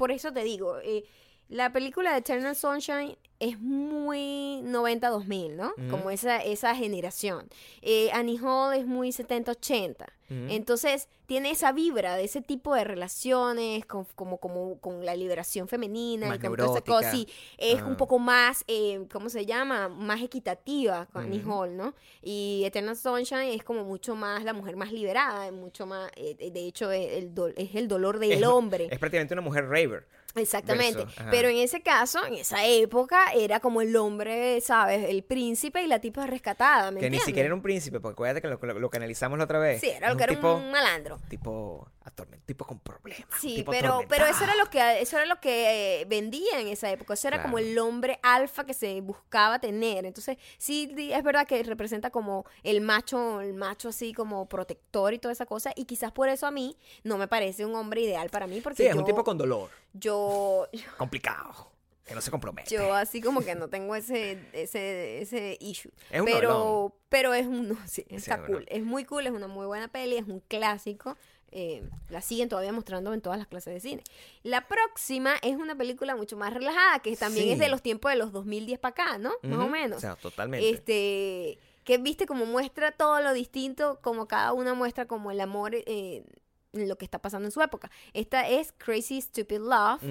por 0.01 0.12
eso 0.12 0.32
te 0.32 0.42
digo, 0.42 0.78
eh, 0.78 1.05
la 1.51 1.74
película 1.74 2.12
de 2.12 2.20
Eternal 2.20 2.57
Sunshine 2.57 3.18
es 3.41 3.59
muy 3.59 4.61
90-2000, 4.64 5.57
¿no? 5.57 5.72
Como 5.91 6.11
esa, 6.11 6.38
esa 6.45 6.74
generación. 6.74 7.49
Eh, 7.82 8.11
Annie 8.12 8.38
Hall 8.38 8.74
es 8.74 8.86
muy 8.86 9.11
70-80. 9.11 9.97
Ujú. 10.30 10.38
Entonces, 10.49 11.09
tiene 11.26 11.51
esa 11.51 11.72
vibra 11.72 12.16
de 12.16 12.24
ese 12.24 12.41
tipo 12.41 12.74
de 12.74 12.84
relaciones, 12.84 13.84
con, 13.86 14.05
como, 14.14 14.38
como 14.38 14.78
con 14.80 15.05
la 15.05 15.14
liberación 15.16 15.68
femenina 15.68 16.28
Más 16.28 16.36
y 16.36 16.41
con 16.41 16.57
toda 16.57 16.70
esa 16.78 16.84
cosa. 16.84 17.12
Es 17.59 17.80
Ah. 17.80 17.86
un 17.86 17.97
poco 17.97 18.18
más, 18.18 18.64
eh, 18.68 19.07
¿cómo 19.12 19.28
se 19.28 19.47
llama? 19.47 19.88
Más 19.88 20.20
equitativa 20.22 21.07
con 21.12 21.24
Annie. 21.24 21.43
Hall, 21.47 21.76
¿no? 21.76 21.95
Y 22.22 22.62
Eternal 22.64 22.97
Sunshine 22.97 23.53
es 23.55 23.62
como 23.64 23.84
mucho 23.84 24.14
más 24.16 24.45
la 24.45 24.53
mujer 24.53 24.76
más 24.76 24.93
liberada, 24.93 25.51
mucho 25.53 25.86
más, 25.86 26.11
eh, 26.16 26.51
de 26.53 26.66
hecho, 26.66 26.91
es 26.93 27.12
el, 27.16 27.34
do- 27.34 27.49
es 27.57 27.74
el 27.74 27.88
dolor 27.88 28.18
del 28.18 28.32
Es- 28.32 28.45
hombre. 28.45 28.88
Es 28.91 28.99
prácticamente 28.99 29.34
una 29.34 29.43
mujer 29.43 29.66
raver. 29.68 30.07
Exactamente. 30.35 31.05
Verso. 31.05 31.22
Pero 31.31 31.49
en 31.49 31.57
ese 31.57 31.83
caso, 31.83 32.24
en 32.24 32.35
esa 32.35 32.64
época, 32.64 33.33
era 33.35 33.61
como 33.61 33.81
el 33.81 33.95
hombre, 33.97 34.61
¿sabes? 34.61 35.09
El 35.09 35.22
príncipe 35.24 35.83
y 35.83 35.87
la 35.87 35.99
tipa 36.01 36.26
rescatada, 36.26 36.91
¿me 36.91 37.01
Que 37.01 37.11
ni 37.11 37.18
siquiera 37.18 37.47
era 37.47 37.55
un 37.55 37.62
príncipe, 37.62 38.01
porque 38.01 38.14
acuérdate 38.14 38.41
que 38.43 38.49
lo, 38.49 38.59
lo- 38.74 38.78
lo 38.81 38.91
que 38.91 38.97
analizamos 38.99 39.39
la 39.39 39.45
otra 39.45 39.59
vez. 39.59 39.81
Sí, 39.81 39.89
era 39.91 40.11
lo 40.11 40.16
que 40.16 40.24
era 40.24 40.35
tipo, 40.35 40.55
un 40.55 40.70
malandro. 40.70 41.18
tipo 41.28 41.89
atormentado, 42.11 42.47
tipo 42.47 42.65
con 42.67 42.79
problemas. 42.81 43.41
Sí, 43.41 43.57
tipo 43.57 43.71
pero, 43.73 44.05
pero 44.09 44.27
eso 44.27 44.45
era 44.45 44.53
atormentado. 44.53 44.59
lo 44.65 44.71
que 44.71 45.01
eso 45.03 45.17
era 45.17 45.27
lo 45.27 45.41
que 45.41 46.01
eh, 46.03 46.05
vendía 46.07 46.61
en 46.61 46.69
esa 46.69 46.91
época. 46.91 47.15
Eso 47.15 47.29
era 47.29 47.43
como 47.43 47.59
el 47.59 47.79
hombre 47.79 48.19
alfa 48.23 48.65
que 48.65 48.75
se 48.75 49.01
buscaba 49.01 49.59
tener. 49.61 50.05
Entonces, 50.05 50.37
sí 50.59 50.95
es 51.13 51.23
verdad 51.23 51.47
que 51.47 51.63
representa 51.63 52.11
como 52.11 52.45
el 52.63 52.81
macho, 52.81 53.41
el 53.41 53.55
macho 53.55 53.89
así 53.89 54.13
como 54.13 54.49
protector 54.49 55.15
y 55.15 55.19
toda 55.19 55.33
esa 55.33 55.47
cosa. 55.47 55.73
Y 55.77 55.85
quizás 55.87 56.13
por 56.13 56.29
eso 56.29 56.47
a 56.47 56.51
mí 56.51 56.77
no 57.05 57.19
me 57.19 57.29
parece 57.29 57.65
un 57.65 57.75
hombre 57.75 58.03
ideal 58.03 58.31
para 58.31 58.47
mí. 58.47 58.61
Porque 58.61 58.83
Sí, 58.83 58.87
es 58.89 58.95
yo, 58.95 59.01
un 59.01 59.07
tipo 59.07 59.25
con 59.25 59.39
dolor, 59.39 59.71
yo, 59.93 60.69
complicado, 60.99 61.71
que 62.05 62.15
no 62.15 62.21
se 62.21 62.31
compromete. 62.31 62.71
yo 62.75 62.93
así 62.95 63.21
como 63.21 63.41
que 63.43 63.55
no 63.55 63.69
tengo 63.69 63.95
ese, 63.95 64.39
ese, 64.53 65.21
ese 65.23 65.57
issue. 65.61 65.93
Es 66.11 66.21
un 66.21 66.27
pero, 66.27 66.49
novelón. 66.51 66.95
pero 67.09 67.35
es 67.35 67.47
un, 67.47 67.79
Sí, 67.87 68.05
está 68.09 68.35
es 68.37 68.41
cool. 68.47 68.65
Es 68.69 68.83
muy 68.83 69.05
cool, 69.05 69.27
es 69.27 69.33
una 69.33 69.47
muy 69.47 69.67
buena 69.67 69.89
peli, 69.89 70.17
es 70.17 70.27
un 70.27 70.41
clásico. 70.41 71.17
Eh, 71.53 71.82
la 72.09 72.20
siguen 72.20 72.48
todavía 72.48 72.72
mostrando 72.72 73.12
en 73.12 73.20
todas 73.20 73.38
las 73.38 73.48
clases 73.48 73.74
de 73.74 73.80
cine. 73.80 74.03
La 74.42 74.68
próxima 74.68 75.34
es 75.42 75.57
una 75.57 75.76
película 75.76 76.16
mucho 76.16 76.36
más 76.36 76.55
relajada, 76.55 77.01
que 77.01 77.16
también 77.16 77.48
es 77.51 77.59
de 77.59 77.68
los 77.68 77.82
tiempos 77.82 78.11
de 78.11 78.18
los 78.18 78.32
2010 78.32 78.78
para 78.78 78.90
acá, 78.90 79.18
¿no? 79.18 79.32
Más 79.42 79.59
o 79.59 79.68
menos. 79.68 79.98
O 79.98 80.01
sea, 80.01 80.16
totalmente. 80.16 80.68
este, 80.70 81.59
que 81.84 81.98
viste 81.98 82.26
como 82.26 82.46
muestra 82.46 82.92
todo 82.92 83.20
lo 83.20 83.32
distinto, 83.32 83.98
como 84.03 84.28
cada 84.28 84.53
una 84.53 84.74
muestra 84.74 85.07
como 85.07 85.30
el 85.30 85.40
amor 85.40 85.74
eh, 85.74 86.24
en 86.72 86.88
lo 86.88 86.96
que 86.96 87.05
está 87.05 87.18
pasando 87.18 87.48
en 87.48 87.53
su 87.53 87.61
época. 87.62 87.90
Esta 88.12 88.48
es 88.48 88.72
Crazy 88.78 89.20
Stupid 89.20 89.59
Love. 89.59 90.03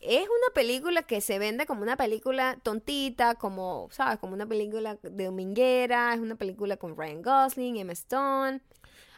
Es 0.00 0.22
una 0.22 0.54
película 0.54 1.02
que 1.02 1.20
se 1.20 1.38
vende 1.38 1.66
como 1.66 1.82
una 1.82 1.96
película 1.96 2.58
tontita, 2.62 3.36
como, 3.36 3.88
¿sabes? 3.92 4.18
Como 4.18 4.34
una 4.34 4.46
película 4.46 4.96
de 5.02 5.24
dominguera, 5.24 6.12
es 6.14 6.20
una 6.20 6.36
película 6.36 6.76
con 6.76 6.96
Ryan 6.96 7.22
Gosling, 7.22 7.76
Emma 7.76 7.92
Stone. 7.92 8.60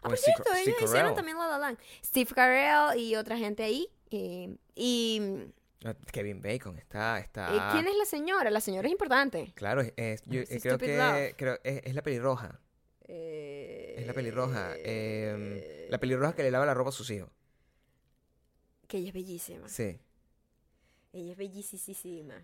Ah, 0.02 0.08
por 0.08 0.18
cierto, 0.18 0.44
ellos 0.54 0.74
Steve 0.74 0.84
hicieron 0.84 1.14
también 1.14 1.36
La 1.38 1.46
La 1.48 1.58
Land. 1.58 1.78
Steve 2.04 2.30
Carell 2.34 2.98
y 2.98 3.16
otra 3.16 3.36
gente 3.36 3.62
ahí. 3.62 3.88
eh, 4.10 4.56
y 4.74 5.20
Ah, 5.84 5.94
Kevin 6.12 6.42
Bacon 6.42 6.78
está, 6.78 7.18
está. 7.20 7.54
eh, 7.54 7.58
¿quién 7.72 7.86
es 7.86 7.96
la 7.96 8.04
señora? 8.04 8.50
La 8.50 8.60
señora 8.60 8.86
es 8.86 8.92
importante. 8.92 9.52
Claro, 9.54 9.80
es, 9.80 9.92
es- 9.96 10.22
yo, 10.26 10.40
Es 10.42 10.50
eh, 10.50 10.60
creo 10.60 10.76
que 10.78 11.34
creo, 11.38 11.58
es, 11.64 11.80
es 11.84 11.94
la 11.94 12.02
pelirroja. 12.02 12.60
Es 13.06 14.06
la 14.06 14.12
pelirroja. 14.12 14.72
eh, 14.76 15.86
la 15.90 15.98
pelirroja 15.98 16.34
que 16.34 16.42
le 16.42 16.50
lava 16.50 16.66
la 16.66 16.74
ropa 16.74 16.90
a 16.90 16.92
sus 16.92 17.08
hijos. 17.10 17.30
Que 18.86 18.98
ella 18.98 19.08
es 19.08 19.14
bellísima. 19.14 19.68
Sí. 19.68 19.98
Ella 21.12 21.32
es 21.32 21.36
bellísima. 21.38 22.34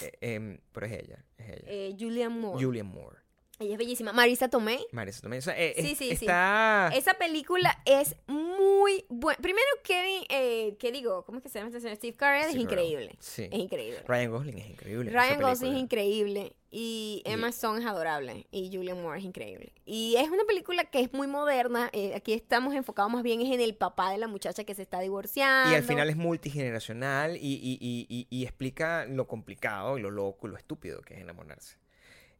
Eh, 0.00 0.12
em, 0.20 0.58
pero 0.72 0.86
es 0.86 0.92
ella. 0.92 1.24
Es 1.38 1.48
ella. 1.64 1.96
Julianne 1.98 2.38
Moore. 2.40 2.64
Julian 2.64 2.86
Moore. 2.86 3.18
Ella 3.60 3.72
es 3.72 3.78
bellísima. 3.78 4.12
Marisa 4.12 4.48
Tomei. 4.48 4.84
Marisa. 4.92 5.26
O 5.28 5.40
sea, 5.40 5.54
eh, 5.58 5.74
Sí, 5.78 5.94
sí, 5.94 6.16
sí. 6.16 6.24
Esa 6.26 7.14
película 7.18 7.80
es 7.84 8.16
muy 8.26 9.04
buena. 9.08 9.40
Primero, 9.40 9.66
Kevin, 9.84 10.24
eh, 10.28 10.76
¿qué 10.78 10.90
digo? 10.92 11.24
¿Cómo 11.24 11.38
es 11.38 11.42
que 11.42 11.48
se 11.48 11.58
llama 11.58 11.68
este 11.68 11.80
señor? 11.80 11.96
Steve 11.96 12.16
Carell 12.16 12.48
es 12.50 12.56
increíble. 12.56 13.16
Sí. 13.20 13.44
Es 13.50 13.58
increíble. 13.58 14.02
Ryan 14.06 14.30
Gosling 14.30 14.58
es 14.58 14.68
increíble. 14.70 15.10
Ryan 15.10 15.40
Gosling 15.40 15.74
es 15.74 15.80
increíble. 15.80 16.56
Y 16.76 17.22
Emma 17.24 17.50
Stone 17.50 17.80
es 17.80 17.86
adorable. 17.86 18.48
Y 18.50 18.74
Julian 18.74 19.00
Moore 19.00 19.20
es 19.20 19.24
increíble. 19.24 19.72
Y 19.86 20.16
es 20.18 20.28
una 20.28 20.42
película 20.44 20.84
que 20.84 21.00
es 21.00 21.12
muy 21.12 21.28
moderna. 21.28 21.88
eh, 21.92 22.14
aquí 22.16 22.32
estamos 22.32 22.74
enfocados 22.74 23.12
más 23.12 23.22
bien 23.22 23.40
en 23.42 23.60
el 23.60 23.76
papá 23.76 24.10
de 24.10 24.18
la 24.18 24.26
muchacha 24.26 24.64
que 24.64 24.74
se 24.74 24.82
está 24.82 24.98
divorciando. 24.98 25.70
Y 25.70 25.76
al 25.76 25.84
final 25.84 26.10
es 26.10 26.16
multigeneracional 26.16 27.36
y, 27.36 27.40
y, 27.40 27.78
y, 27.80 28.06
y, 28.08 28.26
y 28.28 28.42
explica 28.42 29.06
lo 29.06 29.28
complicado 29.28 29.98
y 29.98 30.02
lo 30.02 30.10
loco 30.10 30.48
y 30.48 30.50
lo 30.50 30.56
estúpido 30.56 31.00
que 31.02 31.14
es 31.14 31.20
enamorarse. 31.20 31.76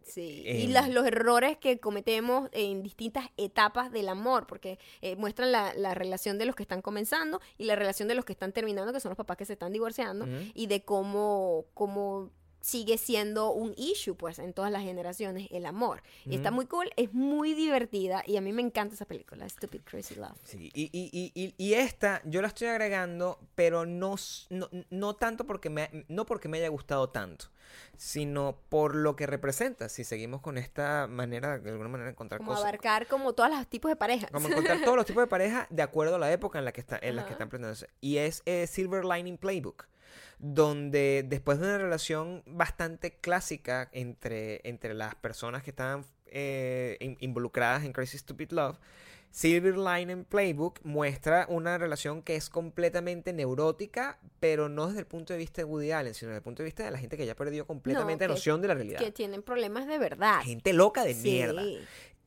Sí, 0.04 0.42
Em, 0.44 0.56
y 0.60 0.66
las, 0.68 0.88
los 0.88 1.06
errores 1.06 1.56
que 1.56 1.78
cometemos 1.80 2.48
en 2.52 2.82
distintas 2.82 3.28
etapas 3.36 3.90
del 3.90 4.08
amor, 4.08 4.46
porque 4.46 4.78
eh, 5.00 5.16
muestran 5.16 5.50
la, 5.50 5.74
la 5.74 5.94
relación 5.94 6.38
de 6.38 6.44
los 6.46 6.54
que 6.54 6.62
están 6.62 6.82
comenzando 6.82 7.40
y 7.58 7.64
la 7.64 7.74
relación 7.74 8.08
de 8.08 8.14
los 8.14 8.24
que 8.24 8.32
están 8.32 8.52
terminando, 8.52 8.92
que 8.92 9.00
son 9.00 9.10
los 9.10 9.16
papás 9.16 9.36
que 9.36 9.44
se 9.44 9.54
están 9.54 9.72
divorciando, 9.72 10.26
y 10.54 10.66
de 10.66 10.84
cómo, 10.84 11.66
cómo 11.74 12.30
sigue 12.64 12.96
siendo 12.96 13.52
un 13.52 13.74
issue, 13.76 14.14
pues, 14.14 14.38
en 14.38 14.54
todas 14.54 14.72
las 14.72 14.82
generaciones, 14.82 15.48
el 15.50 15.66
amor. 15.66 16.02
Y 16.24 16.34
está 16.34 16.50
muy 16.50 16.64
cool, 16.64 16.90
es 16.96 17.12
muy 17.12 17.52
divertida, 17.52 18.22
y 18.26 18.38
a 18.38 18.40
mí 18.40 18.54
me 18.54 18.62
encanta 18.62 18.94
esa 18.94 19.04
película, 19.04 19.46
Stupid 19.46 19.82
Crazy 19.84 20.14
Love. 20.14 20.38
Sí, 20.44 20.70
y, 20.72 20.90
y, 20.90 21.54
y, 21.58 21.74
esta 21.74 22.22
yo 22.24 22.40
la 22.40 22.48
estoy 22.48 22.68
agregando, 22.68 23.38
pero 23.54 23.84
no, 23.84 24.14
no, 24.48 24.70
no 24.88 25.14
tanto 25.14 25.44
porque 25.44 25.68
me, 25.68 26.06
no 26.08 26.24
porque 26.24 26.48
me 26.48 26.56
haya 26.56 26.68
gustado 26.68 27.10
tanto, 27.10 27.50
sino 27.98 28.56
por 28.70 28.94
lo 28.94 29.14
que 29.14 29.26
representa. 29.26 29.90
Si 29.90 30.02
seguimos 30.02 30.40
con 30.40 30.56
esta 30.56 31.06
manera, 31.06 31.58
de 31.58 31.70
alguna 31.70 31.90
manera, 31.90 32.08
encontrar 32.08 32.38
Como 32.38 32.52
cosas. 32.52 32.64
abarcar 32.64 33.06
como 33.08 33.34
todos 33.34 33.50
los 33.50 33.66
tipos 33.66 33.90
de 33.90 33.96
parejas. 33.96 34.30
Como 34.30 34.48
encontrar 34.48 34.80
todos 34.80 34.96
los 34.96 35.04
tipos 35.04 35.22
de 35.22 35.26
pareja 35.28 35.66
de 35.68 35.82
acuerdo 35.82 36.14
a 36.14 36.18
la 36.18 36.32
época 36.32 36.58
en 36.58 36.64
la 36.64 36.72
que, 36.72 36.80
está, 36.80 36.98
en 37.02 37.16
las 37.16 37.26
que 37.26 37.32
están 37.32 37.50
presentándose. 37.50 37.90
Y 38.00 38.16
es 38.16 38.42
eh, 38.46 38.66
Silver 38.66 39.04
Lining 39.04 39.36
Playbook, 39.36 39.86
donde 40.38 41.24
después 41.26 41.58
de 41.58 41.66
una 41.66 41.78
relación 41.78 42.42
bastante 42.46 43.12
clásica 43.18 43.88
entre, 43.92 44.60
entre 44.68 44.94
las 44.94 45.14
personas 45.14 45.62
que 45.62 45.70
estaban 45.70 46.04
eh, 46.26 46.96
in- 47.00 47.16
involucradas 47.20 47.84
en 47.84 47.92
Crazy 47.92 48.18
Stupid 48.18 48.50
Love, 48.52 48.78
Silver 49.30 49.76
Lining 49.76 50.24
Playbook 50.24 50.78
muestra 50.84 51.46
una 51.48 51.76
relación 51.76 52.22
que 52.22 52.36
es 52.36 52.48
completamente 52.48 53.32
neurótica, 53.32 54.20
pero 54.38 54.68
no 54.68 54.86
desde 54.86 55.00
el 55.00 55.06
punto 55.06 55.32
de 55.32 55.40
vista 55.40 55.60
de 55.60 55.64
Woody 55.64 55.90
Allen, 55.90 56.14
sino 56.14 56.28
desde 56.28 56.38
el 56.38 56.42
punto 56.44 56.62
de 56.62 56.66
vista 56.66 56.84
de 56.84 56.92
la 56.92 56.98
gente 56.98 57.16
que 57.16 57.26
ya 57.26 57.34
perdió 57.34 57.66
completamente 57.66 58.24
que- 58.26 58.28
noción 58.28 58.62
de 58.62 58.68
la 58.68 58.74
realidad. 58.74 59.00
que 59.00 59.10
tienen 59.10 59.42
problemas 59.42 59.88
de 59.88 59.98
verdad. 59.98 60.40
Gente 60.42 60.72
loca 60.72 61.04
de 61.04 61.14
Sí, 61.14 61.30
mierda. 61.32 61.64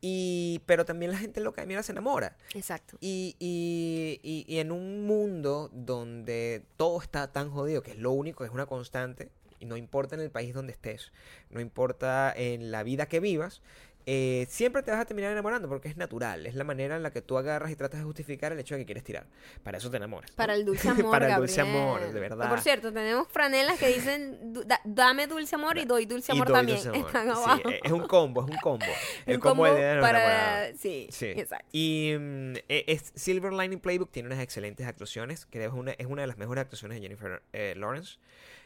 Y, 0.09 0.61
pero 0.65 0.85
también 0.85 1.11
la 1.11 1.17
gente 1.17 1.41
loca 1.41 1.61
de 1.61 1.67
mierda 1.67 1.83
se 1.83 1.91
enamora. 1.91 2.37
exacto. 2.53 2.97
Y, 3.01 3.35
y, 3.39 4.21
y, 4.23 4.45
y 4.47 4.59
en 4.59 4.71
un 4.71 5.05
mundo 5.05 5.69
donde 5.73 6.63
todo 6.77 7.01
está 7.01 7.33
tan 7.33 7.51
jodido, 7.51 7.81
que 7.83 7.91
es 7.91 7.97
lo 7.97 8.11
único, 8.11 8.39
que 8.39 8.47
es 8.47 8.53
una 8.53 8.67
constante, 8.67 9.29
y 9.59 9.65
no 9.65 9.75
importa 9.75 10.15
en 10.15 10.21
el 10.21 10.31
país 10.31 10.53
donde 10.53 10.71
estés, 10.71 11.11
no 11.49 11.59
importa 11.59 12.33
en 12.35 12.71
la 12.71 12.83
vida 12.83 13.07
que 13.07 13.19
vivas, 13.19 13.61
eh, 14.09 14.47
siempre 14.49 14.81
te 14.83 14.89
vas 14.91 15.01
a 15.01 15.05
terminar 15.05 15.33
enamorando 15.33 15.67
porque 15.67 15.89
es 15.89 15.97
natural, 15.97 16.45
es 16.45 16.55
la 16.55 16.63
manera 16.63 16.95
en 16.95 17.03
la 17.03 17.11
que 17.11 17.21
tú 17.21 17.37
agarras 17.37 17.69
y 17.71 17.75
tratas 17.75 17.99
de 17.99 18.05
justificar 18.05 18.53
el 18.53 18.59
hecho 18.59 18.73
de 18.75 18.79
que 18.81 18.85
quieres 18.85 19.03
tirar. 19.03 19.27
Para 19.63 19.77
eso 19.79 19.91
te 19.91 19.97
enamoras. 19.97 20.31
¿no? 20.31 20.35
Para 20.37 20.55
el 20.55 20.63
dulce 20.63 20.87
amor. 20.89 21.11
Para 21.11 21.27
el 21.29 21.35
dulce 21.35 21.57
Gabriel. 21.57 21.81
amor, 21.81 22.13
de 22.13 22.19
verdad. 22.21 22.49
por 22.49 22.61
cierto, 22.61 22.93
tenemos 22.93 23.27
franelas 23.27 23.77
que 23.77 23.87
dicen 23.89 24.53
da- 24.65 24.79
dame 24.85 25.27
dulce 25.27 25.55
amor 25.55 25.77
y 25.77 25.83
doy 25.83 26.05
dulce 26.05 26.31
Y 26.31 26.35
amor 26.35 26.47
doy 26.47 26.55
también. 26.55 26.77
dulce 26.77 26.89
amor. 26.97 27.07
Están 27.07 27.29
abajo. 27.29 27.69
eh, 27.69 27.81
es 27.83 27.91
un 27.91 28.07
combo, 28.07 28.45
es 28.45 28.49
un 28.49 28.57
combo. 28.57 28.85
El 29.25 29.35
Un 29.35 29.41
combo 29.41 29.63
combo 29.65 29.77
de 29.77 29.99
para. 29.99 30.73
Sí, 30.77 31.07
Sí. 31.11 31.25
exacto. 31.35 31.67
Y 31.73 32.13
mm, 32.17 32.53
e- 32.69 32.85
es 32.87 33.11
Silver 33.15 33.51
Lining 33.51 33.79
Playbook 33.81 34.09
tiene 34.11 34.27
unas 34.27 34.39
excelentes 34.39 34.87
actuaciones. 34.87 35.45
Creo 35.49 35.69
que 35.69 35.75
es 35.75 35.79
una, 35.81 35.91
es 35.91 36.05
una 36.07 36.21
de 36.21 36.27
las 36.27 36.37
mejores 36.37 36.61
actuaciones 36.61 36.95
de 36.97 37.01
Jennifer 37.01 37.41
eh, 37.51 37.73
Lawrence. 37.75 38.19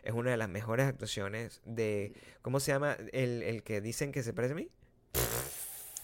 Es 0.03 0.13
una 0.13 0.29
de 0.31 0.37
las 0.37 0.49
mejores 0.49 0.85
actuaciones 0.87 1.61
de. 1.65 2.13
¿Cómo 2.43 2.59
se 2.59 2.71
llama? 2.71 2.95
El, 3.11 3.41
el 3.43 3.63
que 3.63 3.81
dicen 3.81 4.11
que 4.11 4.21
se 4.23 4.33
parece 4.33 4.53
a 4.53 4.55
mí. 4.57 4.69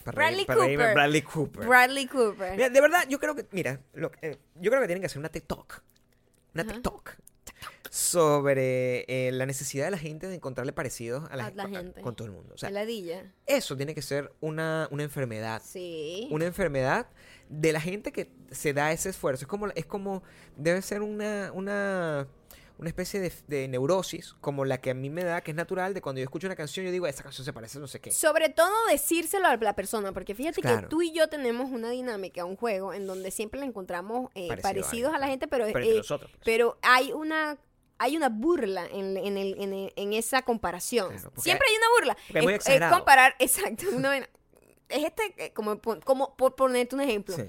Para 0.03 0.15
Bradley 0.15 0.45
para 0.45 0.59
Cooper. 0.59 0.93
Bradley 0.93 1.21
Cooper. 1.21 1.67
Bradley 1.67 2.07
Cooper. 2.07 2.51
Mira, 2.55 2.69
de 2.69 2.81
verdad, 2.81 2.99
yo 3.09 3.19
creo 3.19 3.35
que. 3.35 3.45
Mira, 3.51 3.81
lo- 3.93 4.11
eh, 4.21 4.37
yo 4.55 4.71
creo 4.71 4.81
que 4.81 4.87
tienen 4.87 5.01
que 5.01 5.07
hacer 5.07 5.19
una 5.19 5.29
TikTok. 5.29 5.81
Una. 6.53 6.63
TikTok. 6.65 7.11
Sobre 7.89 9.05
eh, 9.07 9.31
la 9.31 9.45
necesidad 9.45 9.85
de 9.85 9.91
la 9.91 9.97
gente 9.97 10.27
de 10.27 10.35
encontrarle 10.35 10.71
parecidos 10.73 11.29
a 11.31 11.35
la, 11.35 11.47
A 11.47 11.51
la 11.51 11.63
gen- 11.63 11.75
gente. 11.75 12.01
con 12.01 12.15
todo 12.15 12.27
el 12.27 12.33
mundo. 12.33 12.53
O 12.53 12.57
sea, 12.57 12.69
Heladilla. 12.69 13.33
eso 13.45 13.75
tiene 13.75 13.95
que 13.95 14.01
ser 14.01 14.31
una, 14.39 14.87
una 14.91 15.03
enfermedad 15.03 15.61
Sí. 15.65 16.27
una 16.31 16.45
enfermedad 16.45 17.07
de 17.49 17.71
la 17.73 17.81
gente 17.81 18.11
que 18.11 18.31
se 18.51 18.73
da 18.73 18.91
ese 18.91 19.09
esfuerzo. 19.09 19.43
Es 19.45 19.47
como, 19.47 19.67
es 19.69 19.85
como 19.85 20.21
debe 20.57 20.81
ser 20.81 21.01
una, 21.01 21.51
una, 21.53 22.27
una 22.77 22.89
especie 22.89 23.19
de, 23.19 23.31
de 23.47 23.67
neurosis, 23.67 24.35
como 24.41 24.63
la 24.65 24.79
que 24.79 24.91
a 24.91 24.93
mí 24.93 25.09
me 25.09 25.23
da, 25.23 25.41
que 25.41 25.51
es 25.51 25.57
natural, 25.57 25.93
de 25.93 26.01
cuando 26.01 26.19
yo 26.19 26.23
escucho 26.23 26.47
una 26.47 26.55
canción, 26.55 26.85
yo 26.85 26.91
digo, 26.91 27.07
esa 27.07 27.23
canción 27.23 27.43
se 27.43 27.53
parece 27.53 27.77
a 27.79 27.81
no 27.81 27.87
sé 27.87 27.99
qué. 27.99 28.11
Sobre 28.11 28.49
todo 28.49 28.71
decírselo 28.89 29.47
a 29.47 29.57
la 29.57 29.75
persona, 29.75 30.11
porque 30.11 30.35
fíjate 30.35 30.61
que 30.61 30.77
tú 30.89 31.01
y 31.01 31.11
yo 31.11 31.27
tenemos 31.27 31.69
una 31.71 31.89
dinámica, 31.89 32.45
un 32.45 32.55
juego, 32.55 32.93
en 32.93 33.07
donde 33.07 33.31
siempre 33.31 33.59
le 33.59 33.65
encontramos 33.65 34.29
eh, 34.35 34.47
Parecido 34.47 34.61
parecidos 34.61 35.13
a, 35.13 35.17
la 35.17 35.27
gente, 35.27 35.47
pero, 35.47 35.65
Pero 35.65 35.79
eh, 35.79 35.97
nosotros. 35.97 36.29
pues. 36.31 36.41
pero 36.45 36.77
hay 36.81 37.11
una 37.11 37.57
hay 37.99 38.15
una 38.15 38.29
burla 38.29 38.85
en, 38.85 39.17
en, 39.17 39.37
el- 39.37 39.59
en, 39.59 39.73
el- 39.73 39.93
en 39.95 40.13
esa 40.13 40.43
comparación. 40.43 41.09
Claro, 41.09 41.31
Siempre 41.37 41.67
hay 41.67 41.77
una 41.77 41.87
burla. 41.97 42.17
es 42.31 42.43
muy 42.43 42.53
es, 42.53 42.91
comparar, 42.91 43.35
exacto. 43.39 43.85
una 43.91 44.15
es 44.17 44.27
este, 44.89 45.33
eh, 45.37 45.51
como, 45.53 45.81
como 46.03 46.35
por 46.35 46.55
ponerte 46.55 46.93
un 46.93 47.01
ejemplo. 47.01 47.35
Sí. 47.35 47.43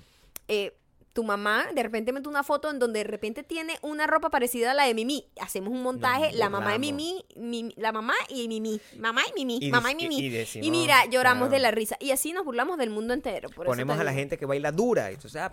eh, 0.49 0.75
tu 1.19 1.25
mamá 1.25 1.67
de 1.75 1.83
repente 1.83 2.13
mete 2.13 2.29
una 2.29 2.45
foto 2.45 2.71
en 2.71 2.79
donde 2.79 3.01
de 3.01 3.05
repente 3.11 3.43
tiene 3.43 3.77
una 3.83 4.07
ropa 4.07 4.31
parecida 4.31 4.71
a 4.71 4.75
la 4.75 4.85
de 4.85 4.95
Mimi. 4.95 5.27
Hacemos 5.41 5.73
un 5.73 5.83
montaje, 5.83 6.31
la 6.33 6.49
mamá 6.49 6.75
de. 6.75 6.79
Mimi, 6.79 7.25
Mimi- 7.35 7.75
la 7.77 7.91
mamá 7.91 8.15
y 8.29 8.47
Mimi, 8.47 8.81
mamá 8.99 9.23
y 9.35 9.45
Mimi, 9.45 9.59
Y 9.67 9.69
mamá 9.73 9.91
y 9.91 9.97
Mimi. 9.97 10.45
y 10.63 10.71
mira, 10.71 11.07
lloramos 11.07 11.49
claro. 11.49 11.51
de 11.55 11.59
la 11.59 11.73
risa. 11.73 11.97
Y 11.99 12.13
así 12.13 12.33
nos 12.33 12.45
burlamos 12.45 12.79
del 12.79 12.91
mundo 12.91 13.15
entero. 13.15 13.49
por 13.49 13.67
Ponemos 13.67 13.99
a 13.99 14.05
la 14.05 14.13
gente 14.13 14.39
que 14.39 14.47
baila 14.47 14.71
dura. 14.71 15.11
Y 15.11 15.15
entonces, 15.15 15.43
ah, 15.43 15.53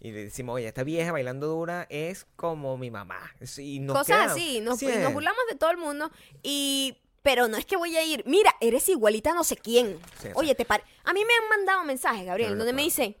Y 0.00 0.10
le 0.10 0.24
decimos, 0.24 0.56
oye, 0.56 0.66
esta 0.66 0.82
vieja 0.82 1.12
bailando 1.12 1.46
dura 1.46 1.86
es 1.88 2.26
como 2.34 2.76
mi 2.78 2.90
mamá. 2.90 3.20
Es- 3.38 3.60
Y 3.60 3.78
nos 3.78 3.96
Cosas 3.96 4.32
así, 4.32 4.58
nos, 4.60 4.80
Sí, 4.80 4.86
y 4.86 4.98
nos 4.98 5.12
burlamos 5.12 5.38
de 5.48 5.56
todo 5.56 5.70
el 5.70 5.76
mundo 5.76 6.10
y... 6.42 6.96
Pero 7.22 7.46
no 7.46 7.56
es 7.58 7.66
que 7.66 7.76
voy 7.76 7.94
a 7.96 8.04
ir, 8.04 8.24
mira, 8.26 8.54
eres 8.60 8.88
igualita 8.88 9.30
a 9.32 9.34
no 9.34 9.44
sé 9.44 9.56
quién. 9.56 9.98
Sí, 10.20 10.28
Oye, 10.34 10.54
te 10.54 10.64
pare... 10.64 10.82
A 11.04 11.12
mí 11.12 11.20
me 11.24 11.34
han 11.34 11.48
mandado 11.48 11.84
mensajes, 11.84 12.24
Gabriel, 12.24 12.52
no 12.52 12.58
donde 12.58 12.72
me 12.72 12.82
dicen, 12.82 13.16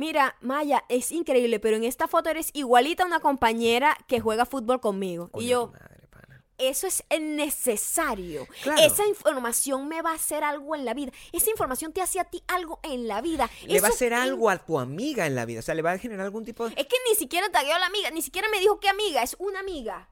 mira, 0.00 0.34
Maya, 0.40 0.82
es 0.88 1.12
increíble, 1.12 1.60
pero 1.60 1.76
en 1.76 1.84
esta 1.84 2.08
foto 2.08 2.30
eres 2.30 2.48
igualita 2.54 3.02
a 3.02 3.06
una 3.06 3.20
compañera 3.20 3.98
que 4.08 4.18
juega 4.18 4.46
fútbol 4.46 4.80
conmigo. 4.80 5.30
Y 5.34 5.48
yo, 5.48 5.66
madre, 5.66 6.08
pana. 6.08 6.42
eso 6.56 6.86
es 6.86 7.04
necesario. 7.20 8.48
Claro. 8.62 8.80
Esa 8.80 9.06
información 9.06 9.88
me 9.88 10.00
va 10.00 10.12
a 10.12 10.14
hacer 10.14 10.42
algo 10.42 10.74
en 10.74 10.86
la 10.86 10.94
vida. 10.94 11.12
Esa 11.32 11.50
información 11.50 11.92
te 11.92 12.00
hace 12.00 12.18
a 12.18 12.24
ti 12.24 12.42
algo 12.48 12.80
en 12.82 13.08
la 13.08 13.20
vida. 13.20 13.50
Le 13.66 13.78
va 13.82 13.88
a 13.88 13.90
hacer 13.90 14.14
algo 14.14 14.48
a 14.48 14.56
tu 14.56 14.80
amiga 14.80 15.26
en 15.26 15.34
la 15.34 15.44
vida. 15.44 15.60
O 15.60 15.62
sea, 15.62 15.74
le 15.74 15.82
va 15.82 15.92
a 15.92 15.98
generar 15.98 16.24
algún 16.24 16.46
tipo 16.46 16.66
de. 16.66 16.74
Es 16.80 16.86
que 16.86 16.96
ni 17.06 17.14
siquiera 17.14 17.50
tagueó 17.50 17.74
a 17.74 17.78
la 17.78 17.86
amiga, 17.86 18.10
ni 18.10 18.22
siquiera 18.22 18.48
me 18.48 18.58
dijo 18.58 18.80
qué 18.80 18.88
amiga, 18.88 19.22
es 19.22 19.36
una 19.38 19.60
amiga. 19.60 20.08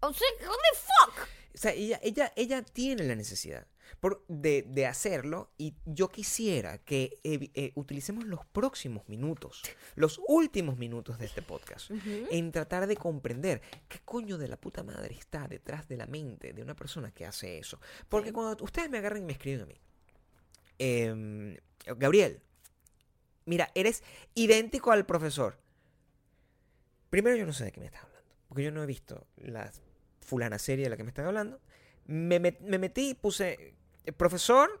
O 0.00 0.10
sea, 0.10 0.26
the 0.38 0.46
fuck? 0.46 1.28
O 1.54 1.58
sea, 1.58 1.72
ella, 1.72 2.00
ella, 2.02 2.32
ella 2.34 2.62
tiene 2.62 3.04
la 3.04 3.14
necesidad 3.14 3.66
por- 4.00 4.24
de, 4.28 4.62
de 4.68 4.86
hacerlo 4.86 5.50
y 5.58 5.74
yo 5.84 6.08
quisiera 6.08 6.78
que 6.78 7.18
eh, 7.24 7.50
eh, 7.54 7.72
utilicemos 7.74 8.24
los 8.24 8.44
próximos 8.46 9.08
minutos, 9.08 9.62
los 9.94 10.20
últimos 10.28 10.76
minutos 10.78 11.18
de 11.18 11.26
este 11.26 11.42
podcast, 11.42 11.90
en 12.30 12.52
tratar 12.52 12.86
de 12.86 12.96
comprender 12.96 13.60
qué 13.88 13.98
coño 14.04 14.38
de 14.38 14.48
la 14.48 14.56
puta 14.56 14.82
madre 14.82 15.14
está 15.16 15.48
detrás 15.48 15.88
de 15.88 15.96
la 15.96 16.06
mente 16.06 16.52
de 16.52 16.62
una 16.62 16.74
persona 16.76 17.10
que 17.12 17.26
hace 17.26 17.58
eso. 17.58 17.80
Porque 18.08 18.32
cuando 18.32 18.62
ustedes 18.64 18.90
me 18.90 18.98
agarran 18.98 19.22
y 19.22 19.26
me 19.26 19.32
escriben 19.32 19.62
a 19.62 19.66
mí, 19.66 19.80
em, 20.78 21.56
Gabriel, 21.96 22.40
mira, 23.46 23.70
eres 23.74 24.02
idéntico 24.34 24.92
al 24.92 25.06
profesor. 25.06 25.58
Primero 27.10 27.36
yo 27.36 27.46
no 27.46 27.52
sé 27.52 27.64
de 27.64 27.72
qué 27.72 27.80
me 27.80 27.86
estás 27.86 28.02
hablando, 28.04 28.28
porque 28.48 28.62
yo 28.64 28.70
no 28.70 28.82
he 28.82 28.86
visto 28.86 29.26
la 29.36 29.70
fulana 30.20 30.58
serie 30.58 30.84
de 30.84 30.90
la 30.90 30.96
que 30.96 31.04
me 31.04 31.08
están 31.10 31.26
hablando. 31.26 31.60
Me, 32.06 32.40
met- 32.40 32.60
me 32.60 32.78
metí 32.78 33.10
y 33.10 33.14
puse 33.14 33.74
profesor 34.12 34.80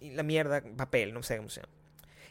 y 0.00 0.10
la 0.10 0.22
mierda, 0.22 0.62
papel, 0.76 1.12
no 1.14 1.22
sé 1.22 1.36
cómo 1.36 1.48
se 1.48 1.60
llama. 1.60 1.72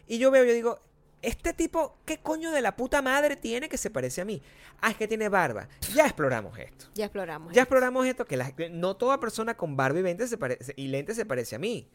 Y 0.08 0.18
yo 0.18 0.32
veo, 0.32 0.44
yo 0.44 0.54
digo, 0.54 0.80
este 1.22 1.54
tipo, 1.54 1.98
¿qué 2.06 2.18
coño 2.20 2.52
de 2.52 2.62
la 2.62 2.76
puta 2.76 3.02
madre 3.02 3.36
tiene 3.36 3.70
que 3.70 3.78
se 3.78 3.90
parece 3.92 4.22
a 4.22 4.26
mí? 4.26 4.42
Ah, 4.82 4.90
es 4.92 4.98
que 4.98 5.08
tiene 5.08 5.30
barba. 5.30 5.68
Ya 5.94 6.06
exploramos 6.06 6.58
esto. 6.58 6.88
Ya 6.96 7.06
exploramos. 7.06 7.54
Ya 7.54 7.62
exploramos 7.62 8.06
esto, 8.08 8.26
que, 8.26 8.36
la- 8.38 8.54
no 8.72 8.96
toda 8.98 9.20
persona 9.20 9.56
con 9.56 9.78
barba 9.78 10.00
y 10.00 10.04
lentes 10.04 10.30
se, 10.30 10.38
parece, 10.38 10.74
y 10.76 10.88
lentes 10.88 11.16
se 11.16 11.26
parece 11.26 11.56
a 11.56 11.60
mí. 11.60 11.88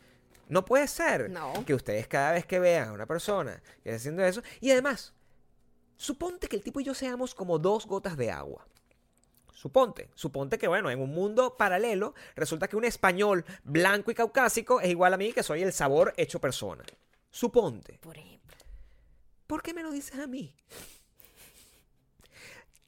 No 0.49 0.65
puede 0.65 0.87
ser 0.87 1.29
No. 1.31 1.53
que 1.67 1.75
ustedes 1.75 2.07
cada 2.07 2.31
vez 2.33 2.47
que 2.47 2.61
vean 2.61 2.91
a 2.91 2.93
una 2.93 3.07
persona 3.07 3.61
que 3.83 3.91
está 3.91 3.97
haciendo 3.97 4.25
eso, 4.25 4.43
y 4.61 4.71
además, 4.71 5.13
suponte 5.97 6.47
que 6.47 6.57
el 6.57 6.63
tipo 6.63 6.79
y 6.81 6.85
yo 6.85 6.95
seamos 6.95 7.35
como 7.35 7.59
dos 7.59 7.87
gotas 7.87 8.17
de 8.17 8.31
agua. 8.31 8.67
Suponte, 9.57 10.11
suponte 10.15 10.59
que 10.59 10.69
bueno, 10.69 10.91
en 10.91 11.01
un 11.01 11.15
mundo 11.15 11.57
paralelo 11.57 12.15
resulta 12.35 12.69
que 12.69 12.77
un 12.77 12.85
español 12.85 13.43
blanco 13.65 14.11
y 14.11 14.15
caucásico 14.15 14.83
es 14.83 14.91
igual 14.91 15.15
a 15.15 15.17
mí 15.17 15.33
que 15.33 15.43
soy 15.43 15.63
el 15.63 15.73
sabor 15.73 16.13
hecho 16.19 16.39
persona. 16.39 16.85
Suponte. 17.31 17.99
Por 18.03 18.19
ejemplo. 18.19 18.55
¿Por 19.47 19.63
qué 19.63 19.73
me 19.73 19.83
lo 19.83 19.93
dices 19.93 20.21
a 20.21 20.27
mí? 20.27 20.55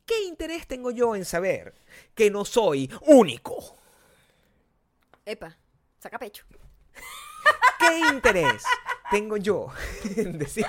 ¿Qué 0.04 0.24
interés 0.24 0.66
tengo 0.66 0.90
yo 0.90 1.16
en 1.16 1.24
saber 1.24 1.72
que 2.14 2.30
no 2.30 2.44
soy 2.44 2.90
único? 3.06 3.78
Epa, 5.24 5.56
saca 5.98 6.18
pecho. 6.18 6.44
¿Qué 7.78 7.98
interés 8.12 8.62
tengo 9.10 9.36
yo 9.36 9.68
en 10.16 10.38
decir 10.38 10.66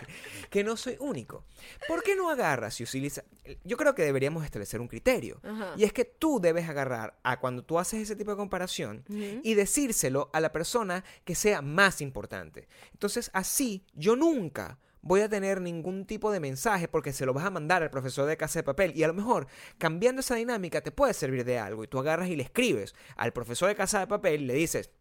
que 0.49 0.63
no 0.63 0.77
soy 0.77 0.95
único? 0.99 1.45
¿Por 1.87 2.03
qué 2.03 2.15
no 2.15 2.29
agarras 2.29 2.79
y 2.79 2.83
utilizas? 2.83 3.25
Yo 3.63 3.77
creo 3.77 3.95
que 3.95 4.03
deberíamos 4.03 4.43
establecer 4.45 4.81
un 4.81 4.87
criterio. 4.87 5.39
Ajá. 5.43 5.73
Y 5.77 5.83
es 5.83 5.93
que 5.93 6.05
tú 6.05 6.39
debes 6.39 6.67
agarrar 6.67 7.19
a 7.23 7.39
cuando 7.39 7.63
tú 7.63 7.79
haces 7.79 8.01
ese 8.01 8.15
tipo 8.15 8.31
de 8.31 8.37
comparación 8.37 9.03
y 9.09 9.53
decírselo 9.53 10.29
a 10.33 10.39
la 10.39 10.51
persona 10.51 11.03
que 11.23 11.35
sea 11.35 11.61
más 11.61 12.01
importante. 12.01 12.67
Entonces, 12.91 13.29
así 13.33 13.85
yo 13.93 14.15
nunca 14.15 14.79
voy 15.01 15.21
a 15.21 15.29
tener 15.29 15.61
ningún 15.61 16.05
tipo 16.05 16.31
de 16.31 16.39
mensaje 16.39 16.87
porque 16.87 17.13
se 17.13 17.25
lo 17.25 17.33
vas 17.33 17.45
a 17.45 17.49
mandar 17.49 17.83
al 17.83 17.89
profesor 17.89 18.25
de 18.25 18.37
casa 18.37 18.59
de 18.59 18.63
papel 18.63 18.93
y 18.95 19.03
a 19.03 19.07
lo 19.07 19.13
mejor 19.13 19.47
cambiando 19.77 20.19
esa 20.19 20.35
dinámica 20.35 20.81
te 20.81 20.91
puede 20.91 21.13
servir 21.13 21.45
de 21.45 21.57
algo 21.57 21.83
y 21.83 21.87
tú 21.87 21.99
agarras 21.99 22.29
y 22.29 22.35
le 22.35 22.43
escribes 22.43 22.93
al 23.15 23.31
profesor 23.31 23.69
de 23.69 23.75
casa 23.75 23.99
de 23.99 24.07
papel 24.07 24.41
y 24.41 24.45
le 24.45 24.53
dices, 24.53 24.91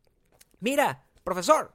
mira, 0.60 1.04
profesor, 1.24 1.74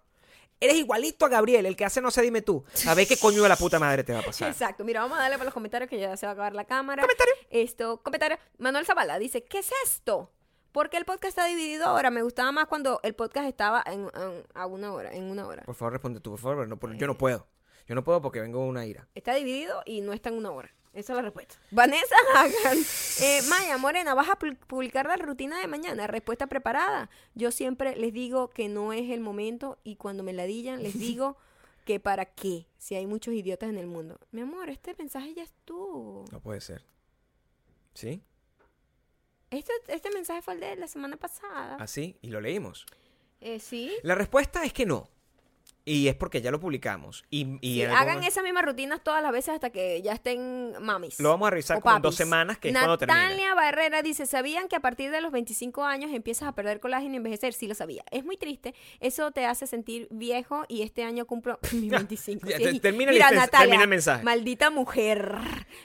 eres 0.63 0.75
igualito 0.77 1.25
a 1.25 1.29
Gabriel, 1.29 1.65
el 1.65 1.75
que 1.75 1.85
hace 1.85 2.01
no 2.01 2.11
sé 2.11 2.21
dime 2.21 2.41
tú. 2.41 2.63
Ver 2.95 3.07
qué 3.07 3.17
coño 3.17 3.43
de 3.43 3.49
la 3.49 3.55
puta 3.55 3.79
madre 3.79 4.03
te 4.03 4.13
va 4.13 4.19
a 4.19 4.23
pasar. 4.23 4.49
Exacto. 4.49 4.83
Mira, 4.83 5.01
vamos 5.01 5.17
a 5.17 5.21
darle 5.21 5.37
para 5.37 5.45
los 5.45 5.53
comentarios 5.53 5.89
que 5.89 5.99
ya 5.99 6.15
se 6.17 6.25
va 6.25 6.31
a 6.31 6.33
acabar 6.33 6.53
la 6.53 6.65
cámara. 6.65 7.01
Comentario. 7.01 7.33
Esto, 7.49 8.01
comentario. 8.01 8.37
Manuel 8.57 8.85
Zavala 8.85 9.19
dice, 9.19 9.43
¿qué 9.43 9.59
es 9.59 9.69
esto? 9.85 10.31
Porque 10.71 10.97
el 10.97 11.05
podcast 11.05 11.25
está 11.37 11.45
dividido 11.45 11.85
ahora. 11.85 12.09
Me 12.09 12.23
gustaba 12.23 12.51
más 12.51 12.65
cuando 12.67 12.99
el 13.03 13.13
podcast 13.13 13.47
estaba 13.47 13.83
en, 13.85 14.01
en- 14.15 14.43
a 14.55 14.65
una 14.65 14.91
hora, 14.93 15.11
en 15.13 15.25
una 15.29 15.45
hora. 15.47 15.63
Por 15.63 15.75
favor, 15.75 15.93
responde 15.93 16.19
tú, 16.19 16.31
por 16.31 16.39
favor. 16.39 16.67
no- 16.67 16.77
por- 16.79 16.95
yo 16.95 17.05
no 17.07 17.17
puedo. 17.17 17.47
Yo 17.87 17.95
no 17.95 18.03
puedo 18.03 18.21
porque 18.21 18.39
vengo 18.39 18.61
de 18.63 18.69
una 18.69 18.85
ira. 18.85 19.07
Está 19.13 19.35
dividido 19.35 19.83
y 19.85 20.01
no 20.01 20.13
está 20.13 20.29
en 20.29 20.35
una 20.37 20.51
hora. 20.51 20.73
Esa 20.93 21.13
es 21.13 21.15
la 21.17 21.21
respuesta. 21.23 21.55
Vanessa 21.71 22.15
Hagan. 22.35 22.77
Eh, 23.21 23.41
Maya 23.49 23.77
Morena, 23.77 24.13
¿vas 24.13 24.29
a 24.29 24.37
pu- 24.37 24.55
publicar 24.67 25.07
la 25.07 25.15
rutina 25.15 25.59
de 25.59 25.67
mañana? 25.67 26.05
Respuesta 26.07 26.45
preparada. 26.47 27.09
Yo 27.33 27.51
siempre 27.51 27.95
les 27.95 28.13
digo 28.13 28.49
que 28.49 28.69
no 28.69 28.93
es 28.93 29.09
el 29.09 29.19
momento 29.19 29.79
y 29.83 29.95
cuando 29.95 30.21
me 30.23 30.33
ladillan 30.33 30.83
les 30.83 30.93
digo 30.99 31.35
que 31.85 31.99
para 31.99 32.25
qué, 32.25 32.67
si 32.77 32.95
hay 32.95 33.07
muchos 33.07 33.33
idiotas 33.33 33.69
en 33.69 33.77
el 33.77 33.87
mundo. 33.87 34.19
Mi 34.31 34.41
amor, 34.41 34.69
este 34.69 34.95
mensaje 34.97 35.33
ya 35.33 35.43
estuvo. 35.43 36.25
No 36.31 36.39
puede 36.39 36.61
ser. 36.61 36.85
¿Sí? 37.95 38.21
Este, 39.49 39.71
este 39.87 40.09
mensaje 40.11 40.41
fue 40.41 40.53
el 40.55 40.59
de 40.59 40.75
la 40.75 40.87
semana 40.87 41.17
pasada. 41.17 41.75
Así, 41.79 42.17
y 42.21 42.27
lo 42.29 42.39
leímos. 42.39 42.85
Eh, 43.41 43.59
sí. 43.59 43.91
La 44.03 44.15
respuesta 44.15 44.63
es 44.63 44.73
que 44.73 44.85
no. 44.85 45.09
Y 45.85 46.07
es 46.07 46.15
porque 46.15 46.41
ya 46.41 46.49
lo 46.49 46.61
publicamos. 46.61 47.25
Y, 47.29 47.57
Sí, 47.61 47.83
hagan 47.83 48.05
momento- 48.15 48.27
esas 48.29 48.43
mismas 48.43 48.63
rutinas 48.63 49.03
todas 49.03 49.21
las 49.21 49.33
veces 49.33 49.53
hasta 49.53 49.69
que 49.69 50.01
ya 50.01 50.13
estén 50.13 50.73
mamis. 50.79 51.19
Lo 51.19 51.27
vamos 51.29 51.47
a 51.47 51.51
revisar 51.51 51.81
en 51.83 52.01
dos 52.01 52.15
semanas, 52.15 52.57
que 52.57 52.69
es 52.69 52.73
cuando 52.73 52.97
termine. 52.97 53.19
Natalia 53.21 53.53
Barrera 53.53 54.01
dice, 54.01 54.25
¿sabían 54.25 54.69
que 54.69 54.77
a 54.77 54.79
partir 54.79 55.11
de 55.11 55.19
los 55.19 55.33
25 55.33 55.83
años 55.83 56.11
empiezas 56.13 56.47
a 56.47 56.53
perder 56.53 56.79
colágeno 56.79 57.15
y 57.15 57.17
envejecer? 57.17 57.53
Sí 57.53 57.67
lo 57.67 57.75
sabía. 57.75 58.03
Es 58.11 58.23
muy 58.23 58.37
triste. 58.37 58.73
Eso 59.01 59.31
te 59.31 59.45
hace 59.45 59.67
sentir 59.67 60.07
viejo 60.09 60.63
y 60.69 60.83
este 60.83 61.03
año 61.03 61.25
cumplo 61.25 61.59
mis 61.73 61.89
25. 61.91 62.47
Ya, 62.49 62.57
Sí. 62.59 62.63
te- 62.63 62.79
termina 62.79 63.11
Mira, 63.11 63.31
Natalia, 63.31 63.59
termina 63.59 63.83
el 63.83 63.89
mensaje. 63.89 64.23
maldita 64.23 64.69
mujer. 64.69 65.35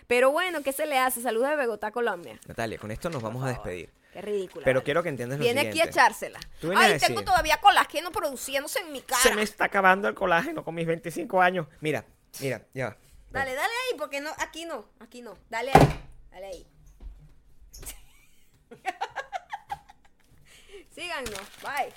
Pero 0.07 0.31
bueno, 0.31 0.63
¿qué 0.63 0.71
se 0.73 0.87
le 0.87 0.97
hace? 0.99 1.21
Saludos 1.23 1.49
de 1.51 1.57
Bogotá, 1.57 1.91
Colombia. 1.91 2.39
Natalia, 2.47 2.79
con 2.79 2.93
esto 2.93 3.11
nos 3.11 3.21
vamos 3.21 3.43
a 3.45 3.49
despedir. 3.49 3.91
Qué 4.19 4.23
ridícula. 4.23 4.65
Pero 4.65 4.81
vale. 4.81 4.85
quiero 4.85 5.03
que 5.05 5.11
entiendas 5.11 5.39
lo 5.39 5.45
Viene 5.45 5.61
aquí 5.61 5.71
siguiente. 5.71 6.01
a 6.01 6.03
echársela. 6.03 6.41
Tú 6.61 6.71
vienes 6.71 6.85
a 6.85 6.89
Ay, 6.89 6.93
decir- 6.95 7.07
tengo 7.07 7.23
todavía 7.23 7.59
colágeno 7.61 8.11
produciéndose 8.11 8.81
en 8.81 8.91
mi 8.91 9.01
cara. 9.01 9.23
Se 9.23 9.33
me 9.33 9.43
está 9.43 9.67
acabando 9.67 10.09
el 10.09 10.17
colágeno 10.17 10.65
con 10.65 10.75
mis 10.75 10.89
25 10.89 11.41
años. 11.41 11.69
Mira, 11.81 12.05
mira, 12.41 12.67
ya. 12.75 12.87
va. 12.89 12.97
Dale, 13.31 13.55
dale 13.55 13.73
ahí, 13.93 13.97
porque 13.97 14.21
no, 14.21 14.31
aquí 14.39 14.65
no, 14.65 14.89
aquí 14.99 15.23
no. 15.23 15.39
Dale 15.49 15.71
ahí, 15.73 16.01
dale 16.33 16.47
ahí. 16.47 16.67
Síganos, 20.91 21.41
bye. 21.63 21.93